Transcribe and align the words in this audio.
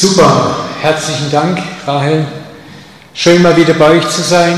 Super, 0.00 0.54
herzlichen 0.80 1.28
Dank, 1.32 1.58
Rahel. 1.84 2.24
Schön 3.14 3.42
mal 3.42 3.56
wieder 3.56 3.74
bei 3.74 3.96
euch 3.96 4.08
zu 4.08 4.22
sein. 4.22 4.56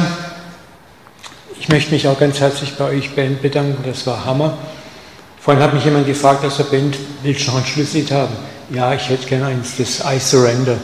Ich 1.59 1.71
möchte 1.71 1.93
mich 1.93 2.07
auch 2.07 2.19
ganz 2.19 2.41
herzlich 2.41 2.75
bei 2.75 2.85
euch, 2.85 3.15
Ben, 3.15 3.41
bedanken. 3.41 3.83
Das 3.87 4.07
war 4.07 4.27
Hammer. 4.27 4.59
Vorhin 5.41 5.63
hat 5.63 5.73
mich 5.73 5.83
jemand 5.83 6.07
gefragt, 6.07 6.45
dass 6.45 6.59
der 6.59 6.65
Ben, 6.65 6.93
willst 7.23 7.47
du 7.47 7.53
noch 7.53 7.61
ein 7.61 7.65
Schlusslied 7.65 8.13
haben? 8.13 8.37
Ja, 8.69 8.93
ich 8.93 9.09
hätte 9.09 9.27
gerne 9.27 9.47
eins, 9.47 9.79
das 9.79 10.01
I 10.01 10.21
Surrender. 10.21 10.77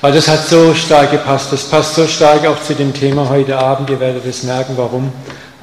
Weil 0.00 0.12
das 0.12 0.28
hat 0.28 0.46
so 0.46 0.72
stark 0.72 1.10
gepasst. 1.10 1.52
Das 1.52 1.64
passt 1.64 1.96
so 1.96 2.06
stark 2.06 2.46
auch 2.46 2.62
zu 2.62 2.72
dem 2.72 2.94
Thema 2.94 3.28
heute 3.28 3.58
Abend. 3.58 3.90
Ihr 3.90 3.98
werdet 3.98 4.24
es 4.26 4.44
merken, 4.44 4.74
warum. 4.76 5.12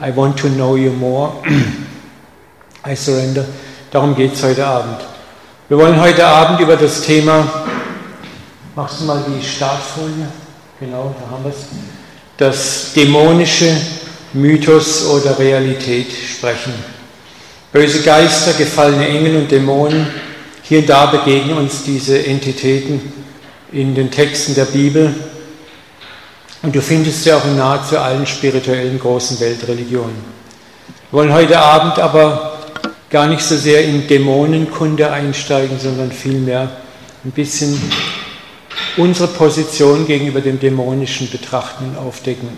I 0.06 0.14
want 0.14 0.38
to 0.40 0.50
know 0.50 0.76
you 0.76 0.92
more. 0.92 1.32
I 2.86 2.98
surrender. 2.98 3.46
Darum 3.92 4.14
geht 4.14 4.34
es 4.34 4.44
heute 4.44 4.68
Abend. 4.68 4.98
Wir 5.70 5.78
wollen 5.78 6.02
heute 6.02 6.28
Abend 6.28 6.60
über 6.60 6.76
das 6.76 7.02
Thema, 7.04 7.48
machst 8.76 9.02
du 9.02 9.06
mal 9.06 9.24
die 9.28 9.44
Startfolie? 9.44 10.28
Genau, 10.80 11.16
da 11.20 11.32
haben 11.32 11.44
wir 11.44 11.52
es. 11.52 11.66
Das 12.38 12.94
dämonische 12.94 13.76
Mythos 14.34 15.06
oder 15.06 15.38
Realität 15.38 16.08
sprechen. 16.12 16.74
Böse 17.72 18.02
Geister, 18.02 18.54
gefallene 18.54 19.08
Engel 19.08 19.38
und 19.38 19.52
Dämonen, 19.52 20.08
hier 20.64 20.80
und 20.80 20.90
da 20.90 21.08
begegnen 21.08 21.58
uns 21.58 21.84
diese 21.84 22.26
Entitäten 22.26 23.14
in 23.72 23.96
den 23.96 24.10
Texten 24.10 24.56
der 24.56 24.66
Bibel. 24.66 25.14
Und 26.62 26.74
du 26.74 26.82
findest 26.82 27.24
sie 27.24 27.34
auch 27.34 27.44
in 27.46 27.58
nahezu 27.58 27.98
allen 27.98 28.26
spirituellen 28.26 28.98
großen 28.98 29.40
Weltreligionen. 29.40 30.16
Wir 31.12 31.20
wollen 31.20 31.34
heute 31.34 31.60
Abend 31.60 32.00
aber 32.00 32.60
gar 33.10 33.28
nicht 33.28 33.42
so 33.42 33.58
sehr 33.58 33.84
in 33.84 34.08
Dämonenkunde 34.08 35.12
einsteigen, 35.12 35.78
sondern 35.80 36.12
vielmehr 36.12 36.72
ein 37.26 37.32
bisschen 37.32 37.80
unsere 38.98 39.28
Position 39.28 40.06
gegenüber 40.06 40.42
dem 40.42 40.60
dämonischen 40.60 41.30
Betrachten 41.30 41.86
und 41.86 41.98
aufdecken. 41.98 42.50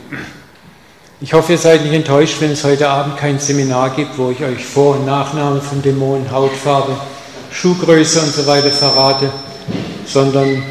Ich 1.22 1.34
hoffe, 1.34 1.54
ihr 1.54 1.58
seid 1.58 1.84
nicht 1.84 1.94
enttäuscht, 1.94 2.38
wenn 2.42 2.52
es 2.52 2.64
heute 2.64 2.90
Abend 2.90 3.18
kein 3.18 3.40
Seminar 3.40 3.92
gibt, 3.92 4.18
wo 4.18 4.32
ich 4.32 4.44
euch 4.44 4.66
Vor- 4.66 4.98
und 4.98 5.06
Nachnamen 5.06 5.62
von 5.62 5.82
Dämonen, 5.82 6.30
Hautfarbe, 6.30 6.96
Schuhgröße 7.52 8.20
und 8.20 8.34
so 8.34 8.46
weiter 8.48 8.70
verrate, 8.70 9.32
sondern 10.06 10.62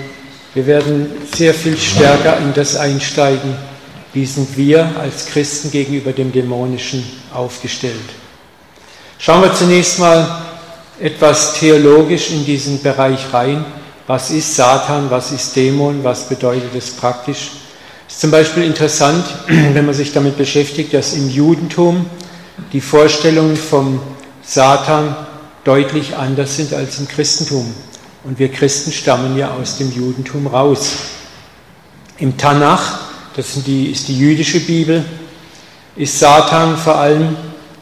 wir 0.52 0.66
werden 0.66 1.10
sehr 1.34 1.54
viel 1.54 1.76
stärker 1.78 2.38
in 2.38 2.52
das 2.52 2.76
einsteigen, 2.76 3.56
wie 4.12 4.26
sind 4.26 4.56
wir 4.56 4.92
als 5.00 5.26
Christen 5.26 5.70
gegenüber 5.70 6.12
dem 6.12 6.30
Dämonischen 6.30 7.04
aufgestellt. 7.32 7.94
Schauen 9.18 9.42
wir 9.42 9.54
zunächst 9.54 9.98
mal 9.98 10.42
etwas 11.00 11.54
theologisch 11.54 12.30
in 12.30 12.44
diesen 12.44 12.82
Bereich 12.82 13.32
rein. 13.32 13.64
Was 14.06 14.30
ist 14.30 14.54
Satan? 14.54 15.10
Was 15.10 15.32
ist 15.32 15.56
Dämon? 15.56 16.04
Was 16.04 16.28
bedeutet 16.28 16.74
es 16.74 16.90
praktisch? 16.90 17.52
Es 18.06 18.14
ist 18.14 18.20
zum 18.20 18.30
Beispiel 18.30 18.64
interessant, 18.64 19.24
wenn 19.46 19.86
man 19.86 19.94
sich 19.94 20.12
damit 20.12 20.36
beschäftigt, 20.36 20.92
dass 20.92 21.14
im 21.14 21.30
Judentum 21.30 22.04
die 22.72 22.82
Vorstellungen 22.82 23.56
vom 23.56 24.00
Satan 24.42 25.16
deutlich 25.64 26.14
anders 26.16 26.56
sind 26.56 26.74
als 26.74 26.98
im 26.98 27.08
Christentum. 27.08 27.72
Und 28.24 28.38
wir 28.38 28.50
Christen 28.50 28.92
stammen 28.92 29.38
ja 29.38 29.50
aus 29.50 29.78
dem 29.78 29.90
Judentum 29.90 30.46
raus. 30.46 30.92
Im 32.18 32.36
Tanach, 32.36 33.00
das 33.36 33.62
die, 33.64 33.90
ist 33.90 34.08
die 34.08 34.18
jüdische 34.18 34.60
Bibel, 34.60 35.04
ist 35.96 36.18
Satan 36.18 36.76
vor 36.76 36.96
allem 36.96 37.36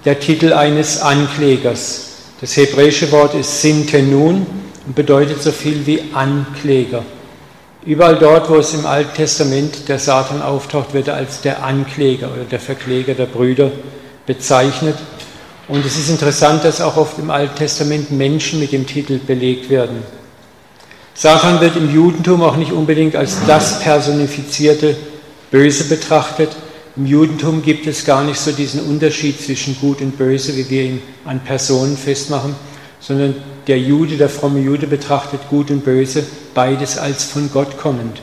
der 0.04 0.20
Titel 0.20 0.52
eines 0.52 1.00
Anklägers. 1.00 2.06
Das 2.40 2.56
hebräische 2.56 3.10
Wort 3.10 3.34
ist 3.34 3.60
Sintenun 3.60 4.46
und 4.86 4.94
bedeutet 4.94 5.42
so 5.42 5.52
viel 5.52 5.86
wie 5.86 6.02
Ankläger. 6.12 7.04
Überall 7.84 8.16
dort, 8.16 8.48
wo 8.48 8.56
es 8.56 8.74
im 8.74 8.86
Alten 8.86 9.14
Testament 9.14 9.88
der 9.88 9.98
Satan 9.98 10.40
auftaucht, 10.40 10.94
wird 10.94 11.08
er 11.08 11.16
als 11.16 11.40
der 11.40 11.64
Ankläger 11.64 12.30
oder 12.32 12.44
der 12.44 12.60
Verkläger 12.60 13.14
der 13.14 13.26
Brüder 13.26 13.72
bezeichnet. 14.26 14.96
Und 15.68 15.84
es 15.84 15.98
ist 15.98 16.08
interessant, 16.08 16.64
dass 16.64 16.80
auch 16.80 16.96
oft 16.96 17.18
im 17.18 17.30
Alten 17.30 17.56
Testament 17.56 18.12
Menschen 18.12 18.60
mit 18.60 18.72
dem 18.72 18.86
Titel 18.86 19.18
belegt 19.18 19.68
werden. 19.68 20.02
Satan 21.14 21.60
wird 21.60 21.76
im 21.76 21.92
Judentum 21.92 22.42
auch 22.42 22.56
nicht 22.56 22.72
unbedingt 22.72 23.16
als 23.16 23.36
das 23.46 23.80
personifizierte 23.80 24.96
Böse 25.50 25.84
betrachtet, 25.84 26.50
im 26.94 27.06
Judentum 27.06 27.62
gibt 27.62 27.86
es 27.86 28.04
gar 28.04 28.22
nicht 28.22 28.38
so 28.38 28.52
diesen 28.52 28.82
Unterschied 28.82 29.40
zwischen 29.40 29.78
Gut 29.80 30.02
und 30.02 30.18
Böse, 30.18 30.54
wie 30.56 30.68
wir 30.68 30.82
ihn 30.82 31.02
an 31.24 31.40
Personen 31.40 31.96
festmachen, 31.96 32.54
sondern 33.02 33.34
der 33.66 33.78
Jude, 33.78 34.16
der 34.16 34.28
fromme 34.28 34.60
Jude 34.60 34.86
betrachtet 34.86 35.40
Gut 35.50 35.70
und 35.70 35.84
Böse 35.84 36.24
beides 36.54 36.96
als 36.96 37.24
von 37.24 37.50
Gott 37.52 37.76
kommend. 37.76 38.20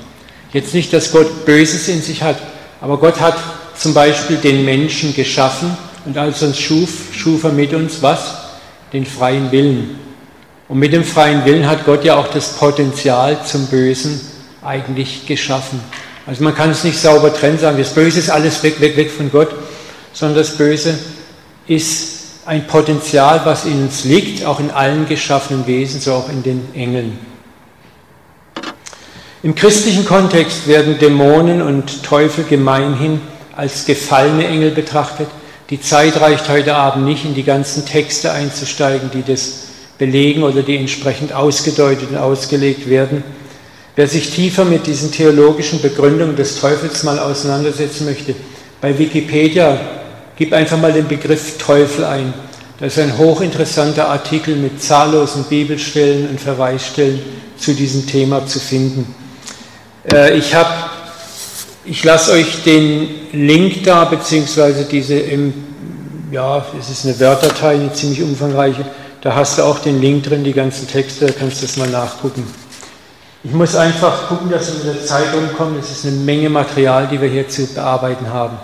Jetzt 0.53 0.73
nicht, 0.73 0.93
dass 0.93 1.11
Gott 1.11 1.45
Böses 1.45 1.87
in 1.89 2.01
sich 2.01 2.23
hat, 2.23 2.37
aber 2.81 2.97
Gott 2.97 3.19
hat 3.19 3.37
zum 3.77 3.93
Beispiel 3.93 4.37
den 4.37 4.65
Menschen 4.65 5.13
geschaffen 5.13 5.77
und 6.05 6.17
als 6.17 6.41
uns 6.41 6.57
schuf, 6.57 6.89
schuf 7.13 7.43
er 7.43 7.51
mit 7.51 7.73
uns 7.73 8.01
was? 8.01 8.35
Den 8.93 9.05
freien 9.05 9.51
Willen. 9.51 9.99
Und 10.67 10.79
mit 10.79 10.93
dem 10.93 11.03
freien 11.03 11.45
Willen 11.45 11.67
hat 11.67 11.85
Gott 11.85 12.03
ja 12.03 12.15
auch 12.15 12.27
das 12.27 12.53
Potenzial 12.53 13.43
zum 13.45 13.67
Bösen 13.67 14.21
eigentlich 14.63 15.25
geschaffen. 15.25 15.79
Also 16.25 16.43
man 16.43 16.55
kann 16.55 16.69
es 16.69 16.83
nicht 16.83 16.97
sauber 16.97 17.33
trennen, 17.33 17.59
sagen, 17.59 17.77
das 17.77 17.93
Böse 17.93 18.19
ist 18.19 18.29
alles 18.29 18.61
weg, 18.63 18.79
weg, 18.79 18.95
weg 18.95 19.11
von 19.11 19.31
Gott, 19.31 19.49
sondern 20.13 20.37
das 20.37 20.57
Böse 20.57 20.97
ist 21.67 22.18
ein 22.45 22.67
Potenzial, 22.67 23.41
was 23.43 23.65
in 23.65 23.83
uns 23.83 24.03
liegt, 24.03 24.45
auch 24.45 24.59
in 24.59 24.71
allen 24.71 25.07
geschaffenen 25.07 25.67
Wesen, 25.67 26.01
so 26.01 26.13
auch 26.13 26.29
in 26.29 26.43
den 26.43 26.73
Engeln. 26.73 27.17
Im 29.41 29.55
christlichen 29.55 30.05
Kontext 30.05 30.67
werden 30.67 30.99
Dämonen 30.99 31.61
und 31.61 32.03
Teufel 32.03 32.43
gemeinhin 32.43 33.21
als 33.55 33.85
gefallene 33.85 34.47
Engel 34.47 34.71
betrachtet. 34.71 35.27
Die 35.69 35.79
Zeit 35.79 36.19
reicht 36.19 36.49
heute 36.49 36.75
Abend 36.75 37.05
nicht, 37.05 37.23
in 37.25 37.35
die 37.35 37.43
ganzen 37.43 37.85
Texte 37.85 38.31
einzusteigen, 38.31 39.11
die 39.13 39.23
das 39.23 39.67
belegen 39.97 40.43
oder 40.43 40.61
die 40.61 40.77
entsprechend 40.77 41.33
ausgedeutet 41.33 42.09
und 42.09 42.17
ausgelegt 42.17 42.89
werden. 42.89 43.23
Wer 43.95 44.07
sich 44.07 44.29
tiefer 44.31 44.65
mit 44.65 44.87
diesen 44.87 45.11
theologischen 45.11 45.81
Begründungen 45.81 46.35
des 46.35 46.59
Teufels 46.59 47.03
mal 47.03 47.19
auseinandersetzen 47.19 48.05
möchte, 48.05 48.33
bei 48.81 48.97
Wikipedia 48.97 49.77
gib 50.39 50.53
einfach 50.53 50.77
mal 50.77 50.93
den 50.93 51.07
Begriff 51.07 51.57
Teufel 51.57 52.05
ein. 52.05 52.33
Das 52.79 52.95
ist 52.95 53.03
ein 53.03 53.17
hochinteressanter 53.17 54.07
Artikel 54.07 54.55
mit 54.55 54.81
zahllosen 54.81 55.43
Bibelstellen 55.43 56.29
und 56.29 56.39
Verweisstellen 56.39 57.21
zu 57.57 57.73
diesem 57.73 58.07
Thema 58.07 58.47
zu 58.47 58.57
finden. 58.57 59.13
Äh, 60.09 60.37
ich 60.37 60.55
habe, 60.55 60.69
ich 61.83 62.05
lasse 62.05 62.31
euch 62.31 62.63
den 62.63 63.09
Link 63.33 63.83
da, 63.83 64.05
beziehungsweise 64.05 64.85
diese, 64.85 65.19
im, 65.19 65.53
ja, 66.31 66.65
es 66.79 66.89
ist 66.89 67.05
eine 67.05 67.19
Wörterdatei, 67.19 67.73
eine 67.73 67.91
ziemlich 67.91 68.23
umfangreiche. 68.23 68.85
Da 69.19 69.35
hast 69.35 69.57
du 69.57 69.63
auch 69.63 69.79
den 69.79 69.99
Link 69.99 70.23
drin, 70.23 70.45
die 70.45 70.53
ganzen 70.53 70.87
Texte, 70.87 71.25
da 71.25 71.33
kannst 71.33 71.61
du 71.61 71.65
das 71.65 71.75
mal 71.75 71.89
nachgucken. 71.89 72.47
Ich 73.43 73.51
muss 73.51 73.75
einfach 73.75 74.29
gucken, 74.29 74.49
dass 74.49 74.67
wir 74.67 74.85
mit 74.85 75.01
der 75.01 75.05
Zeit 75.05 75.35
umkommen. 75.35 75.77
Es 75.79 75.91
ist 75.91 76.05
eine 76.05 76.15
Menge 76.15 76.49
Material, 76.49 77.07
die 77.07 77.21
wir 77.21 77.27
hier 77.27 77.49
zu 77.49 77.65
bearbeiten 77.67 78.31
haben. 78.31 78.57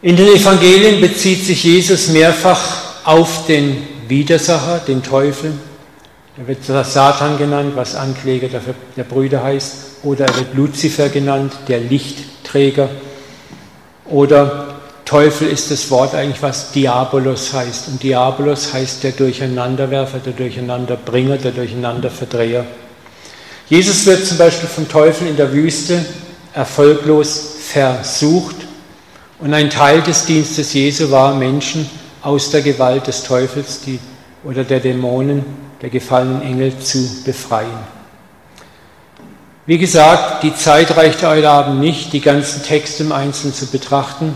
In 0.00 0.14
den 0.14 0.28
Evangelien 0.28 1.00
bezieht 1.00 1.44
sich 1.44 1.64
Jesus 1.64 2.06
mehrfach 2.10 2.60
auf 3.04 3.46
den 3.46 3.84
Widersacher, 4.06 4.80
den 4.86 5.02
Teufel. 5.02 5.52
Er 6.36 6.46
wird 6.46 6.64
Satan 6.64 7.36
genannt, 7.36 7.72
was 7.74 7.96
Ankläger 7.96 8.46
der, 8.46 8.60
der 8.96 9.02
Brüder 9.02 9.42
heißt. 9.42 9.74
Oder 10.04 10.26
er 10.26 10.36
wird 10.36 10.54
Luzifer 10.54 11.08
genannt, 11.08 11.52
der 11.66 11.80
Lichtträger. 11.80 12.88
Oder 14.04 14.76
Teufel 15.04 15.48
ist 15.48 15.72
das 15.72 15.90
Wort 15.90 16.14
eigentlich, 16.14 16.42
was 16.42 16.70
Diabolos 16.70 17.52
heißt. 17.52 17.88
Und 17.88 18.00
Diabolos 18.00 18.72
heißt 18.72 19.02
der 19.02 19.10
Durcheinanderwerfer, 19.10 20.20
der 20.20 20.34
Durcheinanderbringer, 20.34 21.38
der 21.38 21.50
Durcheinanderverdreher. 21.50 22.64
Jesus 23.68 24.06
wird 24.06 24.24
zum 24.24 24.38
Beispiel 24.38 24.68
vom 24.68 24.88
Teufel 24.88 25.26
in 25.26 25.36
der 25.36 25.52
Wüste 25.52 26.06
erfolglos 26.54 27.56
versucht 27.68 28.67
und 29.38 29.54
ein 29.54 29.70
Teil 29.70 30.02
des 30.02 30.26
Dienstes 30.26 30.72
Jesu 30.72 31.10
war, 31.10 31.34
Menschen 31.34 31.88
aus 32.22 32.50
der 32.50 32.62
Gewalt 32.62 33.06
des 33.06 33.22
Teufels 33.22 33.80
die, 33.80 34.00
oder 34.44 34.64
der 34.64 34.80
Dämonen, 34.80 35.44
der 35.80 35.90
gefallenen 35.90 36.42
Engel 36.42 36.78
zu 36.78 37.22
befreien. 37.24 37.98
Wie 39.66 39.78
gesagt, 39.78 40.42
die 40.42 40.54
Zeit 40.54 40.96
reicht 40.96 41.22
heute 41.22 41.48
Abend 41.48 41.80
nicht, 41.80 42.12
die 42.12 42.20
ganzen 42.20 42.62
Texte 42.62 43.02
im 43.02 43.12
Einzelnen 43.12 43.54
zu 43.54 43.66
betrachten. 43.66 44.34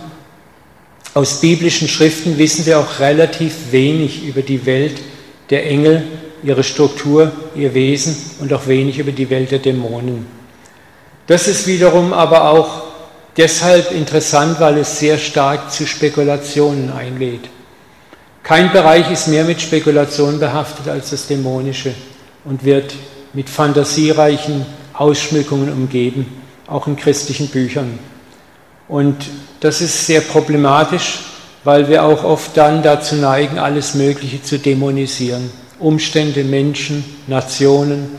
Aus 1.15 1.41
biblischen 1.41 1.89
Schriften 1.89 2.39
wissen 2.39 2.67
wir 2.67 2.79
auch 2.79 3.01
relativ 3.01 3.73
wenig 3.73 4.25
über 4.25 4.43
die 4.43 4.67
Welt 4.67 5.01
der 5.51 5.67
Engel 5.67 6.05
ihre 6.43 6.63
Struktur, 6.63 7.33
ihr 7.55 7.75
Wesen 7.75 8.17
und 8.41 8.53
auch 8.53 8.67
wenig 8.67 8.99
über 8.99 9.13
die 9.13 9.31
Welt 9.31 9.51
der 9.51 9.59
Dämonen. 9.59 10.27
Das 11.27 11.49
ist 11.49 11.67
wiederum 11.67 12.13
aber 12.13 12.51
auch 12.51 12.92
deshalb 13.37 13.93
interessant, 13.93 14.61
weil 14.61 14.79
es 14.79 14.99
sehr 14.99 15.19
stark 15.19 15.71
zu 15.73 15.87
Spekulationen 15.87 16.93
einlädt. 16.93 17.49
Kein 18.43 18.73
Bereich 18.73 19.11
ist 19.11 19.29
mehr 19.29 19.45
mit 19.45 19.61
Spekulationen 19.61 20.41
behaftet 20.41 20.89
als 20.89 21.11
das 21.11 21.27
Dämonische 21.29 21.95
und 22.45 22.65
wird 22.65 22.95
mit 23.33 23.49
fantasiereichen 23.49 24.67
Ausschmückungen 24.93 25.73
umgeben, 25.73 26.27
auch 26.67 26.87
in 26.87 26.97
christlichen 26.97 27.49
Büchern. 27.49 27.99
Und 28.89 29.17
das 29.61 29.81
ist 29.81 30.07
sehr 30.07 30.21
problematisch, 30.21 31.21
weil 31.65 31.89
wir 31.89 32.05
auch 32.05 32.25
oft 32.25 32.57
dann 32.57 32.83
dazu 32.83 33.15
neigen, 33.15 33.59
alles 33.59 33.95
Mögliche 33.95 34.43
zu 34.43 34.59
dämonisieren. 34.59 35.51
Umstände, 35.79 36.45
Menschen, 36.45 37.05
Nationen. 37.27 38.19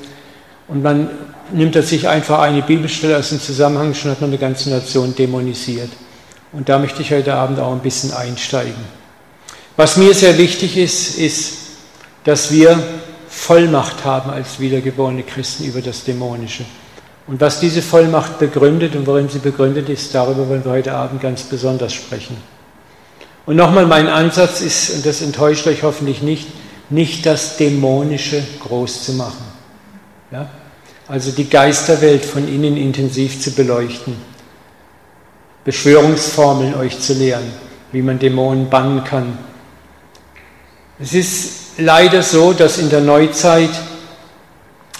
Und 0.68 0.82
man 0.82 1.10
nimmt 1.54 1.76
er 1.76 1.84
sich 1.84 2.08
einfach 2.08 2.40
eine 2.40 2.62
Bibelstelle 2.62 3.18
aus 3.18 3.30
dem 3.30 3.40
Zusammenhang, 3.40 3.94
schon 3.94 4.12
hat 4.12 4.22
man 4.22 4.30
eine 4.30 4.40
ganze 4.40 4.70
Nation 4.70 5.16
dämonisiert. 5.16 5.90
Und 6.52 6.70
da 6.70 6.78
möchte 6.78 7.02
ich 7.02 7.12
heute 7.12 7.34
Abend 7.34 7.60
auch 7.60 7.72
ein 7.72 7.80
bisschen 7.80 8.14
einsteigen. 8.14 8.74
Was 9.76 9.98
mir 9.98 10.14
sehr 10.14 10.38
wichtig 10.38 10.78
ist, 10.78 11.18
ist, 11.18 11.54
dass 12.24 12.52
wir 12.52 12.82
Vollmacht 13.28 14.06
haben 14.06 14.30
als 14.30 14.60
wiedergeborene 14.60 15.24
Christen 15.24 15.66
über 15.66 15.82
das 15.82 16.04
Dämonische. 16.04 16.66
Und 17.26 17.42
was 17.42 17.60
diese 17.60 17.82
Vollmacht 17.82 18.38
begründet 18.38 18.96
und 18.96 19.08
worin 19.08 19.30
sie 19.30 19.40
begründet 19.40 19.90
ist, 19.90 20.14
darüber 20.14 20.48
wollen 20.48 20.64
wir 20.64 20.72
heute 20.72 20.94
Abend 20.94 21.22
ganz 21.22 21.44
besonders 21.44 21.94
sprechen. 21.94 22.38
Und 23.46 23.56
nochmal, 23.56 23.86
mein 23.88 24.08
Ansatz 24.08 24.62
ist, 24.62 24.92
und 24.92 25.06
das 25.06 25.22
enttäuscht 25.22 25.66
euch 25.68 25.84
hoffentlich 25.84 26.22
nicht, 26.22 26.48
nicht 26.90 27.26
das 27.26 27.58
Dämonische 27.58 28.44
groß 28.60 29.04
zu 29.04 29.14
machen. 29.14 29.44
Ja? 30.32 30.50
Also 31.08 31.32
die 31.32 31.50
Geisterwelt 31.50 32.24
von 32.24 32.48
innen 32.48 32.78
intensiv 32.78 33.42
zu 33.42 33.52
beleuchten. 33.52 34.16
Beschwörungsformeln 35.66 36.76
euch 36.76 37.00
zu 37.00 37.14
lehren, 37.14 37.52
wie 37.92 38.02
man 38.02 38.20
Dämonen 38.20 38.70
bannen 38.70 39.04
kann. 39.04 39.38
Es 41.00 41.14
ist 41.14 41.78
leider 41.78 42.22
so, 42.24 42.54
dass 42.54 42.78
in 42.78 42.90
der 42.90 43.02
Neuzeit 43.02 43.70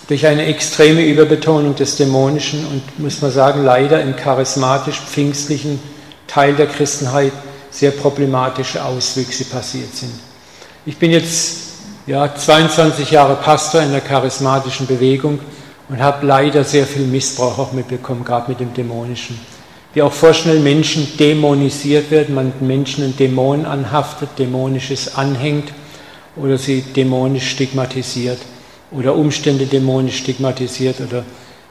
durch 0.08 0.26
eine 0.26 0.46
extreme 0.46 1.06
Überbetonung 1.06 1.76
des 1.76 1.96
Dämonischen 1.96 2.66
und, 2.68 3.00
muss 3.00 3.22
man 3.22 3.32
sagen, 3.32 3.64
leider 3.64 4.02
im 4.02 4.16
charismatisch-pfingstlichen 4.16 5.80
Teil 6.28 6.56
der 6.56 6.68
Christenheit 6.68 7.32
sehr 7.72 7.92
problematische 7.92 8.84
Auswüchse 8.84 9.46
passiert 9.46 9.96
sind. 9.96 10.14
Ich 10.86 10.98
bin 10.98 11.12
jetzt 11.12 11.58
ja, 12.06 12.36
22 12.36 13.12
Jahre 13.12 13.36
Pastor 13.36 13.82
in 13.82 13.92
der 13.92 14.02
charismatischen 14.02 14.88
Bewegung 14.88 15.40
und 15.90 16.02
habe 16.02 16.26
leider 16.26 16.64
sehr 16.64 16.86
viel 16.86 17.06
Missbrauch 17.06 17.58
auch 17.58 17.74
mitbekommen, 17.74 18.24
gerade 18.24 18.50
mit 18.50 18.60
dem 18.60 18.74
Dämonischen. 18.74 19.40
Wie 19.94 20.02
auch 20.02 20.14
vorschnell 20.14 20.60
Menschen 20.60 21.18
dämonisiert 21.18 22.10
werden, 22.10 22.34
man 22.34 22.52
Menschen 22.62 23.04
einen 23.04 23.18
Dämon 23.18 23.66
anhaftet, 23.66 24.30
Dämonisches 24.40 25.16
anhängt 25.16 25.72
oder 26.36 26.58
sie 26.58 26.82
dämonisch 26.82 27.50
stigmatisiert 27.52 28.40
oder 28.92 29.16
Umstände 29.16 29.66
dämonisch 29.66 30.18
stigmatisiert 30.18 31.00
oder 31.00 31.24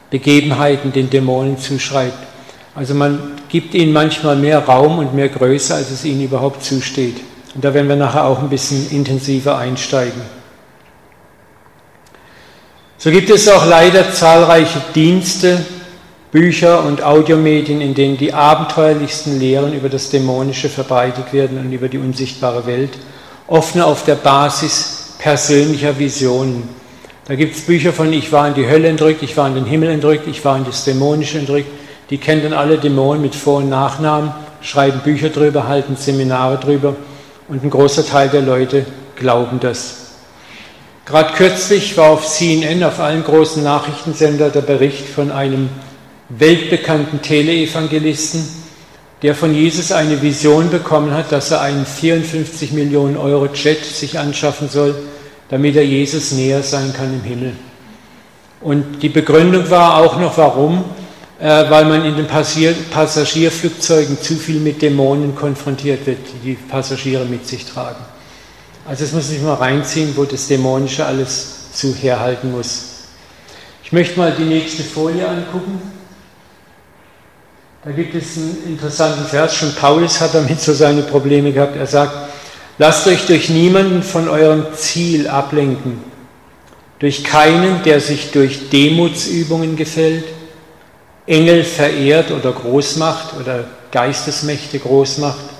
Begebenheiten 0.09 0.93
den 0.93 1.09
Dämonen 1.09 1.57
zuschreibt. 1.57 2.27
Also 2.75 2.93
man 2.93 3.33
gibt 3.49 3.73
ihnen 3.73 3.93
manchmal 3.93 4.35
mehr 4.35 4.59
Raum 4.59 4.99
und 4.99 5.13
mehr 5.13 5.29
Größe, 5.29 5.75
als 5.75 5.91
es 5.91 6.05
ihnen 6.05 6.23
überhaupt 6.23 6.63
zusteht. 6.63 7.17
Und 7.55 7.63
da 7.63 7.73
werden 7.73 7.89
wir 7.89 7.95
nachher 7.95 8.25
auch 8.25 8.39
ein 8.39 8.49
bisschen 8.49 8.89
intensiver 8.89 9.57
einsteigen. 9.57 10.21
So 13.03 13.11
gibt 13.11 13.29
es 13.29 13.49
auch 13.49 13.65
leider 13.65 14.13
zahlreiche 14.13 14.81
Dienste, 14.95 15.65
Bücher 16.31 16.85
und 16.85 17.03
Audiomedien, 17.03 17.81
in 17.81 17.93
denen 17.93 18.15
die 18.15 18.31
abenteuerlichsten 18.31 19.41
Lehren 19.41 19.73
über 19.73 19.89
das 19.89 20.09
Dämonische 20.09 20.69
verbreitet 20.69 21.33
werden 21.33 21.57
und 21.57 21.73
über 21.73 21.89
die 21.89 21.97
unsichtbare 21.97 22.65
Welt, 22.65 22.91
oft 23.47 23.75
nur 23.75 23.87
auf 23.87 24.05
der 24.05 24.15
Basis 24.15 25.15
persönlicher 25.19 25.99
Visionen. 25.99 26.63
Da 27.25 27.35
gibt 27.35 27.57
es 27.57 27.63
Bücher 27.63 27.91
von 27.91 28.13
Ich 28.13 28.31
war 28.31 28.47
in 28.47 28.53
die 28.53 28.69
Hölle 28.69 28.87
entrückt, 28.87 29.21
ich 29.21 29.35
war 29.35 29.49
in 29.49 29.55
den 29.55 29.65
Himmel 29.65 29.89
entrückt, 29.89 30.25
ich 30.27 30.45
war 30.45 30.55
in 30.55 30.63
das 30.63 30.85
Dämonische 30.85 31.39
entrückt. 31.39 31.67
Die 32.09 32.19
kennen 32.19 32.43
dann 32.43 32.53
alle 32.53 32.77
Dämonen 32.77 33.21
mit 33.21 33.35
Vor- 33.35 33.57
und 33.57 33.67
Nachnamen, 33.67 34.31
schreiben 34.61 35.01
Bücher 35.01 35.27
drüber, 35.27 35.67
halten 35.67 35.97
Seminare 35.97 36.57
drüber 36.57 36.95
und 37.49 37.65
ein 37.65 37.69
großer 37.69 38.07
Teil 38.07 38.29
der 38.29 38.43
Leute 38.43 38.85
glauben 39.17 39.59
das. 39.59 40.02
Gerade 41.05 41.33
kürzlich 41.33 41.97
war 41.97 42.11
auf 42.11 42.25
CNN, 42.25 42.81
auf 42.83 42.99
allen 42.99 43.23
großen 43.25 43.61
Nachrichtensender, 43.61 44.49
der 44.49 44.61
Bericht 44.61 45.05
von 45.07 45.31
einem 45.31 45.69
weltbekannten 46.29 47.21
Teleevangelisten, 47.21 48.47
der 49.21 49.35
von 49.35 49.53
Jesus 49.53 49.91
eine 49.91 50.21
Vision 50.21 50.69
bekommen 50.69 51.13
hat, 51.13 51.31
dass 51.33 51.51
er 51.51 51.59
einen 51.61 51.85
54 51.85 52.71
Millionen 52.71 53.17
Euro 53.17 53.47
Jet 53.53 53.83
sich 53.83 54.17
anschaffen 54.17 54.69
soll, 54.69 54.95
damit 55.49 55.75
er 55.75 55.85
Jesus 55.85 56.31
näher 56.31 56.63
sein 56.63 56.93
kann 56.93 57.13
im 57.13 57.21
Himmel. 57.21 57.53
Und 58.61 59.03
die 59.03 59.09
Begründung 59.09 59.69
war 59.69 59.97
auch 59.97 60.17
noch, 60.17 60.37
warum? 60.37 60.85
Äh, 61.39 61.69
weil 61.69 61.83
man 61.83 62.05
in 62.05 62.15
den 62.15 62.27
Passagierflugzeugen 62.27 64.21
zu 64.21 64.35
viel 64.35 64.61
mit 64.61 64.81
Dämonen 64.81 65.35
konfrontiert 65.35 66.05
wird, 66.05 66.19
die 66.33 66.51
die 66.51 66.53
Passagiere 66.53 67.25
mit 67.25 67.45
sich 67.45 67.65
tragen. 67.65 68.12
Also 68.85 69.05
es 69.05 69.13
muss 69.13 69.29
sich 69.29 69.41
mal 69.41 69.53
reinziehen, 69.53 70.13
wo 70.15 70.25
das 70.25 70.47
Dämonische 70.47 71.05
alles 71.05 71.71
zu 71.73 71.95
herhalten 71.95 72.51
muss. 72.51 72.85
Ich 73.83 73.93
möchte 73.93 74.19
mal 74.19 74.33
die 74.37 74.43
nächste 74.43 74.83
Folie 74.83 75.27
angucken. 75.27 75.81
Da 77.85 77.91
gibt 77.91 78.15
es 78.15 78.37
einen 78.37 78.63
interessanten 78.67 79.25
Vers, 79.25 79.55
schon 79.55 79.73
Paulus 79.75 80.19
hat 80.19 80.33
damit 80.33 80.59
so 80.59 80.73
seine 80.73 81.01
Probleme 81.01 81.51
gehabt. 81.51 81.75
Er 81.75 81.87
sagt, 81.87 82.13
lasst 82.77 83.07
euch 83.07 83.25
durch 83.25 83.49
niemanden 83.49 84.03
von 84.03 84.27
eurem 84.29 84.65
Ziel 84.73 85.27
ablenken, 85.27 86.01
durch 86.99 87.23
keinen, 87.23 87.83
der 87.83 87.99
sich 87.99 88.31
durch 88.31 88.69
Demutsübungen 88.69 89.75
gefällt, 89.75 90.25
Engel 91.25 91.63
verehrt 91.63 92.31
oder 92.31 92.51
groß 92.51 92.97
macht 92.97 93.33
oder 93.39 93.65
Geistesmächte 93.91 94.79
groß 94.79 95.19
macht 95.19 95.52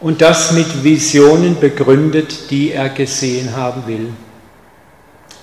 und 0.00 0.20
das 0.20 0.52
mit 0.52 0.84
Visionen 0.84 1.58
begründet, 1.58 2.50
die 2.50 2.72
er 2.72 2.88
gesehen 2.88 3.56
haben 3.56 3.86
will. 3.86 4.12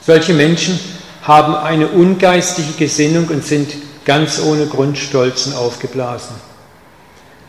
Solche 0.06 0.34
Menschen 0.34 0.80
haben 1.22 1.56
eine 1.56 1.88
ungeistige 1.88 2.74
Gesinnung 2.78 3.28
und 3.28 3.44
sind 3.46 3.70
ganz 4.06 4.42
ohne 4.42 4.68
Grund 4.68 4.98
stolz 4.98 5.48
und 5.48 5.56
aufgeblasen. 5.56 6.36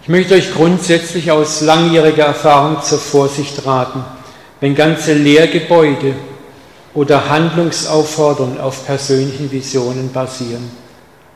Ich 0.03 0.09
möchte 0.09 0.35
euch 0.35 0.53
grundsätzlich 0.55 1.31
aus 1.31 1.63
langjähriger 1.63 2.27
Erfahrung 2.27 2.83
zur 2.83 2.99
Vorsicht 2.99 3.67
raten, 3.67 4.05
wenn 4.61 4.75
ganze 4.75 5.15
Lehrgebäude 5.15 6.15
oder 6.95 7.29
Handlungsaufforderungen 7.29 8.61
auf 8.61 8.87
persönlichen 8.87 9.51
Visionen 9.51 10.13
basieren. 10.13 10.71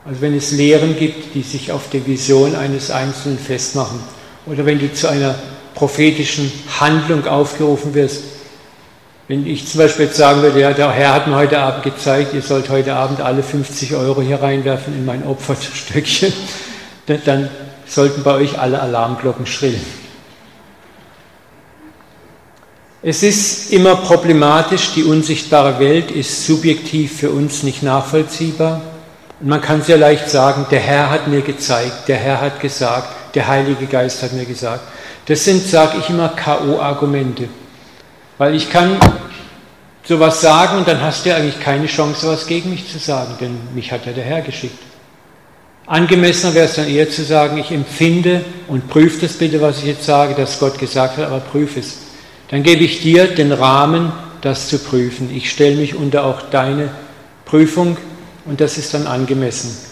Also 0.05 0.21
wenn 0.21 0.35
es 0.35 0.51
Lehren 0.51 0.95
gibt, 0.97 1.35
die 1.35 1.41
sich 1.41 1.71
auf 1.71 1.89
der 1.89 2.05
Vision 2.07 2.55
eines 2.55 2.89
Einzelnen 2.89 3.37
festmachen. 3.37 3.99
Oder 4.45 4.65
wenn 4.65 4.79
du 4.79 4.91
zu 4.93 5.09
einer 5.09 5.35
prophetischen 5.79 6.51
Handlung 6.79 7.25
aufgerufen 7.25 7.93
wirst. 7.95 8.21
Wenn 9.29 9.47
ich 9.47 9.67
zum 9.67 9.79
Beispiel 9.79 10.05
jetzt 10.05 10.17
sagen 10.17 10.41
würde, 10.41 10.59
ja, 10.59 10.73
der 10.73 10.91
Herr 10.91 11.13
hat 11.13 11.27
mir 11.27 11.35
heute 11.35 11.59
Abend 11.59 11.83
gezeigt, 11.83 12.33
ihr 12.33 12.41
sollt 12.41 12.69
heute 12.69 12.95
Abend 12.95 13.21
alle 13.21 13.43
50 13.43 13.95
Euro 13.95 14.21
hier 14.21 14.41
reinwerfen 14.41 14.93
in 14.93 15.05
mein 15.05 15.25
Opferstöckchen, 15.25 16.33
dann 17.25 17.49
sollten 17.85 18.23
bei 18.23 18.33
euch 18.33 18.59
alle 18.59 18.81
Alarmglocken 18.81 19.45
schrillen. 19.45 19.85
Es 23.01 23.23
ist 23.23 23.71
immer 23.71 23.95
problematisch, 23.95 24.93
die 24.93 25.05
unsichtbare 25.05 25.79
Welt 25.79 26.11
ist 26.11 26.45
subjektiv 26.45 27.19
für 27.19 27.29
uns 27.29 27.63
nicht 27.63 27.81
nachvollziehbar. 27.81 28.81
Und 29.39 29.47
man 29.47 29.61
kann 29.61 29.81
sehr 29.81 29.97
leicht 29.97 30.29
sagen, 30.29 30.65
der 30.69 30.81
Herr 30.81 31.09
hat 31.09 31.29
mir 31.29 31.41
gezeigt, 31.41 32.09
der 32.09 32.17
Herr 32.17 32.41
hat 32.41 32.59
gesagt, 32.59 33.35
der 33.35 33.47
Heilige 33.47 33.85
Geist 33.85 34.21
hat 34.21 34.33
mir 34.33 34.43
gesagt. 34.43 34.83
Das 35.29 35.45
sind, 35.45 35.63
sage 35.63 35.99
ich 35.99 36.09
immer, 36.09 36.29
KO-Argumente. 36.29 37.47
Weil 38.39 38.55
ich 38.55 38.67
kann 38.67 38.97
sowas 40.03 40.41
sagen 40.41 40.79
und 40.79 40.87
dann 40.87 41.01
hast 41.01 41.23
du 41.23 41.29
ja 41.29 41.35
eigentlich 41.35 41.59
keine 41.59 41.85
Chance, 41.85 42.27
was 42.27 42.47
gegen 42.47 42.71
mich 42.71 42.91
zu 42.91 42.97
sagen, 42.97 43.35
denn 43.39 43.55
mich 43.75 43.91
hat 43.91 44.07
ja 44.07 44.11
der 44.11 44.23
Herr 44.23 44.41
geschickt. 44.41 44.79
Angemessener 45.85 46.55
wäre 46.55 46.65
es 46.65 46.73
dann 46.73 46.87
eher 46.87 47.11
zu 47.11 47.23
sagen, 47.23 47.59
ich 47.59 47.71
empfinde 47.71 48.43
und 48.67 48.89
prüfe 48.89 49.21
das 49.21 49.33
bitte, 49.33 49.61
was 49.61 49.77
ich 49.77 49.85
jetzt 49.85 50.03
sage, 50.03 50.33
dass 50.33 50.59
Gott 50.59 50.79
gesagt 50.79 51.17
hat, 51.17 51.27
aber 51.27 51.41
prüfe 51.41 51.79
es. 51.79 51.99
Dann 52.49 52.63
gebe 52.63 52.83
ich 52.83 53.01
dir 53.01 53.27
den 53.27 53.51
Rahmen, 53.51 54.11
das 54.41 54.67
zu 54.67 54.79
prüfen. 54.79 55.29
Ich 55.31 55.51
stelle 55.51 55.75
mich 55.75 55.93
unter 55.93 56.25
auch 56.25 56.41
deine 56.49 56.89
Prüfung 57.45 57.97
und 58.45 58.61
das 58.61 58.79
ist 58.79 58.95
dann 58.95 59.05
angemessen. 59.05 59.88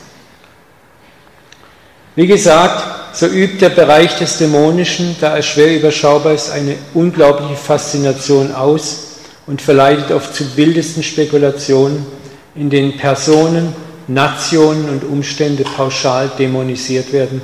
Wie 2.18 2.26
gesagt, 2.26 3.16
so 3.16 3.28
übt 3.28 3.60
der 3.62 3.70
Bereich 3.70 4.16
des 4.18 4.40
Dämonischen, 4.40 5.16
da 5.22 5.36
er 5.36 5.44
schwer 5.44 5.76
überschaubar 5.76 6.34
ist, 6.34 6.50
eine 6.50 6.74
unglaubliche 6.96 7.56
Faszination 7.56 8.56
aus 8.56 9.18
und 9.46 9.62
verleitet 9.62 10.10
oft 10.10 10.34
zu 10.34 10.58
wildesten 10.58 11.04
Spekulationen, 11.04 12.08
in 12.56 12.72
denen 12.72 12.98
Personen, 12.98 13.72
Nationen 14.08 14.90
und 14.90 15.04
Umstände 15.04 15.64
pauschal 15.64 16.32
dämonisiert 16.40 17.14
werden. 17.14 17.40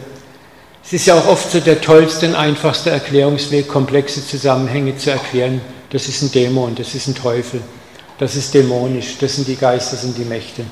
Es 0.84 0.92
ist 0.92 1.06
ja 1.06 1.20
auch 1.20 1.28
oft 1.28 1.52
so 1.52 1.60
der 1.60 1.80
tollste 1.80 2.26
und 2.30 2.34
einfachste 2.34 2.90
Erklärungsweg, 2.90 3.68
komplexe 3.68 4.26
Zusammenhänge 4.26 4.98
zu 4.98 5.12
erklären. 5.12 5.62
Das 5.92 6.08
ist 6.08 6.24
ein 6.24 6.32
Dämon, 6.32 6.74
das 6.74 6.96
ist 6.96 7.08
ein 7.08 7.14
Teufel. 7.14 7.62
das 8.18 8.36
ist 8.36 8.56
dämonisch, 8.56 9.18
das 9.20 9.36
sind 9.36 9.48
die 9.48 9.56
Geister, 9.56 9.92
das 9.92 10.02
sind 10.02 10.18
die 10.18 10.26
Mächte. 10.26 10.64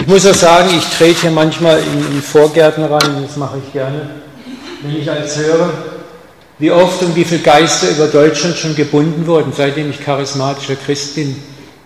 Ich 0.00 0.06
muss 0.06 0.26
auch 0.26 0.34
sagen, 0.34 0.68
ich 0.76 0.84
trete 0.96 1.22
hier 1.22 1.30
manchmal 1.30 1.78
in, 1.78 2.16
in 2.16 2.22
Vorgärten 2.22 2.84
rein, 2.84 3.22
das 3.26 3.36
mache 3.36 3.58
ich 3.64 3.72
gerne, 3.72 4.10
wenn 4.82 4.96
ich 4.96 5.10
als 5.10 5.38
höre, 5.38 5.70
wie 6.58 6.70
oft 6.70 7.02
und 7.02 7.16
wie 7.16 7.24
viele 7.24 7.40
Geister 7.40 7.90
über 7.90 8.06
Deutschland 8.06 8.56
schon 8.56 8.76
gebunden 8.76 9.26
wurden, 9.26 9.52
seitdem 9.56 9.90
ich 9.90 10.00
charismatischer 10.00 10.76
Christ 10.76 11.14
bin 11.14 11.36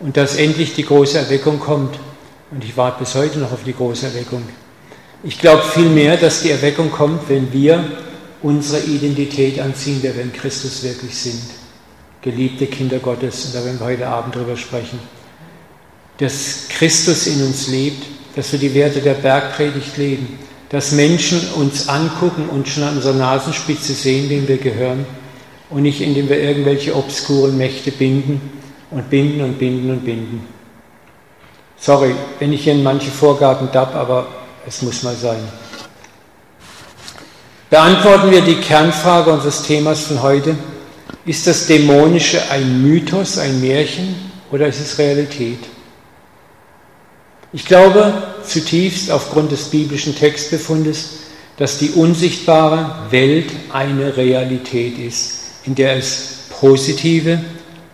und 0.00 0.16
dass 0.16 0.36
endlich 0.36 0.74
die 0.74 0.84
große 0.84 1.18
Erweckung 1.18 1.60
kommt. 1.60 1.98
Und 2.50 2.64
ich 2.64 2.76
warte 2.76 3.00
bis 3.00 3.14
heute 3.14 3.38
noch 3.38 3.52
auf 3.52 3.64
die 3.64 3.74
große 3.74 4.06
Erweckung. 4.06 4.42
Ich 5.22 5.38
glaube 5.38 5.62
vielmehr, 5.62 6.16
dass 6.16 6.42
die 6.42 6.50
Erweckung 6.50 6.90
kommt, 6.90 7.28
wenn 7.28 7.52
wir 7.52 7.84
unsere 8.42 8.82
Identität 8.82 9.60
anziehen, 9.60 9.98
wer 10.02 10.14
wir 10.14 10.22
in 10.22 10.32
Christus 10.32 10.82
wirklich 10.82 11.16
sind. 11.16 11.42
Geliebte 12.22 12.66
Kinder 12.66 12.98
Gottes, 12.98 13.46
und 13.46 13.54
da 13.54 13.64
werden 13.64 13.78
wir 13.78 13.86
heute 13.86 14.06
Abend 14.06 14.34
drüber 14.34 14.56
sprechen. 14.56 14.98
Dass 16.18 16.66
Christus 16.68 17.26
in 17.26 17.42
uns 17.42 17.68
lebt, 17.68 18.04
dass 18.36 18.52
wir 18.52 18.58
die 18.58 18.74
Werte 18.74 19.00
der 19.00 19.14
Bergpredigt 19.14 19.96
leben, 19.96 20.38
dass 20.68 20.92
Menschen 20.92 21.40
uns 21.54 21.88
angucken 21.88 22.48
und 22.48 22.68
schon 22.68 22.82
an 22.82 22.96
unserer 22.96 23.14
Nasenspitze 23.14 23.94
sehen, 23.94 24.28
wem 24.28 24.46
wir 24.46 24.58
gehören 24.58 25.06
und 25.70 25.82
nicht 25.82 26.00
indem 26.00 26.28
wir 26.28 26.40
irgendwelche 26.40 26.94
obskuren 26.94 27.56
Mächte 27.56 27.90
binden 27.90 28.40
und 28.90 29.08
binden 29.10 29.42
und 29.42 29.58
binden 29.58 29.90
und 29.90 30.04
binden. 30.04 30.46
Sorry, 31.78 32.14
wenn 32.38 32.52
ich 32.52 32.64
hier 32.64 32.72
in 32.72 32.82
manche 32.82 33.10
Vorgaben 33.10 33.70
dab, 33.72 33.94
aber 33.94 34.26
es 34.66 34.82
muss 34.82 35.02
mal 35.02 35.14
sein. 35.14 35.40
Beantworten 37.70 38.30
wir 38.30 38.40
die 38.40 38.56
Kernfrage 38.56 39.30
unseres 39.30 39.62
Themas 39.62 40.00
von 40.00 40.22
heute. 40.22 40.56
Ist 41.24 41.46
das 41.46 41.66
Dämonische 41.66 42.50
ein 42.50 42.82
Mythos, 42.82 43.38
ein 43.38 43.60
Märchen 43.60 44.14
oder 44.50 44.66
ist 44.66 44.80
es 44.80 44.98
Realität? 44.98 45.58
Ich 47.52 47.64
glaube 47.64 48.12
zutiefst 48.46 49.10
aufgrund 49.10 49.52
des 49.52 49.64
biblischen 49.64 50.14
Textbefundes, 50.14 51.10
dass 51.56 51.78
die 51.78 51.90
unsichtbare 51.90 53.10
Welt 53.10 53.50
eine 53.72 54.16
Realität 54.16 54.98
ist, 54.98 55.32
in 55.64 55.74
der 55.74 55.96
es 55.96 56.46
positive 56.60 57.40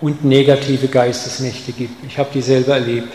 und 0.00 0.24
negative 0.24 0.88
Geistesmächte 0.88 1.72
gibt. 1.72 2.04
Ich 2.04 2.18
habe 2.18 2.30
die 2.34 2.42
selber 2.42 2.74
erlebt. 2.74 3.12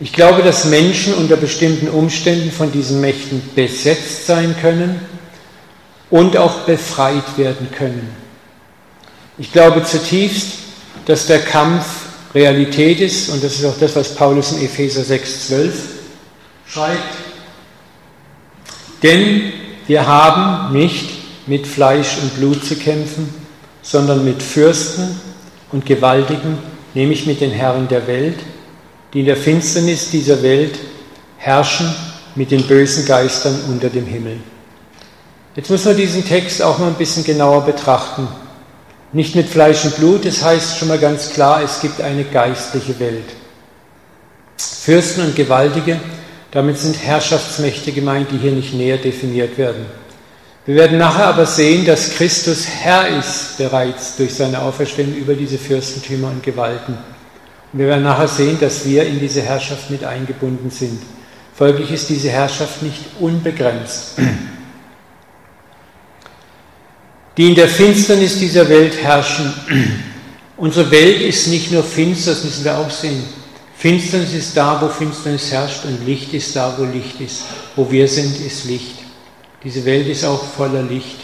Ich 0.00 0.12
glaube, 0.12 0.42
dass 0.42 0.66
Menschen 0.66 1.14
unter 1.14 1.36
bestimmten 1.36 1.88
Umständen 1.88 2.52
von 2.52 2.70
diesen 2.70 3.00
Mächten 3.00 3.42
besetzt 3.56 4.26
sein 4.26 4.54
können 4.60 5.00
und 6.10 6.36
auch 6.36 6.60
befreit 6.60 7.36
werden 7.36 7.68
können. 7.72 8.08
Ich 9.38 9.50
glaube 9.50 9.82
zutiefst, 9.82 10.52
dass 11.06 11.26
der 11.26 11.40
Kampf 11.40 11.84
Realität 12.38 13.00
ist, 13.00 13.30
und 13.30 13.42
das 13.42 13.54
ist 13.54 13.64
auch 13.64 13.78
das, 13.80 13.96
was 13.96 14.14
Paulus 14.14 14.52
in 14.52 14.64
Epheser 14.64 15.02
6,12 15.02 15.70
schreibt. 16.68 17.14
Denn 19.02 19.52
wir 19.88 20.06
haben 20.06 20.72
nicht 20.72 21.10
mit 21.48 21.66
Fleisch 21.66 22.18
und 22.22 22.36
Blut 22.36 22.64
zu 22.64 22.76
kämpfen, 22.76 23.34
sondern 23.82 24.24
mit 24.24 24.40
Fürsten 24.40 25.18
und 25.72 25.84
Gewaltigen, 25.84 26.58
nämlich 26.94 27.26
mit 27.26 27.40
den 27.40 27.50
Herren 27.50 27.88
der 27.88 28.06
Welt, 28.06 28.38
die 29.12 29.20
in 29.20 29.26
der 29.26 29.36
Finsternis 29.36 30.10
dieser 30.10 30.40
Welt 30.42 30.78
herrschen 31.38 31.92
mit 32.36 32.52
den 32.52 32.62
bösen 32.68 33.04
Geistern 33.04 33.58
unter 33.68 33.88
dem 33.88 34.06
Himmel. 34.06 34.38
Jetzt 35.56 35.70
muss 35.70 35.84
man 35.84 35.96
diesen 35.96 36.24
Text 36.24 36.62
auch 36.62 36.78
mal 36.78 36.86
ein 36.86 36.94
bisschen 36.94 37.24
genauer 37.24 37.64
betrachten. 37.64 38.28
Nicht 39.12 39.34
mit 39.34 39.48
Fleisch 39.48 39.84
und 39.84 39.96
Blut, 39.96 40.26
das 40.26 40.42
heißt 40.42 40.76
schon 40.76 40.88
mal 40.88 40.98
ganz 40.98 41.30
klar, 41.30 41.62
es 41.62 41.80
gibt 41.80 42.00
eine 42.00 42.24
geistliche 42.24 42.98
Welt. 43.00 43.24
Fürsten 44.58 45.22
und 45.22 45.34
Gewaltige, 45.34 45.98
damit 46.50 46.78
sind 46.78 46.96
Herrschaftsmächte 47.02 47.92
gemeint, 47.92 48.30
die 48.30 48.38
hier 48.38 48.52
nicht 48.52 48.74
näher 48.74 48.98
definiert 48.98 49.56
werden. 49.56 49.86
Wir 50.66 50.74
werden 50.74 50.98
nachher 50.98 51.28
aber 51.28 51.46
sehen, 51.46 51.86
dass 51.86 52.10
Christus 52.10 52.66
Herr 52.66 53.08
ist 53.08 53.56
bereits 53.56 54.16
durch 54.16 54.34
seine 54.34 54.60
Auferstehung 54.60 55.14
über 55.14 55.32
diese 55.32 55.56
Fürstentümer 55.56 56.28
und 56.28 56.42
Gewalten. 56.42 56.98
Und 57.72 57.78
wir 57.78 57.86
werden 57.86 58.04
nachher 58.04 58.28
sehen, 58.28 58.58
dass 58.60 58.84
wir 58.84 59.06
in 59.06 59.18
diese 59.18 59.40
Herrschaft 59.40 59.90
mit 59.90 60.04
eingebunden 60.04 60.70
sind. 60.70 61.00
Folglich 61.54 61.90
ist 61.90 62.10
diese 62.10 62.28
Herrschaft 62.28 62.82
nicht 62.82 63.00
unbegrenzt. 63.18 64.16
Die 67.38 67.46
in 67.46 67.54
der 67.54 67.68
Finsternis 67.68 68.40
dieser 68.40 68.68
Welt 68.68 69.00
herrschen. 69.00 69.54
Unsere 70.56 70.90
Welt 70.90 71.22
ist 71.22 71.46
nicht 71.46 71.70
nur 71.70 71.84
finster, 71.84 72.32
das 72.32 72.42
müssen 72.42 72.64
wir 72.64 72.76
auch 72.76 72.90
sehen. 72.90 73.22
Finsternis 73.76 74.34
ist 74.34 74.56
da, 74.56 74.82
wo 74.82 74.88
Finsternis 74.88 75.52
herrscht 75.52 75.84
und 75.84 76.04
Licht 76.04 76.34
ist 76.34 76.56
da, 76.56 76.74
wo 76.76 76.82
Licht 76.82 77.20
ist. 77.20 77.44
Wo 77.76 77.88
wir 77.88 78.08
sind, 78.08 78.44
ist 78.44 78.64
Licht. 78.64 78.96
Diese 79.62 79.84
Welt 79.84 80.08
ist 80.08 80.24
auch 80.24 80.42
voller 80.42 80.82
Licht 80.82 81.16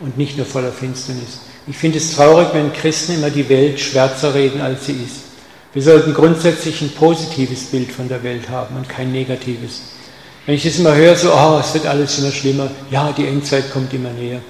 und 0.00 0.16
nicht 0.16 0.38
nur 0.38 0.46
voller 0.46 0.72
Finsternis. 0.72 1.40
Ich 1.66 1.76
finde 1.76 1.98
es 1.98 2.14
traurig, 2.14 2.48
wenn 2.54 2.72
Christen 2.72 3.16
immer 3.16 3.28
die 3.28 3.46
Welt 3.50 3.78
schwärzer 3.78 4.34
reden, 4.34 4.62
als 4.62 4.86
sie 4.86 4.92
ist. 4.92 5.24
Wir 5.74 5.82
sollten 5.82 6.14
grundsätzlich 6.14 6.80
ein 6.80 6.90
positives 6.92 7.64
Bild 7.64 7.92
von 7.92 8.08
der 8.08 8.22
Welt 8.22 8.48
haben 8.48 8.76
und 8.76 8.88
kein 8.88 9.12
negatives. 9.12 9.82
Wenn 10.46 10.54
ich 10.54 10.62
das 10.62 10.78
immer 10.78 10.94
höre, 10.94 11.16
so, 11.16 11.30
oh, 11.34 11.60
es 11.60 11.74
wird 11.74 11.84
alles 11.84 12.18
immer 12.18 12.32
schlimmer, 12.32 12.70
ja, 12.90 13.12
die 13.12 13.26
Endzeit 13.26 13.70
kommt 13.70 13.92
immer 13.92 14.10
näher. 14.10 14.40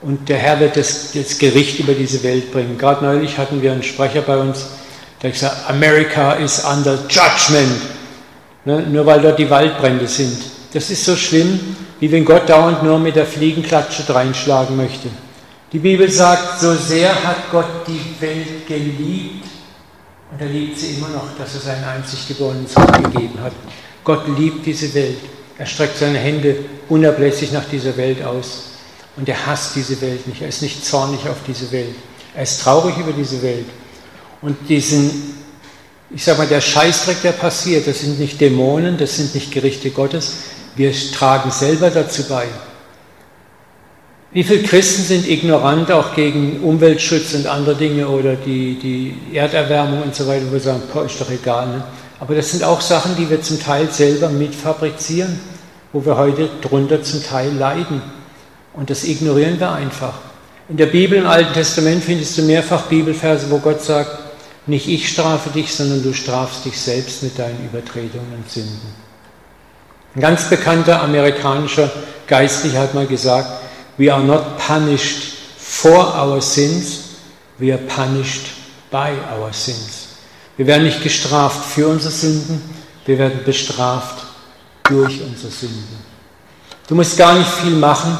Und 0.00 0.28
der 0.28 0.38
Herr 0.38 0.60
wird 0.60 0.76
das, 0.76 1.12
das 1.12 1.38
Gericht 1.38 1.80
über 1.80 1.92
diese 1.92 2.22
Welt 2.22 2.52
bringen. 2.52 2.78
Gerade 2.78 3.04
neulich 3.04 3.36
hatten 3.36 3.60
wir 3.62 3.72
einen 3.72 3.82
Sprecher 3.82 4.22
bei 4.22 4.36
uns, 4.36 4.66
der 5.22 5.30
gesagt 5.30 5.68
America 5.68 6.34
is 6.34 6.64
under 6.64 6.98
judgment. 7.08 7.80
Ne, 8.64 8.82
nur 8.82 9.06
weil 9.06 9.20
dort 9.20 9.38
die 9.38 9.50
Waldbrände 9.50 10.06
sind. 10.06 10.36
Das 10.72 10.90
ist 10.90 11.04
so 11.04 11.16
schlimm, 11.16 11.76
wie 12.00 12.12
wenn 12.12 12.24
Gott 12.24 12.48
dauernd 12.48 12.82
nur 12.82 12.98
mit 12.98 13.16
der 13.16 13.26
Fliegenklatsche 13.26 14.04
reinschlagen 14.14 14.76
möchte. 14.76 15.08
Die 15.72 15.78
Bibel 15.78 16.10
sagt, 16.10 16.60
so 16.60 16.74
sehr 16.74 17.12
hat 17.24 17.50
Gott 17.50 17.86
die 17.86 18.00
Welt 18.20 18.66
geliebt, 18.66 19.44
und 20.30 20.40
er 20.40 20.46
liebt 20.46 20.78
sie 20.78 20.94
immer 20.94 21.08
noch, 21.08 21.36
dass 21.38 21.54
er 21.54 21.60
seinen 21.60 21.84
einzig 21.84 22.28
geborenen 22.28 22.66
Sohn 22.66 22.86
gegeben 23.04 23.40
hat. 23.42 23.52
Gott 24.04 24.24
liebt 24.36 24.64
diese 24.66 24.92
Welt. 24.94 25.18
Er 25.56 25.66
streckt 25.66 25.96
seine 25.96 26.18
Hände 26.18 26.56
unablässig 26.88 27.52
nach 27.52 27.64
dieser 27.64 27.96
Welt 27.96 28.22
aus. 28.22 28.67
Und 29.18 29.28
er 29.28 29.46
hasst 29.46 29.74
diese 29.74 30.00
Welt 30.00 30.26
nicht. 30.28 30.42
Er 30.42 30.48
ist 30.48 30.62
nicht 30.62 30.84
zornig 30.84 31.28
auf 31.28 31.38
diese 31.46 31.70
Welt. 31.72 31.94
Er 32.34 32.44
ist 32.44 32.62
traurig 32.62 32.96
über 32.96 33.12
diese 33.12 33.42
Welt. 33.42 33.66
Und 34.40 34.56
diesen, 34.68 35.34
ich 36.10 36.22
sage 36.22 36.38
mal, 36.38 36.46
der 36.46 36.60
Scheißdreck, 36.60 37.22
der 37.22 37.32
passiert, 37.32 37.88
das 37.88 38.00
sind 38.00 38.20
nicht 38.20 38.40
Dämonen, 38.40 38.96
das 38.96 39.16
sind 39.16 39.34
nicht 39.34 39.50
Gerichte 39.50 39.90
Gottes. 39.90 40.34
Wir 40.76 40.92
tragen 41.12 41.50
selber 41.50 41.90
dazu 41.90 42.22
bei. 42.28 42.46
Wie 44.30 44.44
viele 44.44 44.62
Christen 44.62 45.02
sind 45.02 45.26
ignorant 45.26 45.90
auch 45.90 46.14
gegen 46.14 46.60
Umweltschutz 46.60 47.34
und 47.34 47.46
andere 47.46 47.74
Dinge 47.74 48.08
oder 48.08 48.36
die, 48.36 48.78
die 48.78 49.34
Erderwärmung 49.34 50.02
und 50.02 50.14
so 50.14 50.28
weiter, 50.28 50.46
wo 50.48 50.52
wir 50.52 50.60
sagen, 50.60 50.82
boah, 50.92 51.06
ist 51.06 51.20
doch 51.20 51.30
egal. 51.30 51.66
Ne? 51.66 51.84
Aber 52.20 52.34
das 52.36 52.52
sind 52.52 52.62
auch 52.62 52.80
Sachen, 52.80 53.16
die 53.16 53.28
wir 53.28 53.42
zum 53.42 53.58
Teil 53.58 53.90
selber 53.90 54.28
mitfabrizieren, 54.28 55.40
wo 55.92 56.04
wir 56.04 56.16
heute 56.16 56.50
drunter 56.60 57.02
zum 57.02 57.24
Teil 57.24 57.52
leiden. 57.54 58.02
Und 58.78 58.90
das 58.90 59.02
ignorieren 59.02 59.58
wir 59.58 59.72
einfach. 59.72 60.14
In 60.68 60.76
der 60.76 60.86
Bibel 60.86 61.18
im 61.18 61.26
Alten 61.26 61.52
Testament 61.52 62.04
findest 62.04 62.38
du 62.38 62.42
mehrfach 62.42 62.82
Bibelverse, 62.82 63.50
wo 63.50 63.58
Gott 63.58 63.82
sagt, 63.82 64.16
nicht 64.66 64.86
ich 64.86 65.08
strafe 65.08 65.50
dich, 65.50 65.74
sondern 65.74 66.00
du 66.00 66.14
strafst 66.14 66.64
dich 66.64 66.80
selbst 66.80 67.24
mit 67.24 67.36
deinen 67.40 67.58
Übertretungen 67.64 68.34
und 68.36 68.48
Sünden. 68.48 68.94
Ein 70.14 70.20
ganz 70.20 70.48
bekannter 70.48 71.02
amerikanischer 71.02 71.90
Geistlicher 72.28 72.78
hat 72.78 72.94
mal 72.94 73.08
gesagt, 73.08 73.48
We 73.96 74.14
are 74.14 74.22
not 74.22 74.58
punished 74.58 75.32
for 75.58 76.14
our 76.14 76.40
sins, 76.40 77.16
we 77.58 77.72
are 77.72 77.82
punished 77.82 78.46
by 78.92 79.10
our 79.36 79.52
sins. 79.52 80.06
Wir 80.56 80.68
werden 80.68 80.84
nicht 80.84 81.02
gestraft 81.02 81.64
für 81.72 81.88
unsere 81.88 82.12
Sünden, 82.12 82.62
wir 83.06 83.18
werden 83.18 83.40
bestraft 83.44 84.24
durch 84.84 85.20
unsere 85.20 85.50
Sünden. 85.50 85.98
Du 86.86 86.94
musst 86.94 87.18
gar 87.18 87.36
nicht 87.36 87.50
viel 87.50 87.74
machen, 87.74 88.16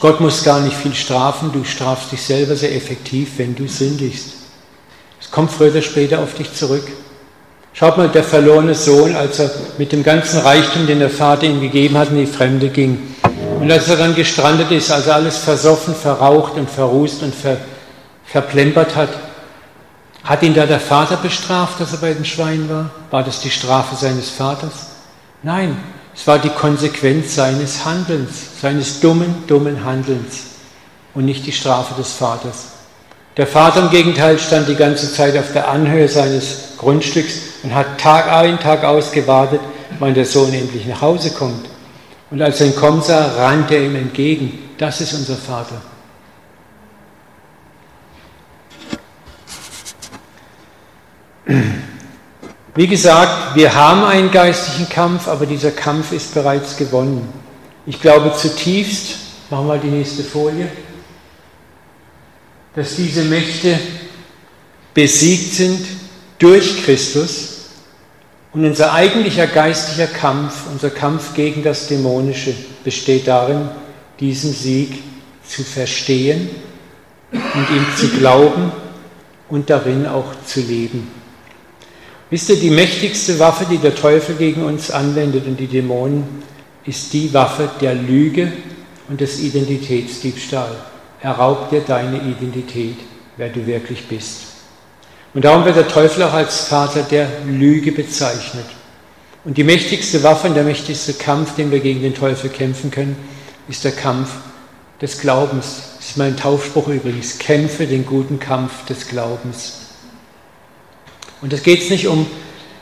Gott 0.00 0.20
muss 0.20 0.42
gar 0.42 0.60
nicht 0.60 0.76
viel 0.76 0.94
strafen, 0.94 1.52
du 1.52 1.64
strafst 1.64 2.10
dich 2.10 2.22
selber 2.22 2.56
sehr 2.56 2.74
effektiv, 2.74 3.38
wenn 3.38 3.54
du 3.54 3.68
sündigst. 3.68 4.32
Es 5.20 5.30
kommt 5.30 5.52
früher 5.52 5.70
oder 5.70 5.82
später 5.82 6.20
auf 6.20 6.34
dich 6.34 6.52
zurück. 6.52 6.86
Schaut 7.72 7.96
mal, 7.96 8.08
der 8.08 8.24
verlorene 8.24 8.74
Sohn, 8.74 9.14
als 9.14 9.38
er 9.38 9.50
mit 9.78 9.92
dem 9.92 10.02
ganzen 10.02 10.40
Reichtum, 10.40 10.86
den 10.86 10.98
der 10.98 11.10
Vater 11.10 11.44
ihm 11.44 11.60
gegeben 11.60 11.96
hat, 11.96 12.10
in 12.10 12.16
die 12.16 12.26
Fremde 12.26 12.70
ging, 12.70 13.14
und 13.60 13.72
als 13.72 13.88
er 13.88 13.96
dann 13.96 14.14
gestrandet 14.14 14.70
ist, 14.70 14.90
also 14.90 15.10
alles 15.10 15.38
versoffen, 15.38 15.94
verraucht 15.94 16.54
und 16.54 16.70
verrußt 16.70 17.22
und 17.22 17.34
ver, 17.34 17.56
verplempert 18.24 18.94
hat, 18.94 19.08
hat 20.22 20.42
ihn 20.42 20.54
da 20.54 20.66
der 20.66 20.80
Vater 20.80 21.16
bestraft, 21.16 21.80
dass 21.80 21.92
er 21.92 21.98
bei 21.98 22.12
den 22.12 22.24
Schweinen 22.24 22.68
war? 22.68 22.90
War 23.10 23.24
das 23.24 23.40
die 23.40 23.50
Strafe 23.50 23.96
seines 23.96 24.30
Vaters? 24.30 24.72
Nein, 25.42 25.76
es 26.18 26.26
war 26.26 26.40
die 26.40 26.48
Konsequenz 26.48 27.36
seines 27.36 27.84
Handelns, 27.84 28.60
seines 28.60 28.98
dummen, 28.98 29.44
dummen 29.46 29.84
Handelns 29.84 30.46
und 31.14 31.24
nicht 31.24 31.46
die 31.46 31.52
Strafe 31.52 31.94
des 31.94 32.12
Vaters. 32.12 32.70
Der 33.36 33.46
Vater 33.46 33.82
im 33.82 33.90
Gegenteil 33.90 34.36
stand 34.40 34.66
die 34.66 34.74
ganze 34.74 35.12
Zeit 35.12 35.36
auf 35.36 35.52
der 35.52 35.68
Anhöhe 35.68 36.08
seines 36.08 36.70
Grundstücks 36.76 37.38
und 37.62 37.72
hat 37.72 38.00
Tag 38.00 38.32
ein, 38.32 38.58
Tag 38.58 38.82
aus 38.82 39.12
gewartet, 39.12 39.60
wann 40.00 40.14
der 40.14 40.24
Sohn 40.24 40.52
endlich 40.52 40.86
nach 40.86 41.00
Hause 41.02 41.30
kommt. 41.30 41.68
Und 42.32 42.42
als 42.42 42.60
er 42.60 42.66
ihn 42.66 42.74
kommen 42.74 43.00
sah, 43.00 43.24
rannte 43.36 43.76
er 43.76 43.84
ihm 43.84 43.94
entgegen. 43.94 44.70
Das 44.76 45.00
ist 45.00 45.14
unser 45.14 45.36
Vater. 45.36 45.80
Wie 52.78 52.86
gesagt, 52.86 53.56
wir 53.56 53.74
haben 53.74 54.04
einen 54.04 54.30
geistlichen 54.30 54.88
Kampf, 54.88 55.26
aber 55.26 55.46
dieser 55.46 55.72
Kampf 55.72 56.12
ist 56.12 56.32
bereits 56.32 56.76
gewonnen. 56.76 57.28
Ich 57.86 58.00
glaube 58.00 58.32
zutiefst, 58.36 59.16
machen 59.50 59.66
wir 59.66 59.78
die 59.78 59.88
nächste 59.88 60.22
Folie, 60.22 60.68
dass 62.76 62.94
diese 62.94 63.24
Mächte 63.24 63.80
besiegt 64.94 65.54
sind 65.54 65.84
durch 66.38 66.84
Christus 66.84 67.70
und 68.52 68.64
unser 68.64 68.92
eigentlicher 68.92 69.48
geistlicher 69.48 70.06
Kampf, 70.06 70.68
unser 70.70 70.90
Kampf 70.90 71.34
gegen 71.34 71.64
das 71.64 71.88
Dämonische 71.88 72.54
besteht 72.84 73.26
darin, 73.26 73.70
diesen 74.20 74.52
Sieg 74.52 75.02
zu 75.44 75.64
verstehen 75.64 76.48
und 77.32 77.70
ihm 77.74 77.86
zu 77.96 78.06
glauben 78.20 78.70
und 79.48 79.68
darin 79.68 80.06
auch 80.06 80.32
zu 80.46 80.60
leben. 80.60 81.18
Wisst 82.30 82.50
ihr, 82.50 82.56
die 82.56 82.70
mächtigste 82.70 83.38
Waffe, 83.38 83.64
die 83.70 83.78
der 83.78 83.94
Teufel 83.94 84.34
gegen 84.34 84.62
uns 84.64 84.90
anwendet 84.90 85.46
und 85.46 85.58
die 85.58 85.66
Dämonen, 85.66 86.24
ist 86.84 87.12
die 87.12 87.32
Waffe 87.32 87.70
der 87.80 87.94
Lüge 87.94 88.52
und 89.08 89.20
des 89.20 89.40
Identitätsdiebstahl. 89.40 90.76
Er 91.22 91.32
raubt 91.32 91.72
dir 91.72 91.80
deine 91.80 92.18
Identität, 92.18 92.96
wer 93.38 93.48
du 93.48 93.66
wirklich 93.66 94.06
bist. 94.08 94.42
Und 95.32 95.44
darum 95.44 95.64
wird 95.64 95.76
der 95.76 95.88
Teufel 95.88 96.22
auch 96.22 96.34
als 96.34 96.66
Vater 96.66 97.02
der 97.02 97.28
Lüge 97.46 97.92
bezeichnet. 97.92 98.66
Und 99.44 99.56
die 99.56 99.64
mächtigste 99.64 100.22
Waffe 100.22 100.48
und 100.48 100.54
der 100.54 100.64
mächtigste 100.64 101.14
Kampf, 101.14 101.54
den 101.54 101.70
wir 101.70 101.80
gegen 101.80 102.02
den 102.02 102.14
Teufel 102.14 102.50
kämpfen 102.50 102.90
können, 102.90 103.16
ist 103.68 103.84
der 103.84 103.92
Kampf 103.92 104.30
des 105.00 105.18
Glaubens. 105.18 105.82
Das 105.96 106.08
ist 106.10 106.16
mein 106.18 106.36
Taufspruch 106.36 106.88
übrigens. 106.88 107.38
Kämpfe 107.38 107.86
den 107.86 108.04
guten 108.04 108.38
Kampf 108.38 108.84
des 108.86 109.08
Glaubens. 109.08 109.87
Und 111.40 111.52
es 111.52 111.62
geht 111.62 111.88
nicht 111.90 112.06
um, 112.06 112.26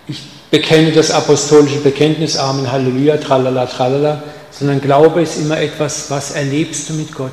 ich 0.09 0.23
bekenne 0.51 0.93
das 0.93 1.11
apostolische 1.11 1.81
Bekenntnis, 1.81 2.37
Amen, 2.37 2.71
Halleluja, 2.71 3.19
tralala, 3.19 3.67
tralala, 3.67 4.23
sondern 4.51 4.81
Glaube 4.81 5.23
ist 5.23 5.39
immer 5.39 5.59
etwas, 5.59 6.11
was 6.11 6.31
erlebst 6.31 6.89
du 6.89 6.95
mit 6.95 7.15
Gott? 7.15 7.33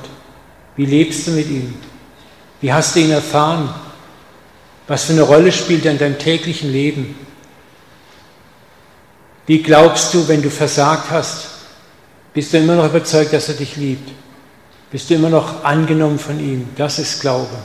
Wie 0.76 0.86
lebst 0.86 1.28
du 1.28 1.32
mit 1.32 1.50
ihm? 1.50 1.76
Wie 2.60 2.74
hast 2.74 2.96
du 2.96 3.00
ihn 3.00 3.12
erfahren? 3.12 3.74
Was 4.88 5.06
für 5.06 5.14
eine 5.14 5.22
Rolle 5.22 5.52
spielt 5.52 5.86
er 5.86 5.92
in 5.92 5.98
deinem 5.98 6.18
täglichen 6.18 6.72
Leben? 6.72 7.16
Wie 9.46 9.62
glaubst 9.62 10.14
du, 10.14 10.28
wenn 10.28 10.42
du 10.42 10.50
versagt 10.50 11.12
hast? 11.12 11.48
Bist 12.34 12.52
du 12.52 12.58
immer 12.58 12.76
noch 12.76 12.86
überzeugt, 12.86 13.34
dass 13.34 13.50
er 13.50 13.56
dich 13.56 13.76
liebt? 13.76 14.12
Bist 14.92 15.10
du 15.10 15.16
immer 15.16 15.30
noch 15.30 15.64
angenommen 15.64 16.20
von 16.20 16.40
ihm? 16.40 16.70
Das 16.76 17.00
ist 17.00 17.22
Glaube. 17.22 17.58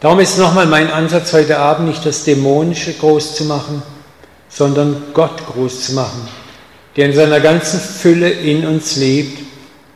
Darum 0.00 0.20
ist 0.20 0.38
nochmal 0.38 0.66
mein 0.66 0.90
Ansatz 0.90 1.32
heute 1.32 1.58
Abend 1.58 1.88
nicht 1.88 2.04
das 2.04 2.24
Dämonische 2.24 2.92
groß 2.92 3.34
zu 3.34 3.44
machen, 3.44 3.82
sondern 4.48 5.02
Gott 5.14 5.46
groß 5.46 5.86
zu 5.86 5.92
machen, 5.94 6.28
der 6.96 7.06
in 7.06 7.14
seiner 7.14 7.40
ganzen 7.40 7.80
Fülle 7.80 8.28
in 8.28 8.66
uns 8.66 8.96
lebt 8.96 9.40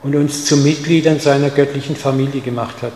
und 0.02 0.14
uns 0.14 0.47
zu 0.47 0.57
Mitgliedern 0.57 1.21
seiner 1.21 1.50
göttlichen 1.50 1.97
Familie 1.97 2.40
gemacht 2.40 2.76
hat. 2.83 2.95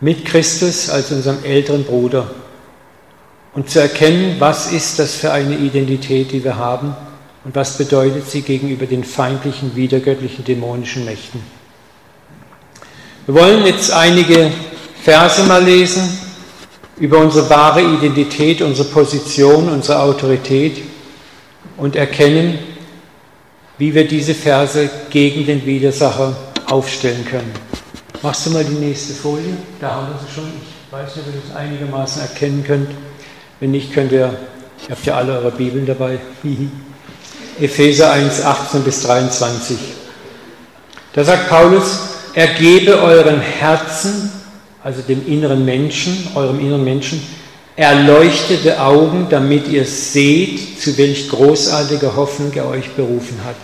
Mit 0.00 0.26
Christus 0.26 0.90
als 0.90 1.10
unserem 1.10 1.42
älteren 1.42 1.84
Bruder. 1.84 2.30
Und 3.54 3.70
zu 3.70 3.80
erkennen, 3.80 4.36
was 4.40 4.72
ist 4.72 4.98
das 4.98 5.14
für 5.14 5.32
eine 5.32 5.56
Identität, 5.56 6.32
die 6.32 6.44
wir 6.44 6.56
haben 6.56 6.94
und 7.44 7.54
was 7.54 7.78
bedeutet 7.78 8.28
sie 8.28 8.42
gegenüber 8.42 8.84
den 8.84 9.04
feindlichen, 9.04 9.74
widergöttlichen, 9.76 10.44
dämonischen 10.44 11.06
Mächten. 11.06 11.40
Wir 13.26 13.34
wollen 13.36 13.64
jetzt 13.64 13.90
einige 13.90 14.50
Verse 15.04 15.42
mal 15.42 15.62
lesen 15.62 16.18
über 16.96 17.18
unsere 17.18 17.50
wahre 17.50 17.82
Identität, 17.82 18.62
unsere 18.62 18.88
Position, 18.88 19.68
unsere 19.68 20.00
Autorität 20.00 20.78
und 21.76 21.94
erkennen, 21.94 22.58
wie 23.76 23.94
wir 23.94 24.08
diese 24.08 24.34
Verse 24.34 24.88
gegen 25.10 25.44
den 25.44 25.66
Widersacher 25.66 26.34
aufstellen 26.70 27.22
können. 27.26 27.52
Machst 28.22 28.46
du 28.46 28.50
mal 28.52 28.64
die 28.64 28.76
nächste 28.76 29.12
Folie? 29.12 29.54
Da 29.78 29.90
haben 29.90 30.06
wir 30.08 30.26
sie 30.26 30.34
schon. 30.34 30.44
Ich 30.46 30.90
weiß 30.90 31.16
nicht, 31.16 31.28
ob 31.28 31.34
ihr 31.34 31.40
das 31.48 31.54
einigermaßen 31.54 32.22
erkennen 32.22 32.64
könnt. 32.66 32.88
Wenn 33.60 33.72
nicht, 33.72 33.92
könnt 33.92 34.10
ihr, 34.10 34.32
ihr 34.88 34.90
habt 34.90 35.04
ja 35.04 35.16
alle 35.16 35.34
eure 35.34 35.50
Bibeln 35.50 35.84
dabei. 35.84 36.18
Epheser 37.60 38.10
1, 38.10 38.42
18 38.42 38.82
bis 38.82 39.02
23. 39.02 39.76
Da 41.12 41.24
sagt 41.24 41.50
Paulus, 41.50 41.98
ergebe 42.32 43.02
euren 43.02 43.40
Herzen 43.40 44.43
also 44.84 45.00
dem 45.00 45.26
inneren 45.26 45.64
Menschen, 45.64 46.28
eurem 46.34 46.60
inneren 46.60 46.84
Menschen, 46.84 47.20
erleuchtete 47.74 48.80
Augen, 48.80 49.26
damit 49.30 49.66
ihr 49.66 49.84
seht, 49.84 50.80
zu 50.80 50.96
welch 50.96 51.28
großartiger 51.28 52.14
Hoffnung 52.14 52.52
er 52.52 52.68
euch 52.68 52.90
berufen 52.90 53.40
hat. 53.44 53.56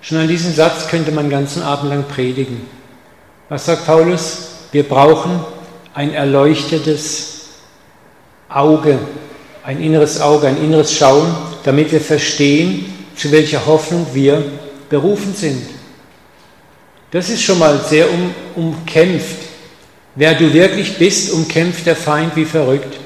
Schon 0.00 0.18
an 0.18 0.28
diesem 0.28 0.52
Satz 0.52 0.88
könnte 0.88 1.12
man 1.12 1.26
den 1.26 1.30
ganzen 1.30 1.62
Abend 1.62 1.90
lang 1.90 2.04
predigen. 2.08 2.62
Was 3.48 3.66
sagt 3.66 3.86
Paulus? 3.86 4.48
Wir 4.72 4.82
brauchen 4.82 5.40
ein 5.94 6.12
erleuchtetes 6.12 7.48
Auge, 8.48 8.98
ein 9.62 9.80
inneres 9.80 10.20
Auge, 10.20 10.48
ein 10.48 10.62
inneres 10.62 10.92
Schauen, 10.92 11.34
damit 11.64 11.92
wir 11.92 12.00
verstehen, 12.00 12.86
zu 13.14 13.30
welcher 13.30 13.64
Hoffnung 13.66 14.06
wir 14.12 14.42
berufen 14.88 15.34
sind. 15.34 15.62
Das 17.10 17.28
ist 17.28 17.42
schon 17.42 17.58
mal 17.58 17.80
sehr 17.80 18.06
um, 18.10 18.34
umkämpft. 18.54 19.45
Wer 20.16 20.34
du 20.34 20.52
wirklich 20.52 20.96
bist, 20.96 21.30
umkämpft 21.32 21.86
der 21.86 21.94
Feind 21.94 22.34
wie 22.36 22.46
verrückt. 22.46 22.98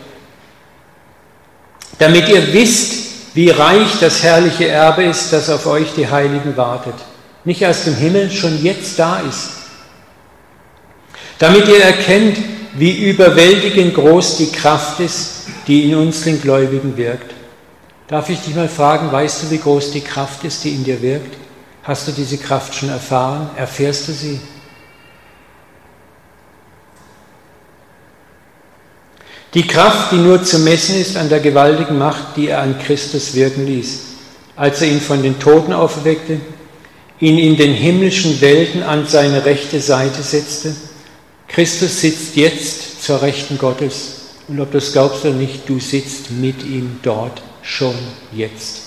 Damit 1.98 2.28
ihr 2.28 2.52
wisst, 2.52 3.34
wie 3.34 3.50
reich 3.50 3.98
das 4.00 4.22
herrliche 4.22 4.68
Erbe 4.68 5.02
ist, 5.02 5.32
das 5.32 5.50
auf 5.50 5.66
euch 5.66 5.88
die 5.96 6.08
Heiligen 6.08 6.56
wartet. 6.56 6.94
Nicht 7.44 7.62
erst 7.62 7.86
im 7.88 7.96
Himmel, 7.96 8.30
schon 8.30 8.62
jetzt 8.62 8.98
da 8.98 9.20
ist. 9.20 9.50
Damit 11.38 11.68
ihr 11.68 11.82
erkennt, 11.82 12.38
wie 12.74 13.10
überwältigend 13.10 13.94
groß 13.94 14.36
die 14.36 14.52
Kraft 14.52 15.00
ist, 15.00 15.46
die 15.66 15.90
in 15.90 15.96
uns 15.96 16.22
den 16.22 16.40
Gläubigen 16.40 16.96
wirkt. 16.96 17.32
Darf 18.06 18.28
ich 18.28 18.40
dich 18.40 18.54
mal 18.54 18.68
fragen, 18.68 19.10
weißt 19.10 19.42
du, 19.44 19.50
wie 19.50 19.58
groß 19.58 19.92
die 19.92 20.00
Kraft 20.00 20.44
ist, 20.44 20.62
die 20.64 20.74
in 20.74 20.84
dir 20.84 21.00
wirkt? 21.02 21.36
Hast 21.82 22.06
du 22.06 22.12
diese 22.12 22.38
Kraft 22.38 22.74
schon 22.74 22.88
erfahren? 22.88 23.50
Erfährst 23.56 24.08
du 24.08 24.12
sie? 24.12 24.40
Die 29.54 29.66
Kraft, 29.66 30.12
die 30.12 30.16
nur 30.16 30.44
zu 30.44 30.60
messen 30.60 31.00
ist 31.00 31.16
an 31.16 31.28
der 31.28 31.40
gewaltigen 31.40 31.98
Macht, 31.98 32.36
die 32.36 32.48
er 32.48 32.62
an 32.62 32.78
Christus 32.78 33.34
wirken 33.34 33.66
ließ, 33.66 34.00
als 34.54 34.80
er 34.80 34.88
ihn 34.88 35.00
von 35.00 35.22
den 35.22 35.40
Toten 35.40 35.72
auferweckte, 35.72 36.40
ihn 37.18 37.38
in 37.38 37.56
den 37.56 37.72
himmlischen 37.72 38.40
Welten 38.40 38.82
an 38.84 39.06
seine 39.08 39.44
rechte 39.44 39.80
Seite 39.80 40.22
setzte. 40.22 40.74
Christus 41.48 42.00
sitzt 42.00 42.36
jetzt 42.36 43.02
zur 43.02 43.22
Rechten 43.22 43.58
Gottes. 43.58 44.18
Und 44.46 44.60
ob 44.60 44.70
du 44.70 44.78
es 44.78 44.92
glaubst 44.92 45.24
oder 45.24 45.34
nicht, 45.34 45.68
du 45.68 45.80
sitzt 45.80 46.30
mit 46.30 46.62
ihm 46.62 47.00
dort 47.02 47.42
schon 47.62 47.94
jetzt. 48.32 48.82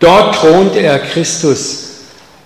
Dort 0.00 0.36
thront 0.36 0.74
er 0.76 0.98
Christus 0.98 1.84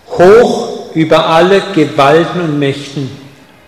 hoch 0.08 0.94
über 0.94 1.26
alle 1.26 1.62
Gewalten 1.74 2.40
und 2.40 2.58
Mächten 2.58 3.21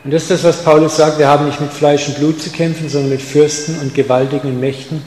und 0.05 0.13
das 0.13 0.23
ist 0.23 0.31
das, 0.31 0.45
was 0.45 0.63
Paulus 0.63 0.97
sagt, 0.99 1.19
wir 1.19 1.29
haben 1.29 1.47
nicht 1.47 1.61
mit 1.63 1.73
Fleisch 1.73 2.09
und 2.09 2.19
Blut 2.19 2.41
zu 2.41 2.51
kämpfen, 2.51 2.91
sondern 2.91 3.11
mit 3.11 3.23
Fürsten 3.23 3.79
und 3.81 3.95
gewaltigen 3.95 4.61
Mächten. 4.61 5.03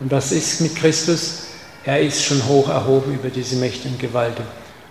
Und 0.00 0.10
was 0.10 0.32
ist 0.32 0.62
mit 0.62 0.74
Christus? 0.74 1.42
Er 1.84 2.00
ist 2.00 2.24
schon 2.24 2.46
hoch 2.48 2.70
erhoben 2.70 3.14
über 3.14 3.28
diese 3.28 3.56
Mächte 3.56 3.88
und 3.88 3.98
Gewalten. 3.98 4.44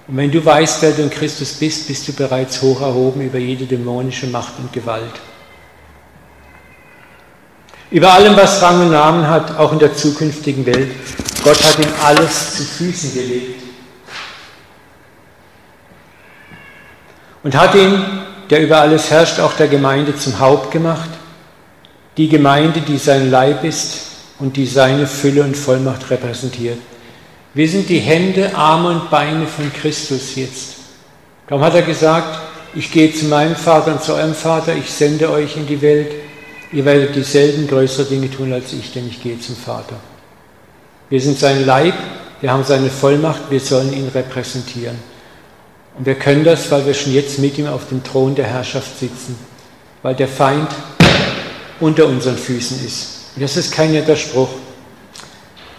Und 0.08 0.18
wenn 0.18 0.32
du 0.32 0.44
weißt, 0.44 0.84
wer 0.84 0.92
du 0.92 1.02
in 1.02 1.10
Christus 1.10 1.54
bist, 1.54 1.88
bist 1.88 2.08
du 2.08 2.14
bereits 2.14 2.62
hoch 2.62 2.82
erhoben 2.82 3.22
über 3.22 3.40
jede 3.40 3.66
dämonische 3.66 4.28
Macht 4.28 4.54
und 4.60 4.72
Gewalt. 4.72 5.14
Über 7.90 8.14
allem, 8.14 8.38
was 8.38 8.62
Rang 8.62 8.82
und 8.82 8.92
Namen 8.92 9.28
hat, 9.28 9.58
auch 9.58 9.72
in 9.72 9.80
der 9.80 9.96
zukünftigen 9.96 10.64
Welt. 10.68 10.92
Gott 11.44 11.64
hat 11.64 11.80
ihm 11.80 11.92
alles 12.04 12.56
zu 12.56 12.64
Füßen 12.64 13.16
gelegt. 13.16 13.64
Und 17.42 17.56
hat 17.56 17.74
ihn 17.74 18.04
der 18.50 18.62
über 18.62 18.80
alles 18.80 19.12
herrscht, 19.12 19.40
auch 19.40 19.54
der 19.54 19.68
Gemeinde 19.68 20.16
zum 20.16 20.40
Haupt 20.40 20.72
gemacht. 20.72 21.10
Die 22.18 22.28
Gemeinde, 22.28 22.82
die 22.82 22.98
sein 22.98 23.30
Leib 23.30 23.64
ist 23.64 24.02
und 24.40 24.58
die 24.58 24.66
seine 24.66 25.08
Fülle 25.08 25.44
und 25.44 25.56
Vollmacht 25.56 26.10
repräsentiert. 26.10 26.80
Wir 27.54 27.68
sind 27.68 27.90
die 27.90 28.00
Hände, 28.00 28.56
Arme 28.56 28.90
und 28.90 29.10
Beine 29.10 29.46
von 29.46 29.72
Christus 29.74 30.36
jetzt. 30.36 30.76
Darum 31.48 31.64
hat 31.64 31.76
er 31.76 31.82
gesagt, 31.82 32.40
ich 32.76 32.92
gehe 32.92 33.12
zu 33.14 33.26
meinem 33.26 33.56
Vater 33.56 33.94
und 33.94 34.04
zu 34.04 34.14
eurem 34.14 34.36
Vater, 34.36 34.76
ich 34.76 34.92
sende 34.92 35.32
euch 35.32 35.58
in 35.58 35.66
die 35.66 35.82
Welt, 35.82 36.12
ihr 36.72 36.86
werdet 36.86 37.16
dieselben 37.16 37.68
größere 37.68 38.06
Dinge 38.06 38.30
tun 38.30 38.54
als 38.54 38.72
ich, 38.74 38.94
denn 38.94 39.08
ich 39.08 39.22
gehe 39.22 39.40
zum 39.40 39.56
Vater. 39.56 39.96
Wir 41.10 41.20
sind 41.20 41.40
sein 41.40 41.66
Leib, 41.66 41.96
wir 42.42 42.52
haben 42.52 42.64
seine 42.64 42.90
Vollmacht, 42.90 43.50
wir 43.50 43.60
sollen 43.60 43.92
ihn 43.92 44.10
repräsentieren. 44.14 44.98
Und 46.00 46.06
wir 46.06 46.16
können 46.16 46.46
das, 46.46 46.72
weil 46.72 46.86
wir 46.86 46.94
schon 46.94 47.14
jetzt 47.14 47.40
mit 47.40 47.58
ihm 47.58 47.68
auf 47.68 47.90
dem 47.90 48.02
Thron 48.02 48.34
der 48.34 48.48
Herrschaft 48.48 48.98
sitzen, 48.98 49.38
weil 50.02 50.16
der 50.16 50.30
Feind 50.30 50.70
unter 51.82 52.06
unseren 52.06 52.38
Füßen 52.38 52.86
ist. 52.86 53.08
Und 53.36 53.42
das 53.42 53.58
ist 53.58 53.74
kein 53.74 53.92
netter 53.92 54.16
Spruch. 54.16 54.48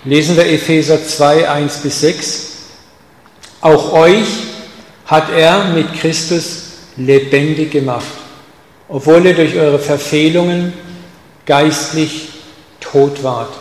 Lesen 0.05 0.37
wir 0.37 0.45
Epheser 0.45 1.03
2, 1.03 1.49
1 1.49 1.79
bis 1.79 2.01
6. 2.03 2.47
Auch 3.63 3.95
euch 3.95 4.27
hat 5.07 5.31
er 5.31 5.65
mit 5.73 5.95
Christus 5.95 6.65
lebendig 6.99 7.71
gemacht, 7.71 8.05
obwohl 8.91 9.25
ihr 9.25 9.35
durch 9.35 9.57
eure 9.57 9.79
Verfehlungen 9.79 10.75
geistlich 11.47 12.29
tot 12.79 13.23
wart. 13.23 13.55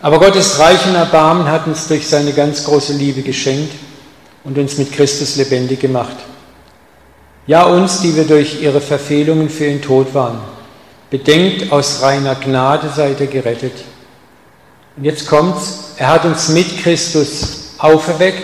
Aber 0.00 0.18
Gottes 0.18 0.58
reichen 0.58 0.94
Erbarmen 0.94 1.46
hat 1.46 1.66
uns 1.66 1.88
durch 1.88 2.08
seine 2.08 2.32
ganz 2.32 2.64
große 2.64 2.94
Liebe 2.94 3.20
geschenkt 3.20 3.74
und 4.44 4.58
uns 4.58 4.78
mit 4.78 4.92
Christus 4.92 5.36
lebendig 5.36 5.80
gemacht. 5.80 6.16
Ja, 7.46 7.64
uns, 7.64 8.00
die 8.00 8.14
wir 8.14 8.24
durch 8.24 8.62
ihre 8.62 8.80
Verfehlungen 8.80 9.48
für 9.48 9.66
ihn 9.66 9.82
tot 9.82 10.14
waren. 10.14 10.40
Bedenkt, 11.10 11.72
aus 11.72 12.02
reiner 12.02 12.36
Gnade 12.36 12.88
seid 12.94 13.20
ihr 13.20 13.26
gerettet. 13.26 13.72
Und 14.96 15.04
jetzt 15.04 15.26
kommt's, 15.26 15.94
er 15.96 16.08
hat 16.08 16.24
uns 16.24 16.48
mit 16.50 16.78
Christus 16.78 17.74
auferweckt. 17.78 18.42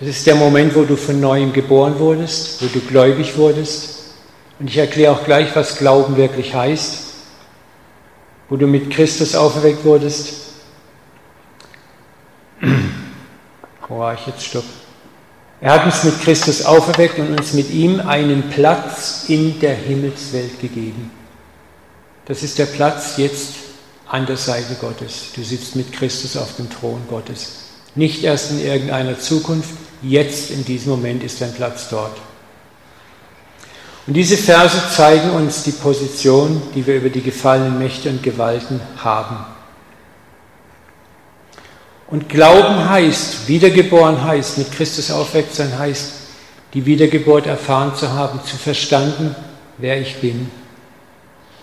Das 0.00 0.08
ist 0.08 0.26
der 0.26 0.34
Moment, 0.34 0.74
wo 0.74 0.84
du 0.84 0.96
von 0.96 1.20
neuem 1.20 1.52
geboren 1.52 1.98
wurdest, 1.98 2.62
wo 2.62 2.66
du 2.66 2.80
gläubig 2.80 3.36
wurdest. 3.36 3.98
Und 4.58 4.68
ich 4.68 4.76
erkläre 4.76 5.12
auch 5.12 5.24
gleich, 5.24 5.54
was 5.54 5.76
Glauben 5.76 6.16
wirklich 6.16 6.54
heißt. 6.54 7.04
Wo 8.48 8.56
du 8.56 8.66
mit 8.66 8.90
Christus 8.90 9.36
auferweckt 9.36 9.84
wurdest. 9.84 10.34
Wo 13.88 14.10
ich 14.10 14.26
jetzt? 14.26 14.44
Stopp. 14.44 14.64
Er 15.60 15.72
hat 15.72 15.84
uns 15.84 16.04
mit 16.04 16.20
Christus 16.22 16.64
auferweckt 16.64 17.18
und 17.18 17.38
uns 17.38 17.52
mit 17.52 17.70
ihm 17.70 18.00
einen 18.00 18.48
Platz 18.50 19.24
in 19.28 19.60
der 19.60 19.74
Himmelswelt 19.74 20.58
gegeben. 20.60 21.10
Das 22.24 22.42
ist 22.42 22.58
der 22.58 22.66
Platz 22.66 23.18
jetzt 23.18 23.54
an 24.08 24.24
der 24.24 24.38
Seite 24.38 24.74
Gottes. 24.80 25.32
Du 25.34 25.42
sitzt 25.42 25.76
mit 25.76 25.92
Christus 25.92 26.36
auf 26.36 26.56
dem 26.56 26.70
Thron 26.70 27.02
Gottes. 27.08 27.64
Nicht 27.94 28.24
erst 28.24 28.52
in 28.52 28.64
irgendeiner 28.64 29.18
Zukunft, 29.18 29.70
jetzt 30.00 30.50
in 30.50 30.64
diesem 30.64 30.92
Moment 30.92 31.22
ist 31.22 31.40
dein 31.40 31.52
Platz 31.52 31.88
dort. 31.90 32.16
Und 34.06 34.14
diese 34.14 34.38
Verse 34.38 34.78
zeigen 34.90 35.30
uns 35.30 35.62
die 35.62 35.72
Position, 35.72 36.62
die 36.74 36.86
wir 36.86 36.96
über 36.96 37.10
die 37.10 37.20
gefallenen 37.20 37.78
Mächte 37.78 38.08
und 38.08 38.22
Gewalten 38.22 38.80
haben. 38.96 39.44
Und 42.10 42.28
Glauben 42.28 42.88
heißt, 42.88 43.46
wiedergeboren 43.46 44.24
heißt, 44.24 44.58
mit 44.58 44.72
Christus 44.72 45.12
aufweckt 45.12 45.54
sein 45.54 45.78
heißt, 45.78 46.12
die 46.74 46.84
Wiedergeburt 46.84 47.46
erfahren 47.46 47.94
zu 47.94 48.10
haben, 48.10 48.40
zu 48.44 48.56
verstanden, 48.56 49.34
wer 49.78 50.00
ich 50.00 50.16
bin. 50.16 50.50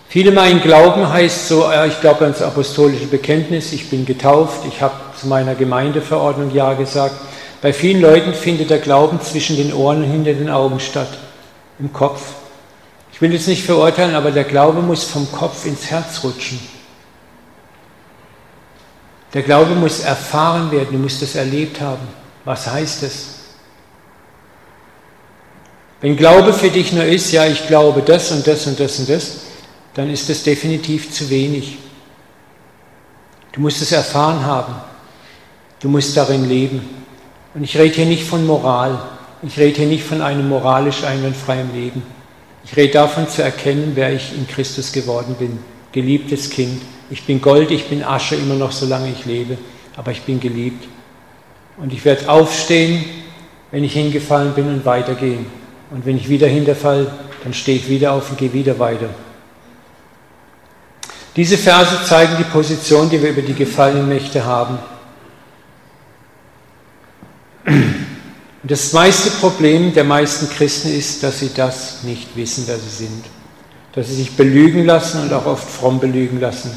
Viele 0.08 0.32
meinen, 0.32 0.62
Glauben 0.62 1.06
heißt 1.06 1.48
so, 1.48 1.66
ich 1.86 2.00
glaube 2.00 2.24
ans 2.24 2.40
apostolische 2.40 3.06
Bekenntnis, 3.06 3.74
ich 3.74 3.90
bin 3.90 4.06
getauft, 4.06 4.60
ich 4.66 4.80
habe 4.80 4.94
zu 5.20 5.26
meiner 5.26 5.54
Gemeindeverordnung 5.54 6.54
Ja 6.54 6.72
gesagt. 6.72 7.14
Bei 7.60 7.74
vielen 7.74 8.00
Leuten 8.00 8.32
findet 8.32 8.70
der 8.70 8.78
Glauben 8.78 9.20
zwischen 9.20 9.56
den 9.56 9.74
Ohren 9.74 10.02
und 10.04 10.10
hinter 10.10 10.32
den 10.32 10.48
Augen 10.48 10.80
statt, 10.80 11.18
im 11.78 11.92
Kopf. 11.92 12.22
Ich 13.12 13.20
will 13.20 13.32
jetzt 13.34 13.48
nicht 13.48 13.64
verurteilen, 13.64 14.14
aber 14.14 14.30
der 14.30 14.44
Glaube 14.44 14.80
muss 14.80 15.04
vom 15.04 15.30
Kopf 15.30 15.66
ins 15.66 15.90
Herz 15.90 16.24
rutschen. 16.24 16.58
Der 19.34 19.42
Glaube 19.42 19.74
muss 19.74 20.00
erfahren 20.00 20.70
werden, 20.70 20.88
du 20.92 20.98
musst 20.98 21.22
es 21.22 21.34
erlebt 21.34 21.80
haben. 21.80 22.06
Was 22.44 22.66
heißt 22.66 23.02
es? 23.02 23.26
Wenn 26.00 26.16
Glaube 26.16 26.52
für 26.52 26.70
dich 26.70 26.92
nur 26.92 27.04
ist, 27.04 27.32
ja, 27.32 27.46
ich 27.46 27.66
glaube 27.66 28.02
das 28.02 28.30
und 28.30 28.46
das 28.46 28.66
und 28.66 28.78
das 28.78 28.98
und 29.00 29.08
das, 29.08 29.36
dann 29.94 30.10
ist 30.10 30.28
das 30.28 30.44
definitiv 30.44 31.12
zu 31.12 31.28
wenig. 31.28 31.78
Du 33.52 33.60
musst 33.60 33.82
es 33.82 33.92
erfahren 33.92 34.46
haben. 34.46 34.74
Du 35.80 35.88
musst 35.88 36.16
darin 36.16 36.48
leben. 36.48 36.88
Und 37.54 37.64
ich 37.64 37.76
rede 37.76 37.94
hier 37.96 38.06
nicht 38.06 38.24
von 38.24 38.46
Moral. 38.46 38.98
Ich 39.42 39.58
rede 39.58 39.76
hier 39.78 39.88
nicht 39.88 40.04
von 40.04 40.22
einem 40.22 40.48
moralisch 40.48 41.02
einwandfreien 41.02 41.72
Leben. 41.74 42.02
Ich 42.64 42.76
rede 42.76 42.92
davon 42.92 43.28
zu 43.28 43.42
erkennen, 43.42 43.92
wer 43.94 44.12
ich 44.12 44.32
in 44.34 44.46
Christus 44.46 44.92
geworden 44.92 45.34
bin. 45.38 45.58
Geliebtes 45.92 46.50
Kind. 46.50 46.80
Ich 47.10 47.24
bin 47.24 47.40
Gold, 47.40 47.70
ich 47.70 47.86
bin 47.86 48.04
Asche 48.04 48.36
immer 48.36 48.54
noch, 48.54 48.72
solange 48.72 49.10
ich 49.10 49.24
lebe, 49.24 49.56
aber 49.96 50.12
ich 50.12 50.22
bin 50.22 50.40
geliebt. 50.40 50.86
Und 51.78 51.92
ich 51.92 52.04
werde 52.04 52.28
aufstehen, 52.28 53.04
wenn 53.70 53.84
ich 53.84 53.92
hingefallen 53.94 54.52
bin 54.52 54.68
und 54.68 54.84
weitergehen. 54.84 55.46
Und 55.90 56.04
wenn 56.04 56.16
ich 56.16 56.28
wieder 56.28 56.46
hinterfall, 56.46 57.10
dann 57.44 57.54
stehe 57.54 57.78
ich 57.78 57.88
wieder 57.88 58.12
auf 58.12 58.30
und 58.30 58.38
gehe 58.38 58.52
wieder 58.52 58.78
weiter. 58.78 59.08
Diese 61.34 61.56
Verse 61.56 62.04
zeigen 62.04 62.36
die 62.36 62.44
Position, 62.44 63.08
die 63.08 63.22
wir 63.22 63.30
über 63.30 63.42
die 63.42 63.54
gefallenen 63.54 64.08
Mächte 64.08 64.44
haben. 64.44 64.78
Und 67.64 68.70
das 68.70 68.92
meiste 68.92 69.30
Problem 69.30 69.94
der 69.94 70.04
meisten 70.04 70.50
Christen 70.50 70.88
ist, 70.88 71.22
dass 71.22 71.38
sie 71.38 71.50
das 71.54 72.02
nicht 72.02 72.36
wissen, 72.36 72.64
wer 72.66 72.76
sie 72.76 73.04
sind. 73.04 73.24
Dass 73.92 74.08
sie 74.08 74.16
sich 74.16 74.36
belügen 74.36 74.84
lassen 74.84 75.22
und 75.22 75.32
auch 75.32 75.46
oft 75.46 75.70
fromm 75.70 76.00
belügen 76.00 76.40
lassen 76.40 76.76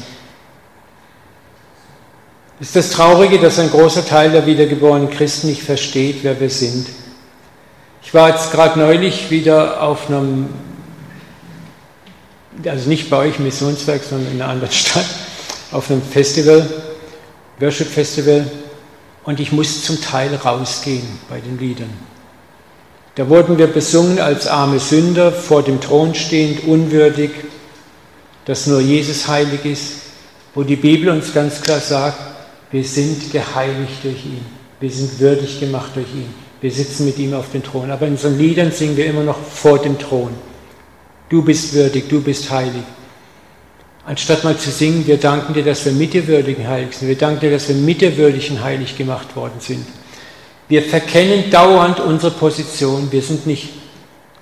ist 2.62 2.76
das 2.76 2.90
Traurige, 2.90 3.40
dass 3.40 3.58
ein 3.58 3.70
großer 3.70 4.06
Teil 4.06 4.30
der 4.30 4.46
wiedergeborenen 4.46 5.10
Christen 5.10 5.48
nicht 5.48 5.64
versteht, 5.64 6.18
wer 6.22 6.38
wir 6.38 6.48
sind. 6.48 6.86
Ich 8.04 8.14
war 8.14 8.30
jetzt 8.30 8.52
gerade 8.52 8.78
neulich 8.78 9.32
wieder 9.32 9.82
auf 9.82 10.08
einem, 10.08 10.48
also 12.64 12.88
nicht 12.88 13.10
bei 13.10 13.16
euch 13.16 13.38
im 13.38 13.46
Missionswerk, 13.46 14.02
sondern 14.08 14.32
in 14.32 14.40
einer 14.40 14.52
anderen 14.52 14.72
Stadt, 14.72 15.06
auf 15.72 15.90
einem 15.90 16.02
Festival, 16.02 16.64
Worship 17.58 17.88
Festival, 17.88 18.48
und 19.24 19.40
ich 19.40 19.50
musste 19.50 19.82
zum 19.82 20.00
Teil 20.00 20.32
rausgehen 20.36 21.18
bei 21.28 21.40
den 21.40 21.58
Liedern. 21.58 21.90
Da 23.16 23.28
wurden 23.28 23.58
wir 23.58 23.66
besungen 23.66 24.20
als 24.20 24.46
arme 24.46 24.78
Sünder, 24.78 25.32
vor 25.32 25.64
dem 25.64 25.80
Thron 25.80 26.14
stehend, 26.14 26.62
unwürdig, 26.62 27.32
dass 28.44 28.68
nur 28.68 28.80
Jesus 28.80 29.26
heilig 29.26 29.64
ist, 29.64 29.94
wo 30.54 30.62
die 30.62 30.76
Bibel 30.76 31.08
uns 31.08 31.34
ganz 31.34 31.60
klar 31.60 31.80
sagt, 31.80 32.31
wir 32.72 32.84
sind 32.84 33.30
geheiligt 33.30 34.02
durch 34.02 34.24
ihn. 34.24 34.44
Wir 34.80 34.90
sind 34.90 35.20
würdig 35.20 35.60
gemacht 35.60 35.92
durch 35.94 36.08
ihn. 36.08 36.34
Wir 36.60 36.70
sitzen 36.70 37.04
mit 37.04 37.18
ihm 37.18 37.34
auf 37.34 37.52
dem 37.52 37.62
Thron. 37.62 37.90
Aber 37.90 38.06
in 38.06 38.14
unseren 38.14 38.38
Liedern 38.38 38.72
singen 38.72 38.96
wir 38.96 39.06
immer 39.06 39.22
noch 39.22 39.38
vor 39.38 39.78
dem 39.78 39.98
Thron. 39.98 40.30
Du 41.28 41.42
bist 41.42 41.74
würdig, 41.74 42.08
du 42.08 42.20
bist 42.20 42.50
heilig. 42.50 42.82
Anstatt 44.04 44.42
mal 44.42 44.56
zu 44.56 44.70
singen, 44.70 45.06
wir 45.06 45.18
danken 45.18 45.54
dir, 45.54 45.64
dass 45.64 45.84
wir 45.84 45.92
mit 45.92 46.12
dir 46.14 46.26
würdigen 46.26 46.66
heilig 46.66 46.96
sind. 46.96 47.08
Wir 47.08 47.16
danken 47.16 47.40
dir, 47.40 47.50
dass 47.50 47.68
wir 47.68 47.76
mit 47.76 48.00
dir 48.00 48.16
würdigen 48.16 48.62
heilig 48.62 48.96
gemacht 48.96 49.36
worden 49.36 49.60
sind. 49.60 49.86
Wir 50.68 50.82
verkennen 50.82 51.50
dauernd 51.50 52.00
unsere 52.00 52.32
Position. 52.32 53.12
Wir 53.12 53.22
sind 53.22 53.46
nicht, 53.46 53.68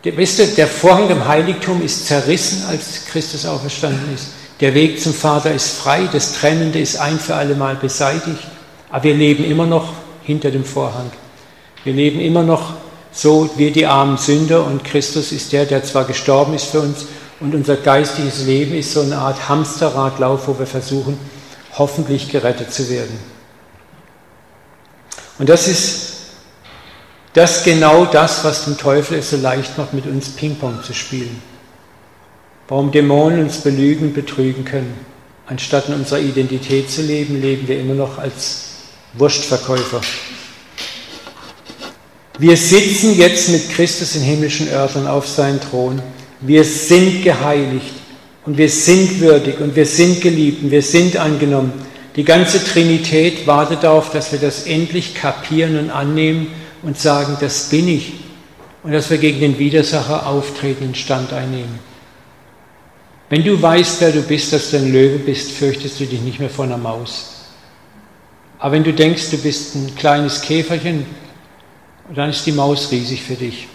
wisst 0.03 0.39
ihr, 0.39 0.47
der 0.47 0.69
Vorhang 0.69 1.11
im 1.11 1.27
Heiligtum 1.27 1.83
ist 1.83 2.07
zerrissen, 2.07 2.65
als 2.69 3.07
Christus 3.07 3.45
auferstanden 3.45 4.15
ist. 4.15 4.29
Der 4.61 4.75
Weg 4.75 5.01
zum 5.01 5.15
Vater 5.15 5.55
ist 5.55 5.79
frei, 5.79 6.07
das 6.13 6.35
Trennende 6.35 6.79
ist 6.79 7.01
ein 7.01 7.19
für 7.19 7.35
alle 7.35 7.55
Mal 7.55 7.77
beseitigt, 7.77 8.47
aber 8.91 9.05
wir 9.05 9.15
leben 9.15 9.43
immer 9.45 9.65
noch 9.65 9.95
hinter 10.23 10.51
dem 10.51 10.67
Vorhang. 10.67 11.11
Wir 11.83 11.95
leben 11.95 12.21
immer 12.21 12.43
noch 12.43 12.75
so 13.11 13.49
wie 13.57 13.71
die 13.71 13.87
armen 13.87 14.19
Sünder 14.19 14.67
und 14.67 14.85
Christus 14.85 15.33
ist 15.33 15.53
der, 15.53 15.65
der 15.65 15.83
zwar 15.83 16.05
gestorben 16.05 16.53
ist 16.53 16.67
für 16.67 16.81
uns 16.81 17.07
und 17.41 17.55
unser 17.55 17.77
geistiges 17.77 18.45
Leben 18.45 18.75
ist 18.75 18.93
so 18.93 19.01
eine 19.01 19.17
Art 19.17 19.49
Hamsterradlauf, 19.49 20.47
wo 20.47 20.59
wir 20.59 20.67
versuchen, 20.67 21.19
hoffentlich 21.79 22.29
gerettet 22.29 22.71
zu 22.71 22.91
werden. 22.91 23.19
Und 25.39 25.49
das 25.49 25.69
ist 25.69 26.11
das 27.33 27.65
genau 27.65 28.05
das, 28.05 28.45
was 28.45 28.67
dem 28.67 28.77
Teufel 28.77 29.19
es 29.21 29.31
so 29.31 29.39
leicht 29.39 29.79
macht, 29.79 29.95
mit 29.95 30.05
uns 30.05 30.29
Ping-Pong 30.29 30.83
zu 30.83 30.93
spielen 30.93 31.50
warum 32.71 32.91
Dämonen 32.91 33.41
uns 33.41 33.59
belügen, 33.59 34.15
betrügen 34.15 34.65
können. 34.65 34.95
Anstatt 35.47 35.89
in 35.89 35.95
unserer 35.95 36.21
Identität 36.21 36.91
zu 36.91 37.03
leben, 37.03 37.43
leben 37.43 37.69
wir 37.69 37.79
immer 37.79 37.93
noch 37.93 38.17
als 38.17 38.63
Wurstverkäufer. 39.15 40.01
Wir 42.39 42.57
sitzen 42.57 43.19
jetzt 43.19 43.51
mit 43.51 43.69
Christus 43.71 44.17
in 44.17 44.23
himmlischen 44.23 44.69
Örtern 44.71 45.07
auf 45.07 45.29
seinem 45.29 45.61
Thron. 45.61 46.01
Wir 46.41 46.65
sind 46.65 47.23
geheiligt 47.23 47.93
und 48.47 48.57
wir 48.57 48.71
sind 48.71 49.21
würdig 49.21 49.61
und 49.61 49.77
wir 49.77 49.85
sind 49.85 50.23
geliebt 50.23 50.63
und 50.63 50.71
wir 50.71 50.83
sind 50.83 51.19
angenommen. 51.19 51.73
Die 52.17 52.25
ganze 52.25 52.65
Trinität 52.65 53.47
wartet 53.47 53.83
darauf, 53.83 54.11
dass 54.11 54.33
wir 54.33 54.39
das 54.39 54.63
endlich 54.63 55.15
kapieren 55.15 55.79
und 55.79 55.91
annehmen 55.91 56.47
und 56.83 56.99
sagen, 56.99 57.37
das 57.41 57.69
bin 57.69 57.89
ich. 57.89 58.13
und 58.83 58.93
dass 58.93 59.11
wir 59.11 59.19
gegen 59.19 59.41
den 59.41 59.59
Widersacher 59.59 60.27
auftreten 60.27 60.87
und 60.87 60.97
Stand 60.97 61.33
einnehmen. 61.33 61.90
Wenn 63.31 63.45
du 63.45 63.61
weißt, 63.61 64.01
wer 64.03 64.13
du 64.13 64.23
bist, 64.23 64.53
dass 64.53 64.71
du 64.71 64.77
ein 64.77 64.93
Löwe 64.93 65.19
bist, 65.19 65.53
fürchtest 65.53 65.99
du 65.99 66.05
dich 66.05 66.21
nicht 66.21 66.41
mehr 66.41 66.51
vor 66.51 66.67
einer 66.67 66.77
Maus. 66.77 67.47
Aber 68.59 68.73
wenn 68.73 68.85
du 68.85 68.93
denkst, 68.93 69.31
du 69.31 69.39
bist 69.39 69.75
ein 69.77 69.95
kleines 69.97 70.43
Käferchen, 70.43 71.07
dann 72.15 72.29
ist 72.29 72.45
die 72.45 72.53
Maus 72.53 72.91
riesig 72.91 73.23
für 73.23 73.35
dich. 73.35 73.69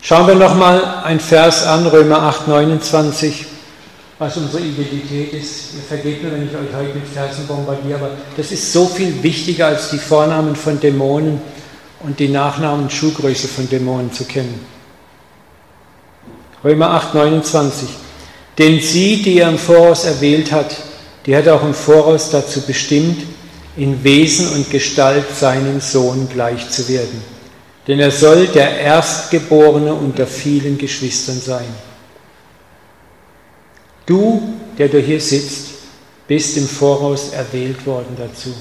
Schauen 0.00 0.26
wir 0.26 0.36
nochmal 0.36 1.02
ein 1.04 1.20
Vers 1.20 1.66
an, 1.66 1.86
Römer 1.86 2.22
8, 2.22 2.48
29 2.48 3.46
was 4.18 4.36
unsere 4.36 4.62
Identität 4.62 5.32
ist. 5.32 5.74
Ihr 5.76 5.82
vergebt 5.82 6.24
mir, 6.24 6.32
wenn 6.32 6.48
ich 6.48 6.54
euch 6.54 6.74
heute 6.74 6.94
mit 6.94 7.06
Versen 7.06 7.46
bombardiere, 7.46 7.98
aber 7.98 8.10
das 8.36 8.50
ist 8.50 8.72
so 8.72 8.86
viel 8.86 9.22
wichtiger 9.22 9.68
als 9.68 9.90
die 9.90 9.98
Vornamen 9.98 10.56
von 10.56 10.80
Dämonen 10.80 11.40
und 12.00 12.18
die 12.18 12.28
Nachnamen 12.28 12.84
und 12.84 12.92
Schuhgröße 12.92 13.46
von 13.46 13.68
Dämonen 13.68 14.12
zu 14.12 14.24
kennen. 14.24 14.77
Römer 16.64 16.90
8, 16.90 17.14
29. 17.14 17.88
Denn 18.58 18.80
sie, 18.80 19.22
die 19.22 19.38
er 19.38 19.48
im 19.48 19.58
Voraus 19.58 20.04
erwählt 20.04 20.50
hat, 20.50 20.76
die 21.26 21.36
hat 21.36 21.46
er 21.46 21.54
auch 21.54 21.62
im 21.62 21.74
Voraus 21.74 22.30
dazu 22.30 22.62
bestimmt, 22.62 23.22
in 23.76 24.02
Wesen 24.02 24.48
und 24.54 24.70
Gestalt 24.70 25.26
seinem 25.34 25.80
Sohn 25.80 26.28
gleich 26.32 26.68
zu 26.68 26.88
werden. 26.88 27.22
Denn 27.86 28.00
er 28.00 28.10
soll 28.10 28.48
der 28.48 28.80
Erstgeborene 28.80 29.94
unter 29.94 30.26
vielen 30.26 30.76
Geschwistern 30.76 31.40
sein. 31.40 31.68
Du, 34.04 34.42
der 34.76 34.88
du 34.88 34.98
hier 34.98 35.20
sitzt, 35.20 35.68
bist 36.26 36.56
im 36.56 36.66
Voraus 36.66 37.30
erwählt 37.32 37.86
worden 37.86 38.16
dazu. 38.18 38.52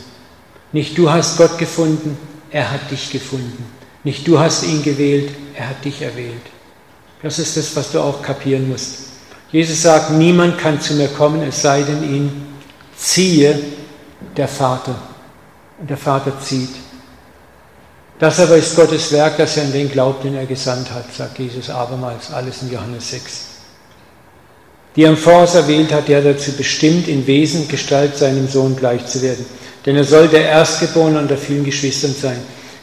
Nicht 0.72 0.98
du 0.98 1.10
hast 1.10 1.38
Gott 1.38 1.58
gefunden, 1.58 2.18
er 2.52 2.72
hat 2.72 2.92
dich 2.92 3.12
gefunden. 3.12 3.66
Nicht 4.04 4.28
du 4.28 4.40
hast 4.40 4.64
ihn 4.64 4.84
gewählt, 4.84 5.32
er 5.56 5.70
hat 5.70 5.84
dich 5.84 6.02
erwählt. 6.02 6.57
Das 7.22 7.40
ist 7.40 7.58
das, 7.58 7.76
was 7.76 7.92
du 7.92 8.00
auch 8.00 8.22
kapieren 8.22 8.70
musst. 8.70 9.08
Jesus 9.52 9.82
sagt, 9.82 10.12
niemand 10.12 10.58
kann 10.58 10.80
zu 10.80 10.94
mir 10.94 11.08
kommen, 11.08 11.42
es 11.42 11.62
sei 11.62 11.82
denn 11.82 12.04
ihn 12.04 12.48
ziehe 12.96 13.60
der 14.36 14.48
Vater. 14.48 14.96
Und 15.80 15.90
der 15.90 15.98
Vater 15.98 16.34
zieht. 16.40 16.76
Das 18.20 18.40
aber 18.40 18.58
ist 18.58 18.76
Gottes 18.76 19.12
Werk, 19.12 19.38
dass 19.38 19.58
er 19.58 19.64
an 19.64 19.72
den 19.72 19.92
glaubt, 19.92 20.24
den 20.24 20.36
er 20.36 20.46
gesandt 20.46 20.92
hat, 20.92 21.14
sagt 21.14 21.38
Jesus 21.38 21.70
abermals, 21.70 22.32
alles 22.32 22.64
in 22.64 22.72
Johannes 22.72 23.12
6 23.12 23.58
die 24.98 25.04
er 25.04 25.12
im 25.12 25.18
Voraus 25.18 25.54
erwählt 25.54 25.94
hat, 25.94 26.08
der 26.08 26.22
dazu 26.22 26.52
bestimmt, 26.54 27.08
in 27.08 27.26
Wesen 27.28 27.68
Gestalt 27.68 28.18
seinem 28.18 28.48
Sohn 28.48 28.76
gleich 28.76 29.06
zu 29.06 29.22
werden. 29.22 29.46
Denn 29.86 29.96
er 29.96 30.04
soll 30.04 30.28
der 30.28 30.42
Erstgeborene 30.42 31.20
unter 31.20 31.38
vielen 31.38 31.64
Geschwistern 31.64 32.16
sein. 32.20 32.40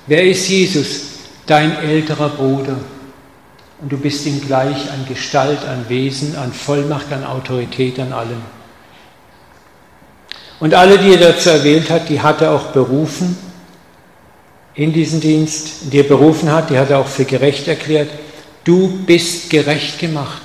Wer 0.06 0.24
ist 0.24 0.48
Jesus? 0.48 1.00
Dein 1.44 1.76
älterer 1.76 2.28
Bruder. 2.28 2.76
Und 3.84 3.92
du 3.92 3.98
bist 3.98 4.24
ihm 4.24 4.40
gleich 4.40 4.90
an 4.90 5.04
Gestalt, 5.06 5.62
an 5.66 5.90
Wesen, 5.90 6.36
an 6.36 6.54
Vollmacht, 6.54 7.12
an 7.12 7.22
Autorität, 7.22 8.00
an 8.00 8.14
allem. 8.14 8.40
Und 10.58 10.72
alle, 10.72 10.96
die 10.96 11.12
er 11.12 11.18
dazu 11.18 11.50
erwählt 11.50 11.90
hat, 11.90 12.08
die 12.08 12.22
hat 12.22 12.40
er 12.40 12.52
auch 12.52 12.68
berufen 12.68 13.36
in 14.72 14.94
diesen 14.94 15.20
Dienst, 15.20 15.92
die 15.92 15.98
er 15.98 16.04
berufen 16.04 16.50
hat, 16.50 16.70
die 16.70 16.78
hat 16.78 16.88
er 16.88 16.98
auch 16.98 17.06
für 17.06 17.26
gerecht 17.26 17.68
erklärt. 17.68 18.08
Du 18.64 18.88
bist 19.04 19.50
gerecht 19.50 19.98
gemacht. 19.98 20.40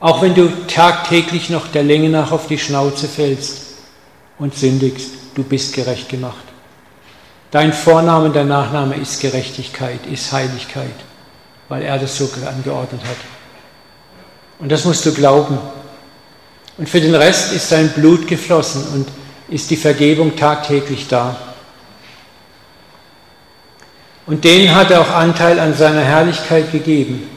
Auch 0.00 0.20
wenn 0.20 0.34
du 0.34 0.50
tagtäglich 0.66 1.48
noch 1.48 1.68
der 1.68 1.84
Länge 1.84 2.10
nach 2.10 2.30
auf 2.30 2.46
die 2.46 2.58
Schnauze 2.58 3.08
fällst 3.08 3.76
und 4.38 4.54
sündigst, 4.54 5.12
du 5.34 5.42
bist 5.42 5.72
gerecht 5.72 6.10
gemacht. 6.10 6.44
Dein 7.50 7.72
Vorname, 7.72 8.28
dein 8.28 8.48
Nachname 8.48 8.96
ist 8.96 9.18
Gerechtigkeit, 9.22 10.04
ist 10.12 10.30
Heiligkeit, 10.30 11.05
weil 11.68 11.82
er 11.82 11.98
das 11.98 12.16
so 12.16 12.28
angeordnet 12.46 13.02
hat. 13.02 13.16
Und 14.58 14.70
das 14.70 14.84
musst 14.84 15.04
du 15.04 15.12
glauben. 15.12 15.58
Und 16.78 16.88
für 16.88 17.00
den 17.00 17.14
Rest 17.14 17.52
ist 17.52 17.72
dein 17.72 17.90
Blut 17.90 18.26
geflossen 18.26 18.84
und 18.92 19.08
ist 19.48 19.70
die 19.70 19.76
Vergebung 19.76 20.36
tagtäglich 20.36 21.08
da. 21.08 21.36
Und 24.26 24.44
denen 24.44 24.74
hat 24.74 24.90
er 24.90 25.00
auch 25.00 25.10
Anteil 25.10 25.58
an 25.60 25.74
seiner 25.74 26.02
Herrlichkeit 26.02 26.72
gegeben. 26.72 27.28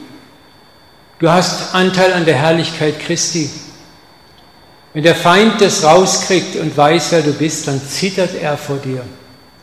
Du 1.20 1.30
hast 1.30 1.74
Anteil 1.74 2.12
an 2.12 2.24
der 2.24 2.36
Herrlichkeit 2.36 2.98
Christi. 2.98 3.48
Wenn 4.92 5.04
der 5.04 5.14
Feind 5.14 5.60
das 5.60 5.84
rauskriegt 5.84 6.56
und 6.56 6.76
weiß, 6.76 7.12
wer 7.12 7.22
du 7.22 7.32
bist, 7.32 7.68
dann 7.68 7.80
zittert 7.80 8.34
er 8.34 8.56
vor 8.58 8.78
dir 8.78 9.04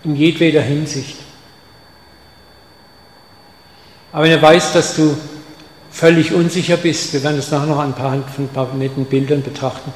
in 0.03 0.15
jedweder 0.15 0.61
Hinsicht. 0.61 1.17
Aber 4.17 4.25
wenn 4.25 4.31
er 4.31 4.41
weiß, 4.41 4.73
dass 4.73 4.95
du 4.95 5.15
völlig 5.91 6.33
unsicher 6.33 6.77
bist, 6.77 7.13
wir 7.13 7.21
werden 7.21 7.37
das 7.37 7.51
nachher 7.51 7.67
noch 7.67 7.77
an 7.77 7.89
ein 7.89 7.93
paar, 7.93 8.13
ein 8.13 8.49
paar 8.51 8.73
netten 8.73 9.05
Bildern 9.05 9.43
betrachten, 9.43 9.93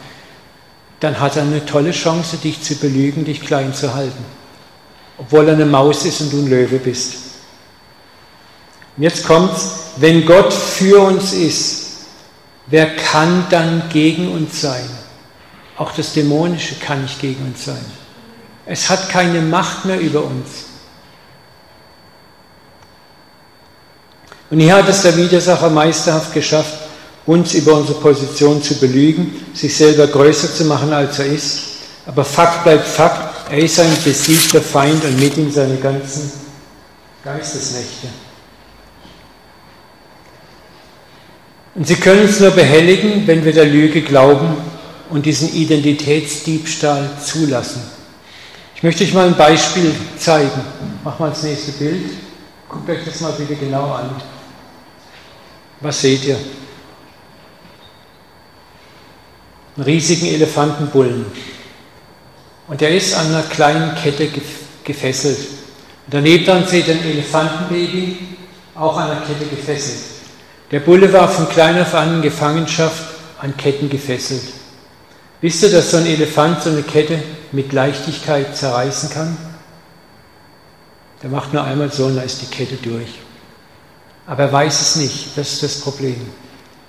dann 0.99 1.19
hat 1.19 1.37
er 1.37 1.41
eine 1.41 1.65
tolle 1.65 1.89
Chance, 1.89 2.37
dich 2.37 2.61
zu 2.61 2.75
belügen, 2.75 3.25
dich 3.25 3.41
klein 3.41 3.73
zu 3.73 3.95
halten, 3.95 4.23
obwohl 5.17 5.47
er 5.47 5.55
eine 5.55 5.65
Maus 5.65 6.05
ist 6.05 6.21
und 6.21 6.31
du 6.31 6.37
ein 6.37 6.51
Löwe 6.51 6.77
bist. 6.77 7.15
Und 8.95 9.01
jetzt 9.01 9.25
kommt's, 9.25 9.71
wenn 9.97 10.23
Gott 10.23 10.53
für 10.53 11.01
uns 11.01 11.33
ist, 11.33 12.01
wer 12.67 12.95
kann 12.95 13.47
dann 13.49 13.81
gegen 13.91 14.31
uns 14.31 14.61
sein? 14.61 14.87
Auch 15.77 15.93
das 15.93 16.13
Dämonische 16.13 16.75
kann 16.75 17.01
nicht 17.01 17.19
gegen 17.19 17.43
uns 17.43 17.65
sein. 17.65 17.85
Es 18.67 18.87
hat 18.87 19.09
keine 19.09 19.41
Macht 19.41 19.85
mehr 19.85 19.99
über 19.99 20.23
uns. 20.23 20.70
Und 24.51 24.59
hier 24.59 24.75
hat 24.75 24.89
es 24.89 25.01
der 25.01 25.15
Widersacher 25.15 25.69
meisterhaft 25.69 26.33
geschafft, 26.33 26.73
uns 27.25 27.53
über 27.53 27.73
unsere 27.75 27.99
Position 27.99 28.61
zu 28.61 28.75
belügen, 28.75 29.33
sich 29.53 29.75
selber 29.75 30.07
größer 30.07 30.53
zu 30.53 30.65
machen, 30.65 30.91
als 30.91 31.19
er 31.19 31.27
ist. 31.27 31.59
Aber 32.05 32.25
Fakt 32.25 32.65
bleibt 32.65 32.85
Fakt, 32.85 33.49
er 33.49 33.59
ist 33.59 33.79
ein 33.79 33.95
besiegter 34.03 34.61
Feind 34.61 35.03
und 35.05 35.19
mit 35.19 35.37
ihm 35.37 35.49
seine 35.49 35.77
ganzen 35.77 36.31
Geistesnächte. 37.23 38.07
Und 41.73 41.87
sie 41.87 41.95
können 41.95 42.25
es 42.25 42.41
nur 42.41 42.51
behelligen, 42.51 43.25
wenn 43.27 43.45
wir 43.45 43.53
der 43.53 43.65
Lüge 43.65 44.01
glauben 44.01 44.57
und 45.09 45.25
diesen 45.25 45.53
Identitätsdiebstahl 45.53 47.09
zulassen. 47.23 47.81
Ich 48.75 48.83
möchte 48.83 49.05
euch 49.05 49.13
mal 49.13 49.27
ein 49.27 49.37
Beispiel 49.37 49.93
zeigen. 50.17 50.61
Mach 51.05 51.17
mal 51.19 51.29
das 51.29 51.43
nächste 51.43 51.71
Bild. 51.73 52.09
Guckt 52.67 52.89
euch 52.89 53.05
das 53.05 53.21
mal 53.21 53.31
bitte 53.33 53.55
genau 53.55 53.93
an. 53.93 54.09
Was 55.81 56.01
seht 56.01 56.23
ihr? 56.25 56.37
Einen 59.75 59.85
riesigen 59.85 60.27
Elefantenbullen. 60.27 61.25
Und 62.67 62.81
der 62.81 62.95
ist 62.95 63.15
an 63.15 63.27
einer 63.27 63.43
kleinen 63.43 63.95
Kette 63.95 64.29
gefesselt. 64.83 65.39
Und 65.39 66.13
daneben 66.13 66.45
dann 66.45 66.67
seht 66.67 66.87
ihr 66.87 66.95
ein 66.95 67.03
Elefantenbaby, 67.03 68.17
auch 68.75 68.95
an 68.97 69.11
einer 69.11 69.21
Kette 69.21 69.45
gefesselt. 69.45 69.99
Der 70.69 70.79
Bulle 70.79 71.11
war 71.11 71.27
von 71.27 71.49
klein 71.49 71.81
auf 71.81 71.93
an 71.95 72.15
in 72.15 72.21
Gefangenschaft 72.21 73.03
an 73.39 73.57
Ketten 73.57 73.89
gefesselt. 73.89 74.43
Wisst 75.41 75.63
ihr, 75.63 75.71
dass 75.71 75.91
so 75.91 75.97
ein 75.97 76.05
Elefant 76.05 76.61
so 76.61 76.69
eine 76.69 76.83
Kette 76.83 77.21
mit 77.51 77.73
Leichtigkeit 77.73 78.55
zerreißen 78.55 79.09
kann? 79.09 79.37
Der 81.23 81.29
macht 81.29 81.51
nur 81.51 81.63
einmal 81.63 81.91
so 81.91 82.05
und 82.05 82.15
dann 82.15 82.25
ist 82.25 82.41
die 82.41 82.45
Kette 82.45 82.75
durch. 82.75 83.09
Aber 84.27 84.43
er 84.43 84.51
weiß 84.51 84.81
es 84.81 84.95
nicht, 84.97 85.37
das 85.37 85.53
ist 85.53 85.63
das 85.63 85.79
Problem. 85.79 86.17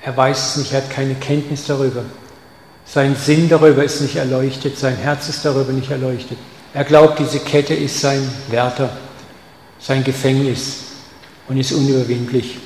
Er 0.03 0.17
weiß 0.17 0.49
es 0.49 0.57
nicht, 0.57 0.73
er 0.73 0.83
hat 0.83 0.91
keine 0.91 1.15
Kenntnis 1.15 1.67
darüber. 1.67 2.05
Sein 2.85 3.17
Sinn 3.17 3.49
darüber 3.49 3.85
ist 3.85 4.01
nicht 4.01 4.17
erleuchtet, 4.17 4.79
sein 4.79 4.97
Herz 4.97 5.29
ist 5.29 5.45
darüber 5.45 5.73
nicht 5.73 5.91
erleuchtet. 5.91 6.39
Er 6.75 6.85
glaubt, 6.85 7.19
diese 7.19 7.39
Kette 7.39 7.75
ist 7.75 8.01
sein 8.01 8.29
Wärter, 8.49 8.91
sein 9.79 10.03
Gefängnis 10.05 10.79
und 11.49 11.59
ist 11.59 11.73
unüberwindlich. 11.73 12.59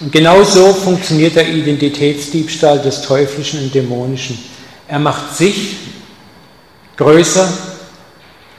Und 0.00 0.12
genau 0.12 0.44
so 0.44 0.72
funktioniert 0.74 1.36
der 1.36 1.48
Identitätsdiebstahl 1.48 2.80
des 2.80 3.02
Teuflischen 3.02 3.64
und 3.64 3.74
Dämonischen. 3.74 4.38
Er 4.88 4.98
macht 4.98 5.36
sich 5.36 5.76
größer 6.96 7.48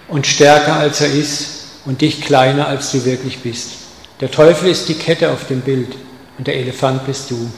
und 0.08 0.26
stärker 0.26 0.78
als 0.78 1.02
er 1.02 1.14
ist 1.14 1.48
und 1.86 2.02
dich 2.02 2.22
kleiner 2.22 2.68
als 2.68 2.92
du 2.92 3.06
wirklich 3.06 3.40
bist. 3.40 3.87
Der 4.20 4.32
Teufel 4.32 4.70
ist 4.70 4.90
die 4.90 4.96
Kette 4.96 5.32
auf 5.32 5.48
dem 5.48 5.62
Bild 5.62 5.96
und 6.38 6.48
der 6.48 6.56
Elefant 6.56 7.06
bist 7.06 7.30
du. 7.30 7.52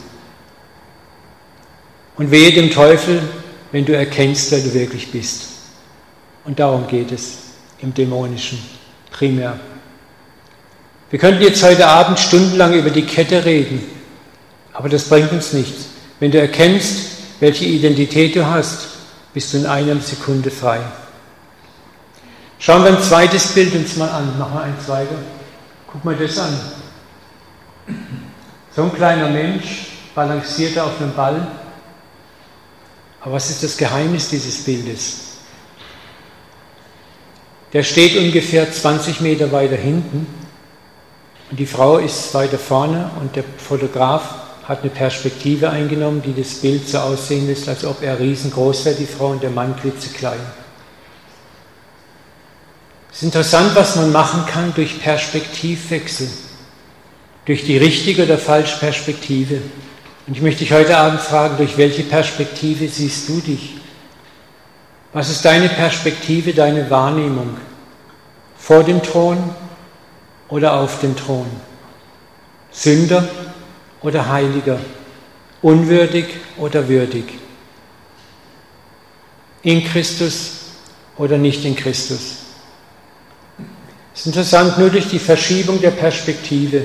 Und 2.16 2.30
wehe 2.30 2.52
dem 2.52 2.70
Teufel, 2.70 3.22
wenn 3.72 3.86
du 3.86 3.96
erkennst, 3.96 4.50
wer 4.50 4.60
du 4.60 4.74
wirklich 4.74 5.10
bist. 5.10 5.48
Und 6.44 6.58
darum 6.58 6.86
geht 6.86 7.12
es 7.12 7.38
im 7.80 7.94
Dämonischen 7.94 8.58
primär. 9.10 9.58
Wir 11.10 11.18
könnten 11.18 11.42
jetzt 11.42 11.62
heute 11.62 11.86
Abend 11.86 12.18
stundenlang 12.18 12.74
über 12.74 12.90
die 12.90 13.06
Kette 13.06 13.44
reden, 13.44 13.82
aber 14.72 14.88
das 14.88 15.04
bringt 15.04 15.32
uns 15.32 15.52
nichts. 15.52 15.86
Wenn 16.20 16.30
du 16.30 16.38
erkennst, 16.38 17.10
welche 17.40 17.64
Identität 17.64 18.36
du 18.36 18.46
hast, 18.46 18.88
bist 19.32 19.52
du 19.52 19.58
in 19.58 19.66
einer 19.66 19.98
Sekunde 20.00 20.50
frei. 20.50 20.80
Schauen 22.58 22.84
wir 22.84 22.90
ein 22.90 23.02
zweites 23.02 23.48
Bild 23.48 23.74
uns 23.74 23.96
mal 23.96 24.10
an. 24.10 24.38
Machen 24.38 24.54
wir 24.54 24.62
eins 24.62 24.86
weiter. 24.86 25.16
Guck 25.92 26.04
mal 26.04 26.16
das 26.16 26.38
an. 26.38 26.58
So 28.74 28.82
ein 28.82 28.92
kleiner 28.94 29.28
Mensch 29.28 29.88
balanciert 30.14 30.78
auf 30.78 31.00
einem 31.00 31.12
Ball. 31.14 31.46
Aber 33.20 33.32
was 33.32 33.50
ist 33.50 33.62
das 33.62 33.76
Geheimnis 33.76 34.28
dieses 34.28 34.64
Bildes? 34.64 35.30
Der 37.72 37.82
steht 37.82 38.16
ungefähr 38.16 38.70
20 38.70 39.20
Meter 39.20 39.52
weiter 39.52 39.76
hinten 39.76 40.26
und 41.50 41.58
die 41.58 41.66
Frau 41.66 41.98
ist 41.98 42.32
weiter 42.34 42.58
vorne 42.58 43.10
und 43.20 43.34
der 43.36 43.44
Fotograf 43.58 44.34
hat 44.64 44.82
eine 44.82 44.90
Perspektive 44.90 45.70
eingenommen, 45.70 46.22
die 46.22 46.34
das 46.34 46.54
Bild 46.54 46.88
so 46.88 46.98
aussehen 46.98 47.46
lässt, 47.48 47.68
als 47.68 47.84
ob 47.84 48.02
er 48.02 48.18
riesengroß 48.18 48.84
wäre, 48.84 48.94
die 48.94 49.06
Frau, 49.06 49.28
und 49.28 49.42
der 49.42 49.50
Mann 49.50 49.74
klitzeklein. 49.76 50.38
Es 53.10 53.18
ist 53.18 53.22
interessant, 53.24 53.74
was 53.74 53.96
man 53.96 54.12
machen 54.12 54.46
kann 54.46 54.72
durch 54.74 55.00
Perspektivwechsel, 55.02 56.28
durch 57.44 57.64
die 57.64 57.76
richtige 57.76 58.24
oder 58.24 58.38
falsche 58.38 58.78
Perspektive. 58.78 59.60
Und 60.26 60.36
ich 60.36 60.42
möchte 60.42 60.60
dich 60.60 60.72
heute 60.72 60.96
Abend 60.96 61.20
fragen, 61.20 61.56
durch 61.56 61.76
welche 61.76 62.04
Perspektive 62.04 62.88
siehst 62.88 63.28
du 63.28 63.40
dich? 63.40 63.76
Was 65.12 65.28
ist 65.28 65.44
deine 65.44 65.68
Perspektive, 65.68 66.54
deine 66.54 66.88
Wahrnehmung? 66.88 67.56
Vor 68.56 68.84
dem 68.84 69.02
Thron 69.02 69.38
oder 70.48 70.74
auf 70.74 71.00
dem 71.00 71.16
Thron? 71.16 71.46
Sünder 72.70 73.28
oder 74.02 74.28
Heiliger? 74.28 74.78
Unwürdig 75.62 76.26
oder 76.58 76.88
würdig? 76.88 77.24
In 79.62 79.84
Christus 79.84 80.52
oder 81.16 81.36
nicht 81.36 81.64
in 81.64 81.74
Christus? 81.74 82.49
Ist 84.20 84.26
interessant, 84.26 84.76
nur 84.76 84.90
durch 84.90 85.08
die 85.08 85.18
Verschiebung 85.18 85.80
der 85.80 85.92
Perspektive 85.92 86.82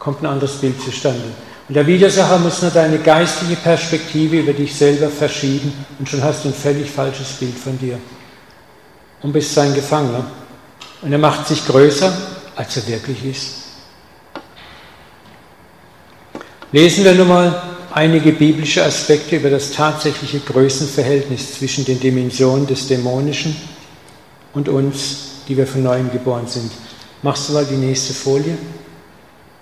kommt 0.00 0.22
ein 0.22 0.26
anderes 0.26 0.54
Bild 0.54 0.74
zustande. 0.82 1.22
Und 1.68 1.76
der 1.76 1.86
Widersacher 1.86 2.36
muss 2.40 2.62
nur 2.62 2.72
deine 2.72 2.98
geistige 2.98 3.54
Perspektive 3.54 4.40
über 4.40 4.52
dich 4.52 4.74
selber 4.74 5.08
verschieben 5.08 5.72
und 6.00 6.08
schon 6.08 6.20
hast 6.24 6.42
du 6.42 6.48
ein 6.48 6.52
völlig 6.54 6.90
falsches 6.90 7.28
Bild 7.34 7.56
von 7.56 7.78
dir 7.78 7.96
und 9.22 9.32
bist 9.32 9.54
sein 9.54 9.72
Gefangener. 9.72 10.26
Und 11.00 11.12
er 11.12 11.18
macht 11.18 11.46
sich 11.46 11.64
größer, 11.64 12.12
als 12.56 12.76
er 12.76 12.88
wirklich 12.88 13.24
ist. 13.24 13.54
Lesen 16.72 17.04
wir 17.04 17.14
nun 17.14 17.28
mal 17.28 17.62
einige 17.92 18.32
biblische 18.32 18.84
Aspekte 18.84 19.36
über 19.36 19.50
das 19.50 19.70
tatsächliche 19.70 20.40
Größenverhältnis 20.40 21.54
zwischen 21.54 21.84
den 21.84 22.00
Dimensionen 22.00 22.66
des 22.66 22.88
Dämonischen 22.88 23.54
und 24.54 24.68
uns, 24.68 25.33
die 25.48 25.56
wir 25.56 25.66
von 25.66 25.82
neuem 25.82 26.10
geboren 26.10 26.46
sind. 26.46 26.70
Machst 27.22 27.48
du 27.48 27.52
mal 27.54 27.64
die 27.64 27.76
nächste 27.76 28.12
Folie? 28.12 28.56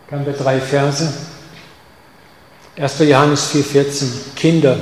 Da 0.09 0.17
haben 0.17 0.27
wir 0.27 0.33
drei 0.33 0.61
Verse. 0.61 1.13
1. 2.77 2.99
Johannes 3.01 3.53
4,14. 3.55 4.35
Kinder, 4.35 4.79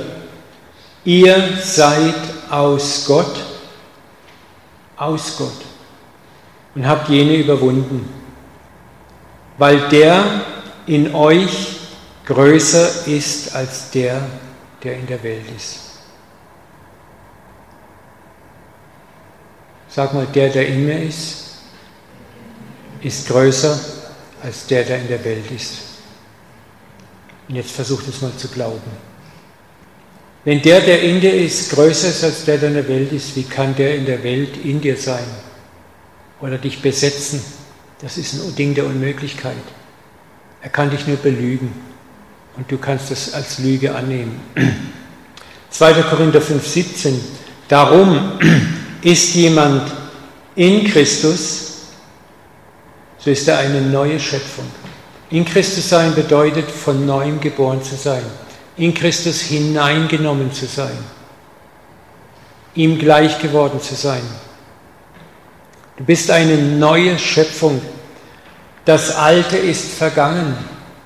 ihr 1.03 1.57
seid 1.61 2.15
aus 2.49 3.05
Gott, 3.05 3.35
aus 4.95 5.35
Gott 5.37 5.61
und 6.75 6.87
habt 6.87 7.09
jene 7.09 7.35
überwunden, 7.35 8.07
weil 9.57 9.89
der 9.89 10.23
in 10.85 11.13
euch 11.13 11.79
größer 12.25 13.07
ist 13.07 13.53
als 13.55 13.91
der, 13.91 14.21
der 14.83 14.97
in 14.97 15.07
der 15.07 15.21
Welt 15.23 15.45
ist. 15.55 15.90
Sag 19.93 20.13
mal, 20.13 20.25
der, 20.33 20.49
der 20.49 20.67
in 20.67 20.85
mir 20.85 21.03
ist, 21.03 21.37
ist 23.01 23.27
größer 23.27 23.77
als 24.41 24.65
der, 24.67 24.83
der 24.83 24.99
in 24.99 25.07
der 25.07 25.23
Welt 25.23 25.51
ist. 25.51 25.73
Und 27.49 27.55
jetzt 27.55 27.71
versucht 27.71 28.07
es 28.07 28.21
mal 28.21 28.31
zu 28.37 28.47
glauben. 28.47 28.79
Wenn 30.45 30.61
der, 30.61 30.79
der 30.81 31.01
in 31.01 31.19
dir 31.19 31.33
ist, 31.33 31.71
größer 31.71 32.07
ist 32.07 32.23
als 32.23 32.45
der, 32.45 32.57
der 32.57 32.69
in 32.69 32.75
der 32.75 32.87
Welt 32.87 33.11
ist, 33.11 33.35
wie 33.35 33.43
kann 33.43 33.75
der 33.75 33.95
in 33.95 34.05
der 34.05 34.23
Welt 34.23 34.57
in 34.63 34.79
dir 34.79 34.95
sein 34.95 35.25
oder 36.39 36.57
dich 36.57 36.81
besetzen? 36.81 37.43
Das 38.01 38.17
ist 38.17 38.33
ein 38.33 38.55
Ding 38.55 38.73
der 38.73 38.85
Unmöglichkeit. 38.85 39.53
Er 40.61 40.69
kann 40.69 40.89
dich 40.89 41.05
nur 41.05 41.17
belügen 41.17 41.71
und 42.55 42.71
du 42.71 42.77
kannst 42.77 43.11
das 43.11 43.33
als 43.33 43.59
Lüge 43.59 43.93
annehmen. 43.93 44.39
2. 45.69 45.93
Korinther 46.03 46.41
5, 46.41 46.65
17. 46.65 47.21
Darum 47.67 48.39
ist 49.01 49.33
jemand 49.35 49.91
in 50.55 50.83
Christus, 50.85 51.71
so 53.17 53.29
ist 53.29 53.47
er 53.47 53.59
eine 53.59 53.81
neue 53.81 54.19
Schöpfung. 54.19 54.65
In 55.29 55.45
Christus 55.45 55.89
sein 55.89 56.13
bedeutet, 56.13 56.69
von 56.69 57.05
neuem 57.05 57.39
geboren 57.39 57.81
zu 57.81 57.95
sein, 57.95 58.23
in 58.77 58.93
Christus 58.93 59.41
hineingenommen 59.41 60.51
zu 60.51 60.65
sein, 60.65 60.97
ihm 62.75 62.99
gleich 62.99 63.39
geworden 63.39 63.79
zu 63.81 63.95
sein. 63.95 64.23
Du 65.97 66.03
bist 66.03 66.31
eine 66.31 66.57
neue 66.57 67.17
Schöpfung. 67.19 67.81
Das 68.85 69.15
Alte 69.15 69.57
ist 69.57 69.91
vergangen. 69.91 70.57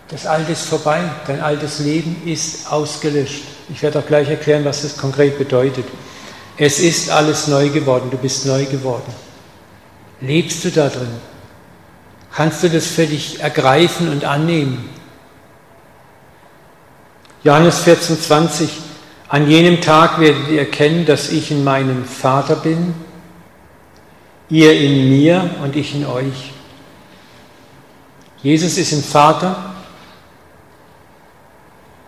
Das 0.08 0.25
Alte 0.25 0.53
ist 0.53 0.63
vorbei. 0.63 1.01
Dein 1.27 1.41
altes 1.41 1.79
Leben 1.79 2.21
ist 2.25 2.71
ausgelöscht. 2.71 3.43
Ich 3.69 3.81
werde 3.81 3.99
auch 3.99 4.05
gleich 4.05 4.29
erklären, 4.29 4.63
was 4.63 4.84
das 4.84 4.95
konkret 4.95 5.38
bedeutet. 5.38 5.86
Es 6.58 6.80
ist 6.80 7.10
alles 7.10 7.48
neu 7.48 7.70
geworden. 7.70 8.10
Du 8.10 8.18
bist 8.18 8.46
neu 8.46 8.65
geworden. 8.65 9.13
Lebst 10.22 10.63
du 10.63 10.72
da 10.72 10.89
drin? 10.89 11.12
Kannst 12.34 12.63
du 12.63 12.70
das 12.70 12.88
für 12.88 13.06
dich 13.06 13.39
ergreifen 13.39 14.10
und 14.10 14.24
annehmen? 14.26 14.89
Johannes 17.44 17.80
14, 17.80 18.20
20. 18.20 18.70
An 19.28 19.50
jenem 19.50 19.82
Tag 19.82 20.20
werdet 20.20 20.48
ihr 20.50 20.60
erkennen, 20.60 21.06
dass 21.06 21.30
ich 21.30 21.52
in 21.52 21.63
meinem 21.63 22.06
Vater 22.06 22.56
bin, 22.56 22.94
ihr 24.50 24.80
in 24.80 25.10
mir 25.10 25.50
und 25.63 25.76
ich 25.76 25.96
in 25.96 26.06
euch. 26.06 26.52
Jesus 28.41 28.78
ist 28.78 28.94
im 28.94 29.04
Vater, 29.04 29.76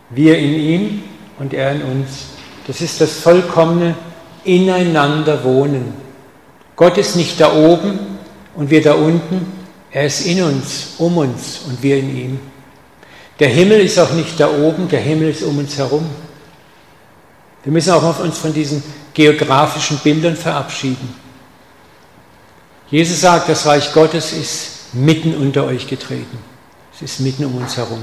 wir 0.09 0.37
in 0.37 0.53
ihm 0.53 1.03
und 1.39 1.53
er 1.53 1.71
in 1.71 1.81
uns. 1.81 2.27
Das 2.67 2.81
ist 2.81 3.01
das 3.01 3.13
vollkommene 3.19 3.95
Ineinander 4.47 5.43
wohnen. 5.43 5.93
Gott 6.75 6.97
ist 6.97 7.15
nicht 7.15 7.39
da 7.39 7.53
oben 7.53 7.99
und 8.55 8.69
wir 8.69 8.81
da 8.81 8.93
unten, 8.93 9.45
er 9.91 10.05
ist 10.05 10.25
in 10.25 10.41
uns, 10.43 10.95
um 10.97 11.17
uns 11.17 11.61
und 11.67 11.81
wir 11.81 11.97
in 11.97 12.15
ihm. 12.15 12.39
Der 13.39 13.49
Himmel 13.49 13.81
ist 13.81 13.99
auch 13.99 14.11
nicht 14.11 14.39
da 14.39 14.49
oben, 14.49 14.87
der 14.87 14.99
Himmel 14.99 15.29
ist 15.29 15.43
um 15.43 15.57
uns 15.57 15.77
herum. 15.77 16.07
Wir 17.63 17.71
müssen 17.71 17.91
auch 17.91 18.19
uns 18.19 18.37
von 18.37 18.53
diesen 18.53 18.83
geografischen 19.13 19.97
Bildern 19.97 20.35
verabschieden. 20.35 21.13
Jesus 22.89 23.21
sagt, 23.21 23.49
das 23.49 23.65
Reich 23.65 23.91
Gottes 23.93 24.31
ist 24.31 24.93
mitten 24.93 25.35
unter 25.35 25.65
euch 25.65 25.87
getreten. 25.87 26.37
Es 26.95 27.01
ist 27.01 27.19
mitten 27.19 27.45
um 27.45 27.57
uns 27.57 27.75
herum. 27.75 28.01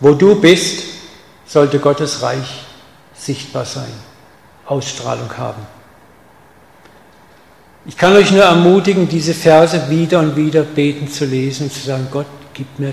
Wo 0.00 0.14
du 0.14 0.40
bist, 0.40 0.84
sollte 1.46 1.78
Gottes 1.78 2.22
Reich 2.22 2.64
sichtbar 3.18 3.64
sein, 3.64 3.92
Ausstrahlung 4.66 5.36
haben. 5.36 5.66
Ich 7.86 7.96
kann 7.96 8.14
euch 8.14 8.30
nur 8.30 8.42
ermutigen, 8.42 9.08
diese 9.08 9.32
Verse 9.32 9.88
wieder 9.88 10.20
und 10.20 10.36
wieder 10.36 10.62
beten 10.62 11.10
zu 11.10 11.24
lesen 11.24 11.64
und 11.64 11.72
zu 11.72 11.80
sagen, 11.80 12.08
Gott, 12.10 12.26
gib 12.52 12.78
mir 12.78 12.92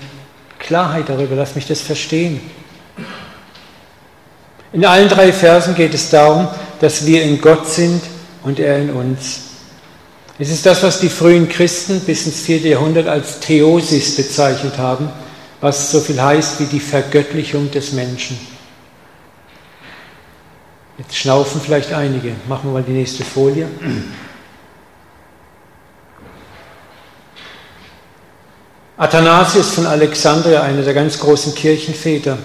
Klarheit 0.57 1.09
darüber, 1.09 1.35
lass 1.35 1.55
mich 1.55 1.67
das 1.67 1.81
verstehen. 1.81 2.39
In 4.71 4.85
allen 4.85 5.09
drei 5.09 5.33
Versen 5.33 5.75
geht 5.75 5.93
es 5.93 6.09
darum, 6.09 6.47
dass 6.79 7.05
wir 7.05 7.23
in 7.23 7.41
Gott 7.41 7.67
sind 7.67 8.01
und 8.43 8.59
er 8.59 8.79
in 8.79 8.91
uns. 8.91 9.41
Es 10.37 10.49
ist 10.49 10.65
das, 10.65 10.83
was 10.83 10.99
die 10.99 11.09
frühen 11.09 11.47
Christen 11.47 12.01
bis 12.01 12.25
ins 12.25 12.41
vierte 12.41 12.67
Jahrhundert 12.69 13.07
als 13.07 13.39
Theosis 13.39 14.15
bezeichnet 14.15 14.77
haben, 14.77 15.09
was 15.61 15.91
so 15.91 15.99
viel 15.99 16.21
heißt 16.21 16.59
wie 16.59 16.65
die 16.65 16.79
Vergöttlichung 16.79 17.71
des 17.71 17.93
Menschen. 17.93 18.37
Jetzt 20.97 21.17
schnaufen 21.17 21.59
vielleicht 21.59 21.91
einige. 21.91 22.33
Machen 22.47 22.69
wir 22.69 22.73
mal 22.73 22.83
die 22.83 22.93
nächste 22.93 23.23
Folie. 23.25 23.67
Athanasius 28.97 29.71
von 29.71 29.85
Alexandria, 29.85 30.61
einer 30.61 30.81
der 30.81 30.93
ganz 30.93 31.19
großen 31.19 31.53
Kirchenväter, 31.53 32.37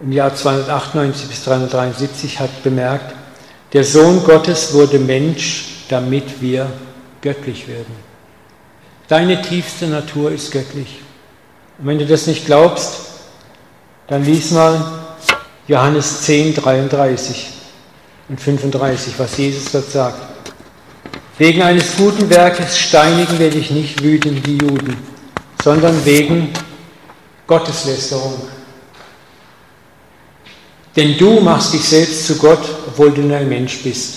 im 0.00 0.10
Jahr 0.10 0.34
298 0.34 1.28
bis 1.28 1.44
373 1.44 2.40
hat 2.40 2.62
bemerkt, 2.64 3.14
der 3.72 3.84
Sohn 3.84 4.24
Gottes 4.24 4.72
wurde 4.72 4.98
Mensch, 4.98 5.84
damit 5.88 6.40
wir 6.40 6.66
göttlich 7.20 7.68
werden. 7.68 7.94
Deine 9.06 9.42
tiefste 9.42 9.86
Natur 9.86 10.32
ist 10.32 10.50
göttlich. 10.50 11.02
Und 11.78 11.86
wenn 11.86 11.98
du 12.00 12.06
das 12.06 12.26
nicht 12.26 12.46
glaubst, 12.46 12.96
dann 14.08 14.24
lies 14.24 14.50
mal 14.50 14.82
Johannes 15.68 16.22
10, 16.22 16.56
33 16.56 17.59
und 18.30 18.40
35, 18.40 19.14
was 19.18 19.36
Jesus 19.36 19.72
dort 19.72 19.90
sagt. 19.90 20.22
Wegen 21.36 21.62
eines 21.62 21.96
guten 21.96 22.30
Werkes 22.30 22.78
steinigen 22.78 23.38
werde 23.38 23.58
ich 23.58 23.70
nicht 23.70 24.02
wüten 24.02 24.40
die 24.42 24.58
Juden, 24.58 24.96
sondern 25.62 26.04
wegen 26.04 26.50
Gotteslästerung. 27.46 28.40
Denn 30.94 31.18
du 31.18 31.40
machst 31.40 31.74
dich 31.74 31.82
selbst 31.82 32.26
zu 32.26 32.36
Gott, 32.36 32.62
obwohl 32.86 33.10
du 33.10 33.22
nur 33.22 33.36
ein 33.36 33.48
Mensch 33.48 33.82
bist. 33.82 34.14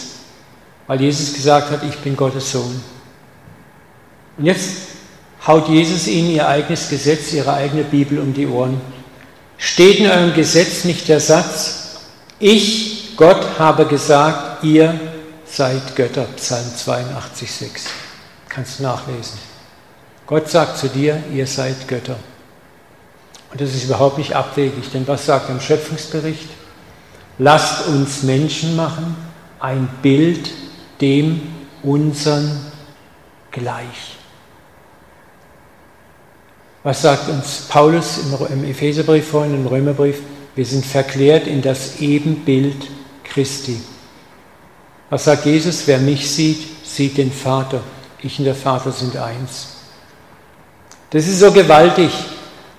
Weil 0.86 1.01
Jesus 1.01 1.34
gesagt 1.34 1.72
hat, 1.72 1.84
ich 1.84 1.97
bin 1.97 2.16
Gottes 2.16 2.51
Sohn. 2.51 2.84
Und 4.38 4.45
jetzt 4.45 4.70
haut 5.47 5.70
Jesus 5.70 6.07
ihnen 6.07 6.32
ihr 6.32 6.47
eigenes 6.47 6.89
Gesetz, 6.89 7.34
ihre 7.34 7.53
eigene 7.53 7.84
Bibel 7.84 8.20
um 8.20 8.34
die 8.34 8.47
Ohren. 8.47 8.80
Steht 9.57 9.99
in 9.99 10.07
eurem 10.07 10.34
Gesetz 10.34 10.84
nicht 10.84 11.07
der 11.07 11.20
Satz, 11.20 11.80
ich, 12.39 12.93
Gott, 13.16 13.59
habe 13.59 13.86
gesagt, 13.86 14.64
ihr 14.64 14.99
seid 15.45 15.95
Götter, 15.95 16.26
Psalm 16.36 16.66
82, 16.76 17.51
6. 17.51 17.86
Kannst 18.49 18.80
du 18.80 18.84
nachlesen. 18.84 19.38
Gott 20.26 20.49
sagt 20.49 20.78
zu 20.78 20.88
dir, 20.88 21.22
ihr 21.32 21.45
seid 21.45 21.88
Götter. 21.88 22.16
Und 23.51 23.61
das 23.61 23.76
ist 23.76 23.84
überhaupt 23.84 24.18
nicht 24.18 24.36
abwegig, 24.36 24.91
denn 24.91 25.07
was 25.07 25.28
sagt 25.28 25.49
er 25.49 25.55
im 25.55 25.61
Schöpfungsbericht? 25.61 26.49
Lasst 27.38 27.88
uns 27.88 28.24
Menschen 28.24 28.76
machen, 28.76 29.16
ein 29.59 29.88
Bild 30.01 30.49
dem 30.99 31.41
unseren 31.84 32.59
gleich. 33.51 34.18
Was 36.82 37.03
sagt 37.03 37.30
uns 37.30 37.66
Paulus 37.70 38.20
im 38.49 38.64
Epheserbrief 38.64 39.28
vorhin, 39.28 39.53
im 39.53 39.68
Römerbrief? 39.68 40.20
Wir 40.55 40.66
sind 40.66 40.86
verklärt 40.86 41.47
in 41.47 41.61
das 41.61 41.99
Ebenbild 42.01 42.88
Christi. 43.34 43.82
Was 45.10 45.26
sagt 45.26 45.46
Jesus? 45.46 45.84
Wer 45.86 46.00
mich 46.00 46.30
sieht, 46.30 46.86
sieht 46.86 47.18
den 47.18 47.32
Vater. 47.32 47.82
Ich 48.22 48.40
und 48.40 48.46
der 48.46 48.56
Vater 48.56 48.92
sind 48.92 49.18
eins. 49.18 49.68
Das 51.10 51.28
ist 51.28 51.40
so 51.40 51.52
gewaltig. 51.52 52.12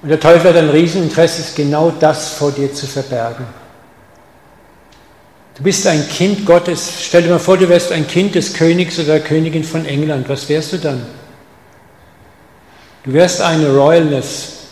Und 0.02 0.08
der 0.08 0.20
Teufel 0.20 0.50
hat 0.50 0.56
ein 0.56 0.70
Rieseninteresse, 0.70 1.54
genau 1.54 1.90
das 1.98 2.30
vor 2.30 2.50
dir 2.50 2.72
zu 2.72 2.86
verbergen. 2.86 3.46
Du 5.56 5.62
bist 5.62 5.86
ein 5.86 6.08
Kind 6.08 6.44
Gottes. 6.44 6.92
Stell 7.00 7.22
dir 7.22 7.30
mal 7.30 7.38
vor, 7.38 7.56
du 7.56 7.68
wärst 7.68 7.92
ein 7.92 8.06
Kind 8.06 8.34
des 8.34 8.52
Königs 8.52 8.98
oder 8.98 9.14
der 9.14 9.20
Königin 9.20 9.62
von 9.62 9.86
England. 9.86 10.28
Was 10.28 10.48
wärst 10.48 10.72
du 10.72 10.78
dann? 10.78 11.06
Du 13.04 13.12
wärst 13.12 13.40
eine 13.40 13.68
Royalness, 13.68 14.63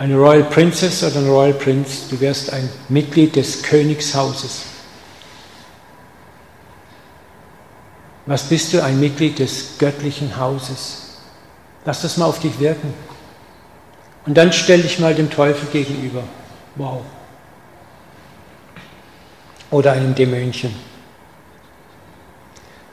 eine 0.00 0.16
Royal 0.16 0.44
Princess 0.44 1.04
oder 1.04 1.16
ein 1.16 1.28
Royal 1.28 1.52
Prince. 1.52 2.08
Du 2.08 2.18
wärst 2.20 2.54
ein 2.54 2.70
Mitglied 2.88 3.36
des 3.36 3.62
Königshauses. 3.62 4.62
Was 8.24 8.44
bist 8.44 8.72
du? 8.72 8.82
Ein 8.82 8.98
Mitglied 8.98 9.38
des 9.38 9.76
göttlichen 9.78 10.38
Hauses. 10.38 11.18
Lass 11.84 12.00
das 12.00 12.16
mal 12.16 12.24
auf 12.24 12.40
dich 12.40 12.58
wirken. 12.58 12.94
Und 14.24 14.38
dann 14.38 14.54
stell 14.54 14.80
dich 14.80 14.98
mal 15.00 15.14
dem 15.14 15.28
Teufel 15.28 15.68
gegenüber. 15.70 16.22
Wow. 16.76 17.02
Oder 19.70 19.92
einem 19.92 20.14
Dämonchen. 20.14 20.74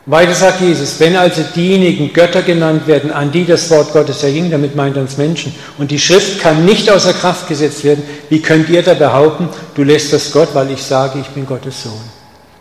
Weiter 0.10 0.34
sagt 0.34 0.62
Jesus, 0.62 1.02
wenn 1.02 1.18
also 1.18 1.44
diejenigen 1.54 2.14
Götter 2.14 2.42
genannt 2.42 2.88
werden, 2.88 3.12
an 3.12 3.30
die 3.30 3.46
das 3.46 3.70
Wort 3.70 3.92
Gottes 3.92 4.24
erging, 4.24 4.50
damit 4.50 4.74
meint 4.74 4.96
er 4.96 5.02
uns 5.02 5.18
Menschen, 5.18 5.54
und 5.78 5.92
die 5.92 6.00
Schrift 6.00 6.40
kann 6.40 6.64
nicht 6.64 6.90
außer 6.90 7.12
Kraft 7.12 7.50
gesetzt 7.50 7.84
werden, 7.84 8.04
wie 8.30 8.42
könnt 8.42 8.70
ihr 8.70 8.82
da 8.82 8.94
behaupten, 8.94 9.50
du 9.76 9.84
lässt 9.84 10.14
das 10.14 10.32
Gott, 10.32 10.48
weil 10.54 10.72
ich 10.72 10.82
sage, 10.82 11.20
ich 11.20 11.28
bin 11.28 11.46
Gottes 11.46 11.84
Sohn? 11.84 12.10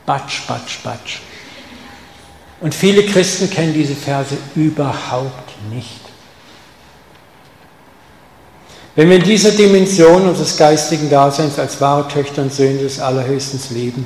Batsch, 0.05 0.45
batsch, 0.49 0.83
batsch. 0.83 1.19
Und 2.61 2.75
viele 2.75 3.05
Christen 3.05 3.49
kennen 3.49 3.75
diese 3.75 3.95
Verse 3.95 4.37
überhaupt 4.57 5.53
nicht. 5.71 6.01
Wenn 8.97 9.09
wir 9.09 9.19
in 9.19 9.23
dieser 9.23 9.53
Dimension 9.53 10.27
unseres 10.27 10.57
geistigen 10.57 11.09
Daseins 11.09 11.61
als 11.61 11.81
wahre 11.81 12.09
Töchter 12.09 12.43
und 12.43 12.53
Söhne 12.53 12.79
des 12.79 12.99
Allerhöchsten 12.99 13.61
leben, 13.73 14.05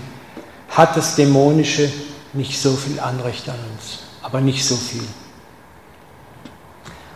hat 0.69 0.95
das 0.95 1.17
Dämonische 1.17 1.91
nicht 2.35 2.61
so 2.61 2.73
viel 2.73 3.01
Anrecht 3.01 3.49
an 3.49 3.59
uns, 3.73 4.01
aber 4.23 4.41
nicht 4.41 4.65
so 4.65 4.77
viel. 4.77 5.07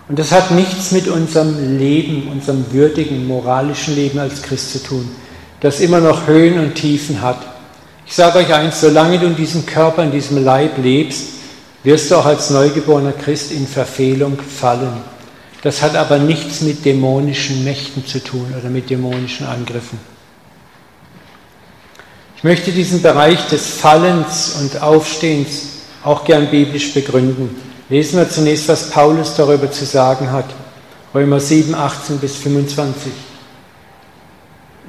Und 0.09 0.19
das 0.19 0.33
hat 0.33 0.51
nichts 0.51 0.93
mit 0.93 1.09
unserem 1.09 1.79
Leben, 1.79 2.29
unserem 2.29 2.73
würdigen, 2.73 3.27
moralischen 3.27 3.95
Leben 3.95 4.19
als 4.19 4.43
Christ 4.43 4.73
zu 4.73 4.83
tun, 4.83 5.11
das 5.61 5.81
immer 5.81 6.01
noch 6.01 6.27
Höhen 6.27 6.59
und 6.59 6.75
Tiefen 6.75 7.23
hat 7.23 7.55
ich 8.07 8.15
sage 8.15 8.39
euch 8.39 8.53
eins, 8.53 8.81
solange 8.81 9.19
du 9.19 9.27
in 9.27 9.37
diesem 9.37 9.65
Körper, 9.65 10.05
in 10.05 10.13
diesem 10.13 10.45
Leib 10.45 10.79
lebst, 10.79 11.29
wirst 11.83 12.11
du 12.11 12.17
auch 12.17 12.27
als 12.27 12.51
neugeborener 12.51 13.13
Christ 13.13 13.51
in 13.53 13.67
Verfehlung 13.67 14.39
fallen. 14.39 15.03
Das 15.63 15.81
hat 15.81 15.97
aber 15.97 16.19
nichts 16.19 16.61
mit 16.61 16.85
dämonischen 16.85 17.65
Mächten 17.65 18.07
zu 18.07 18.23
tun 18.23 18.55
oder 18.59 18.69
mit 18.69 18.91
dämonischen 18.91 19.47
Angriffen. 19.47 19.99
Ich 22.45 22.47
möchte 22.47 22.73
diesen 22.73 23.01
Bereich 23.01 23.49
des 23.49 23.69
Fallens 23.69 24.57
und 24.61 24.83
Aufstehens 24.83 25.63
auch 26.05 26.27
gern 26.27 26.51
biblisch 26.51 26.93
begründen. 26.93 27.57
Lesen 27.89 28.19
wir 28.19 28.29
zunächst, 28.29 28.69
was 28.69 28.91
Paulus 28.91 29.35
darüber 29.35 29.73
zu 29.73 29.87
sagen 29.87 30.31
hat. 30.31 30.45
Römer 31.15 31.41
7, 31.41 31.75
18 31.75 32.19
bis 32.19 32.37
25. 32.37 33.13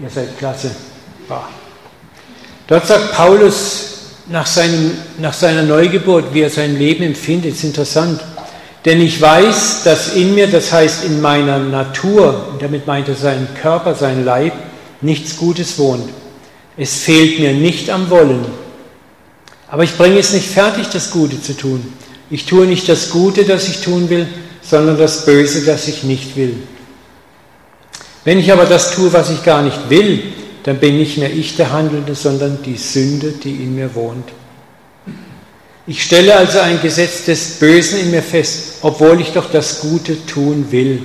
Ihr 0.04 0.10
seid 0.10 0.38
klasse. 0.38 0.72
Dort 2.68 2.88
sagt 2.88 3.14
Paulus 3.14 4.00
nach, 4.28 4.48
seinem, 4.48 4.92
nach 5.20 5.34
seiner 5.34 5.64
Neugeburt, 5.64 6.34
wie 6.34 6.42
er 6.42 6.50
sein 6.50 6.78
Leben 6.78 7.06
empfindet, 7.06 7.54
ist 7.54 7.64
interessant. 7.64 8.20
Denn 8.84 9.00
ich 9.00 9.22
weiß, 9.22 9.84
dass 9.86 10.14
in 10.14 10.36
mir, 10.36 10.48
das 10.48 10.74
heißt 10.74 11.06
in 11.06 11.22
meiner 11.22 11.60
Natur, 11.60 12.48
und 12.52 12.62
damit 12.62 12.86
meint 12.86 13.08
er 13.08 13.16
seinen 13.16 13.48
Körper, 13.62 13.96
sein 13.96 14.26
Leib, 14.26 14.52
nichts 15.00 15.38
Gutes 15.38 15.80
wohnt. 15.80 16.10
Es 16.78 17.04
fehlt 17.04 17.40
mir 17.40 17.54
nicht 17.54 17.90
am 17.90 18.10
Wollen. 18.10 18.46
Aber 19.70 19.84
ich 19.84 19.98
bringe 19.98 20.20
es 20.20 20.34
nicht 20.34 20.48
fertig, 20.48 20.88
das 20.90 21.12
Gute 21.12 21.42
zu 21.42 21.56
tun. 21.56 21.94
Ich 22.30 22.46
tue 22.46 22.66
nicht 22.66 22.90
das 22.90 23.10
Gute, 23.10 23.46
das 23.46 23.68
ich 23.68 23.82
tun 23.82 24.10
will, 24.10 24.28
sondern 24.62 24.98
das 24.98 25.26
Böse, 25.26 25.66
das 25.66 25.88
ich 25.88 26.04
nicht 26.04 26.36
will. 26.36 26.56
Wenn 28.24 28.40
ich 28.40 28.52
aber 28.52 28.66
das 28.66 28.92
tue, 28.92 29.14
was 29.14 29.30
ich 29.30 29.44
gar 29.44 29.62
nicht 29.62 29.90
will, 29.90 30.24
dann 30.64 30.80
bin 30.80 30.98
nicht 30.98 31.18
mehr 31.18 31.32
ich 31.32 31.56
der 31.56 31.72
Handelnde, 31.72 32.16
sondern 32.16 32.58
die 32.64 32.78
Sünde, 32.78 33.32
die 33.32 33.52
in 33.52 33.76
mir 33.76 33.94
wohnt. 33.94 34.30
Ich 35.88 36.02
stelle 36.04 36.36
also 36.36 36.60
ein 36.60 36.82
Gesetz 36.82 37.26
des 37.26 37.60
Bösen 37.60 38.00
in 38.00 38.12
mir 38.12 38.24
fest, 38.24 38.80
obwohl 38.82 39.22
ich 39.22 39.32
doch 39.34 39.52
das 39.52 39.82
Gute 39.82 40.26
tun 40.26 40.66
will. 40.72 41.04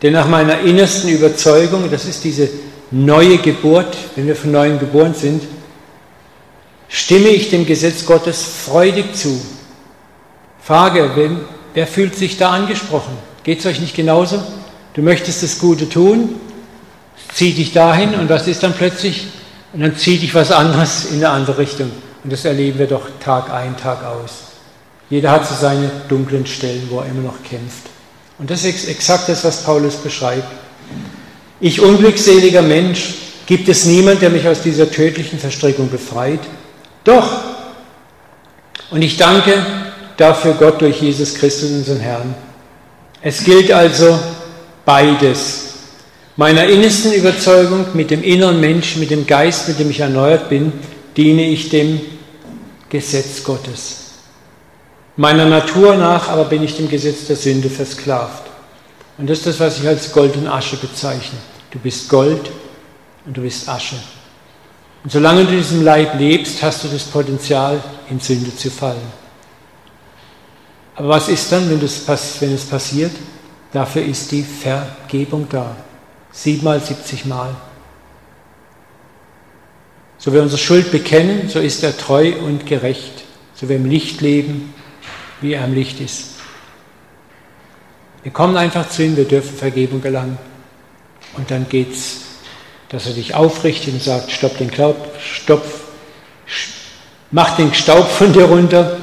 Denn 0.00 0.14
nach 0.14 0.26
meiner 0.26 0.60
innersten 0.60 1.10
Überzeugung, 1.10 1.90
das 1.90 2.06
ist 2.06 2.24
diese 2.24 2.48
neue 2.94 3.38
Geburt, 3.38 3.96
wenn 4.14 4.26
wir 4.26 4.36
von 4.36 4.52
neuem 4.52 4.78
geboren 4.78 5.14
sind, 5.14 5.42
stimme 6.88 7.28
ich 7.28 7.50
dem 7.50 7.66
Gesetz 7.66 8.06
Gottes 8.06 8.44
freudig 8.44 9.16
zu. 9.16 9.40
Frage, 10.62 11.10
wer, 11.14 11.30
wer 11.74 11.86
fühlt 11.86 12.14
sich 12.14 12.36
da 12.36 12.50
angesprochen? 12.50 13.18
Geht 13.42 13.58
es 13.58 13.66
euch 13.66 13.80
nicht 13.80 13.96
genauso? 13.96 14.42
Du 14.94 15.02
möchtest 15.02 15.42
das 15.42 15.58
Gute 15.58 15.88
tun, 15.88 16.36
zieh 17.34 17.52
dich 17.52 17.72
dahin 17.72 18.14
und 18.14 18.28
was 18.28 18.46
ist 18.46 18.62
dann 18.62 18.74
plötzlich? 18.74 19.26
Und 19.72 19.80
dann 19.80 19.96
zieht 19.96 20.22
dich 20.22 20.34
was 20.34 20.52
anderes 20.52 21.06
in 21.06 21.16
eine 21.16 21.30
andere 21.30 21.58
Richtung. 21.58 21.90
Und 22.22 22.32
das 22.32 22.44
erleben 22.44 22.78
wir 22.78 22.86
doch 22.86 23.08
Tag 23.18 23.50
ein, 23.50 23.76
Tag 23.76 24.04
aus. 24.04 24.52
Jeder 25.10 25.32
hat 25.32 25.46
so 25.46 25.54
seine 25.54 25.90
dunklen 26.08 26.46
Stellen, 26.46 26.86
wo 26.90 27.00
er 27.00 27.06
immer 27.06 27.22
noch 27.22 27.42
kämpft. 27.42 27.82
Und 28.38 28.50
das 28.50 28.64
ist 28.64 28.88
exakt 28.88 29.28
das, 29.28 29.44
was 29.44 29.64
Paulus 29.64 29.96
beschreibt. 29.96 30.46
Ich 31.64 31.80
unglückseliger 31.80 32.60
Mensch, 32.60 33.14
gibt 33.46 33.70
es 33.70 33.86
niemand, 33.86 34.20
der 34.20 34.28
mich 34.28 34.46
aus 34.46 34.60
dieser 34.60 34.90
tödlichen 34.90 35.38
Verstrickung 35.38 35.88
befreit? 35.88 36.40
Doch. 37.04 37.40
Und 38.90 39.00
ich 39.00 39.16
danke 39.16 39.64
dafür 40.18 40.52
Gott 40.58 40.82
durch 40.82 41.00
Jesus 41.00 41.32
Christus, 41.32 41.70
unseren 41.70 42.00
Herrn. 42.00 42.34
Es 43.22 43.42
gilt 43.44 43.72
also 43.72 44.18
beides 44.84 45.62
Meiner 46.36 46.66
innersten 46.66 47.14
Überzeugung, 47.14 47.86
mit 47.94 48.10
dem 48.10 48.22
inneren 48.22 48.60
Menschen, 48.60 49.00
mit 49.00 49.10
dem 49.10 49.26
Geist, 49.26 49.66
mit 49.66 49.78
dem 49.78 49.88
ich 49.88 50.00
erneuert 50.00 50.50
bin, 50.50 50.70
diene 51.16 51.48
ich 51.48 51.70
dem 51.70 51.98
Gesetz 52.90 53.42
Gottes. 53.42 54.00
Meiner 55.16 55.46
Natur 55.46 55.96
nach 55.96 56.28
aber 56.28 56.44
bin 56.44 56.62
ich 56.62 56.76
dem 56.76 56.90
Gesetz 56.90 57.26
der 57.26 57.36
Sünde 57.36 57.70
versklavt. 57.70 58.42
Und 59.16 59.30
das 59.30 59.38
ist 59.38 59.46
das, 59.46 59.60
was 59.60 59.78
ich 59.78 59.88
als 59.88 60.12
Gold 60.12 60.36
und 60.36 60.46
Asche 60.46 60.76
bezeichne. 60.76 61.38
Du 61.74 61.80
bist 61.80 62.08
Gold 62.08 62.50
und 63.26 63.36
du 63.36 63.42
bist 63.42 63.68
Asche. 63.68 63.96
Und 65.02 65.10
solange 65.10 65.44
du 65.44 65.50
in 65.50 65.58
diesem 65.58 65.82
Leib 65.82 66.18
lebst, 66.18 66.62
hast 66.62 66.84
du 66.84 66.88
das 66.88 67.02
Potenzial, 67.02 67.82
in 68.08 68.20
Sünde 68.20 68.54
zu 68.54 68.70
fallen. 68.70 69.02
Aber 70.94 71.08
was 71.08 71.28
ist 71.28 71.50
dann, 71.50 71.68
wenn, 71.68 71.80
wenn 71.80 72.54
es 72.54 72.64
passiert? 72.64 73.10
Dafür 73.72 74.04
ist 74.04 74.30
die 74.30 74.44
Vergebung 74.44 75.48
da. 75.50 75.74
Siebenmal, 76.30 76.80
siebzigmal. 76.80 77.56
So 80.16 80.32
wir 80.32 80.42
unsere 80.42 80.60
Schuld 80.60 80.92
bekennen, 80.92 81.48
so 81.48 81.58
ist 81.58 81.82
er 81.82 81.98
treu 81.98 82.34
und 82.38 82.66
gerecht. 82.66 83.24
So 83.54 83.68
wir 83.68 83.76
im 83.76 83.86
Licht 83.86 84.20
leben, 84.20 84.72
wie 85.40 85.54
er 85.54 85.64
am 85.64 85.74
Licht 85.74 86.00
ist. 86.00 86.34
Wir 88.22 88.32
kommen 88.32 88.56
einfach 88.56 88.88
zu 88.88 89.02
ihm, 89.02 89.16
wir 89.16 89.26
dürfen 89.26 89.56
Vergebung 89.56 90.00
gelangen. 90.00 90.38
Und 91.36 91.50
dann 91.50 91.68
geht's, 91.68 92.20
dass 92.88 93.06
er 93.06 93.12
dich 93.12 93.34
aufrichtet 93.34 93.94
und 93.94 94.02
sagt, 94.02 94.30
stopp 94.30 94.58
den 94.58 94.70
Glaub, 94.70 94.96
stopp, 95.20 95.64
mach 97.30 97.56
den 97.56 97.74
Staub 97.74 98.08
von 98.08 98.32
dir 98.32 98.44
runter, 98.44 98.96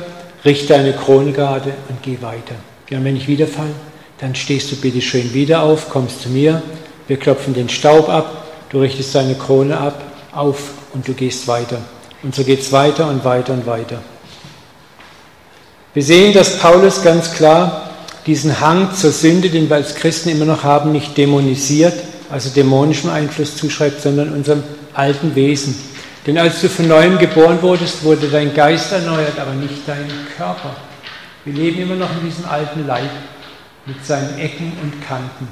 richte 0.46 0.68
deine 0.68 0.94
Krone 0.94 1.32
gerade 1.32 1.74
und 1.90 2.02
geh 2.02 2.18
weiter. 2.22 2.56
Ja, 2.90 2.98
und 2.98 3.06
wenn 3.06 3.18
ich 3.18 3.28
wieder 3.28 3.48
fall, 3.48 3.72
dann 4.20 4.36
stehst 4.36 4.72
du 4.72 4.76
bitte 4.76 5.02
schön 5.02 5.34
wieder 5.34 5.64
auf, 5.64 5.90
kommst 5.90 6.22
zu 6.22 6.30
mir, 6.30 6.62
wir 7.08 7.18
klopfen 7.18 7.54
den 7.54 7.70
Staub 7.70 8.08
ab, 8.08 8.46
du 8.70 8.80
richtest 8.80 9.14
deine 9.16 9.36
Krone 9.36 9.78
ab, 9.78 10.02
auf 10.32 10.72
und 10.94 11.08
du 11.08 11.14
gehst 11.14 11.48
weiter. 11.48 11.82
Und 12.24 12.36
so 12.36 12.44
geht 12.44 12.62
es 12.62 12.72
weiter 12.72 13.08
und 13.08 13.26
weiter 13.26 13.54
und 13.54 13.66
weiter. 13.66 14.02
Wir 15.94 16.04
sehen, 16.04 16.34
dass 16.34 16.60
Paulus 16.60 17.02
ganz 17.02 17.34
klar 17.34 17.90
diesen 18.26 18.62
Hang 18.62 18.94
zur 18.94 19.12
Sünde, 19.12 19.50
den 19.50 19.70
wir 19.70 19.76
als 19.76 19.96
Christen 19.96 20.30
immer 20.30 20.46
noch 20.46 20.64
haben, 20.64 20.92
nicht 20.92 21.18
dämonisiert, 21.18 21.96
also 22.32 22.50
dämonischem 22.50 23.10
Einfluss 23.10 23.56
zuschreibt, 23.56 24.02
sondern 24.02 24.34
unserem 24.34 24.64
alten 24.94 25.36
Wesen. 25.36 25.76
Denn 26.26 26.38
als 26.38 26.62
du 26.62 26.70
von 26.70 26.88
neuem 26.88 27.18
geboren 27.18 27.62
wurdest, 27.62 28.04
wurde 28.04 28.28
dein 28.28 28.54
Geist 28.54 28.92
erneuert, 28.92 29.40
aber 29.40 29.54
nicht 29.54 29.88
dein 29.88 30.08
Körper. 30.38 30.76
Wir 31.46 31.54
leben 31.54 31.82
immer 31.82 31.96
noch 31.96 32.12
in 32.12 32.26
diesem 32.26 32.46
alten 32.46 32.86
Leib 32.86 33.10
mit 33.86 34.06
seinen 34.06 34.38
Ecken 34.38 34.74
und 34.84 35.06
Kanten. 35.06 35.48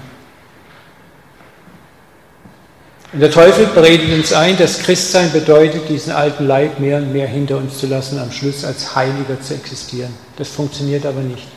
Und 3.12 3.22
der 3.22 3.32
Teufel 3.32 3.66
beredet 3.74 4.14
uns 4.14 4.34
ein, 4.34 4.56
dass 4.58 4.84
Christsein 4.84 5.32
bedeutet, 5.32 5.90
diesen 5.90 6.12
alten 6.12 6.46
Leib 6.46 6.80
mehr 6.80 6.98
und 6.98 7.12
mehr 7.12 7.28
hinter 7.28 7.58
uns 7.58 7.80
zu 7.80 7.88
lassen, 7.88 8.20
am 8.20 8.32
Schluss 8.32 8.64
als 8.64 8.96
Heiliger 8.96 9.42
zu 9.42 9.56
existieren. 9.56 10.14
Das 10.38 10.50
funktioniert 10.50 11.08
aber 11.08 11.22
nicht. 11.22 11.48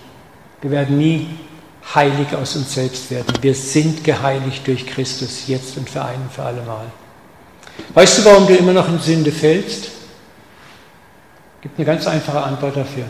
Wir 0.63 0.71
werden 0.71 0.97
nie 0.97 1.29
heilig 1.95 2.35
aus 2.35 2.57
uns 2.57 2.75
selbst 2.75 3.11
werden. 3.11 3.35
Wir 3.41 3.55
sind 3.55 4.05
geheiligt 4.05 4.67
durch 4.67 4.87
Christus, 4.87 5.47
jetzt 5.47 5.77
und 5.77 5.89
für 5.89 6.05
ein 6.05 6.21
und 6.23 6.33
für 6.33 6.43
alle 6.43 6.63
Mal. 6.63 6.87
Weißt 7.95 8.19
du, 8.19 8.25
warum 8.25 8.47
du 8.47 8.55
immer 8.55 8.73
noch 8.73 8.89
in 8.89 8.99
Sünde 9.01 9.33
fällst? 9.33 9.91
Gibt 11.61 11.79
eine 11.79 11.87
ganz 11.87 12.07
einfache 12.07 12.43
Antwort 12.43 12.77
dafür. 12.77 13.05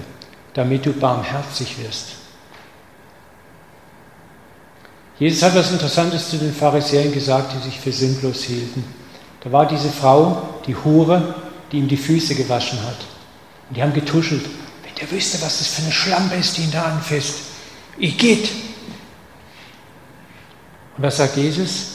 Damit 0.54 0.84
du 0.84 0.92
barmherzig 0.92 1.76
wirst. 1.82 2.08
Jesus 5.18 5.42
hat 5.42 5.54
was 5.54 5.70
Interessantes 5.70 6.30
zu 6.30 6.36
den 6.36 6.52
Pharisäern 6.52 7.12
gesagt, 7.12 7.54
die 7.54 7.62
sich 7.62 7.80
für 7.80 7.92
sinnlos 7.92 8.42
hielten. 8.42 8.84
Da 9.42 9.52
war 9.52 9.66
diese 9.66 9.88
Frau, 9.88 10.60
die 10.66 10.76
Hure, 10.76 11.34
die 11.70 11.78
ihm 11.78 11.88
die 11.88 11.96
Füße 11.96 12.34
gewaschen 12.34 12.80
hat. 12.82 12.98
Und 13.68 13.76
die 13.76 13.82
haben 13.82 13.92
getuschelt. 13.92 14.44
Wenn 14.84 14.94
der 15.00 15.10
wüsste, 15.10 15.40
was 15.42 15.58
das 15.58 15.68
für 15.68 15.82
eine 15.82 15.92
Schlampe 15.92 16.34
ist, 16.36 16.56
die 16.56 16.62
ihn 16.62 16.70
da 16.70 16.82
anfasst. 16.82 17.51
Ich 17.98 18.16
geht. 18.18 18.48
Und 20.96 21.04
was 21.04 21.16
sagt 21.16 21.36
Jesus? 21.36 21.88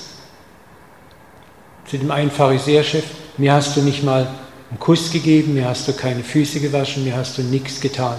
Zu 1.86 1.98
dem 1.98 2.12
einen 2.12 2.32
Pharisäerchef, 2.32 3.06
mir 3.38 3.54
hast 3.54 3.76
du 3.78 3.82
nicht 3.82 4.04
mal 4.04 4.28
einen 4.70 4.80
Kuss 4.80 5.12
gegeben, 5.12 5.54
mir 5.54 5.68
hast 5.70 5.88
du 5.88 5.94
keine 5.94 6.24
Füße 6.24 6.60
gewaschen, 6.60 7.04
mir 7.04 7.16
hast 7.16 7.38
du 7.38 7.42
nichts 7.42 7.80
getan. 7.80 8.18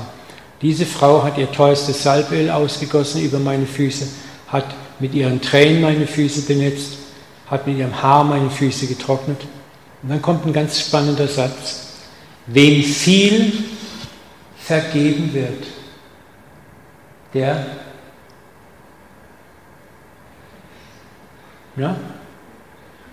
Diese 0.62 0.86
Frau 0.86 1.22
hat 1.22 1.38
ihr 1.38 1.50
teuerstes 1.52 2.02
Salböl 2.02 2.50
ausgegossen 2.50 3.22
über 3.22 3.38
meine 3.38 3.66
Füße, 3.66 4.08
hat 4.48 4.74
mit 4.98 5.14
ihren 5.14 5.40
Tränen 5.40 5.82
meine 5.82 6.06
Füße 6.06 6.42
benetzt, 6.42 6.94
hat 7.46 7.66
mit 7.66 7.78
ihrem 7.78 8.02
Haar 8.02 8.24
meine 8.24 8.50
Füße 8.50 8.86
getrocknet. 8.86 9.40
Und 10.02 10.08
dann 10.08 10.22
kommt 10.22 10.46
ein 10.46 10.52
ganz 10.52 10.80
spannender 10.80 11.28
Satz. 11.28 11.88
Wem 12.46 12.82
viel 12.82 13.52
vergeben 14.58 15.32
wird, 15.32 15.66
der, 17.34 17.66
ja, 21.76 21.96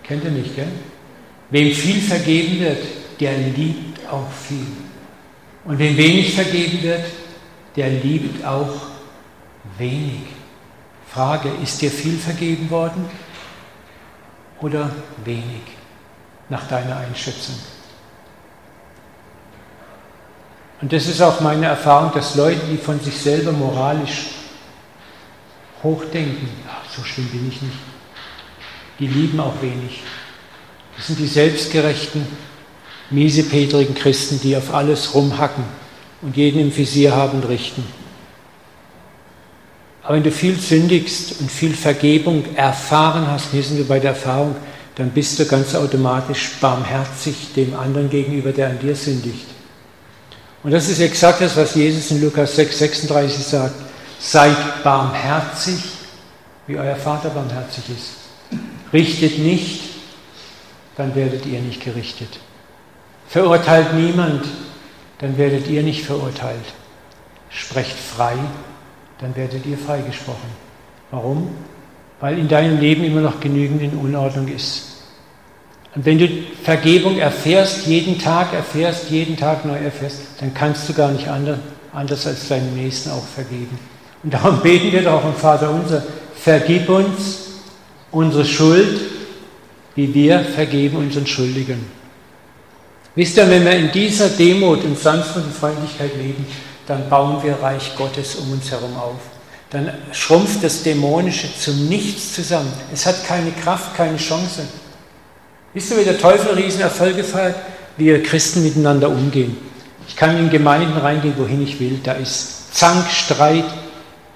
kennt 0.02 0.24
ihr 0.24 0.30
nicht, 0.30 0.56
gell? 0.56 0.68
Wem 1.50 1.72
viel 1.72 2.00
vergeben 2.00 2.60
wird, 2.60 2.84
der 3.20 3.36
liebt 3.38 4.06
auch 4.08 4.30
viel. 4.30 4.66
Und 5.64 5.78
wem 5.78 5.96
wenig 5.96 6.34
vergeben 6.34 6.82
wird, 6.82 7.04
der 7.76 7.90
liebt 7.90 8.44
auch 8.44 8.88
wenig. 9.78 10.22
Frage, 11.08 11.50
ist 11.62 11.80
dir 11.80 11.90
viel 11.90 12.18
vergeben 12.18 12.68
worden 12.70 13.08
oder 14.60 14.90
wenig 15.24 15.62
nach 16.48 16.66
deiner 16.68 16.96
Einschätzung? 16.98 17.54
Und 20.80 20.92
das 20.92 21.06
ist 21.06 21.22
auch 21.22 21.40
meine 21.40 21.66
Erfahrung, 21.66 22.12
dass 22.12 22.34
Leute, 22.34 22.60
die 22.70 22.76
von 22.76 23.00
sich 23.00 23.16
selber 23.16 23.52
moralisch 23.52 24.26
hochdenken, 25.82 26.48
ach, 26.68 26.84
so 26.94 27.02
schlimm 27.02 27.28
bin 27.28 27.48
ich 27.48 27.62
nicht, 27.62 27.78
die 28.98 29.06
lieben 29.06 29.40
auch 29.40 29.54
wenig. 29.62 30.02
Das 30.96 31.06
sind 31.06 31.18
die 31.18 31.26
selbstgerechten, 31.26 32.26
miesepetrigen 33.10 33.94
Christen, 33.94 34.40
die 34.42 34.56
auf 34.56 34.74
alles 34.74 35.14
rumhacken 35.14 35.64
und 36.22 36.36
jeden 36.36 36.60
im 36.60 36.76
Visier 36.76 37.14
haben 37.14 37.40
und 37.40 37.48
richten. 37.48 37.84
Aber 40.02 40.14
wenn 40.14 40.22
du 40.22 40.30
viel 40.30 40.58
sündigst 40.58 41.40
und 41.40 41.50
viel 41.50 41.74
Vergebung 41.74 42.44
erfahren 42.54 43.26
hast, 43.28 43.50
hier 43.50 43.62
sind 43.62 43.78
wir 43.78 43.88
bei 43.88 43.98
der 43.98 44.10
Erfahrung, 44.10 44.54
dann 44.94 45.10
bist 45.10 45.38
du 45.38 45.46
ganz 45.46 45.74
automatisch 45.74 46.52
barmherzig 46.60 47.52
dem 47.54 47.74
anderen 47.74 48.08
gegenüber, 48.08 48.52
der 48.52 48.70
an 48.70 48.78
dir 48.78 48.94
sündigt. 48.94 49.55
Und 50.66 50.72
das 50.72 50.88
ist 50.88 50.98
exakt 50.98 51.40
das, 51.40 51.56
was 51.56 51.76
Jesus 51.76 52.10
in 52.10 52.20
Lukas 52.20 52.56
6, 52.56 52.76
36 52.76 53.46
sagt. 53.46 53.76
Seid 54.18 54.82
barmherzig, 54.82 55.78
wie 56.66 56.76
euer 56.76 56.96
Vater 56.96 57.30
barmherzig 57.30 57.84
ist. 57.88 58.60
Richtet 58.92 59.38
nicht, 59.38 59.84
dann 60.96 61.14
werdet 61.14 61.46
ihr 61.46 61.60
nicht 61.60 61.84
gerichtet. 61.84 62.40
Verurteilt 63.28 63.94
niemand, 63.94 64.44
dann 65.18 65.38
werdet 65.38 65.68
ihr 65.68 65.84
nicht 65.84 66.04
verurteilt. 66.04 66.66
Sprecht 67.48 67.96
frei, 67.96 68.34
dann 69.20 69.36
werdet 69.36 69.66
ihr 69.66 69.78
freigesprochen. 69.78 70.50
Warum? 71.12 71.54
Weil 72.18 72.40
in 72.40 72.48
deinem 72.48 72.80
Leben 72.80 73.04
immer 73.04 73.20
noch 73.20 73.38
genügend 73.38 73.82
in 73.82 73.96
Unordnung 73.96 74.48
ist. 74.48 74.95
Und 75.96 76.04
wenn 76.04 76.18
du 76.18 76.28
Vergebung 76.62 77.18
erfährst, 77.18 77.86
jeden 77.86 78.18
Tag 78.18 78.52
erfährst, 78.52 79.08
jeden 79.08 79.34
Tag 79.34 79.64
neu 79.64 79.78
erfährst, 79.78 80.20
dann 80.38 80.52
kannst 80.52 80.86
du 80.86 80.92
gar 80.92 81.10
nicht 81.10 81.26
anders 81.26 82.26
als 82.26 82.48
deinem 82.48 82.74
Nächsten 82.74 83.10
auch 83.10 83.24
vergeben. 83.24 83.78
Und 84.22 84.34
darum 84.34 84.60
beten 84.62 84.92
wir 84.92 85.02
doch 85.02 85.24
im 85.24 85.34
Vater 85.34 85.70
unser, 85.70 86.02
vergib 86.38 86.90
uns 86.90 87.38
unsere 88.10 88.44
Schuld, 88.44 89.00
wie 89.94 90.12
wir 90.12 90.40
vergeben 90.40 90.98
unseren 90.98 91.26
Schuldigen. 91.26 91.86
Wisst 93.14 93.38
ihr, 93.38 93.48
wenn 93.48 93.64
wir 93.64 93.72
in 93.72 93.90
dieser 93.90 94.28
Demut 94.28 94.84
und 94.84 94.98
Sanftmut 94.98 95.46
und 95.46 95.54
Freundlichkeit 95.54 96.14
leben, 96.18 96.44
dann 96.86 97.08
bauen 97.08 97.42
wir 97.42 97.54
Reich 97.54 97.96
Gottes 97.96 98.34
um 98.34 98.52
uns 98.52 98.70
herum 98.70 98.94
auf. 98.98 99.16
Dann 99.70 99.90
schrumpft 100.12 100.62
das 100.62 100.82
Dämonische 100.82 101.48
zum 101.58 101.88
Nichts 101.88 102.34
zusammen. 102.34 102.70
Es 102.92 103.06
hat 103.06 103.24
keine 103.24 103.50
Kraft, 103.52 103.96
keine 103.96 104.18
Chance. 104.18 104.62
Wisst 105.76 105.90
ihr, 105.90 105.98
wie 105.98 106.04
der 106.04 106.16
Teufel 106.16 106.54
Riesenerfolge 106.54 107.22
feiert? 107.22 107.54
Wie 107.98 108.06
wir 108.06 108.22
Christen 108.22 108.62
miteinander 108.62 109.10
umgehen. 109.10 109.58
Ich 110.08 110.16
kann 110.16 110.38
in 110.38 110.48
Gemeinden 110.48 110.96
reingehen, 110.96 111.34
wohin 111.36 111.62
ich 111.62 111.78
will. 111.78 112.00
Da 112.02 112.12
ist 112.12 112.74
Zank, 112.74 113.10
Streit, 113.10 113.66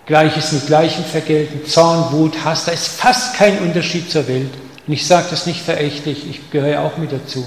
Gleiches 0.05 0.53
mit 0.53 0.67
Gleichem 0.67 1.03
vergelten, 1.03 1.65
Zorn, 1.67 2.13
Wut, 2.13 2.45
Hass. 2.45 2.67
Da 2.67 2.73
ist 2.73 2.89
fast 2.89 3.37
kein 3.37 3.59
Unterschied 3.61 4.11
zur 4.11 4.29
Welt. 4.29 4.51
Und 4.87 4.93
ich 4.93 5.07
sage 5.07 5.29
das 5.31 5.47
nicht 5.47 5.63
verächtlich, 5.63 6.29
ich 6.29 6.51
gehöre 6.51 6.83
auch 6.83 6.99
mit 6.99 7.11
dazu. 7.11 7.43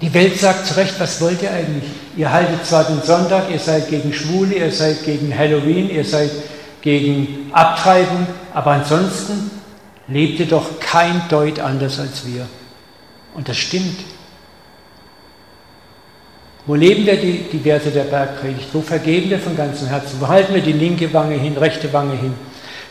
Die 0.00 0.14
Welt 0.14 0.40
sagt 0.40 0.68
zu 0.68 0.78
Recht, 0.78 0.94
was 0.98 1.20
wollt 1.20 1.42
ihr 1.42 1.50
eigentlich? 1.50 1.90
Ihr 2.16 2.32
haltet 2.32 2.64
zwar 2.64 2.84
den 2.84 3.02
Sonntag, 3.02 3.50
ihr 3.50 3.58
seid 3.58 3.90
gegen 3.90 4.14
Schwule, 4.14 4.54
ihr 4.54 4.72
seid 4.72 5.04
gegen 5.04 5.36
Halloween, 5.36 5.90
ihr 5.90 6.04
seid 6.06 6.30
gegen 6.80 7.50
Abtreibung, 7.52 8.26
aber 8.54 8.70
ansonsten 8.70 9.50
lebt 10.08 10.40
ihr 10.40 10.46
doch 10.46 10.78
kein 10.80 11.28
Deut 11.28 11.58
anders 11.58 11.98
als 11.98 12.26
wir. 12.26 12.46
Und 13.34 13.48
das 13.48 13.56
stimmt. 13.56 13.98
Wo 16.66 16.74
leben 16.74 17.06
wir 17.06 17.16
die, 17.16 17.44
die 17.52 17.64
Werte 17.64 17.90
der 17.90 18.04
Bergpredigt? 18.04 18.68
Wo 18.72 18.80
vergeben 18.80 19.30
wir 19.30 19.38
von 19.38 19.56
ganzem 19.56 19.88
Herzen? 19.88 20.20
Wo 20.20 20.26
halten 20.26 20.54
wir 20.54 20.62
die 20.62 20.72
linke 20.72 21.12
Wange 21.12 21.36
hin, 21.36 21.56
rechte 21.56 21.92
Wange 21.92 22.16
hin? 22.16 22.34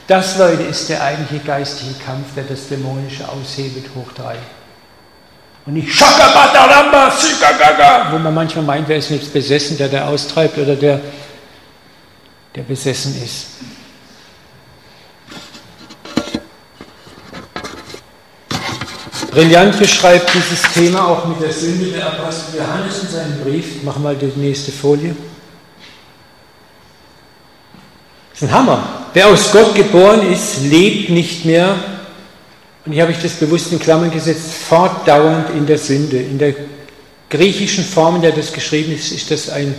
Das, 0.08 0.38
Leute, 0.38 0.64
ist 0.64 0.88
der 0.88 1.04
eigentliche 1.04 1.44
geistige 1.44 1.96
Kampf, 2.06 2.36
der 2.36 2.44
das 2.44 2.68
Dämonische 2.70 3.28
aushebelt, 3.28 3.86
hoch 3.96 4.12
drei. 4.14 4.36
Und 5.66 5.74
nicht 5.74 5.92
Shakabataramba, 5.92 7.10
Sikagaga, 7.10 8.12
wo 8.12 8.20
man 8.20 8.34
manchmal 8.34 8.64
meint, 8.64 8.88
wer 8.88 8.98
ist 8.98 9.10
jetzt 9.10 9.34
besessen, 9.34 9.78
der 9.78 9.90
der 9.90 10.08
austreibt 10.08 10.58
oder 10.60 10.76
der, 10.76 11.02
der 12.54 12.62
besessen 12.62 13.20
ist. 13.22 13.48
Brillant 19.36 19.78
beschreibt 19.78 20.34
dieses 20.34 20.62
Thema 20.74 21.10
auch 21.10 21.26
mit 21.26 21.42
der 21.42 21.52
Sünde 21.52 21.92
der 21.92 22.08
Apostel 22.08 22.58
Johannes 22.58 23.04
in 23.04 23.10
seinem 23.10 23.40
Brief. 23.44 23.84
Mach 23.84 24.00
mal 24.00 24.16
die 24.16 24.32
nächste 24.40 24.72
Folie. 24.72 25.14
Das 28.32 28.42
ist 28.42 28.48
ein 28.48 28.54
Hammer. 28.54 29.08
Wer 29.14 29.28
aus 29.28 29.52
Gott 29.52 29.76
geboren 29.76 30.32
ist, 30.32 30.62
lebt 30.64 31.10
nicht 31.10 31.44
mehr, 31.44 31.76
und 32.86 32.94
hier 32.94 33.02
habe 33.02 33.12
ich 33.12 33.22
das 33.22 33.34
bewusst 33.34 33.74
in 33.74 33.80
Klammern 33.80 34.10
gesetzt, 34.10 34.54
fortdauernd 34.70 35.50
in 35.50 35.66
der 35.66 35.80
Sünde. 35.80 36.18
In 36.18 36.38
der 36.38 36.54
griechischen 37.30 37.84
Form, 37.84 38.16
in 38.16 38.22
der 38.22 38.32
das 38.32 38.54
geschrieben 38.54 38.94
ist, 38.94 39.12
ist 39.12 39.32
das 39.32 39.50
ein, 39.50 39.76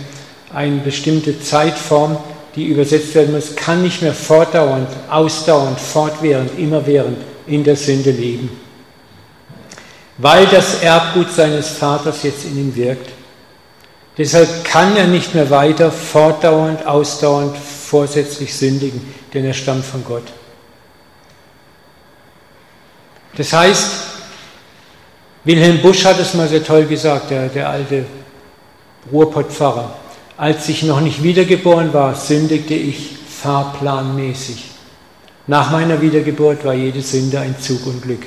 eine 0.53 0.77
bestimmte 0.81 1.41
Zeitform, 1.41 2.17
die 2.55 2.65
übersetzt 2.65 3.15
werden 3.15 3.33
muss, 3.33 3.55
kann 3.55 3.81
nicht 3.81 4.03
mehr 4.03 4.13
fortdauernd, 4.13 4.89
ausdauernd, 5.09 5.79
fortwährend, 5.79 6.59
immerwährend 6.59 7.17
in 7.47 7.63
der 7.63 7.75
Sünde 7.75 8.11
leben. 8.11 8.66
Weil 10.17 10.47
das 10.47 10.81
Erbgut 10.81 11.31
seines 11.31 11.69
Vaters 11.69 12.23
jetzt 12.23 12.45
in 12.45 12.57
ihm 12.57 12.75
wirkt. 12.75 13.11
Deshalb 14.17 14.63
kann 14.63 14.95
er 14.97 15.05
nicht 15.05 15.35
mehr 15.35 15.49
weiter 15.51 15.91
fortdauernd, 15.91 16.87
ausdauernd, 16.87 17.55
vorsätzlich 17.55 18.55
sündigen, 18.55 19.13
denn 19.33 19.45
er 19.45 19.53
stammt 19.53 19.85
von 19.85 20.03
Gott. 20.03 20.23
Das 23.35 23.53
heißt, 23.53 23.91
Wilhelm 25.43 25.81
Busch 25.83 26.03
hat 26.03 26.19
es 26.19 26.33
mal 26.33 26.47
sehr 26.47 26.63
toll 26.63 26.85
gesagt, 26.85 27.29
der, 27.29 27.49
der 27.49 27.69
alte 27.69 28.05
Ruhrpottpfarrer. 29.11 29.95
Als 30.35 30.67
ich 30.67 30.83
noch 30.83 30.99
nicht 30.99 31.21
wiedergeboren 31.21 31.93
war, 31.93 32.15
sündigte 32.15 32.73
ich 32.73 33.17
fahrplanmäßig. 33.29 34.71
Nach 35.45 35.71
meiner 35.71 36.01
Wiedergeburt 36.01 36.65
war 36.65 36.73
jede 36.73 37.01
Sünde 37.01 37.39
ein 37.39 37.55
Zug 37.59 37.85
und 37.85 38.01
Glück. 38.01 38.25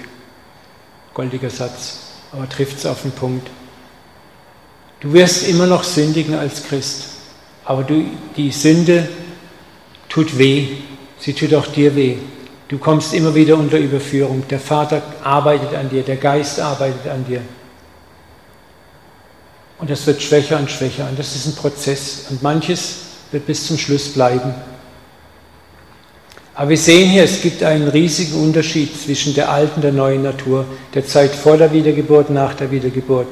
Goldiger 1.21 1.51
Satz, 1.51 1.99
aber 2.33 2.49
trifft 2.49 2.79
es 2.79 2.87
auf 2.87 3.03
den 3.03 3.11
Punkt. 3.11 3.47
Du 5.01 5.13
wirst 5.13 5.47
immer 5.47 5.67
noch 5.67 5.85
sündigen 5.85 6.35
als 6.35 6.63
Christ, 6.63 7.09
aber 7.67 7.83
du, 7.83 8.07
die 8.39 8.51
Sünde 8.51 9.07
tut 10.09 10.39
weh, 10.39 10.79
sie 11.19 11.35
tut 11.35 11.53
auch 11.53 11.67
dir 11.67 11.95
weh. 11.95 12.17
Du 12.69 12.79
kommst 12.79 13.13
immer 13.13 13.35
wieder 13.35 13.59
unter 13.59 13.77
Überführung. 13.77 14.49
Der 14.49 14.61
Vater 14.61 15.03
arbeitet 15.23 15.75
an 15.75 15.91
dir, 15.91 16.05
der 16.05 16.17
Geist 16.17 16.59
arbeitet 16.59 17.07
an 17.13 17.27
dir. 17.27 17.43
Und 19.77 19.91
das 19.91 20.07
wird 20.07 20.23
schwächer 20.23 20.59
und 20.59 20.71
schwächer. 20.71 21.07
Und 21.07 21.19
das 21.19 21.37
ist 21.37 21.49
ein 21.49 21.55
Prozess. 21.55 22.29
Und 22.31 22.43
manches 22.43 22.97
wird 23.31 23.45
bis 23.45 23.67
zum 23.67 23.77
Schluss 23.77 24.09
bleiben. 24.09 24.55
Aber 26.61 26.69
wir 26.69 26.77
sehen 26.77 27.09
hier, 27.09 27.25
es 27.25 27.41
gibt 27.41 27.63
einen 27.63 27.89
riesigen 27.89 28.35
Unterschied 28.35 28.91
zwischen 28.95 29.33
der 29.33 29.51
alten 29.51 29.77
und 29.77 29.83
der 29.83 29.93
neuen 29.93 30.23
Natur, 30.23 30.67
der 30.93 31.07
Zeit 31.07 31.31
vor 31.31 31.57
der 31.57 31.73
Wiedergeburt, 31.73 32.29
nach 32.29 32.53
der 32.53 32.71
Wiedergeburt, 32.71 33.29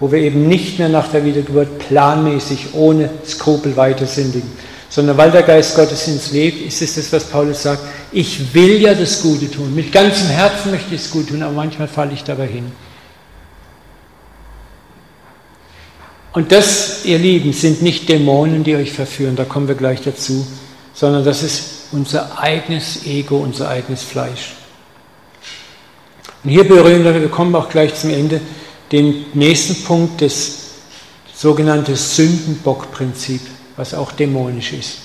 wo 0.00 0.10
wir 0.10 0.18
eben 0.18 0.48
nicht 0.48 0.76
mehr 0.76 0.88
nach 0.88 1.06
der 1.06 1.24
Wiedergeburt 1.24 1.78
planmäßig, 1.78 2.74
ohne 2.74 3.10
Skrupel 3.24 3.76
weiter 3.76 4.06
sündigen, 4.06 4.50
sondern 4.88 5.16
weil 5.16 5.30
der 5.30 5.44
Geist 5.44 5.76
Gottes 5.76 6.08
ins 6.08 6.32
lebt, 6.32 6.66
ist 6.66 6.82
es 6.82 6.96
das, 6.96 7.12
was 7.12 7.26
Paulus 7.26 7.62
sagt, 7.62 7.80
ich 8.10 8.52
will 8.52 8.82
ja 8.82 8.92
das 8.92 9.22
Gute 9.22 9.48
tun, 9.48 9.72
mit 9.72 9.92
ganzem 9.92 10.26
Herzen 10.26 10.72
möchte 10.72 10.96
ich 10.96 11.02
es 11.02 11.12
gut 11.12 11.28
tun, 11.28 11.44
aber 11.44 11.52
manchmal 11.52 11.86
falle 11.86 12.12
ich 12.12 12.24
dabei 12.24 12.48
hin. 12.48 12.72
Und 16.32 16.50
das, 16.50 17.04
ihr 17.04 17.20
Lieben, 17.20 17.52
sind 17.52 17.82
nicht 17.82 18.08
Dämonen, 18.08 18.64
die 18.64 18.74
euch 18.74 18.90
verführen, 18.90 19.36
da 19.36 19.44
kommen 19.44 19.68
wir 19.68 19.76
gleich 19.76 20.02
dazu, 20.02 20.44
sondern 20.92 21.24
das 21.24 21.44
ist 21.44 21.77
unser 21.92 22.38
eigenes 22.38 23.04
Ego, 23.06 23.38
unser 23.38 23.68
eigenes 23.68 24.02
Fleisch. 24.02 24.54
Und 26.44 26.50
hier 26.50 26.66
berühren 26.66 27.04
wir, 27.04 27.14
wir 27.14 27.28
kommen 27.28 27.54
auch 27.54 27.68
gleich 27.68 27.94
zum 27.94 28.10
Ende, 28.10 28.40
den 28.92 29.26
nächsten 29.34 29.84
Punkt, 29.84 30.22
das 30.22 30.68
sogenannte 31.34 31.94
Sündenbockprinzip, 31.96 33.40
was 33.76 33.94
auch 33.94 34.12
dämonisch 34.12 34.72
ist. 34.72 34.98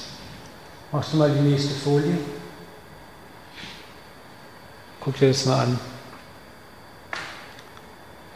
Machst 0.92 1.14
du 1.14 1.18
mal 1.18 1.32
die 1.32 1.42
nächste 1.42 1.74
Folie? 1.74 2.18
Guck 5.00 5.18
dir 5.20 5.30
das 5.30 5.46
mal 5.46 5.64
an. 5.64 5.80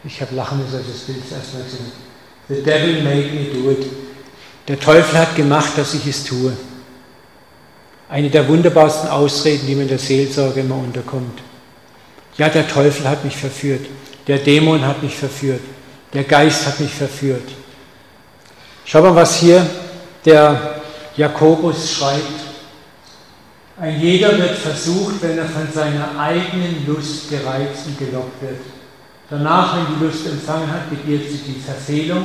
Ich 0.04 0.20
habe 0.20 0.34
lachen 0.34 0.58
müssen, 0.58 0.76
als 0.76 0.86
das 0.86 1.00
Bild 1.02 1.22
erstmal 1.30 1.62
gesehen 1.62 1.92
The 2.48 2.62
devil 2.62 3.02
made 3.02 3.30
me 3.32 3.52
do 3.52 3.70
it. 3.70 3.86
Der 4.68 4.78
Teufel 4.78 5.18
hat 5.18 5.36
gemacht, 5.36 5.72
dass 5.76 5.94
ich 5.94 6.06
es 6.06 6.24
tue. 6.24 6.56
Eine 8.08 8.30
der 8.30 8.48
wunderbarsten 8.48 9.10
Ausreden, 9.10 9.66
die 9.66 9.74
mir 9.74 9.82
in 9.82 9.88
der 9.88 9.98
Seelsorge 9.98 10.60
immer 10.60 10.76
unterkommt. 10.76 11.40
Ja, 12.38 12.48
der 12.48 12.66
Teufel 12.66 13.08
hat 13.08 13.24
mich 13.24 13.36
verführt. 13.36 13.84
Der 14.26 14.38
Dämon 14.38 14.86
hat 14.86 15.02
mich 15.02 15.16
verführt. 15.16 15.60
Der 16.14 16.24
Geist 16.24 16.66
hat 16.66 16.80
mich 16.80 16.92
verführt. 16.92 17.48
Schau 18.84 19.02
mal, 19.02 19.14
was 19.14 19.36
hier 19.40 19.66
der 20.24 20.80
Jakobus 21.16 21.92
schreibt. 21.92 22.48
Ein 23.78 24.00
jeder 24.00 24.36
wird 24.38 24.56
versucht, 24.56 25.20
wenn 25.20 25.36
er 25.36 25.44
von 25.44 25.68
seiner 25.72 26.18
eigenen 26.18 26.86
Lust 26.86 27.28
gereizt 27.28 27.86
und 27.86 27.98
gelockt 27.98 28.40
wird. 28.40 28.60
Danach, 29.30 29.76
wenn 29.76 29.94
die 29.94 30.04
Lust 30.04 30.26
empfangen 30.26 30.70
hat, 30.72 30.88
begiert 30.88 31.30
sie 31.30 31.38
die 31.38 31.60
Verfehlung. 31.60 32.24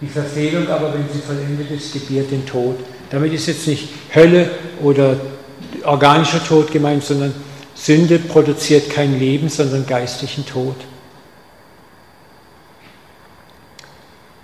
Die 0.00 0.06
Verfehlung 0.06 0.68
aber, 0.68 0.94
wenn 0.94 1.08
sie 1.12 1.18
vollendet 1.18 1.70
ist, 1.70 1.92
gebiert 1.92 2.30
den 2.30 2.46
Tod. 2.46 2.78
Damit 3.10 3.32
ist 3.32 3.46
jetzt 3.46 3.66
nicht 3.66 3.88
Hölle 4.14 4.50
oder 4.82 5.16
organischer 5.84 6.44
Tod 6.44 6.72
gemeint, 6.72 7.04
sondern 7.04 7.34
Sünde 7.74 8.18
produziert 8.18 8.90
kein 8.90 9.18
Leben, 9.18 9.48
sondern 9.48 9.86
geistlichen 9.86 10.44
Tod. 10.46 10.76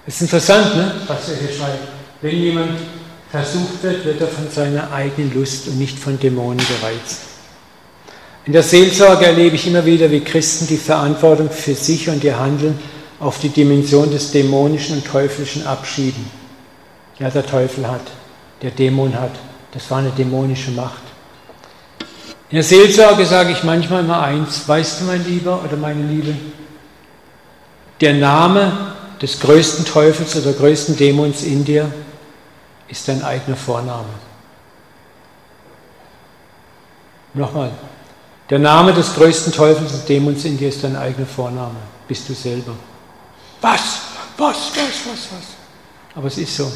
Es 0.06 0.16
ist 0.16 0.22
interessant, 0.22 0.76
ne, 0.76 0.94
was 1.06 1.28
er 1.28 1.36
hier 1.36 1.56
schreibt. 1.56 1.88
Wenn 2.20 2.36
jemand 2.36 2.72
versucht 3.30 3.82
wird, 3.82 4.04
wird 4.04 4.20
er 4.20 4.28
von 4.28 4.50
seiner 4.50 4.92
eigenen 4.92 5.32
Lust 5.34 5.68
und 5.68 5.78
nicht 5.78 5.98
von 5.98 6.18
Dämonen 6.18 6.58
gereizt. 6.58 7.20
In 8.44 8.52
der 8.52 8.62
Seelsorge 8.62 9.24
erlebe 9.24 9.54
ich 9.54 9.66
immer 9.66 9.86
wieder, 9.86 10.10
wie 10.10 10.20
Christen 10.20 10.66
die 10.66 10.76
Verantwortung 10.76 11.48
für 11.50 11.74
sich 11.74 12.08
und 12.08 12.24
ihr 12.24 12.38
Handeln 12.38 12.78
auf 13.20 13.38
die 13.38 13.48
Dimension 13.48 14.10
des 14.10 14.32
Dämonischen 14.32 14.96
und 14.96 15.06
Teuflischen 15.06 15.64
abschieben. 15.64 16.26
Ja, 17.20 17.30
der 17.30 17.46
Teufel 17.46 17.88
hat, 17.88 18.02
der 18.62 18.70
Dämon 18.70 19.18
hat. 19.18 19.32
Das 19.72 19.90
war 19.90 19.98
eine 19.98 20.10
dämonische 20.10 20.70
Macht. 20.70 21.02
In 22.50 22.56
der 22.56 22.64
Seelsorge 22.64 23.24
sage 23.26 23.52
ich 23.52 23.62
manchmal 23.64 24.04
immer 24.04 24.22
eins, 24.22 24.68
weißt 24.68 25.00
du, 25.00 25.04
mein 25.06 25.24
Lieber 25.24 25.62
oder 25.64 25.76
meine 25.76 26.02
Liebe, 26.02 26.34
der 28.00 28.14
Name 28.14 28.94
des 29.20 29.40
größten 29.40 29.84
Teufels 29.86 30.36
oder 30.36 30.52
größten 30.52 30.96
Dämons 30.96 31.42
in 31.42 31.64
dir 31.64 31.90
ist 32.88 33.08
dein 33.08 33.22
eigener 33.24 33.56
Vorname. 33.56 34.08
Nochmal, 37.32 37.70
der 38.50 38.58
Name 38.58 38.92
des 38.92 39.14
größten 39.14 39.52
Teufels 39.52 39.94
und 39.94 40.08
Dämons 40.08 40.44
in 40.44 40.58
dir 40.58 40.68
ist 40.68 40.84
dein 40.84 40.96
eigener 40.96 41.26
Vorname, 41.26 41.76
bist 42.06 42.28
du 42.28 42.34
selber. 42.34 42.74
Was? 43.62 44.00
Was? 44.36 44.72
Was? 44.76 45.06
Was? 45.06 45.28
Was? 45.30 45.46
Aber 46.14 46.26
es 46.26 46.36
ist 46.36 46.54
so. 46.54 46.70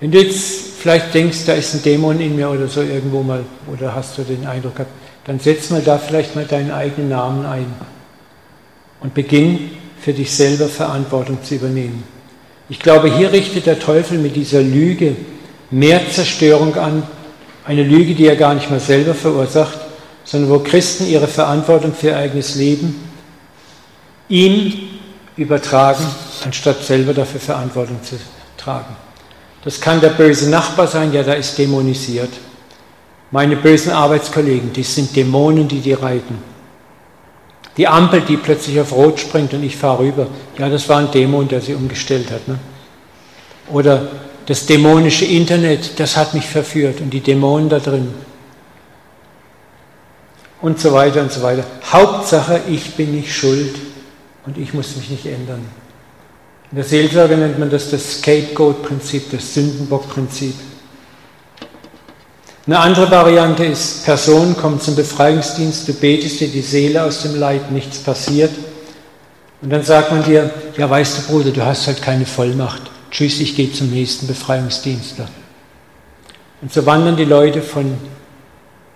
Wenn 0.00 0.10
du 0.10 0.18
jetzt 0.18 0.78
vielleicht 0.80 1.12
denkst, 1.12 1.44
da 1.46 1.52
ist 1.52 1.74
ein 1.74 1.82
Dämon 1.82 2.20
in 2.20 2.34
mir 2.34 2.48
oder 2.48 2.68
so 2.68 2.80
irgendwo 2.80 3.22
mal, 3.22 3.44
oder 3.72 3.94
hast 3.94 4.16
du 4.16 4.22
den 4.22 4.46
Eindruck 4.46 4.76
gehabt, 4.76 4.90
dann 5.24 5.38
setz 5.38 5.68
mal 5.68 5.82
da 5.82 5.98
vielleicht 5.98 6.34
mal 6.34 6.46
deinen 6.46 6.70
eigenen 6.70 7.10
Namen 7.10 7.44
ein 7.44 7.66
und 9.00 9.12
beginn 9.12 9.70
für 10.00 10.14
dich 10.14 10.32
selber 10.34 10.68
Verantwortung 10.68 11.42
zu 11.42 11.56
übernehmen. 11.56 12.02
Ich 12.70 12.78
glaube, 12.78 13.14
hier 13.14 13.30
richtet 13.30 13.66
der 13.66 13.78
Teufel 13.78 14.18
mit 14.18 14.36
dieser 14.36 14.62
Lüge 14.62 15.16
mehr 15.70 16.00
Zerstörung 16.10 16.74
an, 16.76 17.02
eine 17.66 17.82
Lüge, 17.82 18.14
die 18.14 18.26
er 18.26 18.36
gar 18.36 18.54
nicht 18.54 18.70
mal 18.70 18.80
selber 18.80 19.14
verursacht, 19.14 19.78
sondern 20.24 20.50
wo 20.50 20.58
Christen 20.60 21.06
ihre 21.06 21.28
Verantwortung 21.28 21.92
für 21.92 22.08
ihr 22.08 22.16
eigenes 22.16 22.54
Leben 22.54 22.94
ihm 24.28 24.72
übertragen, 25.36 26.04
anstatt 26.44 26.82
selber 26.82 27.12
dafür 27.12 27.40
Verantwortung 27.40 28.02
zu 28.02 28.16
tragen. 28.56 28.96
Das 29.64 29.80
kann 29.80 30.00
der 30.00 30.10
böse 30.10 30.48
Nachbar 30.48 30.86
sein, 30.86 31.12
ja, 31.12 31.22
der 31.22 31.36
ist 31.36 31.58
dämonisiert. 31.58 32.30
Meine 33.30 33.56
bösen 33.56 33.92
Arbeitskollegen, 33.92 34.72
die 34.72 34.82
sind 34.82 35.14
Dämonen, 35.14 35.68
die 35.68 35.80
die 35.80 35.92
reiten. 35.92 36.38
Die 37.76 37.86
Ampel, 37.86 38.22
die 38.22 38.36
plötzlich 38.36 38.80
auf 38.80 38.92
Rot 38.92 39.20
springt 39.20 39.54
und 39.54 39.62
ich 39.62 39.76
fahre 39.76 40.00
rüber. 40.00 40.26
Ja, 40.58 40.68
das 40.68 40.88
war 40.88 40.98
ein 40.98 41.10
Dämon, 41.10 41.46
der 41.46 41.60
sie 41.60 41.74
umgestellt 41.74 42.30
hat. 42.30 42.48
Ne? 42.48 42.58
Oder 43.68 44.08
das 44.46 44.66
dämonische 44.66 45.26
Internet, 45.26 46.00
das 46.00 46.16
hat 46.16 46.34
mich 46.34 46.46
verführt 46.46 47.00
und 47.00 47.10
die 47.10 47.20
Dämonen 47.20 47.68
da 47.68 47.78
drin. 47.78 48.12
Und 50.60 50.80
so 50.80 50.92
weiter 50.92 51.22
und 51.22 51.30
so 51.30 51.42
weiter. 51.42 51.64
Hauptsache, 51.90 52.60
ich 52.68 52.96
bin 52.96 53.14
nicht 53.14 53.34
schuld 53.34 53.76
und 54.44 54.58
ich 54.58 54.74
muss 54.74 54.96
mich 54.96 55.08
nicht 55.08 55.26
ändern. 55.26 55.64
In 56.70 56.76
der 56.76 56.84
Seelsorge 56.84 57.36
nennt 57.36 57.58
man 57.58 57.68
das 57.68 57.90
das 57.90 58.18
Scapegoat-Prinzip, 58.18 59.32
das 59.32 59.54
Sündenbock-Prinzip. 59.54 60.54
Eine 62.66 62.78
andere 62.78 63.10
Variante 63.10 63.64
ist, 63.64 64.04
Person 64.04 64.56
kommt 64.56 64.80
zum 64.80 64.94
Befreiungsdienst, 64.94 65.88
du 65.88 65.94
betest 65.94 66.38
dir 66.38 66.48
die 66.48 66.60
Seele 66.60 67.02
aus 67.02 67.22
dem 67.22 67.34
Leib, 67.34 67.72
nichts 67.72 67.98
passiert. 67.98 68.52
Und 69.60 69.70
dann 69.70 69.82
sagt 69.82 70.12
man 70.12 70.22
dir, 70.22 70.50
ja 70.76 70.88
weißt 70.88 71.18
du 71.18 71.22
Bruder, 71.32 71.50
du 71.50 71.64
hast 71.64 71.88
halt 71.88 72.00
keine 72.00 72.24
Vollmacht. 72.24 72.82
Tschüss, 73.10 73.40
ich 73.40 73.56
gehe 73.56 73.72
zum 73.72 73.90
nächsten 73.90 74.28
Befreiungsdienstler. 74.28 75.28
Und 76.62 76.72
so 76.72 76.86
wandern 76.86 77.16
die 77.16 77.24
Leute 77.24 77.62
von 77.62 77.94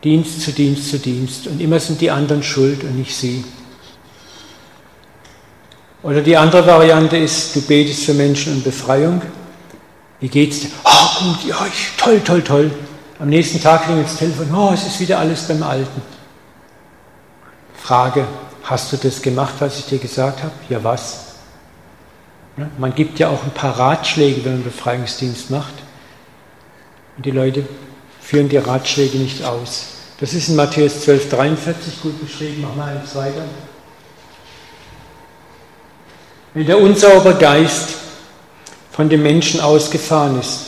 Dienst 0.04 0.42
zu 0.42 0.52
Dienst 0.52 0.90
zu 0.90 0.98
Dienst 0.98 1.48
und 1.48 1.60
immer 1.60 1.80
sind 1.80 2.00
die 2.00 2.10
anderen 2.10 2.42
schuld 2.42 2.84
und 2.84 2.96
nicht 2.96 3.16
sie. 3.16 3.42
Oder 6.04 6.20
die 6.20 6.36
andere 6.36 6.66
Variante 6.66 7.16
ist, 7.16 7.56
du 7.56 7.62
betest 7.62 8.04
für 8.04 8.12
Menschen 8.12 8.52
und 8.52 8.62
Befreiung. 8.62 9.22
Wie 10.20 10.28
geht's 10.28 10.60
dir? 10.60 10.68
Oh, 10.84 11.24
gut, 11.24 11.44
ja, 11.48 11.66
ich, 11.66 11.96
toll, 11.96 12.20
toll, 12.20 12.42
toll. 12.42 12.70
Am 13.18 13.30
nächsten 13.30 13.60
Tag 13.60 13.84
klingelt 13.84 14.06
das 14.06 14.16
Telefon, 14.16 14.54
oh, 14.54 14.70
es 14.74 14.86
ist 14.86 15.00
wieder 15.00 15.18
alles 15.18 15.48
beim 15.48 15.62
Alten. 15.62 16.02
Frage, 17.74 18.26
hast 18.64 18.92
du 18.92 18.98
das 18.98 19.22
gemacht, 19.22 19.54
was 19.60 19.78
ich 19.78 19.86
dir 19.86 19.98
gesagt 19.98 20.42
habe? 20.42 20.52
Ja, 20.68 20.84
was? 20.84 21.36
Man 22.76 22.94
gibt 22.94 23.18
ja 23.18 23.30
auch 23.30 23.42
ein 23.42 23.52
paar 23.52 23.78
Ratschläge, 23.78 24.44
wenn 24.44 24.52
man 24.52 24.64
Befreiungsdienst 24.64 25.50
macht. 25.50 25.74
Und 27.16 27.24
die 27.24 27.30
Leute 27.30 27.66
führen 28.20 28.50
die 28.50 28.58
Ratschläge 28.58 29.16
nicht 29.16 29.42
aus. 29.42 29.86
Das 30.20 30.34
ist 30.34 30.50
in 30.50 30.56
Matthäus 30.56 31.00
12, 31.00 31.30
43 31.30 32.02
gut 32.02 32.20
beschrieben. 32.20 32.60
Machen 32.62 32.76
wir 32.76 32.84
eins 32.84 33.14
weiter. 33.14 33.42
Wenn 36.54 36.66
der 36.66 36.80
unsaubere 36.80 37.34
Geist 37.34 37.96
von 38.92 39.08
dem 39.08 39.24
Menschen 39.24 39.60
ausgefahren 39.60 40.38
ist, 40.38 40.60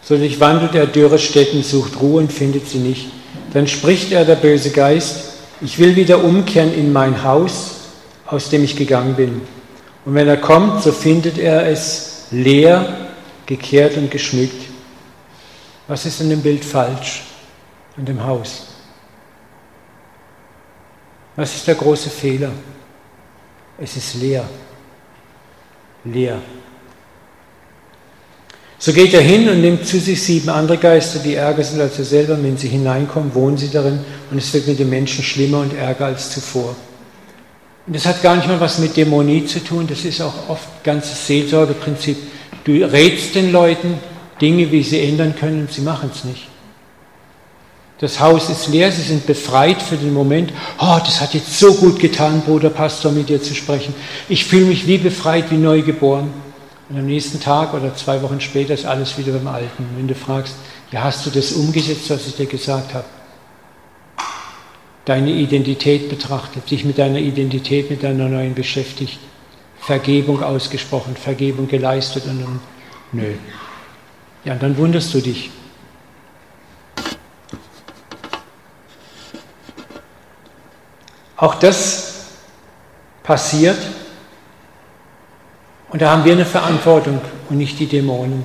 so 0.00 0.16
durchwandelt 0.16 0.74
er 0.74 0.86
dürre 0.86 1.18
Städten, 1.18 1.62
sucht 1.62 2.00
Ruhe 2.00 2.22
und 2.22 2.32
findet 2.32 2.66
sie 2.66 2.78
nicht. 2.78 3.10
Dann 3.52 3.66
spricht 3.66 4.10
er, 4.10 4.24
der 4.24 4.36
böse 4.36 4.70
Geist, 4.70 5.32
ich 5.60 5.78
will 5.78 5.96
wieder 5.96 6.24
umkehren 6.24 6.72
in 6.72 6.94
mein 6.94 7.24
Haus, 7.24 7.72
aus 8.26 8.48
dem 8.48 8.64
ich 8.64 8.74
gegangen 8.74 9.16
bin. 9.16 9.42
Und 10.06 10.14
wenn 10.14 10.28
er 10.28 10.38
kommt, 10.38 10.82
so 10.82 10.92
findet 10.92 11.36
er 11.36 11.68
es 11.68 12.28
leer, 12.30 12.96
gekehrt 13.44 13.98
und 13.98 14.10
geschmückt. 14.10 14.64
Was 15.88 16.06
ist 16.06 16.22
in 16.22 16.30
dem 16.30 16.40
Bild 16.40 16.64
falsch, 16.64 17.24
in 17.98 18.06
dem 18.06 18.24
Haus? 18.24 18.68
Was 21.36 21.54
ist 21.54 21.66
der 21.66 21.74
große 21.74 22.08
Fehler? 22.08 22.52
Es 23.78 23.94
ist 23.94 24.14
leer 24.14 24.48
leer. 26.12 26.38
So 28.80 28.92
geht 28.92 29.12
er 29.12 29.20
hin 29.20 29.48
und 29.48 29.60
nimmt 29.60 29.86
zu 29.86 29.98
sich 29.98 30.22
sieben 30.22 30.48
andere 30.50 30.78
Geister, 30.78 31.18
die 31.18 31.34
ärger 31.34 31.64
sind 31.64 31.80
als 31.80 31.98
er 31.98 32.04
selber. 32.04 32.38
Wenn 32.40 32.56
sie 32.56 32.68
hineinkommen, 32.68 33.34
wohnen 33.34 33.58
sie 33.58 33.70
darin 33.70 33.98
und 34.30 34.38
es 34.38 34.54
wird 34.54 34.68
mit 34.68 34.78
den 34.78 34.88
Menschen 34.88 35.24
schlimmer 35.24 35.60
und 35.60 35.76
ärger 35.76 36.06
als 36.06 36.30
zuvor. 36.30 36.76
Und 37.86 37.96
das 37.96 38.06
hat 38.06 38.22
gar 38.22 38.36
nicht 38.36 38.46
mal 38.46 38.60
was 38.60 38.78
mit 38.78 38.96
Dämonie 38.96 39.46
zu 39.46 39.64
tun, 39.64 39.86
das 39.88 40.04
ist 40.04 40.20
auch 40.20 40.48
oft 40.48 40.84
ganzes 40.84 41.26
Seelsorgeprinzip. 41.26 42.18
Du 42.62 42.72
rätst 42.72 43.34
den 43.34 43.50
Leuten 43.50 43.94
Dinge, 44.40 44.70
wie 44.70 44.82
sie 44.82 45.00
ändern 45.00 45.34
können 45.34 45.62
und 45.62 45.72
sie 45.72 45.80
machen 45.80 46.10
es 46.14 46.24
nicht. 46.24 46.46
Das 47.98 48.20
Haus 48.20 48.48
ist 48.48 48.68
leer, 48.68 48.92
sie 48.92 49.02
sind 49.02 49.26
befreit 49.26 49.82
für 49.82 49.96
den 49.96 50.14
Moment. 50.14 50.52
Oh, 50.78 50.98
das 51.04 51.20
hat 51.20 51.34
jetzt 51.34 51.58
so 51.58 51.74
gut 51.74 51.98
getan, 51.98 52.42
Bruder 52.42 52.70
Pastor, 52.70 53.10
mit 53.10 53.28
dir 53.28 53.42
zu 53.42 53.54
sprechen. 53.54 53.92
Ich 54.28 54.44
fühle 54.44 54.66
mich 54.66 54.86
wie 54.86 54.98
befreit, 54.98 55.50
wie 55.50 55.56
neu 55.56 55.82
geboren. 55.82 56.32
Und 56.88 56.96
am 56.96 57.06
nächsten 57.06 57.40
Tag 57.40 57.74
oder 57.74 57.94
zwei 57.96 58.22
Wochen 58.22 58.40
später 58.40 58.72
ist 58.72 58.86
alles 58.86 59.18
wieder 59.18 59.32
beim 59.32 59.48
Alten. 59.48 59.84
Wenn 59.96 60.06
du 60.06 60.14
fragst, 60.14 60.54
ja, 60.92 61.02
hast 61.02 61.26
du 61.26 61.30
das 61.30 61.52
umgesetzt, 61.52 62.08
was 62.08 62.26
ich 62.28 62.36
dir 62.36 62.46
gesagt 62.46 62.94
habe? 62.94 63.04
Deine 65.04 65.32
Identität 65.32 66.08
betrachtet, 66.08 66.70
dich 66.70 66.84
mit 66.84 66.98
deiner 66.98 67.18
Identität, 67.18 67.90
mit 67.90 68.04
deiner 68.04 68.28
neuen 68.28 68.54
beschäftigt, 68.54 69.18
Vergebung 69.80 70.42
ausgesprochen, 70.42 71.16
Vergebung 71.16 71.66
geleistet 71.66 72.24
und 72.26 72.42
dann, 72.42 72.60
nö. 73.12 73.32
Ja, 74.44 74.52
und 74.52 74.62
dann 74.62 74.76
wunderst 74.76 75.12
du 75.14 75.20
dich. 75.20 75.50
Auch 81.38 81.54
das 81.54 82.14
passiert 83.22 83.78
und 85.90 86.02
da 86.02 86.10
haben 86.10 86.24
wir 86.24 86.32
eine 86.32 86.44
Verantwortung 86.44 87.20
und 87.48 87.56
nicht 87.56 87.78
die 87.78 87.86
Dämonen, 87.86 88.44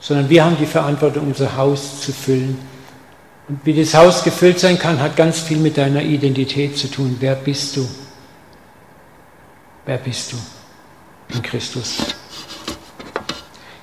sondern 0.00 0.28
wir 0.28 0.44
haben 0.44 0.56
die 0.58 0.66
Verantwortung, 0.66 1.28
unser 1.28 1.56
Haus 1.56 2.00
zu 2.00 2.12
füllen. 2.12 2.58
Und 3.48 3.60
wie 3.64 3.74
das 3.74 3.94
Haus 3.94 4.24
gefüllt 4.24 4.58
sein 4.58 4.78
kann, 4.78 5.00
hat 5.00 5.16
ganz 5.16 5.40
viel 5.40 5.58
mit 5.58 5.78
deiner 5.78 6.02
Identität 6.02 6.76
zu 6.76 6.88
tun. 6.88 7.16
Wer 7.20 7.36
bist 7.36 7.76
du? 7.76 7.88
Wer 9.86 9.98
bist 9.98 10.32
du 10.32 10.36
in 11.34 11.42
Christus? 11.42 11.98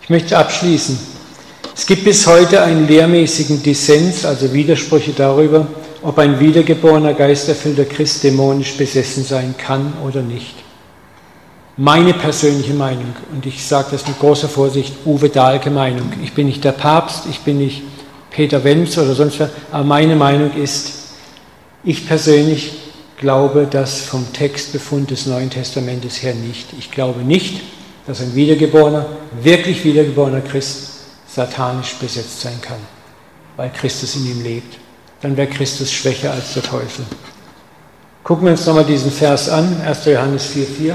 Ich 0.02 0.10
möchte 0.10 0.38
abschließen. 0.38 1.00
Es 1.74 1.86
gibt 1.86 2.04
bis 2.04 2.28
heute 2.28 2.62
einen 2.62 2.88
lehrmäßigen 2.88 3.64
Dissens, 3.64 4.26
also 4.26 4.52
Widersprüche 4.52 5.14
darüber, 5.14 5.68
ob 6.04 6.18
ein 6.18 6.40
wiedergeborener, 6.40 7.14
geisterfüllter 7.14 7.86
Christ 7.86 8.24
dämonisch 8.24 8.76
besessen 8.78 9.24
sein 9.24 9.56
kann 9.58 9.94
oder 10.06 10.22
nicht. 10.22 10.56
Meine 11.78 12.14
persönliche 12.14 12.74
Meinung, 12.74 13.16
und 13.32 13.46
ich 13.46 13.66
sage 13.66 13.90
das 13.92 14.08
mit 14.08 14.20
großer 14.20 14.50
Vorsicht, 14.50 14.94
Uwe 15.06 15.30
Dahlke 15.30 15.70
Meinung. 15.70 16.12
Ich 16.24 16.34
bin 16.34 16.48
nicht 16.48 16.64
der 16.64 16.74
Papst, 16.74 17.26
ich 17.30 17.40
bin 17.42 17.60
nicht 17.60 17.84
Peter 18.30 18.64
Wenz 18.64 18.98
oder 18.98 19.14
sonst 19.14 19.40
was, 19.40 19.50
aber 19.72 19.84
meine 19.84 20.16
Meinung 20.16 20.54
ist, 20.56 20.94
ich 21.84 22.08
persönlich 22.08 22.74
glaube 23.18 23.68
das 23.70 24.02
vom 24.02 24.32
Textbefund 24.34 25.12
des 25.12 25.28
Neuen 25.28 25.50
Testamentes 25.50 26.22
her 26.22 26.34
nicht. 26.34 26.68
Ich 26.78 26.92
glaube 26.92 27.22
nicht, 27.22 27.62
dass 28.08 28.22
ein 28.22 28.36
wiedergeborener, 28.36 29.06
wirklich 29.42 29.84
wiedergeborener 29.84 30.42
Christ 30.42 30.90
satanisch 31.28 31.96
besetzt 31.96 32.42
sein 32.42 32.60
kann, 32.62 32.80
weil 33.56 33.70
Christus 33.70 34.16
in 34.16 34.26
ihm 34.26 34.44
lebt 34.44 34.78
dann 35.22 35.38
wäre 35.38 35.48
Christus 35.48 35.92
schwächer 35.92 36.32
als 36.32 36.54
der 36.54 36.64
Teufel. 36.64 37.06
Gucken 38.24 38.46
wir 38.46 38.52
uns 38.52 38.66
nochmal 38.66 38.86
diesen 38.86 39.12
Vers 39.12 39.50
an, 39.50 39.82
1. 39.82 40.06
Johannes 40.06 40.54
4,4. 40.54 40.94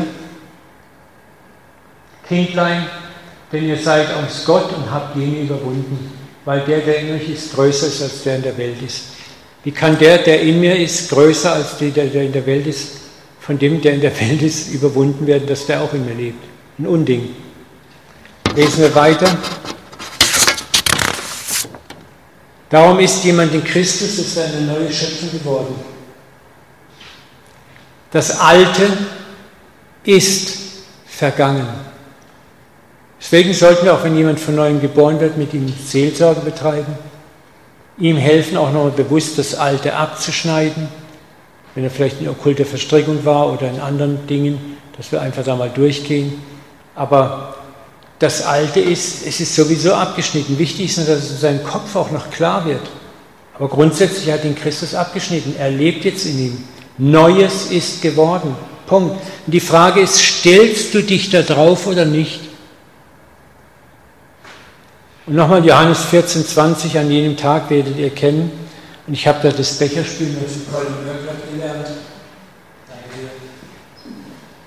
Kindlein, 2.28 2.86
denn 3.52 3.64
ihr 3.68 3.78
seid 3.78 4.08
aus 4.14 4.44
Gott 4.44 4.72
und 4.72 4.90
habt 4.90 5.16
jene 5.16 5.42
überwunden, 5.42 6.12
weil 6.44 6.60
der, 6.60 6.80
der 6.80 6.98
in 6.98 7.14
euch 7.14 7.28
ist, 7.28 7.54
größer 7.54 7.86
ist 7.86 8.02
als 8.02 8.22
der 8.22 8.36
in 8.36 8.42
der 8.42 8.58
Welt 8.58 8.82
ist. 8.82 9.04
Wie 9.62 9.70
kann 9.70 9.98
der, 9.98 10.18
der 10.18 10.40
in 10.42 10.60
mir 10.60 10.76
ist, 10.76 11.10
größer 11.10 11.52
als 11.52 11.78
der, 11.78 11.90
der 11.90 12.22
in 12.22 12.32
der 12.32 12.46
Welt 12.46 12.66
ist, 12.66 12.92
von 13.40 13.58
dem, 13.58 13.80
der 13.80 13.94
in 13.94 14.00
der 14.00 14.18
Welt 14.20 14.42
ist, 14.42 14.72
überwunden 14.72 15.26
werden, 15.26 15.46
dass 15.46 15.66
der 15.66 15.82
auch 15.82 15.92
in 15.92 16.04
mir 16.04 16.14
lebt? 16.14 16.44
Ein 16.78 16.86
Unding. 16.86 17.30
Lesen 18.54 18.82
wir 18.82 18.94
weiter. 18.94 19.36
Darum 22.68 22.98
ist 22.98 23.22
jemand 23.24 23.54
in 23.54 23.62
Christus, 23.62 24.18
ist 24.18 24.38
eine 24.38 24.62
neue 24.62 24.92
Schöpfung 24.92 25.30
geworden. 25.30 25.74
Das 28.10 28.40
Alte 28.40 28.88
ist 30.04 30.58
vergangen. 31.06 31.66
Deswegen 33.20 33.52
sollten 33.52 33.84
wir, 33.84 33.94
auch 33.94 34.04
wenn 34.04 34.16
jemand 34.16 34.40
von 34.40 34.54
neuem 34.54 34.80
geboren 34.80 35.20
wird, 35.20 35.36
mit 35.36 35.54
ihm 35.54 35.68
Seelsorge 35.68 36.40
betreiben, 36.40 36.96
ihm 37.98 38.16
helfen, 38.16 38.56
auch 38.56 38.72
nochmal 38.72 38.90
bewusst 38.90 39.38
das 39.38 39.54
Alte 39.54 39.94
abzuschneiden, 39.94 40.88
wenn 41.74 41.84
er 41.84 41.90
vielleicht 41.90 42.20
in 42.20 42.28
okkulter 42.28 42.64
Verstrickung 42.64 43.24
war 43.24 43.52
oder 43.52 43.68
in 43.68 43.80
anderen 43.80 44.26
Dingen, 44.26 44.76
dass 44.96 45.12
wir 45.12 45.20
einfach 45.20 45.44
da 45.44 45.56
mal 45.56 45.70
durchgehen. 45.70 46.42
Aber 46.94 47.54
das 48.18 48.42
Alte 48.42 48.80
ist, 48.80 49.26
es 49.26 49.40
ist 49.40 49.54
sowieso 49.54 49.94
abgeschnitten. 49.94 50.58
Wichtig 50.58 50.86
ist 50.86 50.98
nur, 50.98 51.06
dass 51.06 51.24
es 51.24 51.30
in 51.32 51.38
seinem 51.38 51.64
Kopf 51.64 51.94
auch 51.96 52.10
noch 52.10 52.30
klar 52.30 52.64
wird. 52.64 52.80
Aber 53.54 53.68
grundsätzlich 53.68 54.30
hat 54.30 54.44
ihn 54.44 54.54
Christus 54.54 54.94
abgeschnitten. 54.94 55.54
Er 55.58 55.70
lebt 55.70 56.04
jetzt 56.04 56.26
in 56.26 56.38
ihm. 56.38 56.64
Neues 56.98 57.70
ist 57.70 58.00
geworden. 58.00 58.56
Punkt. 58.86 59.16
Und 59.46 59.52
die 59.52 59.60
Frage 59.60 60.00
ist, 60.00 60.18
stellst 60.18 60.94
du 60.94 61.02
dich 61.02 61.30
da 61.30 61.42
drauf 61.42 61.86
oder 61.86 62.04
nicht? 62.04 62.40
Und 65.26 65.34
nochmal 65.34 65.64
Johannes 65.64 66.04
14, 66.04 66.46
20, 66.46 66.98
an 66.98 67.10
jenem 67.10 67.36
Tag 67.36 67.68
werdet 67.68 67.98
ihr 67.98 68.10
kennen. 68.10 68.50
Und 69.06 69.14
ich 69.14 69.26
habe 69.26 69.40
da 69.42 69.54
das 69.54 69.74
Becherspiel 69.74 70.28
mit 70.28 70.72
Colin 70.72 70.86
gelernt. 71.52 71.88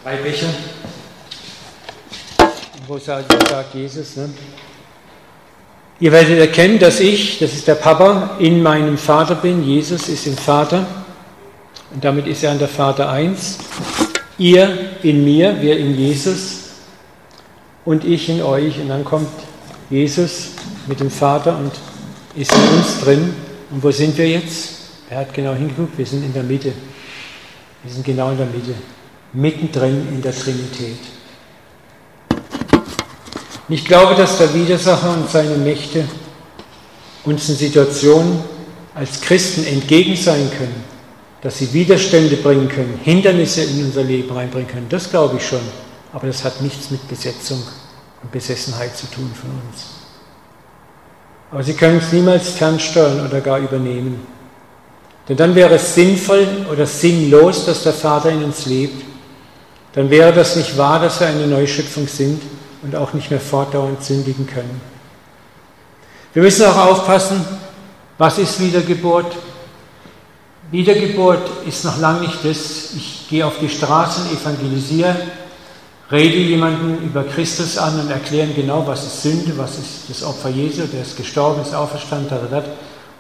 Drei 0.04 0.16
Becher 0.18 0.47
wo 2.89 2.97
sagt, 2.97 3.31
sagt 3.47 3.75
Jesus, 3.75 4.15
ne? 4.15 4.31
ihr 5.99 6.11
werdet 6.11 6.39
erkennen, 6.39 6.79
dass 6.79 6.99
ich, 6.99 7.37
das 7.37 7.53
ist 7.53 7.67
der 7.67 7.75
Papa, 7.75 8.31
in 8.39 8.63
meinem 8.63 8.97
Vater 8.97 9.35
bin. 9.35 9.63
Jesus 9.63 10.09
ist 10.09 10.25
im 10.25 10.35
Vater 10.35 10.87
und 11.93 12.03
damit 12.03 12.25
ist 12.25 12.43
er 12.43 12.49
an 12.49 12.57
der 12.57 12.67
Vater 12.67 13.07
eins. 13.11 13.59
Ihr 14.39 14.75
in 15.03 15.23
mir, 15.23 15.61
wir 15.61 15.77
in 15.77 15.95
Jesus 15.95 16.61
und 17.85 18.03
ich 18.05 18.27
in 18.27 18.41
euch. 18.41 18.79
Und 18.79 18.89
dann 18.89 19.05
kommt 19.05 19.29
Jesus 19.91 20.53
mit 20.87 20.99
dem 20.99 21.11
Vater 21.11 21.59
und 21.59 21.71
ist 22.35 22.51
in 22.51 22.77
uns 22.79 23.01
drin. 23.01 23.35
Und 23.69 23.83
wo 23.83 23.91
sind 23.91 24.17
wir 24.17 24.27
jetzt? 24.27 24.79
Er 25.11 25.19
hat 25.19 25.33
genau 25.35 25.53
hingeguckt, 25.53 25.95
wir 25.95 26.05
sind 26.07 26.23
in 26.23 26.33
der 26.33 26.43
Mitte. 26.43 26.73
Wir 27.83 27.93
sind 27.93 28.03
genau 28.03 28.31
in 28.31 28.37
der 28.37 28.47
Mitte, 28.47 28.73
mittendrin 29.33 30.07
in 30.11 30.23
der 30.23 30.33
Trinität. 30.33 31.18
Und 33.70 33.76
ich 33.76 33.86
glaube, 33.86 34.15
dass 34.15 34.39
der 34.39 34.51
Widersacher 34.55 35.13
und 35.13 35.30
seine 35.30 35.55
Mächte 35.55 36.03
uns 37.24 37.47
in 37.49 37.55
Situationen 37.55 38.39
als 38.95 39.22
Christen 39.22 39.63
entgegen 39.63 40.15
sein 40.15 40.49
können, 40.57 40.84
dass 41.41 41.59
sie 41.59 41.72
Widerstände 41.72 42.38
bringen 42.38 42.67
können, 42.67 42.99
Hindernisse 43.03 43.61
in 43.61 43.86
unser 43.86 44.03
Leben 44.03 44.36
reinbringen 44.36 44.67
können, 44.67 44.88
das 44.89 45.11
glaube 45.11 45.38
ich 45.38 45.47
schon. 45.47 45.61
Aber 46.11 46.26
das 46.26 46.43
hat 46.43 46.61
nichts 46.61 46.89
mit 46.89 47.07
Besetzung 47.07 47.61
und 48.24 48.32
Besessenheit 48.32 48.97
zu 48.97 49.05
tun 49.05 49.32
von 49.39 49.51
uns. 49.51 49.86
Aber 51.51 51.61
sie 51.61 51.74
können 51.74 51.99
es 51.99 52.11
niemals 52.11 52.49
fernsteuern 52.49 53.28
oder 53.28 53.39
gar 53.39 53.59
übernehmen. 53.59 54.26
Denn 55.28 55.38
dann 55.38 55.53
wäre 55.53 55.76
es 55.76 55.93
sinnvoll 55.93 56.65
oder 56.72 56.88
sinnlos, 56.88 57.67
dass 57.67 57.84
der 57.84 57.93
Vater 57.93 58.32
in 58.32 58.43
uns 58.43 58.65
lebt. 58.65 59.05
Dann 59.93 60.09
wäre 60.09 60.34
das 60.34 60.55
nicht 60.55 60.76
wahr, 60.76 60.99
dass 60.99 61.20
wir 61.20 61.28
eine 61.28 61.45
Neuschöpfung 61.45 62.07
sind 62.07 62.41
und 62.82 62.95
auch 62.95 63.13
nicht 63.13 63.30
mehr 63.30 63.39
fortdauernd 63.39 64.03
sündigen 64.03 64.47
können. 64.47 64.82
Wir 66.34 66.43
müssen 66.43 66.65
auch 66.65 66.77
aufpassen, 66.77 67.43
was 68.17 68.38
ist 68.38 68.59
Wiedergeburt? 68.59 69.36
Wiedergeburt 70.71 71.65
ist 71.65 71.84
noch 71.86 71.97
lange 71.99 72.21
nicht 72.21 72.45
das, 72.45 72.93
ich 72.95 73.27
gehe 73.30 73.45
auf 73.45 73.59
die 73.59 73.69
Straße 73.69 74.21
und 74.21 74.39
evangelisiere, 74.39 75.15
rede 76.11 76.38
jemanden 76.38 77.03
über 77.03 77.23
Christus 77.23 77.77
an 77.77 77.99
und 77.99 78.11
erkläre 78.11 78.47
ihm 78.47 78.55
genau, 78.55 78.86
was 78.86 79.05
ist 79.05 79.23
Sünde, 79.23 79.57
was 79.57 79.80
ist 79.80 80.09
das 80.09 80.23
Opfer 80.23 80.49
Jesu, 80.49 80.84
der 80.84 81.01
ist 81.01 81.17
gestorben, 81.17 81.61
ist 81.61 81.73
auferstanden, 81.73 82.38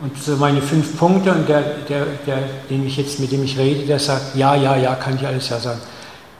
und 0.01 0.17
so 0.21 0.37
meine 0.37 0.61
fünf 0.61 0.97
Punkte 0.97 1.31
und 1.31 1.49
der, 1.49 1.61
der, 1.89 2.05
der, 2.25 2.43
den 2.69 2.87
ich 2.87 2.95
jetzt, 2.97 3.19
mit 3.19 3.31
dem 3.31 3.43
ich 3.43 3.57
rede, 3.57 3.85
der 3.85 3.99
sagt, 3.99 4.35
ja, 4.35 4.55
ja, 4.55 4.77
ja, 4.77 4.95
kann 4.95 5.15
ich 5.15 5.27
alles 5.27 5.49
ja 5.49 5.59
sagen. 5.59 5.81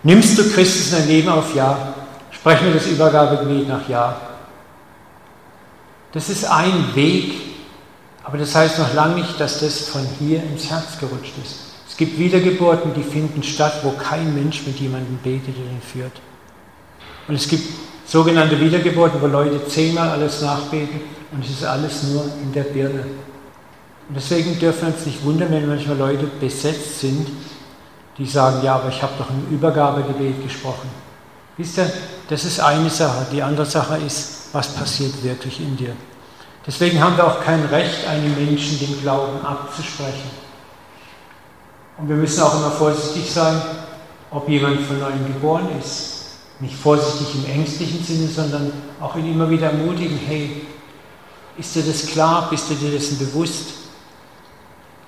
Nimmst 0.04 0.38
du 0.38 0.50
Christus 0.50 0.94
in 0.94 1.00
dein 1.00 1.08
Leben 1.10 1.30
auf? 1.30 1.54
Ja. 1.54 1.94
Sprechen 2.40 2.68
wir 2.68 2.74
das 2.74 2.88
Übergabegebet 2.88 3.68
nach 3.68 3.88
Ja. 3.90 4.16
Das 6.14 6.30
ist 6.30 6.46
ein 6.46 6.96
Weg, 6.96 7.34
aber 8.24 8.38
das 8.38 8.56
heißt 8.56 8.80
noch 8.80 8.94
lange 8.94 9.16
nicht, 9.16 9.40
dass 9.40 9.60
das 9.60 9.90
von 9.90 10.08
hier 10.18 10.42
ins 10.42 10.70
Herz 10.70 10.98
gerutscht 10.98 11.34
ist. 11.44 11.56
Es 11.88 11.98
gibt 11.98 12.18
Wiedergeburten, 12.18 12.94
die 12.94 13.04
finden 13.04 13.44
statt, 13.44 13.82
wo 13.84 13.92
kein 13.92 14.34
Mensch 14.34 14.66
mit 14.66 14.80
jemandem 14.80 15.18
betet 15.18 15.56
oder 15.58 15.70
ihn 15.70 15.82
führt. 15.82 16.14
Und 17.28 17.36
es 17.36 17.48
gibt 17.48 17.64
sogenannte 18.06 18.60
Wiedergeburten, 18.60 19.22
wo 19.22 19.28
Leute 19.28 19.68
zehnmal 19.68 20.10
alles 20.10 20.42
nachbeten 20.42 21.02
und 21.32 21.44
es 21.44 21.52
ist 21.52 21.66
alles 21.66 22.04
nur 22.04 22.24
in 22.42 22.54
der 22.54 22.64
Birne. 22.64 23.06
Und 24.08 24.16
deswegen 24.16 24.58
dürfen 24.58 24.88
wir 24.88 24.96
uns 24.96 25.06
nicht 25.06 25.24
wundern, 25.26 25.52
wenn 25.52 25.68
manchmal 25.68 25.98
Leute 25.98 26.26
besetzt 26.40 27.02
sind, 27.02 27.28
die 28.18 28.26
sagen, 28.26 28.64
ja, 28.64 28.76
aber 28.76 28.90
ich 28.90 29.02
habe 29.04 29.14
doch 29.18 29.30
ein 29.30 29.46
Übergabegebet 29.52 30.42
gesprochen. 30.42 30.90
Wisst 31.58 31.78
ihr, 31.78 31.92
das 32.30 32.46
ist 32.46 32.60
eine 32.60 32.90
Sache. 32.90 33.26
Die 33.32 33.42
andere 33.42 33.66
Sache 33.66 33.98
ist, 33.98 34.50
was 34.54 34.74
passiert 34.74 35.24
wirklich 35.24 35.60
in 35.60 35.76
dir. 35.76 35.96
Deswegen 36.66 37.02
haben 37.04 37.18
wir 37.18 37.26
auch 37.26 37.44
kein 37.44 37.66
Recht, 37.66 38.08
einem 38.08 38.36
Menschen 38.36 38.78
den 38.80 39.02
Glauben 39.02 39.44
abzusprechen. 39.44 40.30
Und 41.98 42.08
wir 42.08 42.16
müssen 42.16 42.42
auch 42.44 42.56
immer 42.56 42.70
vorsichtig 42.70 43.32
sein, 43.32 43.60
ob 44.30 44.48
jemand 44.48 44.82
von 44.82 45.00
neuem 45.00 45.26
geboren 45.26 45.70
ist. 45.80 46.18
Nicht 46.60 46.76
vorsichtig 46.76 47.36
im 47.36 47.52
ängstlichen 47.52 48.04
Sinne, 48.04 48.28
sondern 48.28 48.72
auch 49.02 49.16
ihn 49.16 49.32
immer 49.32 49.50
wieder 49.50 49.72
ermutigen, 49.72 50.20
hey, 50.28 50.68
ist 51.58 51.76
dir 51.76 51.84
das 51.84 52.06
klar, 52.06 52.48
bist 52.50 52.70
du 52.70 52.76
dir 52.76 52.92
dessen 52.92 53.18
bewusst? 53.18 53.72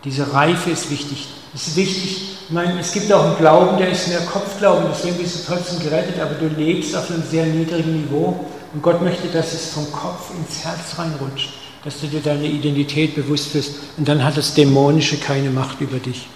Diese 0.03 0.34
Reife 0.34 0.72
ist 0.72 0.89
wichtig. 0.89 1.30
Es 1.54 1.68
ist 1.68 1.76
wichtig, 1.76 2.38
ich 2.47 2.54
meine, 2.54 2.80
es 2.80 2.93
gibt 2.93 3.12
auch 3.12 3.26
einen 3.26 3.38
Glauben, 3.38 3.78
der 3.78 3.91
ist 3.91 4.08
mehr 4.08 4.22
Kopfglauben, 4.22 4.86
deswegen 4.89 5.18
bist 5.18 5.36
du 5.36 5.54
trotzdem 5.54 5.80
gerettet, 5.80 6.20
aber 6.22 6.36
du 6.36 6.47
lebst 6.47 6.95
auf 6.95 7.10
einem 7.10 7.24
sehr 7.24 7.45
niedrigen 7.45 8.04
Niveau 8.04 8.45
und 8.74 8.82
Gott 8.82 9.02
möchte, 9.02 9.28
dass 9.28 9.54
es 9.54 9.72
vom 9.72 9.91
Kopf 9.91 10.32
ins 10.38 10.64
Herz 10.64 10.97
reinrutscht, 10.97 11.49
dass 11.84 11.99
du 11.99 12.08
dir 12.08 12.22
deine 12.22 12.45
Identität 12.45 13.16
bewusst 13.16 13.52
bist 13.52 13.76
und 13.97 14.08
dann 14.08 14.24
hat 14.24 14.38
das 14.38 14.54
Dämonische 14.54 15.18
keine 15.18 15.49
Macht 15.49 15.82
über 15.82 15.99
dich. 15.99 16.30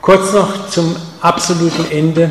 Kurz 0.00 0.32
noch 0.32 0.68
zum 0.68 0.94
absoluten 1.20 1.90
Ende 1.90 2.30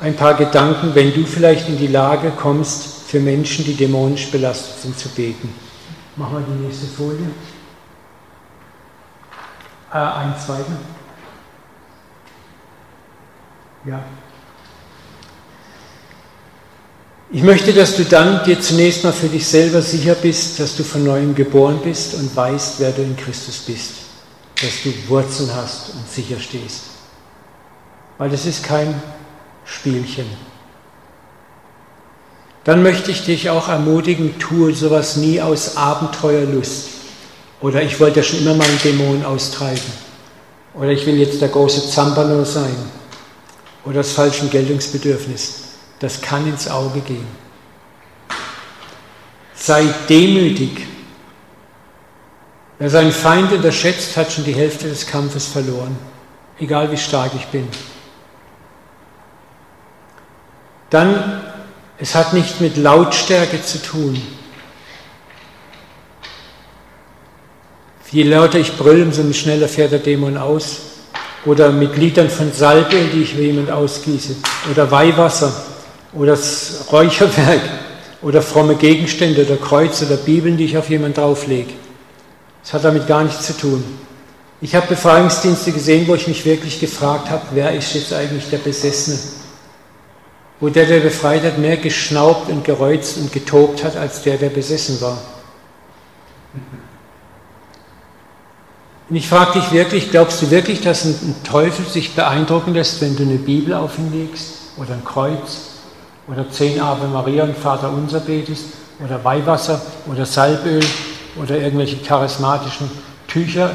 ein 0.00 0.14
paar 0.14 0.34
Gedanken, 0.34 0.94
wenn 0.94 1.12
du 1.12 1.24
vielleicht 1.24 1.68
in 1.68 1.78
die 1.78 1.88
Lage 1.88 2.30
kommst, 2.30 2.98
für 3.08 3.20
Menschen, 3.20 3.64
die 3.64 3.74
dämonisch 3.74 4.30
belastet 4.30 4.82
sind, 4.82 4.98
zu 4.98 5.08
beten. 5.08 5.48
Machen 6.16 6.34
wir 6.34 6.54
die 6.54 6.66
nächste 6.66 6.86
Folie. 6.86 7.26
Äh, 9.92 9.96
ein 9.96 10.34
zweiten. 10.44 10.76
Ja. 13.86 14.02
Ich 17.30 17.42
möchte, 17.42 17.72
dass 17.72 17.96
du 17.96 18.04
dann 18.04 18.42
dir 18.44 18.60
zunächst 18.60 19.04
mal 19.04 19.12
für 19.12 19.28
dich 19.28 19.46
selber 19.46 19.82
sicher 19.82 20.14
bist, 20.14 20.58
dass 20.60 20.76
du 20.76 20.82
von 20.82 21.04
neuem 21.04 21.34
geboren 21.34 21.80
bist 21.82 22.14
und 22.14 22.34
weißt, 22.34 22.80
wer 22.80 22.90
du 22.92 23.02
in 23.02 23.16
Christus 23.16 23.58
bist. 23.58 23.92
Dass 24.60 24.82
du 24.82 24.92
Wurzeln 25.08 25.50
hast 25.54 25.90
und 25.90 26.10
sicher 26.10 26.40
stehst. 26.40 26.84
Weil 28.16 28.30
das 28.30 28.46
ist 28.46 28.64
kein 28.64 29.00
Spielchen. 29.64 30.26
Dann 32.64 32.82
möchte 32.82 33.10
ich 33.10 33.24
dich 33.24 33.50
auch 33.50 33.68
ermutigen, 33.68 34.38
tue 34.38 34.74
sowas 34.74 35.16
nie 35.16 35.40
aus 35.40 35.76
Abenteuerlust. 35.76 36.97
Oder 37.60 37.82
ich 37.82 37.98
wollte 37.98 38.20
ja 38.20 38.22
schon 38.22 38.40
immer 38.40 38.54
meinen 38.54 38.78
Dämon 38.82 39.24
austreiben. 39.24 40.08
Oder 40.74 40.90
ich 40.90 41.04
will 41.06 41.16
jetzt 41.16 41.40
der 41.40 41.48
große 41.48 41.90
Zampano 41.90 42.44
sein. 42.44 42.76
Oder 43.84 43.96
das 43.96 44.12
falsche 44.12 44.46
Geltungsbedürfnis. 44.46 45.64
Das 45.98 46.20
kann 46.20 46.46
ins 46.46 46.68
Auge 46.68 47.00
gehen. 47.00 47.26
Sei 49.54 49.84
demütig. 50.08 50.86
Wer 52.78 52.90
seinen 52.90 53.10
Feind 53.10 53.52
unterschätzt, 53.52 54.16
hat 54.16 54.30
schon 54.30 54.44
die 54.44 54.54
Hälfte 54.54 54.88
des 54.88 55.06
Kampfes 55.06 55.48
verloren. 55.48 55.98
Egal 56.60 56.92
wie 56.92 56.96
stark 56.96 57.32
ich 57.36 57.46
bin. 57.46 57.68
Dann, 60.90 61.42
es 61.98 62.14
hat 62.14 62.32
nicht 62.32 62.60
mit 62.60 62.76
Lautstärke 62.76 63.62
zu 63.62 63.82
tun. 63.82 64.20
Je 68.10 68.22
lauter 68.22 68.58
ich 68.58 68.76
brülle, 68.76 69.04
umso 69.04 69.30
schneller 69.32 69.68
fährt 69.68 69.92
der 69.92 69.98
Dämon 69.98 70.38
aus. 70.38 70.78
Oder 71.44 71.70
mit 71.70 71.96
Litern 71.96 72.30
von 72.30 72.52
Salbe, 72.52 72.96
die 73.12 73.22
ich 73.22 73.34
jemand 73.34 73.70
ausgieße. 73.70 74.36
Oder 74.70 74.90
Weihwasser. 74.90 75.52
Oder 76.14 76.32
das 76.32 76.86
Räucherwerk. 76.90 77.60
Oder 78.22 78.42
fromme 78.42 78.74
Gegenstände 78.76 79.44
oder 79.44 79.56
Kreuz 79.56 80.02
oder 80.02 80.16
Bibeln, 80.16 80.56
die 80.56 80.64
ich 80.64 80.76
auf 80.76 80.90
jemanden 80.90 81.20
drauflege. 81.20 81.72
Das 82.62 82.72
hat 82.72 82.84
damit 82.84 83.06
gar 83.06 83.22
nichts 83.22 83.46
zu 83.46 83.56
tun. 83.56 83.84
Ich 84.60 84.74
habe 84.74 84.88
Befreiungsdienste 84.88 85.70
gesehen, 85.70 86.08
wo 86.08 86.16
ich 86.16 86.26
mich 86.26 86.44
wirklich 86.44 86.80
gefragt 86.80 87.30
habe, 87.30 87.42
wer 87.52 87.72
ist 87.72 87.94
jetzt 87.94 88.12
eigentlich 88.12 88.50
der 88.50 88.58
Besessene? 88.58 89.18
Wo 90.58 90.68
der, 90.68 90.86
der 90.86 90.98
befreit 90.98 91.44
hat, 91.44 91.58
mehr 91.58 91.76
geschnaubt 91.76 92.50
und 92.50 92.64
gereuzt 92.64 93.18
und 93.18 93.32
getobt 93.32 93.84
hat, 93.84 93.96
als 93.96 94.22
der, 94.22 94.36
der 94.36 94.48
besessen 94.48 95.00
war. 95.00 95.18
Und 99.08 99.16
ich 99.16 99.28
frage 99.28 99.58
dich 99.58 99.72
wirklich, 99.72 100.10
glaubst 100.10 100.42
du 100.42 100.50
wirklich, 100.50 100.82
dass 100.82 101.04
ein 101.04 101.36
Teufel 101.42 101.86
sich 101.86 102.14
beeindrucken 102.14 102.74
lässt, 102.74 103.00
wenn 103.00 103.16
du 103.16 103.22
eine 103.22 103.38
Bibel 103.38 103.72
auf 103.72 103.98
ihn 103.98 104.12
legst 104.12 104.54
oder 104.76 104.92
ein 104.92 105.04
Kreuz 105.04 105.60
oder 106.26 106.50
zehn 106.50 106.78
Ave 106.78 107.08
Maria 107.08 107.44
und 107.44 107.56
Vater 107.56 107.90
Unser 107.90 108.20
betest 108.20 108.64
oder 109.02 109.24
Weihwasser 109.24 109.80
oder 110.06 110.26
Salböl 110.26 110.84
oder 111.36 111.56
irgendwelche 111.56 111.96
charismatischen 111.98 112.90
Tücher? 113.26 113.74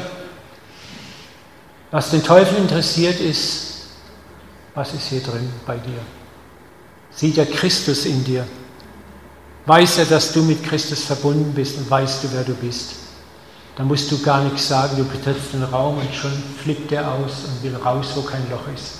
Was 1.90 2.10
den 2.10 2.22
Teufel 2.22 2.58
interessiert 2.58 3.18
ist, 3.18 3.86
was 4.74 4.94
ist 4.94 5.08
hier 5.08 5.22
drin 5.22 5.48
bei 5.66 5.76
dir? 5.76 6.00
Sieht 7.10 7.38
er 7.38 7.46
Christus 7.46 8.06
in 8.06 8.22
dir? 8.22 8.46
Weiß 9.66 9.98
er, 9.98 10.04
dass 10.04 10.32
du 10.32 10.42
mit 10.42 10.62
Christus 10.62 11.04
verbunden 11.04 11.52
bist 11.54 11.76
und 11.78 11.90
weißt 11.90 12.22
du, 12.22 12.28
wer 12.32 12.44
du 12.44 12.54
bist? 12.54 13.03
Da 13.76 13.82
musst 13.82 14.10
du 14.10 14.22
gar 14.22 14.44
nichts 14.44 14.68
sagen, 14.68 14.96
du 14.96 15.04
betrittst 15.04 15.52
den 15.52 15.64
Raum 15.64 15.98
und 15.98 16.14
schon 16.14 16.30
flippt 16.62 16.92
er 16.92 17.10
aus 17.10 17.44
und 17.46 17.62
will 17.62 17.74
raus, 17.76 18.12
wo 18.14 18.22
kein 18.22 18.48
Loch 18.50 18.72
ist. 18.74 18.92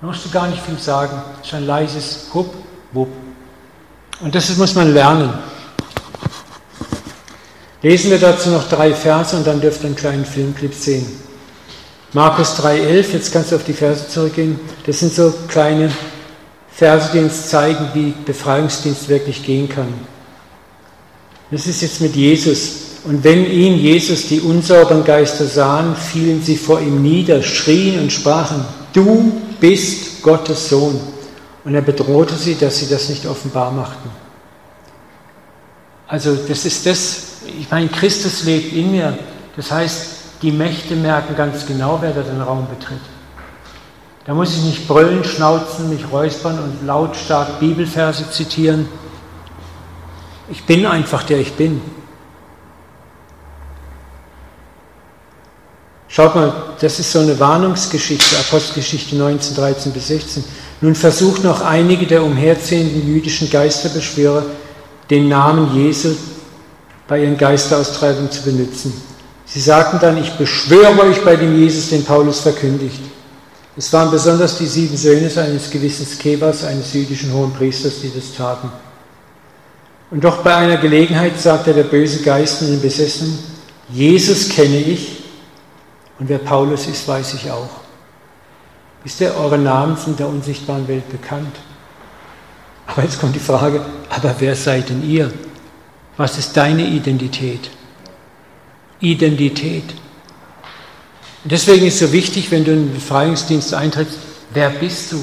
Da 0.00 0.06
musst 0.06 0.24
du 0.24 0.30
gar 0.30 0.48
nicht 0.48 0.62
viel 0.62 0.78
sagen, 0.78 1.22
ist 1.42 1.54
ein 1.54 1.66
leises 1.66 2.28
Hup, 2.34 2.54
Wupp. 2.92 3.08
Und 4.20 4.34
das 4.34 4.54
muss 4.56 4.74
man 4.74 4.92
lernen. 4.92 5.32
Lesen 7.82 8.10
wir 8.10 8.18
dazu 8.18 8.50
noch 8.50 8.68
drei 8.68 8.92
Verse 8.92 9.34
und 9.34 9.46
dann 9.46 9.60
dürft 9.60 9.80
ihr 9.80 9.86
einen 9.86 9.96
kleinen 9.96 10.24
Filmclip 10.26 10.74
sehen. 10.74 11.06
Markus 12.12 12.60
3,11, 12.60 13.12
jetzt 13.12 13.32
kannst 13.32 13.52
du 13.52 13.56
auf 13.56 13.64
die 13.64 13.72
Verse 13.72 14.08
zurückgehen. 14.08 14.60
Das 14.84 14.98
sind 14.98 15.14
so 15.14 15.32
kleine 15.48 15.90
Verse, 16.70 17.10
die 17.12 17.20
uns 17.20 17.46
zeigen, 17.48 17.88
wie 17.94 18.14
Befreiungsdienst 18.26 19.08
wirklich 19.08 19.42
gehen 19.44 19.68
kann. 19.68 19.94
Das 21.50 21.66
ist 21.66 21.80
jetzt 21.80 22.00
mit 22.02 22.14
Jesus. 22.14 22.89
Und 23.04 23.24
wenn 23.24 23.50
ihn, 23.50 23.76
Jesus, 23.76 24.28
die 24.28 24.40
unsauberen 24.40 25.04
Geister 25.04 25.46
sahen, 25.46 25.96
fielen 25.96 26.42
sie 26.42 26.56
vor 26.56 26.80
ihm 26.80 27.02
nieder, 27.02 27.42
schrien 27.42 28.00
und 28.00 28.12
sprachen, 28.12 28.64
du 28.92 29.40
bist 29.58 30.22
Gottes 30.22 30.68
Sohn. 30.68 31.00
Und 31.64 31.74
er 31.74 31.82
bedrohte 31.82 32.34
sie, 32.34 32.56
dass 32.56 32.78
sie 32.78 32.88
das 32.88 33.08
nicht 33.08 33.26
offenbar 33.26 33.70
machten. 33.70 34.10
Also 36.08 36.34
das 36.34 36.64
ist 36.64 36.84
das, 36.86 37.22
ich 37.58 37.70
meine, 37.70 37.88
Christus 37.88 38.44
lebt 38.44 38.72
in 38.72 38.90
mir. 38.90 39.18
Das 39.56 39.70
heißt, 39.70 40.06
die 40.42 40.52
Mächte 40.52 40.96
merken 40.96 41.36
ganz 41.36 41.66
genau, 41.66 41.98
wer 42.00 42.12
da 42.12 42.22
den 42.22 42.40
Raum 42.40 42.66
betritt. 42.68 43.00
Da 44.24 44.34
muss 44.34 44.56
ich 44.56 44.62
nicht 44.64 44.88
brüllen, 44.88 45.24
schnauzen, 45.24 45.88
mich 45.88 46.10
räuspern 46.10 46.58
und 46.58 46.86
lautstark 46.86 47.60
Bibelverse 47.60 48.30
zitieren. 48.30 48.88
Ich 50.50 50.64
bin 50.64 50.84
einfach 50.84 51.22
der 51.22 51.38
ich 51.38 51.52
bin. 51.54 51.80
Schaut 56.12 56.34
mal, 56.34 56.52
das 56.80 56.98
ist 56.98 57.12
so 57.12 57.20
eine 57.20 57.38
Warnungsgeschichte, 57.38 58.36
Apostelgeschichte 58.40 59.14
19, 59.14 59.54
13 59.54 59.92
bis 59.92 60.08
16. 60.08 60.44
Nun 60.80 60.96
versucht 60.96 61.44
noch 61.44 61.60
einige 61.60 62.04
der 62.04 62.24
umherziehenden 62.24 63.06
jüdischen 63.06 63.48
Geisterbeschwörer, 63.48 64.42
den 65.08 65.28
Namen 65.28 65.72
Jesu 65.72 66.10
bei 67.06 67.22
ihren 67.22 67.36
Geisteraustreibungen 67.36 68.30
zu 68.30 68.42
benutzen. 68.42 68.92
Sie 69.46 69.60
sagten 69.60 70.00
dann, 70.00 70.18
ich 70.20 70.30
beschwöre 70.32 70.98
euch 71.00 71.24
bei 71.24 71.36
dem 71.36 71.56
Jesus, 71.56 71.90
den 71.90 72.04
Paulus 72.04 72.40
verkündigt. 72.40 73.00
Es 73.76 73.92
waren 73.92 74.10
besonders 74.10 74.58
die 74.58 74.66
sieben 74.66 74.96
Söhne 74.96 75.30
eines 75.40 75.70
gewissen 75.70 76.06
Skebas, 76.06 76.64
eines 76.64 76.92
jüdischen 76.92 77.32
hohen 77.32 77.52
Priesters, 77.52 78.00
die 78.02 78.10
das 78.12 78.34
taten. 78.36 78.68
Und 80.10 80.24
doch 80.24 80.38
bei 80.38 80.56
einer 80.56 80.76
Gelegenheit 80.76 81.40
sagte 81.40 81.72
der 81.72 81.84
böse 81.84 82.20
Geist 82.22 82.62
in 82.62 82.72
den 82.72 82.80
Besessenen, 82.80 83.38
Jesus 83.88 84.48
kenne 84.48 84.78
ich 84.78 85.19
und 86.20 86.28
wer 86.28 86.38
Paulus 86.38 86.86
ist, 86.86 87.08
weiß 87.08 87.34
ich 87.34 87.50
auch. 87.50 87.70
Wisst 89.02 89.22
ihr, 89.22 89.34
eure 89.34 89.56
Namen 89.56 89.96
sind 89.96 90.20
der 90.20 90.28
unsichtbaren 90.28 90.86
Welt 90.86 91.08
bekannt. 91.10 91.56
Aber 92.86 93.02
jetzt 93.02 93.18
kommt 93.18 93.34
die 93.34 93.40
Frage, 93.40 93.80
aber 94.10 94.34
wer 94.38 94.54
seid 94.54 94.90
denn 94.90 95.02
ihr? 95.08 95.32
Was 96.18 96.36
ist 96.36 96.54
deine 96.54 96.86
Identität? 96.86 97.70
Identität. 99.00 99.94
Und 101.42 101.52
deswegen 101.52 101.86
ist 101.86 101.94
es 101.94 102.10
so 102.10 102.12
wichtig, 102.12 102.50
wenn 102.50 102.64
du 102.64 102.72
in 102.72 102.88
den 102.88 102.94
Befreiungsdienst 102.94 103.72
eintrittst, 103.72 104.18
wer 104.52 104.68
bist 104.68 105.12
du? 105.12 105.20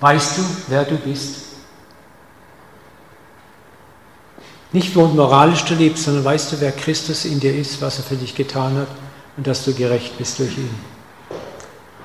Weißt 0.00 0.38
du, 0.38 0.42
wer 0.68 0.84
du 0.84 0.96
bist? 0.96 1.42
Nicht 4.72 4.96
nur 4.96 5.08
moralisch 5.08 5.64
du 5.64 5.74
lebst, 5.74 6.04
sondern 6.04 6.24
weißt 6.24 6.52
du, 6.52 6.60
wer 6.60 6.72
Christus 6.72 7.26
in 7.26 7.38
dir 7.38 7.54
ist, 7.54 7.82
was 7.82 7.98
er 7.98 8.04
für 8.04 8.16
dich 8.16 8.34
getan 8.34 8.78
hat 8.78 8.88
und 9.38 9.46
dass 9.46 9.64
du 9.64 9.72
gerecht 9.72 10.18
bist 10.18 10.40
durch 10.40 10.58
ihn. 10.58 10.74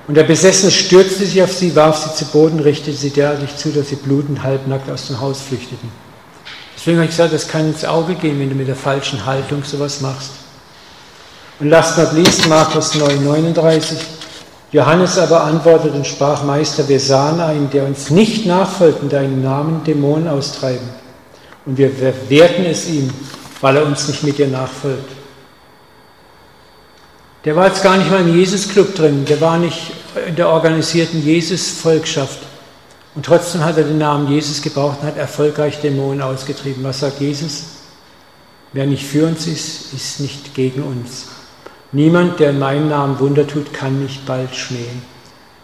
Und 0.06 0.14
der 0.14 0.22
Besessene 0.22 0.70
stürzte 0.70 1.26
sich 1.26 1.42
auf 1.42 1.52
sie, 1.52 1.74
warf 1.74 1.98
sie 1.98 2.14
zu 2.14 2.26
Boden, 2.26 2.60
richtete 2.60 2.96
sie 2.96 3.10
derartig 3.10 3.56
zu, 3.56 3.70
dass 3.70 3.88
sie 3.88 3.96
blutend 3.96 4.42
halbnackt 4.42 4.88
aus 4.88 5.08
dem 5.08 5.20
Haus 5.20 5.40
flüchteten. 5.40 5.90
Deswegen 6.76 6.98
habe 6.98 7.06
ich 7.06 7.10
gesagt, 7.10 7.32
das 7.32 7.48
kann 7.48 7.66
ins 7.66 7.84
Auge 7.84 8.14
gehen, 8.14 8.38
wenn 8.38 8.50
du 8.50 8.54
mit 8.54 8.68
der 8.68 8.76
falschen 8.76 9.26
Haltung 9.26 9.64
sowas 9.64 10.00
machst. 10.00 10.30
Und 11.58 11.70
last 11.70 11.98
not 11.98 12.12
least 12.12 12.48
Markus 12.48 12.94
9, 12.94 13.24
39. 13.24 13.98
Johannes 14.70 15.18
aber 15.18 15.42
antwortete 15.44 15.94
und 15.94 16.06
sprach, 16.06 16.44
Meister, 16.44 16.86
wir 16.88 17.00
sahen 17.00 17.40
einen, 17.40 17.70
der 17.70 17.84
uns 17.84 18.10
nicht 18.10 18.46
nachfolgt 18.46 19.02
in 19.02 19.08
deinem 19.08 19.42
Namen 19.42 19.82
Dämonen 19.84 20.28
austreiben. 20.28 20.88
Und 21.66 21.78
wir 21.78 21.90
werten 22.28 22.64
es 22.66 22.88
ihm, 22.88 23.10
weil 23.60 23.76
er 23.76 23.86
uns 23.86 24.06
nicht 24.06 24.22
mit 24.22 24.38
dir 24.38 24.48
nachfolgt. 24.48 25.23
Der 27.44 27.56
war 27.56 27.66
jetzt 27.66 27.82
gar 27.82 27.98
nicht 27.98 28.10
mal 28.10 28.20
im 28.20 28.34
Jesus-Club 28.34 28.94
drin, 28.94 29.26
der 29.26 29.40
war 29.40 29.58
nicht 29.58 29.92
in 30.26 30.36
der 30.36 30.48
organisierten 30.48 31.22
Jesus-Volkschaft. 31.22 32.38
Und 33.14 33.26
trotzdem 33.26 33.64
hat 33.64 33.76
er 33.76 33.84
den 33.84 33.98
Namen 33.98 34.28
Jesus 34.28 34.62
gebraucht 34.62 35.00
und 35.00 35.06
hat 35.06 35.18
erfolgreich 35.18 35.80
Dämonen 35.80 36.22
ausgetrieben. 36.22 36.82
Was 36.82 37.00
sagt 37.00 37.20
Jesus? 37.20 37.64
Wer 38.72 38.86
nicht 38.86 39.04
für 39.06 39.26
uns 39.26 39.46
ist, 39.46 39.92
ist 39.92 40.20
nicht 40.20 40.54
gegen 40.54 40.82
uns. 40.82 41.26
Niemand, 41.92 42.40
der 42.40 42.50
in 42.50 42.58
meinem 42.58 42.88
Namen 42.88 43.20
Wunder 43.20 43.46
tut, 43.46 43.72
kann 43.72 44.02
nicht 44.02 44.26
bald 44.26 44.56
schmähen. 44.56 45.02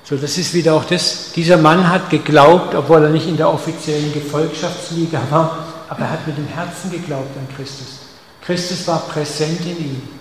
So, 0.04 0.16
das 0.16 0.38
ist 0.38 0.54
wieder 0.54 0.74
auch 0.74 0.84
das. 0.84 1.32
Dieser 1.34 1.56
Mann 1.56 1.88
hat 1.88 2.10
geglaubt, 2.10 2.74
obwohl 2.74 3.02
er 3.02 3.10
nicht 3.10 3.26
in 3.26 3.36
der 3.36 3.52
offiziellen 3.52 4.12
Gefolgschaftsliga 4.12 5.20
war, 5.30 5.66
aber 5.88 6.00
er 6.02 6.10
hat 6.10 6.26
mit 6.26 6.36
dem 6.36 6.46
Herzen 6.46 6.90
geglaubt 6.90 7.36
an 7.36 7.48
Christus. 7.56 8.00
Christus 8.42 8.86
war 8.86 9.00
präsent 9.08 9.60
in 9.62 9.78
ihm. 9.78 10.19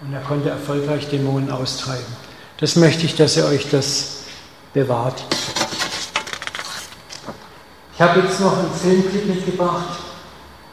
Und 0.00 0.12
er 0.12 0.20
konnte 0.20 0.50
erfolgreich 0.50 1.08
Dämonen 1.08 1.50
austreiben. 1.50 2.04
Das 2.58 2.76
möchte 2.76 3.06
ich, 3.06 3.16
dass 3.16 3.36
ihr 3.36 3.46
euch 3.46 3.68
das 3.70 4.24
bewahrt. 4.72 5.24
Ich 7.94 8.00
habe 8.00 8.20
jetzt 8.20 8.40
noch 8.40 8.58
einen 8.58 8.72
Filmclip 8.72 9.26
mitgebracht. 9.26 9.98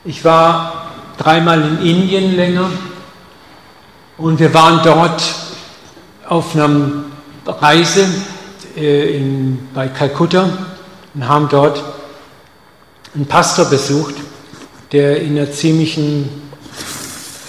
Ich 0.04 0.26
war 0.26 0.92
dreimal 1.18 1.62
in 1.62 1.82
Indien 1.82 2.36
länger 2.36 2.70
und 4.18 4.40
wir 4.40 4.54
waren 4.54 4.82
dort 4.84 5.24
auf 6.28 6.56
einer 6.56 7.04
Reise 7.46 8.08
äh, 8.76 9.18
in, 9.18 9.70
bei 9.74 9.88
Kalkutta 9.88 10.50
und 11.14 11.28
haben 11.28 11.48
dort 11.50 11.84
einen 13.14 13.26
Pastor 13.26 13.66
besucht, 13.66 14.16
der 14.92 15.22
in 15.22 15.38
einer 15.38 15.52
ziemlichen 15.52 16.30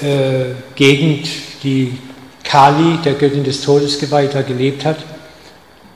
äh, 0.00 0.54
Gegend 0.74 1.28
die 1.62 1.98
Kali, 2.44 2.98
der 3.04 3.14
Göttin 3.14 3.44
des 3.44 3.60
Todes 3.62 3.98
geweiht 3.98 4.34
war, 4.34 4.42
gelebt 4.42 4.84
hat. 4.84 4.98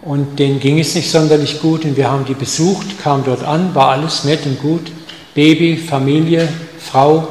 Und 0.03 0.39
denen 0.39 0.61
ging 0.61 0.79
es 0.79 0.95
nicht 0.95 1.11
sonderlich 1.11 1.61
gut 1.61 1.85
und 1.85 1.97
wir 1.97 2.11
haben 2.11 2.25
die 2.25 2.35
besucht, 2.35 2.99
kamen 3.03 3.25
dort 3.25 3.43
an, 3.43 3.75
war 3.75 3.89
alles 3.89 4.25
nett 4.25 4.47
und 4.47 4.61
gut. 4.61 4.93
Baby, 5.35 5.77
Familie, 5.77 6.49
Frau. 6.79 7.29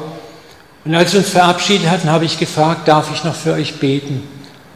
Und 0.84 0.94
als 0.94 1.12
wir 1.12 1.20
uns 1.20 1.30
verabschiedet 1.30 1.90
hatten, 1.90 2.10
habe 2.10 2.26
ich 2.26 2.38
gefragt, 2.38 2.86
darf 2.86 3.10
ich 3.12 3.24
noch 3.24 3.34
für 3.34 3.54
euch 3.54 3.80
beten? 3.80 4.22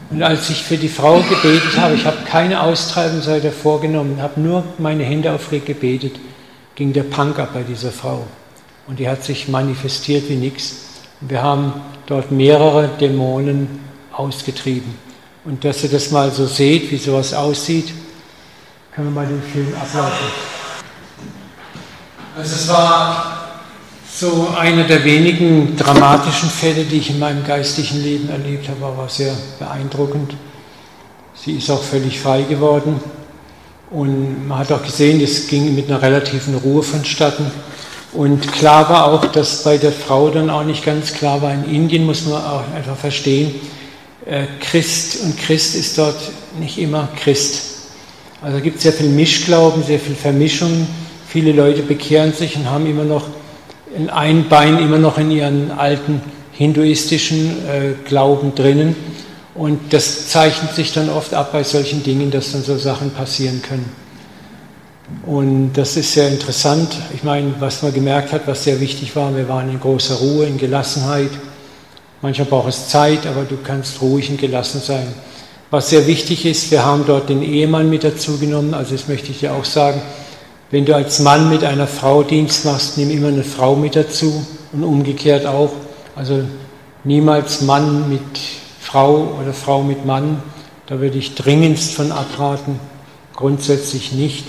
Und 0.09 0.23
als 0.23 0.49
ich 0.49 0.61
für 0.61 0.75
die 0.75 0.89
Frau 0.89 1.21
gebetet 1.21 1.77
habe, 1.77 1.95
ich 1.95 2.05
habe 2.05 2.17
keine 2.25 2.61
Austreibung 2.61 3.21
seither 3.21 3.53
vorgenommen, 3.53 4.21
habe 4.21 4.41
nur 4.41 4.63
meine 4.77 5.03
Hände 5.03 5.31
aufgelegt 5.31 5.67
gebetet, 5.67 6.19
ging 6.75 6.91
der 6.91 7.03
Punk 7.03 7.39
ab 7.39 7.51
bei 7.53 7.63
dieser 7.63 7.91
Frau. 7.91 8.25
Und 8.87 8.99
die 8.99 9.07
hat 9.07 9.23
sich 9.23 9.47
manifestiert 9.47 10.27
wie 10.27 10.35
nichts. 10.35 10.90
Wir 11.21 11.41
haben 11.41 11.73
dort 12.07 12.31
mehrere 12.31 12.89
Dämonen 12.99 13.79
ausgetrieben. 14.11 14.95
Und 15.45 15.63
dass 15.63 15.83
ihr 15.83 15.89
das 15.89 16.11
mal 16.11 16.31
so 16.31 16.45
seht, 16.45 16.91
wie 16.91 16.97
sowas 16.97 17.33
aussieht, 17.33 17.93
können 18.93 19.07
wir 19.07 19.21
mal 19.21 19.27
den 19.27 19.41
Film 19.41 19.73
ablaufen. 19.79 20.27
Also 22.35 22.55
es 22.55 22.67
war 22.69 23.41
so 24.11 24.49
einer 24.57 24.83
der 24.83 25.03
wenigen 25.03 25.75
dramatischen 25.77 26.49
Fälle, 26.49 26.83
die 26.85 26.97
ich 26.97 27.09
in 27.09 27.19
meinem 27.19 27.45
geistlichen 27.45 28.03
Leben 28.03 28.29
erlebt 28.29 28.67
habe, 28.69 28.81
war 28.97 29.09
sehr 29.09 29.33
beeindruckend. 29.57 30.35
Sie 31.33 31.53
ist 31.53 31.69
auch 31.69 31.81
völlig 31.81 32.19
frei 32.19 32.43
geworden 32.43 32.99
und 33.89 34.47
man 34.47 34.59
hat 34.59 34.71
auch 34.71 34.83
gesehen, 34.83 35.21
es 35.21 35.47
ging 35.47 35.73
mit 35.75 35.89
einer 35.89 36.01
relativen 36.01 36.55
Ruhe 36.55 36.83
vonstatten. 36.83 37.51
Und 38.13 38.51
klar 38.51 38.89
war 38.89 39.05
auch, 39.05 39.25
dass 39.25 39.63
bei 39.63 39.77
der 39.77 39.91
Frau 39.91 40.29
dann 40.29 40.49
auch 40.49 40.63
nicht 40.63 40.83
ganz 40.83 41.13
klar 41.13 41.41
war, 41.41 41.53
in 41.53 41.63
Indien 41.73 42.05
muss 42.05 42.25
man 42.25 42.43
auch 42.43 42.63
einfach 42.75 42.97
verstehen, 42.97 43.55
äh, 44.25 44.45
Christ 44.59 45.23
und 45.23 45.37
Christ 45.37 45.75
ist 45.75 45.97
dort 45.97 46.17
nicht 46.59 46.77
immer 46.77 47.07
Christ. 47.15 47.63
Also 48.41 48.59
gibt 48.59 48.77
es 48.77 48.83
sehr 48.83 48.93
viel 48.93 49.09
Mischglauben, 49.09 49.83
sehr 49.83 49.99
viel 49.99 50.15
Vermischung. 50.15 50.87
Viele 51.27 51.53
Leute 51.53 51.83
bekehren 51.83 52.33
sich 52.33 52.55
und 52.57 52.69
haben 52.69 52.85
immer 52.85 53.03
noch 53.05 53.25
ein 54.13 54.47
Bein 54.49 54.79
immer 54.79 54.97
noch 54.97 55.17
in 55.17 55.31
ihren 55.31 55.71
alten 55.71 56.21
hinduistischen 56.51 57.67
äh, 57.67 57.93
Glauben 58.05 58.55
drinnen. 58.55 58.95
Und 59.53 59.93
das 59.93 60.27
zeichnet 60.29 60.73
sich 60.73 60.93
dann 60.93 61.09
oft 61.09 61.33
ab 61.33 61.51
bei 61.51 61.63
solchen 61.63 62.03
Dingen, 62.03 62.31
dass 62.31 62.51
dann 62.51 62.63
so 62.63 62.77
Sachen 62.77 63.11
passieren 63.11 63.61
können. 63.61 64.00
Und 65.25 65.73
das 65.73 65.97
ist 65.97 66.13
sehr 66.13 66.29
interessant. 66.29 66.95
Ich 67.13 67.23
meine, 67.23 67.53
was 67.59 67.83
man 67.83 67.93
gemerkt 67.93 68.33
hat, 68.33 68.47
was 68.47 68.63
sehr 68.63 68.79
wichtig 68.79 69.15
war, 69.15 69.35
wir 69.35 69.47
waren 69.47 69.69
in 69.69 69.79
großer 69.79 70.15
Ruhe, 70.15 70.45
in 70.45 70.57
Gelassenheit. 70.57 71.29
Manchmal 72.21 72.47
braucht 72.47 72.69
es 72.69 72.87
Zeit, 72.89 73.25
aber 73.27 73.43
du 73.43 73.57
kannst 73.63 74.01
ruhig 74.01 74.29
und 74.29 74.39
gelassen 74.39 74.81
sein. 74.81 75.07
Was 75.69 75.89
sehr 75.89 76.05
wichtig 76.07 76.45
ist, 76.45 76.71
wir 76.71 76.85
haben 76.85 77.03
dort 77.05 77.29
den 77.29 77.43
Ehemann 77.43 77.89
mit 77.89 78.03
dazu 78.03 78.37
genommen. 78.37 78.73
Also 78.73 78.93
das 78.93 79.07
möchte 79.07 79.31
ich 79.31 79.39
dir 79.39 79.53
auch 79.53 79.65
sagen. 79.65 80.01
Wenn 80.69 80.85
du 80.85 80.95
als 80.95 81.19
Mann 81.19 81.49
mit 81.49 81.63
einer 81.63 81.87
Frau 81.87 82.23
Dienst 82.23 82.65
machst, 82.65 82.97
nimm 82.97 83.09
immer 83.09 83.27
eine 83.27 83.43
Frau 83.43 83.75
mit 83.75 83.95
dazu 83.95 84.45
und 84.71 84.83
umgekehrt 84.83 85.45
auch. 85.45 85.71
Also 86.15 86.43
niemals 87.03 87.61
Mann 87.61 88.09
mit 88.09 88.21
Frau 88.79 89.35
oder 89.41 89.53
Frau 89.53 89.81
mit 89.81 90.05
Mann. 90.05 90.41
Da 90.87 90.99
würde 90.99 91.17
ich 91.17 91.35
dringendst 91.35 91.93
von 91.93 92.11
abraten. 92.11 92.79
Grundsätzlich 93.35 94.11
nicht 94.11 94.45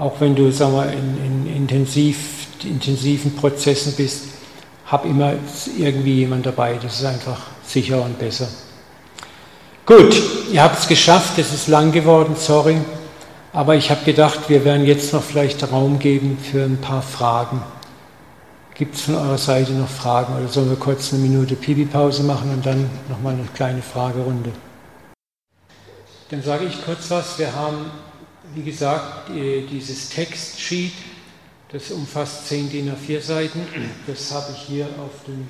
auch 0.00 0.20
wenn 0.20 0.34
du 0.34 0.50
sagen 0.50 0.74
wir, 0.74 0.90
in, 0.92 1.46
in 1.46 1.56
intensiv, 1.56 2.46
intensiven 2.64 3.36
Prozessen 3.36 3.92
bist, 3.96 4.24
hab 4.86 5.04
immer 5.04 5.34
irgendwie 5.78 6.14
jemand 6.14 6.46
dabei. 6.46 6.78
Das 6.82 7.00
ist 7.00 7.04
einfach 7.04 7.40
sicher 7.62 8.02
und 8.02 8.18
besser. 8.18 8.48
Gut, 9.84 10.14
ihr 10.52 10.62
habt 10.62 10.78
es 10.78 10.88
geschafft. 10.88 11.38
Es 11.38 11.52
ist 11.52 11.68
lang 11.68 11.92
geworden, 11.92 12.34
sorry. 12.36 12.78
Aber 13.52 13.74
ich 13.74 13.90
habe 13.90 14.04
gedacht, 14.04 14.48
wir 14.48 14.64
werden 14.64 14.86
jetzt 14.86 15.12
noch 15.12 15.22
vielleicht 15.22 15.70
Raum 15.70 15.98
geben 15.98 16.38
für 16.38 16.64
ein 16.64 16.80
paar 16.80 17.02
Fragen. 17.02 17.62
Gibt 18.74 18.94
es 18.94 19.02
von 19.02 19.16
eurer 19.16 19.36
Seite 19.36 19.72
noch 19.72 19.88
Fragen 19.88 20.34
oder 20.36 20.48
sollen 20.48 20.70
wir 20.70 20.76
kurz 20.76 21.12
eine 21.12 21.20
Minute 21.20 21.54
Pipi-Pause 21.56 22.22
machen 22.22 22.50
und 22.50 22.64
dann 22.64 22.88
nochmal 23.08 23.34
eine 23.34 23.44
kleine 23.54 23.82
Fragerunde? 23.82 24.52
Dann 26.30 26.42
sage 26.42 26.64
ich 26.64 26.82
kurz 26.84 27.10
was. 27.10 27.38
Wir 27.38 27.54
haben, 27.54 27.90
wie 28.54 28.62
gesagt, 28.62 29.30
dieses 29.30 30.08
Textsheet, 30.08 30.92
das 31.72 31.90
umfasst 31.90 32.48
10 32.48 32.70
DIN 32.70 32.92
A4 32.92 33.20
Seiten. 33.20 33.60
Das 34.06 34.32
habe 34.32 34.52
ich 34.52 34.62
hier 34.62 34.86
auf 34.98 35.24
dem 35.26 35.46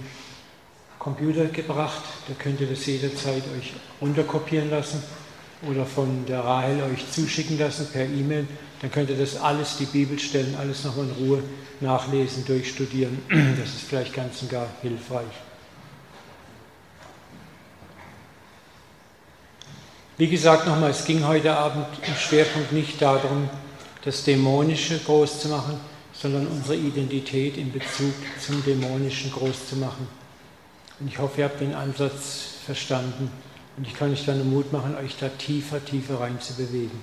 Computer 0.98 1.46
gebracht. 1.46 2.02
Da 2.28 2.34
könnt 2.38 2.60
ihr 2.60 2.66
das 2.66 2.84
jederzeit 2.84 3.42
euch 3.58 3.72
runterkopieren 4.00 4.70
lassen 4.70 5.02
oder 5.68 5.86
von 5.86 6.26
der 6.26 6.40
Rahel 6.40 6.82
euch 6.82 7.10
zuschicken 7.10 7.58
lassen 7.58 7.88
per 7.92 8.04
E-Mail. 8.04 8.46
Dann 8.82 8.90
könnt 8.90 9.10
ihr 9.10 9.16
das 9.16 9.36
alles, 9.36 9.76
die 9.78 9.86
Bibelstellen, 9.86 10.54
alles 10.56 10.84
nochmal 10.84 11.06
in 11.06 11.26
Ruhe 11.26 11.42
nachlesen, 11.80 12.44
durchstudieren. 12.44 13.18
Das 13.58 13.70
ist 13.70 13.82
vielleicht 13.88 14.14
ganz 14.14 14.42
und 14.42 14.50
gar 14.50 14.68
hilfreich. 14.82 15.26
Wie 20.20 20.28
gesagt, 20.28 20.66
nochmal, 20.66 20.90
es 20.90 21.06
ging 21.06 21.26
heute 21.26 21.56
Abend 21.56 21.86
im 22.06 22.14
Schwerpunkt 22.14 22.72
nicht 22.72 23.00
darum, 23.00 23.48
das 24.04 24.22
Dämonische 24.22 24.98
groß 24.98 25.40
zu 25.40 25.48
machen, 25.48 25.80
sondern 26.12 26.46
unsere 26.46 26.76
Identität 26.76 27.56
in 27.56 27.72
Bezug 27.72 28.12
zum 28.38 28.62
Dämonischen 28.62 29.32
groß 29.32 29.70
zu 29.70 29.76
machen. 29.76 30.06
Und 30.98 31.08
ich 31.08 31.18
hoffe, 31.18 31.40
ihr 31.40 31.44
habt 31.46 31.62
den 31.62 31.74
Ansatz 31.74 32.48
verstanden. 32.66 33.30
Und 33.78 33.86
ich 33.86 33.94
kann 33.94 34.12
euch 34.12 34.26
dann 34.26 34.36
den 34.36 34.50
Mut 34.50 34.70
machen, 34.74 34.94
euch 34.94 35.16
da 35.18 35.30
tiefer, 35.30 35.82
tiefer 35.82 36.20
rein 36.20 36.38
zu 36.38 36.52
bewegen. 36.52 37.00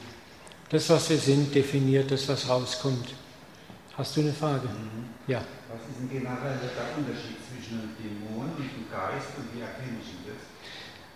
Das, 0.70 0.88
was 0.91 1.09
wir 1.09 1.18
sind, 1.18 1.55
definiert 1.55 2.11
das, 2.11 2.30
was 2.30 2.47
rauskommt. 2.47 3.15
Hast 3.97 4.15
du 4.15 4.22
eine 4.22 4.34
Frage? 4.34 4.68
Mhm. 4.68 5.09
Ja. 5.26 5.41
Was 5.74 5.82
ist 5.89 6.01
denn 6.01 6.09
generell 6.11 6.59
der 6.61 6.95
Unterschied 6.95 7.38
zwischen 7.49 7.80
einem 7.80 7.95
Dämon 7.97 8.45
und 8.45 8.59
dem 8.59 8.86
Geist 8.91 9.34
und 9.39 9.57
wie 9.57 9.61
erkenne 9.61 9.97
ich? 10.03 10.16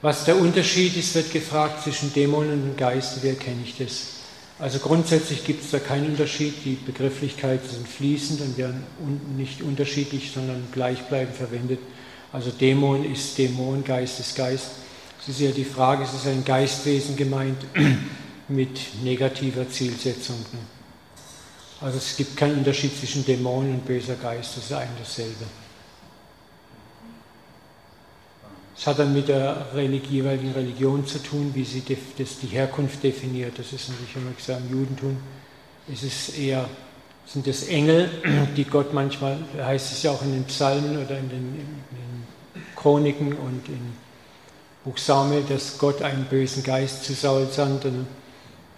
Was 0.02 0.26
der 0.26 0.36
Unterschied 0.36 0.98
ist, 0.98 1.14
wird 1.14 1.32
gefragt 1.32 1.84
zwischen 1.84 2.12
Dämon 2.12 2.52
und 2.52 2.76
Geist. 2.76 3.22
Wie 3.22 3.28
erkenne 3.28 3.62
ich 3.64 3.78
das? 3.78 4.08
Also 4.58 4.80
grundsätzlich 4.80 5.44
gibt 5.44 5.64
es 5.64 5.70
da 5.70 5.78
keinen 5.78 6.08
Unterschied. 6.08 6.56
Die 6.66 6.74
Begrifflichkeiten 6.74 7.70
sind 7.70 7.88
fließend 7.88 8.42
und 8.42 8.58
werden 8.58 8.84
nicht 9.38 9.62
unterschiedlich, 9.62 10.32
sondern 10.34 10.68
gleichbleibend 10.72 11.36
verwendet. 11.36 11.80
Also 12.34 12.50
Dämon 12.50 13.12
ist 13.12 13.38
Dämon, 13.38 13.84
Geist 13.84 14.20
ist 14.20 14.36
Geist. 14.36 14.72
Es 15.22 15.30
ist 15.30 15.40
ja 15.40 15.52
die 15.52 15.66
Frage, 15.66 16.04
es 16.04 16.14
ist 16.16 16.26
ein 16.26 16.44
Geistwesen 16.44 17.16
gemeint 17.16 17.64
mit 18.48 18.80
negativer 19.04 19.70
Zielsetzung. 19.70 20.38
Ne? 20.52 20.60
Also 21.80 21.98
es 22.00 22.18
gibt 22.18 22.36
keinen 22.38 22.58
Unterschied 22.58 22.98
zwischen 22.98 23.24
Dämon 23.24 23.70
und 23.70 23.86
böser 23.86 24.16
Geist, 24.16 24.58
das 24.58 24.66
ist 24.66 24.74
eigentlich 24.74 25.08
dasselbe. 25.08 25.46
Es 28.82 28.88
hat 28.88 28.98
dann 28.98 29.14
mit 29.14 29.28
der 29.28 29.68
jeweiligen 30.10 30.54
Religion 30.54 31.06
zu 31.06 31.22
tun, 31.22 31.52
wie 31.54 31.64
sie 31.64 31.84
das, 32.18 32.40
die 32.40 32.48
Herkunft 32.48 33.04
definiert. 33.04 33.60
Das 33.60 33.72
ist 33.74 33.90
natürlich, 33.90 34.16
man 34.16 34.36
gesagt, 34.36 34.60
im 34.68 34.72
Judentum 34.72 35.18
ist 35.88 36.36
eher, 36.36 36.68
sind 37.28 37.46
es 37.46 37.68
Engel, 37.68 38.10
die 38.58 38.64
Gott 38.64 38.92
manchmal, 38.92 39.38
heißt 39.56 39.92
es 39.92 40.02
ja 40.02 40.10
auch 40.10 40.24
in 40.24 40.34
den 40.34 40.46
Psalmen 40.46 40.98
oder 40.98 41.16
in 41.16 41.30
den, 41.30 41.40
in 41.40 41.58
den 41.92 42.66
Chroniken 42.76 43.34
und 43.34 43.68
in 43.68 43.94
Buch 44.84 44.98
Samuel, 44.98 45.44
dass 45.48 45.78
Gott 45.78 46.02
einen 46.02 46.26
bösen 46.26 46.64
Geist 46.64 47.04
zu 47.04 47.14
Saul 47.14 47.50
sandte. 47.52 47.90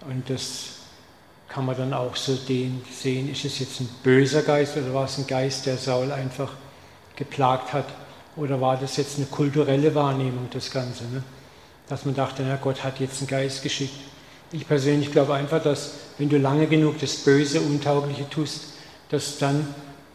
Und 0.05 0.29
das 0.29 0.79
kann 1.47 1.65
man 1.65 1.77
dann 1.77 1.93
auch 1.93 2.17
so 2.17 2.35
sehen, 2.35 2.81
ist 3.31 3.45
es 3.45 3.57
jetzt 3.57 3.79
ein 3.79 3.87
böser 4.03 4.41
Geist 4.41 4.75
oder 4.75 4.93
war 4.93 5.05
es 5.05 5.17
ein 5.17 5.27
Geist, 5.27 5.65
der 5.65 5.77
Saul 5.77 6.11
einfach 6.11 6.51
geplagt 7.15 7.71
hat? 7.71 7.85
Oder 8.35 8.59
war 8.59 8.77
das 8.77 8.97
jetzt 8.97 9.17
eine 9.17 9.27
kulturelle 9.27 9.93
Wahrnehmung, 9.93 10.47
das 10.51 10.71
Ganze? 10.71 11.03
Ne? 11.05 11.23
Dass 11.87 12.05
man 12.05 12.15
dachte, 12.15 12.43
na, 12.47 12.55
Gott 12.55 12.83
hat 12.83 12.99
jetzt 12.99 13.19
einen 13.19 13.27
Geist 13.27 13.61
geschickt. 13.61 13.93
Ich 14.51 14.67
persönlich 14.67 15.11
glaube 15.11 15.33
einfach, 15.33 15.61
dass 15.61 15.91
wenn 16.17 16.29
du 16.29 16.37
lange 16.37 16.67
genug 16.67 16.99
das 16.99 17.15
Böse, 17.17 17.61
Untaugliche 17.61 18.29
tust, 18.29 18.73
dass 19.09 19.37
dann 19.37 19.67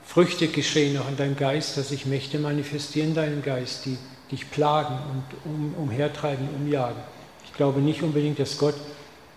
Früchte 0.05 0.49
geschehen 0.49 0.97
auch 0.99 1.09
in 1.09 1.17
deinem 1.17 1.37
Geist, 1.37 1.77
dass 1.77 1.91
sich 1.91 2.07
Mächte 2.07 2.39
manifestieren 2.39 3.11
in 3.11 3.15
deinem 3.15 3.43
Geist, 3.43 3.85
die 3.85 3.99
dich 4.31 4.51
plagen 4.51 4.99
und 5.11 5.53
um, 5.53 5.75
umhertreiben, 5.77 6.49
umjagen. 6.57 7.03
Ich 7.45 7.53
glaube 7.55 7.81
nicht 7.81 8.03
unbedingt, 8.03 8.39
dass 8.39 8.59
Gott 8.59 8.75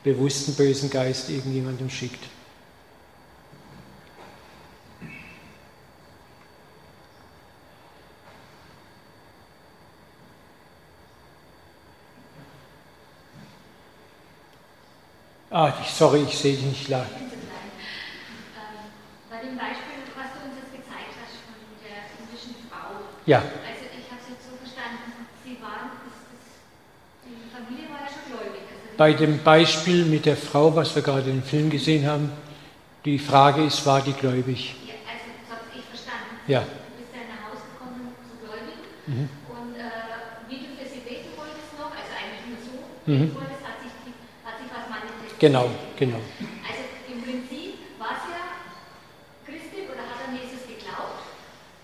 bewussten 0.03 0.53
bösen 0.53 0.89
Geist 0.89 1.29
irgendjemandem 1.29 1.89
schickt. 1.89 2.23
Ah, 15.51 15.73
ich, 15.81 15.89
sorry, 15.91 16.23
ich 16.27 16.37
sehe 16.37 16.55
dich 16.55 16.65
nicht 16.65 16.85
klar. 16.85 17.05
Ähm, 17.05 17.11
bei 19.29 19.37
dem 19.43 19.57
Beispiel, 19.59 19.99
was 20.15 20.31
du 20.31 20.47
uns 20.47 20.55
jetzt 20.63 20.71
gezeigt 20.71 21.11
hast 21.19 21.43
von 21.43 21.59
der 21.83 22.07
indischen 22.23 22.55
Frau. 22.69 23.03
Ja. 23.25 23.39
Also 23.39 23.51
ich 23.99 24.07
habe 24.11 24.21
es 24.23 24.29
jetzt 24.31 24.45
so 24.47 24.55
verstanden, 24.55 25.27
sie 25.43 25.59
waren, 25.61 25.91
das, 26.07 26.23
das, 26.31 26.45
die 27.27 27.51
Familie 27.51 27.89
war 27.91 27.99
ja 27.99 28.07
schon 28.07 28.31
gläubig. 28.31 28.63
Also 28.71 28.95
Bei 28.95 29.11
dem 29.13 29.43
Beispiel 29.43 30.05
mit 30.05 30.25
der 30.25 30.37
Frau, 30.37 30.73
was 30.75 30.95
wir 30.95 31.01
gerade 31.03 31.29
im 31.29 31.43
Film 31.43 31.69
gesehen 31.69 32.07
haben, 32.07 32.31
die 33.03 33.19
Frage 33.19 33.63
ist, 33.65 33.85
war 33.85 34.01
die 34.01 34.13
gläubig? 34.13 34.75
Ja, 34.87 34.95
also 35.11 35.27
so 35.49 35.55
habe 35.59 35.67
ich 35.75 35.83
verstanden. 35.83 36.47
Ja. 36.47 36.61
Du 36.61 36.67
bist 36.95 37.11
ja 37.19 37.23
nach 37.27 37.43
Hause 37.51 37.65
gekommen 37.75 38.15
zu 38.23 38.39
Gläubigen 38.39 38.87
Mhm. 39.07 39.27
und 39.51 39.75
äh, 39.75 40.47
wie 40.47 40.59
du 40.63 40.69
für 40.79 40.87
sie 40.87 41.01
beten 41.03 41.35
wolltest 41.35 41.75
noch, 41.75 41.91
also 41.91 42.11
eigentlich 42.15 42.45
nur 42.47 42.59
so 42.63 42.71
Mhm. 43.09 43.27
beten 43.27 43.41
wolltest, 43.41 43.65
hat 43.67 43.77
sich, 43.81 43.93
die, 44.05 44.13
hat 44.45 44.55
sich 44.61 44.69
was 44.69 44.85
manifestiert. 44.87 45.30
Genau, 45.41 45.71
genau. 45.97 46.17
Also 46.17 46.83
im 47.11 47.23
Prinzip 47.23 47.73
war 47.97 48.09
es 48.13 48.29
ja 48.29 48.61
Christin 49.43 49.89
oder 49.89 50.01
hat 50.05 50.29
an 50.29 50.35
Jesus 50.35 50.67
geglaubt 50.67 51.25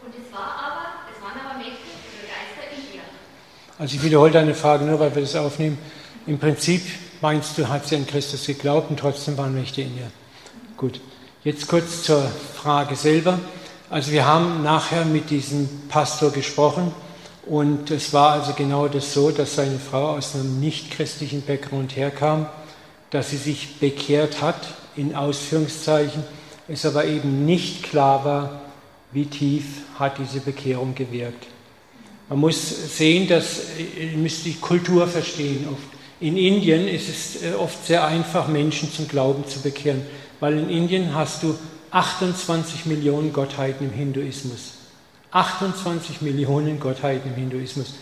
und 0.05 0.13
es 0.13 0.31
war 0.31 0.61
aber, 0.61 1.09
es 1.11 1.19
waren 1.19 1.41
aber 1.43 1.57
Mächte 1.57 1.89
oder 2.13 2.29
Geister 2.29 2.69
in 2.77 2.97
ihr. 2.97 3.01
Also 3.79 3.95
ich 3.95 4.03
wiederhole 4.03 4.29
deine 4.29 4.53
Frage 4.53 4.85
nur, 4.85 4.99
weil 4.99 5.15
wir 5.15 5.23
das 5.23 5.35
aufnehmen. 5.35 5.79
Im 6.27 6.37
Prinzip 6.37 6.83
meinst 7.19 7.57
du, 7.57 7.67
hat 7.67 7.87
sie 7.87 7.95
an 7.95 8.05
Christus 8.05 8.45
geglaubt 8.45 8.91
und 8.91 8.99
trotzdem 8.99 9.39
waren 9.39 9.55
Mächte 9.55 9.81
in 9.81 9.97
ihr. 9.97 10.11
Gut. 10.77 11.01
Jetzt 11.43 11.67
kurz 11.67 12.03
zur 12.03 12.21
Frage 12.53 12.95
selber. 12.95 13.39
Also 13.89 14.11
wir 14.11 14.27
haben 14.27 14.61
nachher 14.61 15.03
mit 15.03 15.31
diesem 15.31 15.87
Pastor 15.89 16.29
gesprochen 16.29 16.93
und 17.47 17.89
es 17.89 18.13
war 18.13 18.33
also 18.33 18.53
genau 18.53 18.87
das 18.87 19.15
so, 19.15 19.31
dass 19.31 19.55
seine 19.55 19.79
Frau 19.79 20.09
aus 20.09 20.35
einem 20.35 20.59
nicht-christlichen 20.59 21.41
Background 21.41 21.95
herkam, 21.95 22.45
dass 23.11 23.29
sie 23.29 23.37
sich 23.37 23.79
bekehrt 23.79 24.41
hat, 24.41 24.59
in 24.95 25.15
Ausführungszeichen, 25.15 26.23
es 26.67 26.85
aber 26.85 27.05
eben 27.05 27.45
nicht 27.45 27.83
klar 27.83 28.25
war, 28.25 28.61
wie 29.11 29.25
tief 29.25 29.65
hat 29.97 30.17
diese 30.17 30.41
Bekehrung 30.41 30.95
gewirkt. 30.95 31.47
Man 32.29 32.39
muss 32.39 32.97
sehen, 32.97 33.27
dass 33.27 33.61
ihr 33.97 34.17
müsst 34.17 34.45
die 34.45 34.55
Kultur 34.55 35.07
verstehen. 35.07 35.65
Oft. 35.71 35.97
In 36.19 36.35
Indien 36.35 36.87
ist 36.87 37.07
es 37.07 37.43
äh, 37.43 37.53
oft 37.53 37.85
sehr 37.85 38.03
einfach, 38.03 38.47
Menschen 38.47 38.91
zum 38.91 39.07
Glauben 39.07 39.47
zu 39.47 39.61
bekehren, 39.61 40.01
weil 40.39 40.57
in 40.57 40.69
Indien 40.69 41.13
hast 41.13 41.43
du 41.43 41.55
28 41.91 42.85
Millionen 42.85 43.31
Gottheiten 43.31 43.87
im 43.87 43.93
Hinduismus. 43.93 44.73
28 45.31 46.21
Millionen 46.21 46.79
Gottheiten 46.79 47.29
im 47.29 47.35
Hinduismus. 47.35 47.93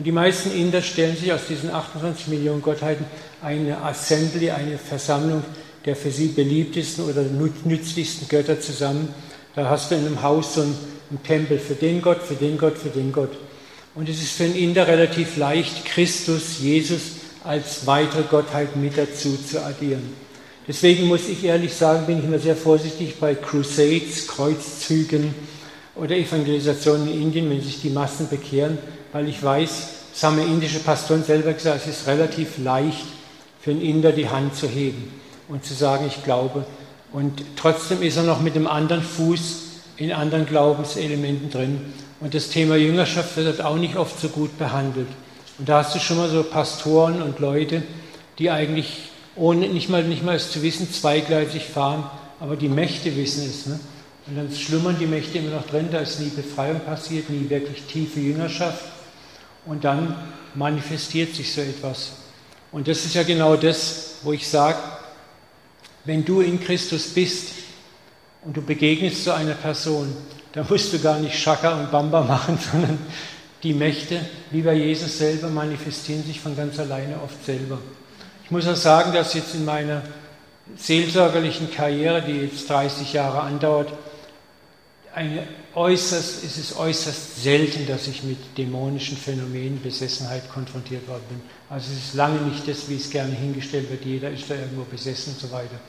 Und 0.00 0.04
die 0.04 0.12
meisten 0.12 0.50
Inder 0.52 0.80
stellen 0.80 1.14
sich 1.14 1.30
aus 1.30 1.42
diesen 1.46 1.70
28 1.70 2.28
Millionen 2.28 2.62
Gottheiten 2.62 3.04
eine 3.42 3.82
Assembly, 3.82 4.50
eine 4.50 4.78
Versammlung 4.78 5.44
der 5.84 5.94
für 5.94 6.10
sie 6.10 6.28
beliebtesten 6.28 7.04
oder 7.04 7.22
nützlichsten 7.22 8.26
Götter 8.26 8.58
zusammen. 8.58 9.14
Da 9.54 9.68
hast 9.68 9.90
du 9.90 9.96
in 9.96 10.06
einem 10.06 10.22
Haus 10.22 10.54
so 10.54 10.62
einen, 10.62 10.74
Tempel 11.22 11.58
für 11.58 11.74
den 11.74 12.00
Gott, 12.00 12.22
für 12.22 12.32
den 12.32 12.56
Gott, 12.56 12.78
für 12.78 12.88
den 12.88 13.12
Gott. 13.12 13.32
Und 13.94 14.08
es 14.08 14.22
ist 14.22 14.32
für 14.32 14.44
einen 14.44 14.56
Inder 14.56 14.88
relativ 14.88 15.36
leicht, 15.36 15.84
Christus, 15.84 16.60
Jesus 16.60 17.02
als 17.44 17.86
weitere 17.86 18.22
Gottheit 18.22 18.76
mit 18.76 18.96
dazu 18.96 19.36
zu 19.36 19.62
addieren. 19.62 20.14
Deswegen 20.66 21.08
muss 21.08 21.28
ich 21.28 21.44
ehrlich 21.44 21.74
sagen, 21.74 22.06
bin 22.06 22.20
ich 22.20 22.24
immer 22.24 22.38
sehr 22.38 22.56
vorsichtig 22.56 23.16
bei 23.20 23.34
Crusades, 23.34 24.26
Kreuzzügen 24.28 25.34
oder 25.94 26.16
Evangelisationen 26.16 27.06
in 27.06 27.20
Indien, 27.20 27.50
wenn 27.50 27.60
sich 27.60 27.82
die 27.82 27.90
Massen 27.90 28.30
bekehren, 28.30 28.78
weil 29.12 29.28
ich 29.28 29.42
weiß, 29.42 29.88
das 30.12 30.22
haben 30.22 30.38
indische 30.38 30.80
Pastoren 30.80 31.24
selber 31.24 31.52
gesagt, 31.52 31.86
es 31.86 32.00
ist 32.00 32.06
relativ 32.06 32.58
leicht 32.58 33.06
für 33.60 33.70
einen 33.70 33.82
Inder 33.82 34.12
die 34.12 34.28
Hand 34.28 34.56
zu 34.56 34.68
heben 34.68 35.12
und 35.48 35.64
zu 35.64 35.74
sagen, 35.74 36.06
ich 36.06 36.24
glaube. 36.24 36.64
Und 37.12 37.42
trotzdem 37.56 38.02
ist 38.02 38.16
er 38.16 38.22
noch 38.22 38.40
mit 38.40 38.54
dem 38.54 38.66
anderen 38.66 39.02
Fuß 39.02 39.62
in 39.96 40.12
anderen 40.12 40.46
Glaubenselementen 40.46 41.50
drin. 41.50 41.80
Und 42.20 42.34
das 42.34 42.48
Thema 42.48 42.76
Jüngerschaft 42.76 43.36
wird 43.36 43.62
auch 43.62 43.76
nicht 43.76 43.96
oft 43.96 44.18
so 44.20 44.28
gut 44.28 44.58
behandelt. 44.58 45.08
Und 45.58 45.68
da 45.68 45.78
hast 45.78 45.94
du 45.94 45.98
schon 45.98 46.16
mal 46.16 46.28
so 46.28 46.42
Pastoren 46.42 47.22
und 47.22 47.38
Leute, 47.38 47.82
die 48.38 48.50
eigentlich 48.50 49.10
ohne 49.36 49.68
nicht 49.68 49.88
mal, 49.88 50.02
nicht 50.04 50.24
mal 50.24 50.36
es 50.36 50.50
zu 50.50 50.62
wissen, 50.62 50.90
zweigleisig 50.92 51.64
fahren, 51.64 52.04
aber 52.40 52.56
die 52.56 52.68
Mächte 52.68 53.14
wissen 53.16 53.44
es. 53.46 53.66
Ne? 53.66 53.78
Und 54.26 54.36
dann 54.36 54.52
schlummern 54.54 54.96
die 54.98 55.06
Mächte 55.06 55.38
immer 55.38 55.56
noch 55.56 55.66
drin, 55.66 55.88
da 55.90 55.98
ist 55.98 56.20
nie 56.20 56.28
Befreiung 56.28 56.80
passiert, 56.80 57.30
nie 57.30 57.48
wirklich 57.48 57.82
tiefe 57.84 58.20
Jüngerschaft. 58.20 58.84
Und 59.66 59.84
dann 59.84 60.16
manifestiert 60.54 61.34
sich 61.34 61.52
so 61.52 61.60
etwas. 61.60 62.12
Und 62.72 62.88
das 62.88 63.04
ist 63.04 63.14
ja 63.14 63.22
genau 63.22 63.56
das, 63.56 64.16
wo 64.22 64.32
ich 64.32 64.48
sage, 64.48 64.78
wenn 66.04 66.24
du 66.24 66.40
in 66.40 66.60
Christus 66.60 67.08
bist 67.08 67.52
und 68.42 68.56
du 68.56 68.62
begegnest 68.62 69.24
zu 69.24 69.34
einer 69.34 69.54
Person, 69.54 70.16
dann 70.52 70.66
musst 70.68 70.92
du 70.92 70.98
gar 70.98 71.18
nicht 71.18 71.38
Schaka 71.38 71.78
und 71.78 71.90
Bamba 71.90 72.22
machen, 72.28 72.58
sondern 72.58 72.98
die 73.62 73.74
Mächte, 73.74 74.20
wie 74.50 74.62
bei 74.62 74.74
Jesus 74.74 75.18
selber, 75.18 75.48
manifestieren 75.48 76.24
sich 76.24 76.40
von 76.40 76.56
ganz 76.56 76.78
alleine 76.78 77.20
oft 77.22 77.44
selber. 77.44 77.78
Ich 78.44 78.50
muss 78.50 78.66
auch 78.66 78.76
sagen, 78.76 79.12
dass 79.12 79.34
jetzt 79.34 79.54
in 79.54 79.64
meiner 79.64 80.02
seelsorgerlichen 80.76 81.70
Karriere, 81.70 82.22
die 82.22 82.32
jetzt 82.32 82.68
30 82.70 83.12
Jahre 83.12 83.40
andauert, 83.40 83.92
äußerst, 85.74 86.44
es 86.44 86.58
ist 86.58 86.76
äußerst 86.76 87.42
selten, 87.42 87.86
dass 87.86 88.06
ich 88.06 88.22
mit 88.22 88.38
dämonischen 88.56 89.16
Phänomenen, 89.16 89.80
Besessenheit 89.82 90.48
konfrontiert 90.50 91.06
worden 91.08 91.24
bin. 91.28 91.42
Also 91.68 91.92
es 91.92 92.06
ist 92.06 92.14
lange 92.14 92.40
nicht 92.42 92.66
das, 92.68 92.88
wie 92.88 92.96
es 92.96 93.10
gerne 93.10 93.34
hingestellt 93.34 93.90
wird, 93.90 94.04
jeder 94.04 94.30
ist 94.30 94.48
da 94.48 94.54
irgendwo 94.54 94.84
besessen 94.84 95.32
und 95.34 95.40
so 95.40 95.50
weiter. 95.50 95.80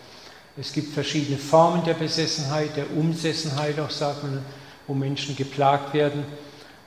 Es 0.57 0.73
gibt 0.73 0.93
verschiedene 0.93 1.37
Formen 1.37 1.83
der 1.85 1.93
Besessenheit, 1.93 2.75
der 2.75 2.91
Umsessenheit 2.91 3.79
auch, 3.79 3.89
sagt 3.89 4.23
man, 4.23 4.43
wo 4.87 4.93
Menschen 4.93 5.35
geplagt 5.35 5.93
werden. 5.93 6.25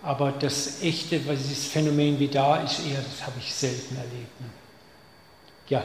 Aber 0.02 0.32
das 0.32 0.82
echte, 0.82 1.18
dieses 1.18 1.66
Phänomen 1.66 2.18
wie 2.18 2.28
da 2.28 2.56
ist 2.62 2.80
eher, 2.80 3.00
das 3.00 3.26
habe 3.26 3.36
ich 3.38 3.54
selten 3.54 3.96
erlebt. 3.96 4.32
Ja. 5.68 5.82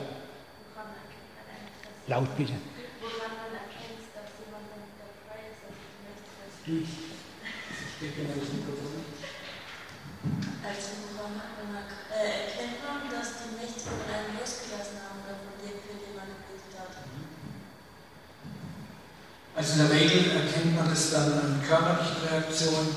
Laut 2.07 2.35
bitte. 2.35 2.53
Also 6.65 6.76
woran 11.14 11.31
äh, 12.11 12.45
erkennt 12.45 12.84
man, 12.84 12.99
dass 13.10 13.30
die 13.40 13.56
Mächte 13.56 13.88
von 13.88 14.03
einem 14.06 14.36
losgelassen 14.38 14.99
haben 15.02 15.23
oder 15.23 15.40
von 15.40 15.56
dem, 15.64 15.80
für 15.80 15.95
den 15.95 16.11
man 16.15 16.27
gebetet 16.27 16.76
hat? 16.77 16.91
Also 19.56 19.69
in 19.73 19.80
der 19.80 19.91
Regel 19.91 20.31
erkennt 20.31 20.76
man 20.76 20.90
das 20.90 21.11
dann 21.11 21.34
an 21.34 21.61
körperlichen 21.65 22.22
Reaktionen, 22.30 22.95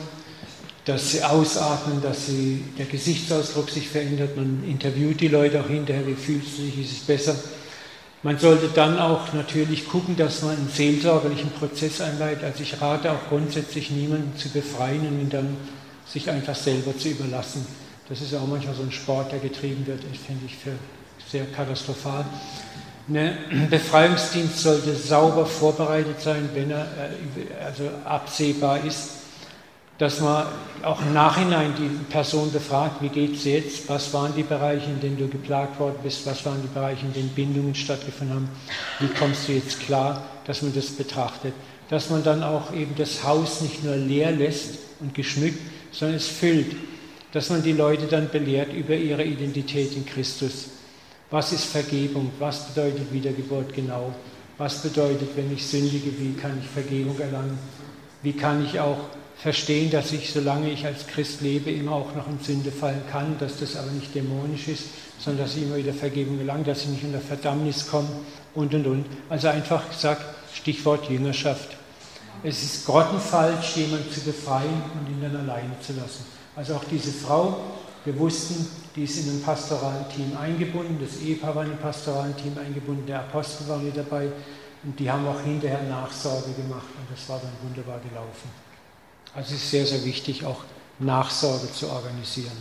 dass 0.84 1.12
sie 1.12 1.22
ausatmen, 1.22 2.02
dass 2.02 2.26
sie, 2.26 2.64
der 2.76 2.86
Gesichtsausdruck 2.86 3.70
sich 3.70 3.88
verändert. 3.88 4.36
Man 4.36 4.64
interviewt 4.64 5.20
die 5.20 5.28
Leute 5.28 5.60
auch 5.60 5.68
hinterher, 5.68 6.04
wie 6.06 6.14
fühlst 6.14 6.58
du 6.58 6.62
dich, 6.62 6.80
ist 6.80 6.92
es 6.92 7.00
besser. 7.06 7.36
Man 8.24 8.38
sollte 8.38 8.68
dann 8.68 8.98
auch 8.98 9.32
natürlich 9.32 9.88
gucken, 9.88 10.16
dass 10.16 10.42
man 10.42 10.56
einen 10.56 10.68
seelsorgerlichen 10.68 11.50
Prozess 11.50 12.00
einleitet. 12.00 12.44
Also 12.44 12.62
ich 12.62 12.80
rate 12.80 13.10
auch 13.10 13.28
grundsätzlich 13.28 13.90
niemanden 13.90 14.36
zu 14.36 14.48
befreien 14.48 15.00
und 15.08 15.20
ihn 15.20 15.30
dann 15.30 15.56
sich 16.06 16.30
einfach 16.30 16.54
selber 16.54 16.96
zu 16.96 17.08
überlassen. 17.08 17.66
Das 18.08 18.20
ist 18.20 18.34
auch 18.34 18.46
manchmal 18.46 18.74
so 18.74 18.82
ein 18.82 18.92
Sport, 18.92 19.32
der 19.32 19.40
getrieben 19.40 19.86
wird, 19.86 20.00
das 20.00 20.20
finde 20.24 20.46
ich 20.46 20.56
für 20.56 20.72
sehr 21.28 21.46
katastrophal. 21.46 22.24
Ein 23.08 23.68
Befreiungsdienst 23.70 24.58
sollte 24.58 24.94
sauber 24.94 25.46
vorbereitet 25.46 26.20
sein, 26.20 26.48
wenn 26.54 26.70
er 26.70 26.82
äh, 26.82 27.64
also 27.64 27.90
absehbar 28.04 28.84
ist 28.84 29.21
dass 30.02 30.18
man 30.18 30.48
auch 30.82 31.00
im 31.00 31.14
Nachhinein 31.14 31.74
die 31.78 31.88
Person 32.12 32.50
befragt, 32.50 33.00
wie 33.02 33.08
geht 33.08 33.36
es 33.36 33.44
jetzt, 33.44 33.88
was 33.88 34.12
waren 34.12 34.34
die 34.34 34.42
Bereiche, 34.42 34.90
in 34.90 34.98
denen 34.98 35.16
du 35.16 35.28
geplagt 35.28 35.78
worden 35.78 35.94
bist, 36.02 36.26
was 36.26 36.44
waren 36.44 36.60
die 36.60 36.74
Bereiche, 36.74 37.06
in 37.06 37.12
denen 37.12 37.28
Bindungen 37.28 37.72
stattgefunden 37.72 38.34
haben, 38.34 38.48
wie 38.98 39.06
kommst 39.06 39.46
du 39.46 39.52
jetzt 39.52 39.78
klar, 39.78 40.24
dass 40.44 40.60
man 40.60 40.74
das 40.74 40.86
betrachtet. 40.86 41.54
Dass 41.88 42.10
man 42.10 42.24
dann 42.24 42.42
auch 42.42 42.74
eben 42.74 42.96
das 42.96 43.22
Haus 43.22 43.60
nicht 43.60 43.84
nur 43.84 43.94
leer 43.94 44.32
lässt 44.32 44.78
und 44.98 45.14
geschmückt, 45.14 45.60
sondern 45.92 46.16
es 46.16 46.26
füllt. 46.26 46.74
Dass 47.30 47.50
man 47.50 47.62
die 47.62 47.70
Leute 47.70 48.06
dann 48.06 48.28
belehrt 48.28 48.72
über 48.72 48.96
ihre 48.96 49.22
Identität 49.22 49.94
in 49.94 50.04
Christus. 50.04 50.70
Was 51.30 51.52
ist 51.52 51.66
Vergebung? 51.66 52.32
Was 52.40 52.66
bedeutet 52.74 53.12
Wiedergeburt 53.12 53.72
genau? 53.72 54.12
Was 54.58 54.82
bedeutet, 54.82 55.28
wenn 55.36 55.52
ich 55.52 55.64
sündige, 55.64 56.10
wie 56.18 56.32
kann 56.32 56.58
ich 56.60 56.68
Vergebung 56.68 57.20
erlangen? 57.20 57.56
Wie 58.24 58.32
kann 58.32 58.64
ich 58.64 58.80
auch 58.80 58.98
verstehen, 59.42 59.90
dass 59.90 60.12
ich, 60.12 60.32
solange 60.32 60.70
ich 60.70 60.86
als 60.86 61.08
Christ 61.08 61.40
lebe, 61.40 61.68
immer 61.68 61.92
auch 61.92 62.14
noch 62.14 62.28
in 62.28 62.38
Sünde 62.38 62.70
fallen 62.70 63.02
kann, 63.10 63.36
dass 63.40 63.58
das 63.58 63.74
aber 63.74 63.90
nicht 63.90 64.14
dämonisch 64.14 64.68
ist, 64.68 64.84
sondern 65.18 65.46
dass 65.46 65.56
ich 65.56 65.64
immer 65.64 65.76
wieder 65.76 65.92
Vergebung 65.92 66.38
gelange, 66.38 66.62
dass 66.62 66.82
ich 66.82 66.90
nicht 66.90 67.04
unter 67.04 67.18
Verdammnis 67.18 67.88
komme 67.88 68.08
und 68.54 68.72
und 68.72 68.86
und. 68.86 69.04
Also 69.28 69.48
einfach 69.48 69.88
gesagt, 69.90 70.22
Stichwort 70.54 71.10
Jüngerschaft. 71.10 71.76
Es 72.44 72.62
ist 72.62 72.86
grottenfalsch, 72.86 73.76
jemanden 73.76 74.12
zu 74.12 74.20
befreien 74.20 74.82
und 74.94 75.10
ihn 75.10 75.20
dann 75.20 75.36
alleine 75.36 75.78
zu 75.80 75.92
lassen. 75.94 76.24
Also 76.54 76.76
auch 76.76 76.84
diese 76.84 77.10
Frau, 77.10 77.56
wir 78.04 78.16
wussten, 78.20 78.68
die 78.94 79.04
ist 79.04 79.24
in 79.24 79.30
einem 79.30 79.42
pastoralen 79.42 80.08
Team 80.14 80.36
eingebunden, 80.40 80.98
das 81.00 81.20
Ehepaar 81.20 81.56
war 81.56 81.64
in 81.64 81.70
einem 81.70 81.80
pastoralen 81.80 82.36
Team 82.36 82.56
eingebunden, 82.64 83.06
der 83.06 83.20
Apostel 83.20 83.66
war 83.68 83.78
mit 83.78 83.96
dabei 83.96 84.28
und 84.84 84.98
die 85.00 85.10
haben 85.10 85.26
auch 85.26 85.40
hinterher 85.40 85.82
Nachsorge 85.82 86.52
gemacht 86.52 86.86
und 86.96 87.10
das 87.10 87.28
war 87.28 87.40
dann 87.40 87.52
wunderbar 87.68 87.98
gelaufen. 88.08 88.61
Also 89.34 89.54
es 89.54 89.62
ist 89.62 89.70
sehr, 89.70 89.86
sehr 89.86 90.04
wichtig, 90.04 90.44
auch 90.44 90.62
Nachsorge 90.98 91.72
zu 91.72 91.88
organisieren. 91.88 92.52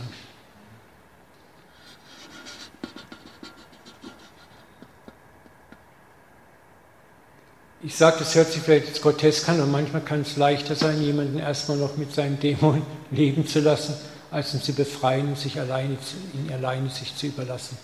Ich 7.84 7.96
sage, 7.96 8.18
das 8.20 8.36
hört 8.36 8.52
sich 8.52 8.62
vielleicht 8.62 8.88
jetzt 8.88 9.02
grotesk 9.02 9.50
an, 9.50 9.60
und 9.60 9.72
manchmal 9.72 10.04
kann 10.04 10.22
es 10.22 10.38
leichter 10.38 10.76
sein, 10.76 11.02
jemanden 11.02 11.40
erstmal 11.40 11.78
noch 11.78 11.98
mit 11.98 12.14
seinem 12.14 12.40
Dämon 12.40 12.84
leben 13.12 13.48
zu 13.48 13.60
lassen, 13.60 13.96
als 14.30 14.54
ihn 14.54 14.62
zu 14.62 14.74
befreien 14.74 15.30
und 15.30 15.38
sich 15.38 15.60
alleine, 15.60 15.98
ihn 16.34 16.54
alleine 16.54 16.90
sich 16.90 17.16
zu 17.16 17.26
überlassen. 17.26 17.78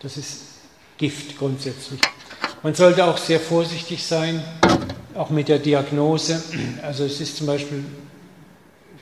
Das 0.00 0.16
ist 0.16 0.40
Gift 0.98 1.38
grundsätzlich. 1.38 2.00
Man 2.62 2.74
sollte 2.74 3.04
auch 3.04 3.18
sehr 3.18 3.38
vorsichtig 3.38 4.04
sein, 4.04 4.42
auch 5.14 5.30
mit 5.30 5.48
der 5.48 5.60
Diagnose. 5.60 6.42
Also 6.82 7.04
es 7.04 7.20
ist 7.20 7.36
zum 7.36 7.46
Beispiel 7.46 7.84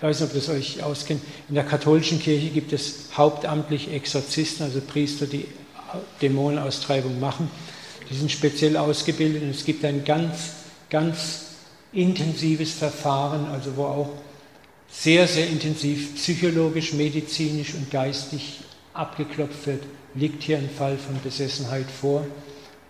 ich 0.05 0.11
weiß 0.11 0.21
nicht, 0.21 0.29
ob 0.29 0.35
das 0.35 0.49
euch 0.51 0.83
auskennt, 0.83 1.23
in 1.49 1.55
der 1.55 1.65
katholischen 1.65 2.21
Kirche 2.21 2.49
gibt 2.49 2.75
es 2.75 3.07
hauptamtlich 3.17 3.91
Exorzisten, 3.91 4.67
also 4.67 4.83
Priester, 4.83 5.25
die 5.25 5.47
Dämonenaustreibung 6.21 7.19
machen. 7.19 7.51
Die 8.11 8.15
sind 8.15 8.31
speziell 8.31 8.77
ausgebildet 8.77 9.43
und 9.43 9.49
es 9.49 9.65
gibt 9.65 9.83
ein 9.83 10.05
ganz, 10.05 10.51
ganz 10.91 11.45
intensives 11.95 12.73
Verfahren, 12.73 13.47
also 13.47 13.75
wo 13.77 13.85
auch 13.85 14.11
sehr, 14.91 15.27
sehr 15.27 15.49
intensiv 15.49 16.17
psychologisch, 16.17 16.93
medizinisch 16.93 17.73
und 17.73 17.91
geistig 17.91 18.61
abgeklopft 18.93 19.67
wird, 19.67 19.85
liegt 20.15 20.43
hier 20.43 20.59
ein 20.59 20.69
Fall 20.69 20.99
von 20.99 21.19
Besessenheit 21.23 21.87
vor 21.91 22.27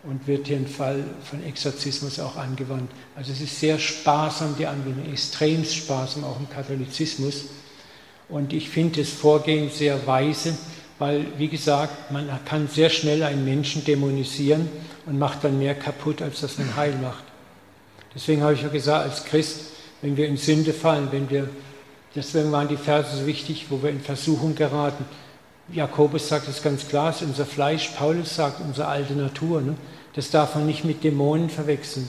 und 0.06 0.26
wird 0.26 0.48
hier 0.48 0.58
ein 0.58 0.66
Fall 0.66 1.02
von 1.28 1.42
Exorzismus 1.44 2.20
auch 2.20 2.36
angewandt. 2.36 2.90
Also 3.16 3.32
es 3.32 3.40
ist 3.40 3.58
sehr 3.58 3.78
sparsam, 3.78 4.54
die 4.58 4.66
Anwendung, 4.66 5.10
extrem 5.10 5.64
sparsam 5.64 6.24
auch 6.24 6.38
im 6.38 6.48
Katholizismus. 6.48 7.46
Und 8.28 8.52
ich 8.52 8.68
finde 8.68 9.00
das 9.00 9.10
Vorgehen 9.10 9.70
sehr 9.70 10.06
weise, 10.06 10.56
weil, 10.98 11.26
wie 11.38 11.48
gesagt, 11.48 12.10
man 12.10 12.28
kann 12.44 12.68
sehr 12.68 12.90
schnell 12.90 13.22
einen 13.22 13.44
Menschen 13.44 13.84
dämonisieren 13.84 14.68
und 15.06 15.18
macht 15.18 15.44
dann 15.44 15.58
mehr 15.58 15.74
kaputt, 15.74 16.22
als 16.22 16.40
dass 16.40 16.58
man 16.58 16.76
heil 16.76 16.94
macht. 17.02 17.24
Deswegen 18.14 18.42
habe 18.42 18.54
ich 18.54 18.62
ja 18.62 18.68
gesagt, 18.68 19.10
als 19.10 19.24
Christ, 19.24 19.60
wenn 20.02 20.16
wir 20.16 20.28
in 20.28 20.36
Sünde 20.36 20.72
fallen, 20.72 21.08
wenn 21.10 21.28
wir, 21.30 21.48
deswegen 22.14 22.52
waren 22.52 22.68
die 22.68 22.76
Verse 22.76 23.16
so 23.16 23.26
wichtig, 23.26 23.66
wo 23.70 23.82
wir 23.82 23.90
in 23.90 24.00
Versuchung 24.00 24.54
geraten. 24.54 25.04
Jakobus 25.72 26.28
sagt 26.28 26.48
es 26.48 26.62
ganz 26.62 26.88
klar, 26.88 27.10
es 27.10 27.22
ist 27.22 27.28
unser 27.28 27.46
Fleisch, 27.46 27.88
Paulus 27.96 28.36
sagt 28.36 28.60
unsere 28.60 28.86
alte 28.88 29.14
Natur. 29.14 29.60
Ne? 29.60 29.76
Das 30.14 30.30
darf 30.30 30.54
man 30.54 30.66
nicht 30.66 30.84
mit 30.84 31.02
Dämonen 31.02 31.48
verwechseln. 31.48 32.08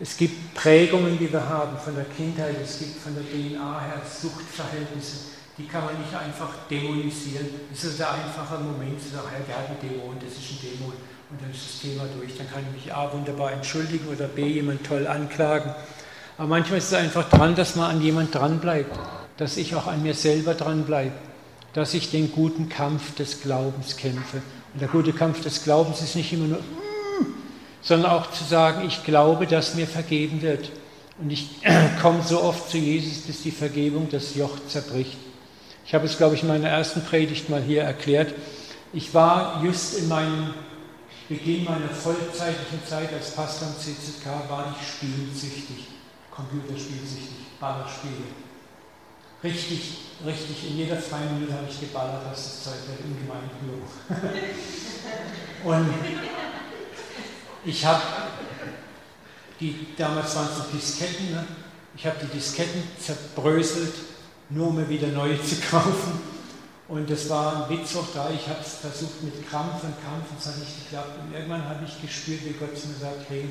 Es 0.00 0.16
gibt 0.16 0.54
Prägungen, 0.54 1.18
die 1.18 1.30
wir 1.30 1.46
haben 1.48 1.76
von 1.78 1.94
der 1.94 2.06
Kindheit, 2.06 2.56
es 2.62 2.78
gibt 2.78 2.98
von 3.00 3.14
der 3.14 3.22
DNA 3.22 3.80
her 3.80 4.02
Suchtverhältnisse, 4.02 5.32
die 5.58 5.66
kann 5.66 5.84
man 5.84 5.98
nicht 5.98 6.14
einfach 6.14 6.48
dämonisieren. 6.70 7.46
Es 7.72 7.84
ist 7.84 8.00
ein 8.00 8.08
einfacher 8.24 8.58
Moment 8.58 9.00
zu 9.00 9.10
sagen, 9.10 9.28
Herr, 9.30 9.40
der 9.40 9.56
hat 9.58 9.68
einen 9.68 9.80
Dämon, 9.80 10.16
das 10.18 10.32
ist 10.32 10.52
ein 10.52 10.58
Dämon 10.62 10.94
und 11.30 11.40
dann 11.40 11.50
ist 11.50 11.64
das 11.64 11.80
Thema 11.80 12.04
durch. 12.18 12.36
Dann 12.36 12.50
kann 12.50 12.64
ich 12.66 12.86
mich 12.86 12.94
A 12.94 13.12
wunderbar 13.12 13.52
entschuldigen 13.52 14.08
oder 14.08 14.26
B 14.26 14.46
jemand 14.46 14.84
toll 14.84 15.06
anklagen. 15.06 15.74
Aber 16.38 16.48
manchmal 16.48 16.78
ist 16.78 16.86
es 16.86 16.94
einfach 16.94 17.28
dran, 17.28 17.54
dass 17.54 17.76
man 17.76 17.90
an 17.90 18.02
jemand 18.02 18.34
dranbleibt, 18.34 18.98
dass 19.36 19.58
ich 19.58 19.74
auch 19.76 19.86
an 19.86 20.02
mir 20.02 20.14
selber 20.14 20.54
dranbleibe, 20.54 21.12
dass 21.72 21.94
ich 21.94 22.10
den 22.10 22.32
guten 22.32 22.68
Kampf 22.68 23.14
des 23.14 23.42
Glaubens 23.42 23.96
kämpfe. 23.96 24.42
Und 24.72 24.80
der 24.80 24.88
gute 24.88 25.12
Kampf 25.12 25.42
des 25.42 25.64
Glaubens 25.64 26.00
ist 26.00 26.16
nicht 26.16 26.32
immer 26.32 26.46
nur 26.46 26.60
sondern 27.82 28.10
auch 28.10 28.30
zu 28.30 28.44
sagen, 28.44 28.86
ich 28.86 29.04
glaube, 29.04 29.46
dass 29.46 29.74
mir 29.74 29.86
vergeben 29.86 30.42
wird. 30.42 30.70
Und 31.18 31.30
ich 31.30 31.48
komme 32.02 32.22
so 32.22 32.42
oft 32.42 32.70
zu 32.70 32.78
Jesus, 32.78 33.22
bis 33.22 33.42
die 33.42 33.50
Vergebung 33.50 34.08
das 34.10 34.34
Joch 34.34 34.58
zerbricht. 34.68 35.16
Ich 35.86 35.94
habe 35.94 36.06
es, 36.06 36.16
glaube 36.16 36.34
ich, 36.34 36.42
in 36.42 36.48
meiner 36.48 36.68
ersten 36.68 37.02
Predigt 37.02 37.48
mal 37.50 37.62
hier 37.62 37.82
erklärt. 37.82 38.34
Ich 38.92 39.12
war 39.14 39.62
just 39.64 39.98
in 39.98 40.08
meinem 40.08 40.54
Beginn 41.28 41.64
meiner 41.64 41.88
vollzeitlichen 41.88 42.84
Zeit 42.86 43.12
als 43.12 43.32
Pastor 43.32 43.68
am 43.68 43.74
CZK, 43.74 44.26
war 44.48 44.74
ich 44.76 44.86
spielsüchtig, 44.86 45.86
computerspielsüchtig, 46.30 47.58
Ballerspiele. 47.60 48.49
Richtig, 49.42 49.98
richtig, 50.26 50.70
in 50.70 50.76
jeder 50.76 50.96
freien 50.96 51.34
Minute 51.34 51.54
habe 51.54 51.66
ich 51.70 51.80
geballert, 51.80 52.26
dass 52.30 52.44
das 52.44 52.64
Zeug 52.64 52.74
wird 52.88 53.00
ungemein 53.04 53.48
hoch. 53.64 53.90
Und 55.64 55.94
ich 57.64 57.84
habe 57.86 58.02
die, 59.58 59.88
damals 59.96 60.34
waren 60.36 60.48
es 60.50 60.58
noch 60.58 60.70
Disketten, 60.70 61.32
ne? 61.32 61.44
ich 61.96 62.06
habe 62.06 62.16
die 62.22 62.38
Disketten 62.38 62.82
zerbröselt, 62.98 63.94
nur 64.50 64.68
um 64.68 64.76
mir 64.76 64.88
wieder 64.88 65.08
neue 65.08 65.42
zu 65.42 65.56
kaufen. 65.70 66.20
Und 66.88 67.08
das 67.08 67.28
war 67.30 67.64
ein 67.64 67.78
Witz 67.78 67.94
auch 67.96 68.08
da. 68.12 68.30
Ich 68.30 68.48
habe 68.48 68.60
es 68.60 68.74
versucht 68.76 69.22
mit 69.22 69.48
Krampf 69.48 69.84
und 69.84 69.94
Kampf 70.02 70.30
und 70.30 70.40
es 70.40 70.46
hat 70.46 70.58
nicht 70.58 70.84
geklappt. 70.84 71.20
Und 71.22 71.32
irgendwann 71.32 71.64
habe 71.68 71.84
ich 71.84 72.02
gespürt, 72.02 72.44
wie 72.44 72.54
Gott 72.54 72.76
zu 72.76 72.88
mir 72.88 72.96
sagt, 72.96 73.28
hey, 73.28 73.48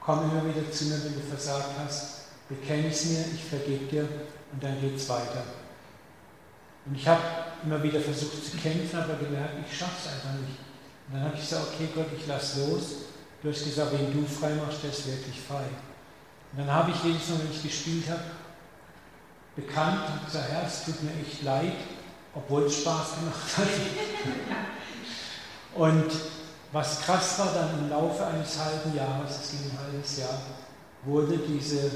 komm 0.00 0.30
immer 0.30 0.42
wieder 0.46 0.70
zu 0.72 0.86
mir, 0.86 1.04
wenn 1.04 1.14
du 1.14 1.20
versagt 1.20 1.70
hast, 1.84 2.20
bekenne 2.48 2.88
es 2.88 3.04
mir, 3.04 3.24
ich 3.34 3.44
vergebe 3.44 3.84
dir 3.84 4.08
und 4.52 4.62
dann 4.62 4.80
geht 4.80 4.96
es 4.96 5.08
weiter. 5.08 5.44
Und 6.86 6.94
ich 6.94 7.06
habe 7.06 7.20
immer 7.64 7.82
wieder 7.82 8.00
versucht 8.00 8.44
zu 8.44 8.56
kämpfen, 8.56 8.98
aber 8.98 9.14
gemerkt, 9.14 9.54
ich 9.70 9.76
schaffe 9.76 9.96
es 10.04 10.12
einfach 10.12 10.40
nicht. 10.40 10.58
Und 11.08 11.14
dann 11.14 11.24
habe 11.24 11.34
ich 11.34 11.40
gesagt, 11.40 11.66
okay 11.74 11.88
Gott, 11.94 12.06
ich 12.16 12.26
lasse 12.26 12.66
los. 12.66 12.82
Du 13.42 13.50
hast 13.50 13.64
gesagt, 13.64 13.92
wenn 13.92 14.12
du 14.12 14.26
frei 14.26 14.54
machst, 14.54 14.82
der 14.82 14.90
ist 14.90 15.06
wirklich 15.06 15.40
frei. 15.40 15.64
Und 16.52 16.58
dann 16.58 16.72
habe 16.72 16.90
ich 16.90 17.04
jedes 17.04 17.28
Mal, 17.28 17.40
wenn 17.40 17.50
ich 17.50 17.62
gespielt 17.62 18.08
habe, 18.08 18.22
bekannt 19.54 20.00
und 20.12 20.26
gesagt, 20.26 20.50
Herr, 20.50 20.66
es 20.66 20.84
tut 20.84 21.02
mir 21.02 21.12
echt 21.20 21.42
leid, 21.42 21.76
obwohl 22.34 22.64
es 22.64 22.80
Spaß 22.80 23.16
gemacht 23.16 23.58
hat. 23.58 23.68
und 25.74 26.10
was 26.72 27.00
krass 27.02 27.38
war 27.38 27.52
dann 27.52 27.78
im 27.78 27.90
Laufe 27.90 28.26
eines 28.26 28.58
halben 28.58 28.94
Jahres, 28.94 29.40
es 29.42 29.50
ging 29.50 29.70
ein 29.70 29.78
halbes 29.78 30.18
Jahr, 30.18 30.40
wurde 31.04 31.38
diese, 31.38 31.90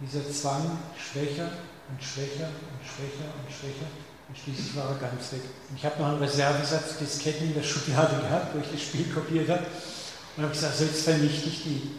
dieser 0.00 0.30
Zwang 0.30 0.78
schwächer 0.96 1.48
und 1.92 2.02
schwächer 2.02 2.48
und 2.48 2.80
schwächer 2.80 3.28
und 3.28 3.48
schwächer. 3.52 3.88
Und 4.28 4.38
schließlich 4.38 4.76
war 4.76 4.88
er 4.88 4.96
ganz 4.96 5.32
weg. 5.32 5.44
Und 5.68 5.76
ich 5.76 5.84
habe 5.84 6.00
noch 6.00 6.08
einen 6.08 6.24
Reservesatz 6.24 6.96
Disketten 6.96 7.48
in 7.48 7.54
der 7.54 7.62
Schublade 7.62 8.16
gehabt, 8.16 8.54
wo 8.54 8.60
ich 8.60 8.72
das 8.72 8.80
Spiel 8.80 9.12
kopiert 9.12 9.48
habe. 9.50 9.66
Und 10.36 10.44
habe 10.44 10.54
gesagt, 10.54 10.76
so 10.76 10.84
jetzt 10.84 11.04
vernichte 11.04 11.48
ich 11.48 11.62
die. 11.64 11.90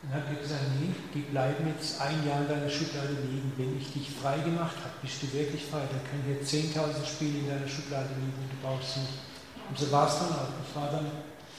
Dann 0.00 0.20
hat 0.20 0.28
er 0.32 0.40
gesagt, 0.40 0.64
nee, 0.80 0.96
die 1.12 1.28
bleiben 1.28 1.68
jetzt 1.68 2.00
ein 2.00 2.24
Jahr 2.24 2.40
in 2.40 2.48
deiner 2.48 2.70
Schublade 2.72 3.12
liegen. 3.28 3.52
Wenn 3.56 3.76
ich 3.76 3.92
dich 3.92 4.08
frei 4.08 4.40
gemacht 4.40 4.76
habe, 4.80 4.96
bist 5.02 5.20
du 5.20 5.32
wirklich 5.32 5.68
frei. 5.68 5.84
Dann 5.84 6.00
können 6.08 6.24
hier 6.24 6.40
10.000 6.40 7.04
Spiele 7.04 7.44
in 7.44 7.48
deiner 7.48 7.68
Schublade 7.68 8.08
liegen 8.16 8.36
und 8.40 8.48
du 8.48 8.58
brauchst 8.64 8.96
nicht. 8.96 9.20
Und 9.68 9.76
so 9.76 9.92
war 9.92 10.08
es 10.08 10.16
dann 10.16 10.32
auch. 10.32 10.56
Ich 10.64 10.72
war 10.76 10.88
dann 10.88 11.08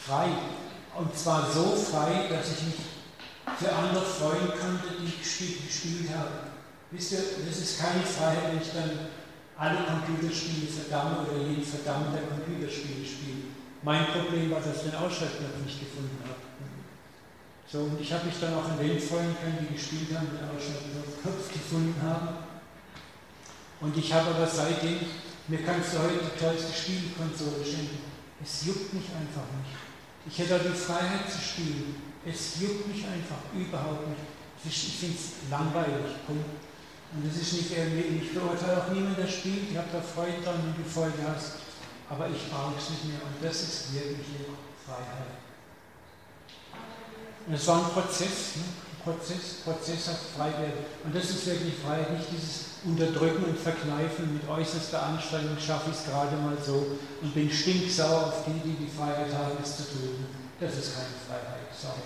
frei. 0.01 0.29
Und 0.97 1.13
zwar 1.13 1.45
so 1.51 1.75
frei, 1.75 2.25
dass 2.29 2.49
ich 2.49 2.65
mich 2.65 2.81
für 3.57 3.69
andere 3.69 4.05
freuen 4.05 4.49
konnte, 4.57 4.97
die 5.01 5.05
ich 5.05 5.21
gespielt 5.21 6.09
habe. 6.17 6.54
Wisst 6.95 7.11
ihr, 7.11 7.19
das 7.45 7.57
ist 7.59 7.79
keine 7.79 7.99
Freiheit, 7.99 8.55
wenn 8.55 8.61
ich 8.61 8.71
dann 8.71 9.11
alle 9.59 9.83
Computerspiele 9.83 10.67
verdamme 10.67 11.27
oder 11.27 11.43
jeden 11.43 11.63
Verdammten 11.63 12.15
der 12.15 12.23
Computerspiele 12.23 13.03
spiele. 13.03 13.51
Mein 13.83 14.07
Problem 14.07 14.51
war, 14.51 14.61
dass 14.61 14.77
ich 14.77 14.91
den 14.91 14.95
Ausschaltknopf 14.95 15.59
nicht 15.65 15.79
gefunden 15.79 16.23
habe. 16.23 16.39
So, 17.67 17.91
und 17.91 17.99
ich 17.99 18.13
habe 18.13 18.25
mich 18.25 18.39
dann 18.39 18.53
auch 18.55 18.71
an 18.71 18.79
den 18.79 18.95
freuen 18.95 19.35
können, 19.35 19.59
die 19.59 19.75
gespielt 19.75 20.15
haben, 20.15 20.31
den 20.31 20.47
Ausschaltknopf 20.47 21.51
gefunden 21.51 21.99
haben. 21.99 22.47
Und 23.81 23.97
ich 23.97 24.13
habe 24.13 24.31
aber 24.31 24.47
seitdem, 24.47 24.99
mir 25.49 25.59
kannst 25.67 25.93
du 25.93 25.99
heute 25.99 26.31
die 26.31 26.39
tollste 26.39 26.71
Spielkonsole 26.71 27.59
schenken. 27.59 28.07
Es 28.39 28.65
juckt 28.65 28.93
mich 28.93 29.11
einfach 29.11 29.51
nicht. 29.59 29.75
Ich 30.31 30.39
hätte 30.39 30.55
auch 30.55 30.63
die 30.63 30.79
Freiheit 30.79 31.27
zu 31.27 31.43
spielen. 31.43 31.95
Es 32.25 32.61
juckt 32.61 32.87
mich 32.87 33.03
einfach 33.03 33.43
überhaupt 33.51 34.07
nicht. 34.07 34.23
Ich 34.63 34.97
finde 34.97 35.17
es 35.19 35.51
langweilig. 35.51 36.23
Punkt. 36.25 36.45
Und 37.13 37.31
es 37.31 37.41
ist 37.41 37.53
nicht 37.53 37.71
irgendwie, 37.71 38.25
ich 38.25 38.33
beurteile 38.33 38.83
auch 38.83 38.91
niemand, 38.91 39.17
der 39.17 39.27
spielt, 39.27 39.71
ich 39.71 39.77
habe 39.77 39.87
da 39.91 40.01
Freude 40.01 40.41
dran, 40.43 40.59
wenn 40.63 40.83
du 40.83 40.89
Freude 40.89 41.21
hast, 41.27 41.61
aber 42.09 42.27
ich 42.27 42.49
brauche 42.49 42.75
es 42.77 42.89
nicht 42.89 43.05
mehr 43.05 43.21
und 43.23 43.41
das 43.41 43.61
ist 43.61 43.93
wirkliche 43.93 44.51
Freiheit. 44.85 45.39
Und 47.47 47.53
es 47.53 47.67
war 47.67 47.85
ein 47.85 47.91
Prozess, 47.91 48.57
ne? 48.57 48.63
Prozess, 49.05 49.61
prozesshaft 49.63 50.33
frei 50.35 50.49
werden. 50.49 50.83
Und 51.03 51.15
das 51.15 51.29
ist 51.29 51.45
wirklich 51.45 51.75
Freiheit, 51.75 52.11
nicht 52.17 52.25
dieses 52.31 52.81
Unterdrücken 52.83 53.45
und 53.45 53.57
Verkneifen 53.57 54.33
mit 54.33 54.49
äußerster 54.49 55.01
Anstrengung 55.01 55.57
schaffe 55.59 55.91
ich 55.91 55.97
es 55.97 56.05
gerade 56.05 56.35
mal 56.37 56.57
so 56.65 56.97
und 57.21 57.33
bin 57.33 57.49
stinksauer 57.51 58.27
auf 58.27 58.45
die, 58.45 58.59
die 58.67 58.85
die 58.85 58.89
Freiheit 58.89 59.31
haben, 59.31 59.57
es 59.61 59.77
zu 59.77 59.83
tun. 59.83 60.25
Das 60.59 60.73
ist 60.73 60.95
keine 60.95 61.13
Freiheit. 61.27 61.69
Sorry. 61.79 62.01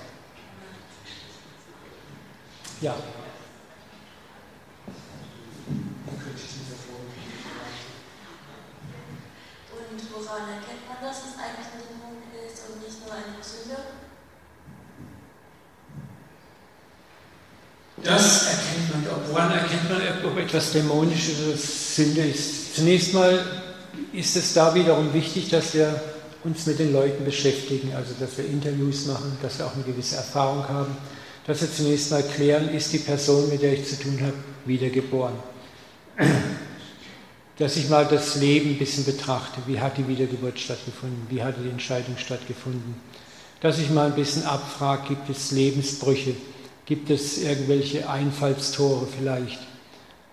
Ja. 2.81 2.95
Und 9.71 10.01
woran 10.13 10.43
erkennt 10.49 10.83
man, 10.87 10.97
dass 11.01 11.17
es 11.17 11.33
eigentlich 11.39 11.71
eine 11.73 11.83
Dämon 11.87 12.19
ist 12.45 12.63
und 12.69 12.83
nicht 12.83 12.99
nur 13.05 13.13
eine 13.13 13.41
Sünde? 13.41 13.77
Das 18.03 18.47
erkennt 18.47 18.89
man. 18.93 19.05
Woran 19.29 19.51
erkennt 19.51 19.89
man, 19.89 20.01
ob 20.31 20.37
etwas 20.37 20.71
dämonisch 20.71 21.29
oder 21.29 21.57
Sünde 21.57 22.21
ist? 22.27 22.75
Zunächst 22.75 23.13
mal 23.13 23.45
ist 24.13 24.35
es 24.35 24.53
da 24.53 24.75
wiederum 24.75 25.13
wichtig, 25.13 25.49
dass 25.49 25.73
wir 25.73 26.01
uns 26.43 26.65
mit 26.65 26.79
den 26.79 26.93
Leuten 26.93 27.25
beschäftigen, 27.25 27.93
also 27.95 28.13
dass 28.19 28.37
wir 28.37 28.45
Interviews 28.45 29.05
machen, 29.07 29.37
dass 29.41 29.57
wir 29.57 29.65
auch 29.65 29.73
eine 29.73 29.83
gewisse 29.83 30.17
Erfahrung 30.17 30.67
haben, 30.67 30.95
dass 31.47 31.61
wir 31.61 31.71
zunächst 31.71 32.11
mal 32.11 32.23
klären, 32.23 32.69
ist 32.69 32.93
die 32.93 32.99
Person, 32.99 33.49
mit 33.49 33.61
der 33.61 33.73
ich 33.73 33.87
zu 33.87 33.99
tun 33.99 34.19
habe, 34.21 34.35
wiedergeboren 34.65 35.35
dass 37.59 37.75
ich 37.75 37.89
mal 37.89 38.05
das 38.05 38.35
Leben 38.35 38.71
ein 38.71 38.77
bisschen 38.77 39.03
betrachte. 39.03 39.59
Wie 39.67 39.81
hat 39.81 39.97
die 39.97 40.07
Wiedergeburt 40.07 40.59
stattgefunden? 40.59 41.27
Wie 41.29 41.43
hat 41.43 41.55
die 41.61 41.69
Entscheidung 41.69 42.17
stattgefunden? 42.17 42.95
Dass 43.59 43.79
ich 43.79 43.89
mal 43.89 44.07
ein 44.07 44.15
bisschen 44.15 44.45
abfrage, 44.45 45.09
gibt 45.09 45.29
es 45.29 45.51
Lebensbrüche? 45.51 46.35
Gibt 46.85 47.09
es 47.09 47.37
irgendwelche 47.37 48.09
Einfallstore 48.09 49.05
vielleicht? 49.07 49.59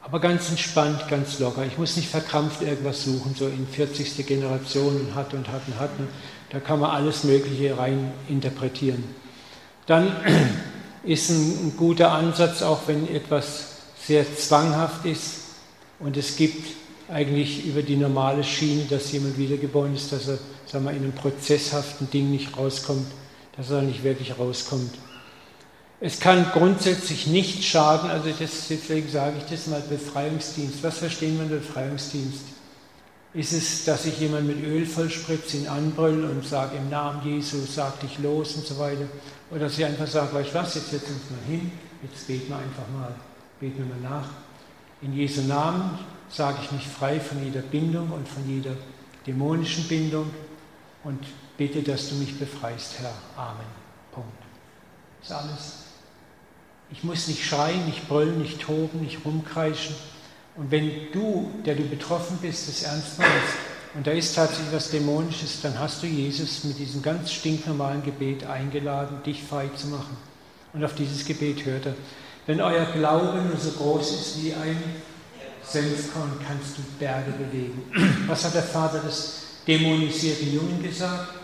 Aber 0.02 0.20
ganz 0.20 0.50
entspannt, 0.50 1.08
ganz 1.08 1.40
locker. 1.40 1.66
Ich 1.66 1.78
muss 1.78 1.96
nicht 1.96 2.08
verkrampft 2.08 2.62
irgendwas 2.62 3.02
suchen, 3.02 3.34
so 3.36 3.48
in 3.48 3.66
40. 3.66 4.24
Generation 4.24 4.94
und 5.00 5.14
hat 5.16 5.34
und 5.34 5.48
hat 5.48 5.62
und 5.66 5.80
hat. 5.80 5.90
Da 6.50 6.60
kann 6.60 6.78
man 6.78 6.92
alles 6.92 7.24
Mögliche 7.24 7.76
rein 7.76 8.12
interpretieren. 8.28 9.02
Dann 9.86 10.14
ist 11.02 11.30
ein 11.30 11.74
guter 11.76 12.12
Ansatz, 12.12 12.62
auch 12.62 12.82
wenn 12.86 13.12
etwas 13.12 13.78
sehr 13.98 14.24
zwanghaft 14.36 15.04
ist 15.04 15.45
und 15.98 16.16
es 16.16 16.36
gibt 16.36 16.66
eigentlich 17.08 17.64
über 17.66 17.82
die 17.82 17.96
normale 17.96 18.42
Schiene, 18.42 18.84
dass 18.88 19.12
jemand 19.12 19.38
wiedergeboren 19.38 19.94
ist, 19.94 20.12
dass 20.12 20.28
er 20.28 20.38
sagen 20.66 20.84
wir, 20.84 20.90
in 20.90 21.04
einem 21.04 21.12
prozesshaften 21.12 22.10
Ding 22.10 22.30
nicht 22.30 22.56
rauskommt, 22.56 23.06
dass 23.56 23.70
er 23.70 23.82
nicht 23.82 24.02
wirklich 24.02 24.38
rauskommt. 24.38 24.94
Es 26.00 26.20
kann 26.20 26.50
grundsätzlich 26.52 27.26
nicht 27.26 27.64
schaden, 27.64 28.10
also 28.10 28.28
deswegen 28.38 29.08
sage 29.08 29.36
ich 29.38 29.44
das 29.44 29.66
mal, 29.68 29.80
Befreiungsdienst. 29.80 30.82
Was 30.82 30.98
verstehen 30.98 31.36
wir 31.36 31.44
unter 31.44 31.56
Befreiungsdienst? 31.56 32.42
Ist 33.32 33.52
es, 33.52 33.84
dass 33.84 34.04
ich 34.04 34.18
jemanden 34.18 34.48
mit 34.48 34.64
Öl 34.64 34.84
vollspritze, 34.84 35.58
ihn 35.58 35.68
anbrülle 35.68 36.28
und 36.28 36.44
sage, 36.44 36.76
im 36.76 36.90
Namen 36.90 37.22
Jesu, 37.24 37.58
sag 37.66 38.00
dich 38.00 38.18
los 38.18 38.56
und 38.56 38.66
so 38.66 38.78
weiter? 38.78 39.06
Oder 39.50 39.60
dass 39.60 39.78
ich 39.78 39.84
einfach 39.84 40.06
sage, 40.06 40.34
weißt 40.34 40.50
du 40.50 40.54
was, 40.54 40.74
jetzt 40.74 40.90
setzen 40.90 41.08
wir 41.08 41.14
uns 41.16 41.30
mal 41.30 41.50
hin, 41.50 41.72
jetzt 42.02 42.26
beten 42.26 42.48
wir 42.48 42.56
einfach 42.56 42.88
mal, 42.92 43.14
beten 43.60 43.78
wir 43.78 43.86
mal 43.86 44.18
nach. 44.18 44.28
In 45.02 45.12
Jesu 45.12 45.42
Namen 45.42 45.98
sage 46.28 46.58
ich 46.62 46.72
mich 46.72 46.86
frei 46.86 47.20
von 47.20 47.44
jeder 47.44 47.60
Bindung 47.60 48.10
und 48.10 48.26
von 48.28 48.48
jeder 48.48 48.72
dämonischen 49.26 49.86
Bindung 49.88 50.30
und 51.04 51.20
bitte, 51.56 51.82
dass 51.82 52.08
du 52.08 52.14
mich 52.16 52.38
befreist, 52.38 52.98
Herr. 52.98 53.12
Amen. 53.36 53.66
Punkt. 54.12 54.30
Das 55.20 55.30
ist 55.30 55.36
alles. 55.36 55.72
Ich 56.90 57.04
muss 57.04 57.28
nicht 57.28 57.44
schreien, 57.44 57.84
nicht 57.86 58.08
brüllen, 58.08 58.40
nicht 58.40 58.60
toben, 58.60 59.00
nicht 59.00 59.24
rumkreischen. 59.24 59.94
Und 60.56 60.70
wenn 60.70 61.12
du, 61.12 61.50
der 61.64 61.74
du 61.74 61.82
betroffen 61.82 62.38
bist, 62.40 62.68
das 62.68 62.82
ernst 62.82 63.18
meinst, 63.18 63.54
und 63.94 64.06
da 64.06 64.10
ist 64.10 64.34
tatsächlich 64.34 64.72
was 64.72 64.90
Dämonisches, 64.90 65.62
dann 65.62 65.78
hast 65.78 66.02
du 66.02 66.06
Jesus 66.06 66.64
mit 66.64 66.78
diesem 66.78 67.02
ganz 67.02 67.32
stinknormalen 67.32 68.02
Gebet 68.02 68.44
eingeladen, 68.44 69.22
dich 69.24 69.42
frei 69.42 69.68
zu 69.74 69.88
machen. 69.88 70.16
Und 70.74 70.84
auf 70.84 70.94
dieses 70.94 71.24
Gebet 71.24 71.64
hört 71.64 71.86
er. 71.86 71.94
Wenn 72.46 72.60
euer 72.60 72.86
Glaube 72.86 73.42
nur 73.42 73.56
so 73.56 73.72
groß 73.72 74.12
ist 74.12 74.42
wie 74.42 74.54
ein 74.54 75.02
Senfkorn 75.62 76.38
kannst 76.46 76.78
du 76.78 76.82
Berge 76.98 77.32
bewegen. 77.32 77.82
Was 78.28 78.44
hat 78.44 78.54
der 78.54 78.62
Vater 78.62 79.00
des 79.00 79.42
dämonisierten 79.66 80.52
Jungen 80.52 80.82
gesagt? 80.82 81.34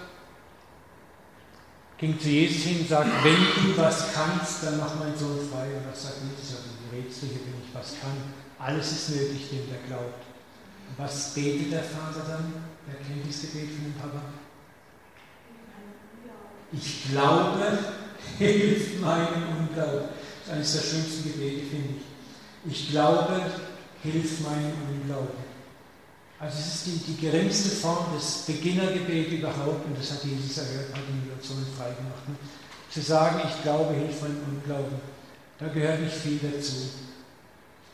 Ging 1.99 2.19
zu 2.19 2.29
Jesus 2.29 2.65
hin 2.65 2.81
und 2.81 2.89
sagt, 2.89 3.09
wenn 3.23 3.35
du 3.35 3.81
was 3.81 4.13
kannst, 4.13 4.65
dann 4.65 4.79
mach 4.79 4.93
mein 4.99 5.17
Sohn 5.17 5.39
frei. 5.49 5.67
Und 5.67 5.87
was 5.89 6.03
sagt 6.03 6.17
Jesus? 6.37 6.59
Die 6.91 6.97
redest 6.97 7.23
du 7.23 7.27
hier, 7.27 7.37
wenn 7.47 7.63
ich 7.63 7.73
was 7.73 7.95
kann. 8.03 8.17
Alles 8.59 8.91
ist 8.91 9.11
möglich, 9.11 9.49
dem 9.51 9.69
der 9.71 9.79
glaubt. 9.87 10.25
Und 10.89 10.99
was 10.99 11.33
betet 11.33 11.71
der 11.71 11.85
Vater 11.85 12.27
dann? 12.27 12.55
Wer 12.87 12.97
kennt 12.97 13.25
dieses 13.25 13.53
Gebet 13.53 13.71
von 13.71 13.85
dem 13.85 13.95
Papa? 13.95 14.21
Ich 16.73 17.05
glaube, 17.09 17.79
hilf 18.39 19.01
meinem 19.01 19.45
Unglauben. 19.61 20.09
Eines 20.53 20.73
der 20.75 20.83
schönsten 20.83 21.33
Gebete, 21.33 21.67
finde 21.67 21.95
ich. 21.97 22.73
Ich 22.73 22.91
glaube, 22.91 23.41
hilf 24.03 24.41
meinem 24.41 24.73
Unglauben. 24.87 25.53
Also 26.39 26.59
es 26.59 26.75
ist 26.75 26.87
die, 26.87 27.13
die 27.13 27.21
geringste 27.21 27.71
Form 27.71 28.13
des 28.15 28.45
Beginnergebets 28.47 29.33
überhaupt, 29.33 29.87
und 29.87 29.97
das 29.99 30.11
hat 30.11 30.25
Jesus 30.25 30.59
erhört, 30.59 30.93
hat 30.93 31.03
die 31.09 31.21
Situation 31.23 31.65
freigemacht. 31.77 32.29
Ne? 32.29 32.35
Zu 32.91 33.01
sagen, 33.01 33.41
ich 33.49 33.63
glaube, 33.63 33.95
hilf 33.95 34.21
meinem 34.21 34.43
Unglauben, 34.51 35.01
da 35.59 35.69
gehört 35.69 36.01
nicht 36.01 36.17
viel 36.17 36.39
dazu. 36.43 36.91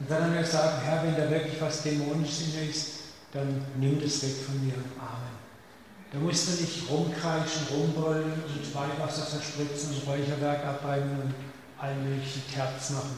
Und 0.00 0.10
dann 0.10 0.24
haben 0.24 0.34
wir 0.34 0.40
gesagt, 0.40 0.82
Herr, 0.84 1.04
wenn 1.04 1.16
da 1.16 1.30
wirklich 1.30 1.60
was 1.60 1.82
Dämonisches 1.82 2.40
in 2.40 2.54
mir 2.54 2.70
ist, 2.70 2.90
dann 3.32 3.62
nimm 3.78 4.00
das 4.00 4.22
weg 4.22 4.34
von 4.46 4.64
mir. 4.64 4.74
Amen. 4.98 5.38
Da 6.10 6.18
musst 6.18 6.48
du 6.48 6.62
nicht 6.62 6.90
rumkreischen, 6.90 7.68
rumbrüllen 7.70 8.32
und 8.32 8.74
Weihwasser 8.74 9.26
verspritzen 9.26 9.94
und 9.94 10.08
Räucherwerk 10.08 10.64
abreiben 10.64 11.10
und 11.22 11.34
allen 11.80 12.22
Terz 12.52 12.90
machen. 12.90 13.16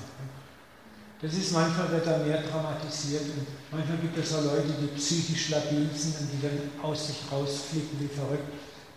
Das 1.22 1.34
ist 1.34 1.52
manchmal 1.52 1.90
wird 1.90 2.06
da 2.06 2.18
mehr 2.18 2.42
dramatisiert 2.42 3.24
und 3.24 3.46
manchmal 3.70 3.98
gibt 3.98 4.16
es 4.16 4.34
auch 4.34 4.42
Leute, 4.42 4.72
die 4.80 4.98
psychisch 4.98 5.50
labil 5.50 5.90
sind 5.94 6.16
und 6.18 6.28
die 6.32 6.40
dann 6.40 6.58
aus 6.82 7.08
sich 7.08 7.16
rausflicken 7.30 8.00
wie 8.00 8.08
verrückt. 8.08 8.48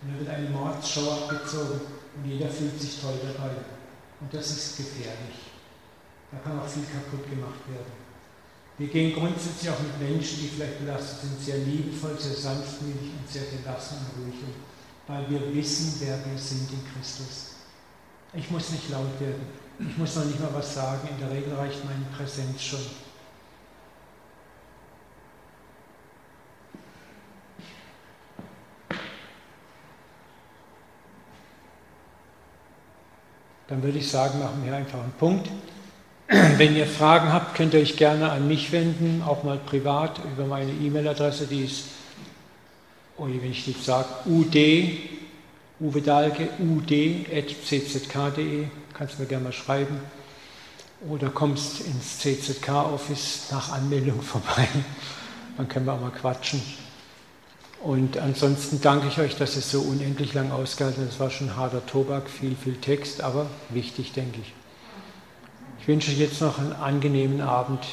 Und 0.01 0.09
dann 0.09 0.19
wird 0.19 0.29
eine 0.29 0.49
Mordshow 0.49 1.11
abgezogen 1.11 1.81
und 2.15 2.25
jeder 2.25 2.49
fühlt 2.49 2.79
sich 2.79 3.01
toll 3.01 3.19
dabei. 3.21 3.51
Und 4.21 4.33
das 4.33 4.51
ist 4.51 4.77
gefährlich. 4.77 5.51
Da 6.31 6.37
kann 6.39 6.59
auch 6.59 6.67
viel 6.67 6.83
kaputt 6.83 7.29
gemacht 7.29 7.59
werden. 7.67 8.03
Wir 8.77 8.87
gehen 8.87 9.13
grundsätzlich 9.13 9.69
auch 9.69 9.79
mit 9.79 9.99
Menschen, 9.99 10.39
die 10.41 10.47
vielleicht 10.47 10.79
belastet 10.79 11.21
sind, 11.21 11.39
sehr 11.39 11.57
liebevoll, 11.57 12.17
sehr 12.17 12.35
sanftmütig 12.35 13.11
und 13.19 13.29
sehr 13.29 13.43
gelassen 13.51 13.97
und 13.99 14.25
ruhig 14.25 14.41
um, 14.41 14.53
weil 15.07 15.29
wir 15.29 15.53
wissen, 15.53 15.93
wer 15.99 16.17
wir 16.25 16.39
sind 16.39 16.71
in 16.71 16.81
Christus. 16.91 17.52
Ich 18.35 18.49
muss 18.49 18.71
nicht 18.71 18.89
laut 18.89 19.19
werden. 19.19 19.45
Ich 19.79 19.97
muss 19.97 20.15
noch 20.15 20.25
nicht 20.25 20.39
mal 20.39 20.49
was 20.53 20.73
sagen, 20.73 21.07
in 21.09 21.19
der 21.19 21.31
Regel 21.35 21.53
reicht 21.53 21.83
meine 21.85 22.05
Präsenz 22.15 22.61
schon. 22.61 22.79
Dann 33.67 33.81
würde 33.81 33.97
ich 33.97 34.09
sagen, 34.09 34.39
machen 34.39 34.63
wir 34.63 34.75
einfach 34.75 34.99
einen 34.99 35.13
Punkt. 35.13 35.49
Wenn 36.27 36.75
ihr 36.75 36.87
Fragen 36.87 37.31
habt, 37.31 37.55
könnt 37.55 37.73
ihr 37.73 37.79
euch 37.79 37.97
gerne 37.97 38.31
an 38.31 38.47
mich 38.47 38.71
wenden, 38.71 39.23
auch 39.25 39.43
mal 39.43 39.57
privat 39.57 40.19
über 40.23 40.45
meine 40.45 40.71
E-Mail-Adresse, 40.71 41.47
die 41.47 41.65
ist, 41.65 41.85
oh, 43.17 43.25
wenn 43.25 43.51
ich 43.51 43.65
die 43.65 43.73
sage, 43.73 44.07
ud, 44.25 44.53
Uwe 45.83 46.01
Dahlke, 46.01 46.47
ud.czk.de 46.59 47.07
kannst 48.93 49.19
mir 49.19 49.25
gerne 49.25 49.43
mal 49.43 49.51
schreiben. 49.51 49.99
Oder 51.09 51.29
kommst 51.29 51.81
ins 51.81 52.19
CZK-Office 52.19 53.51
nach 53.51 53.73
Anmeldung 53.73 54.21
vorbei. 54.31 54.65
Dann 55.57 55.67
können 55.67 55.85
wir 55.85 55.91
auch 55.91 55.99
mal 55.99 56.11
quatschen. 56.11 56.61
Und 57.81 58.17
ansonsten 58.17 58.79
danke 58.79 59.09
ich 59.09 59.19
euch, 59.19 59.35
dass 59.35 59.57
es 59.57 59.71
so 59.71 59.81
unendlich 59.81 60.33
lang 60.33 60.51
ausgehalten 60.51 61.03
hat. 61.03 61.09
Es 61.11 61.19
war 61.19 61.29
schon 61.29 61.57
harter 61.57 61.85
Tobak, 61.85 62.29
viel, 62.29 62.55
viel 62.55 62.77
Text, 62.77 63.19
aber 63.19 63.47
wichtig, 63.67 64.13
denke 64.13 64.39
ich. 64.39 64.53
Ich 65.81 65.87
wünsche 65.89 66.11
euch 66.11 66.17
jetzt 66.17 66.39
noch 66.39 66.59
einen 66.59 66.71
angenehmen 66.71 67.41
Abend. 67.41 67.83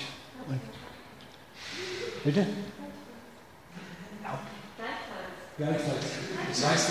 Und 0.46 0.60
bitte? 2.22 2.46
Ja. 4.22 4.38
Gleichfalls. 5.58 6.06
Das 6.50 6.62
weißt 6.64 6.84
du 6.84 6.88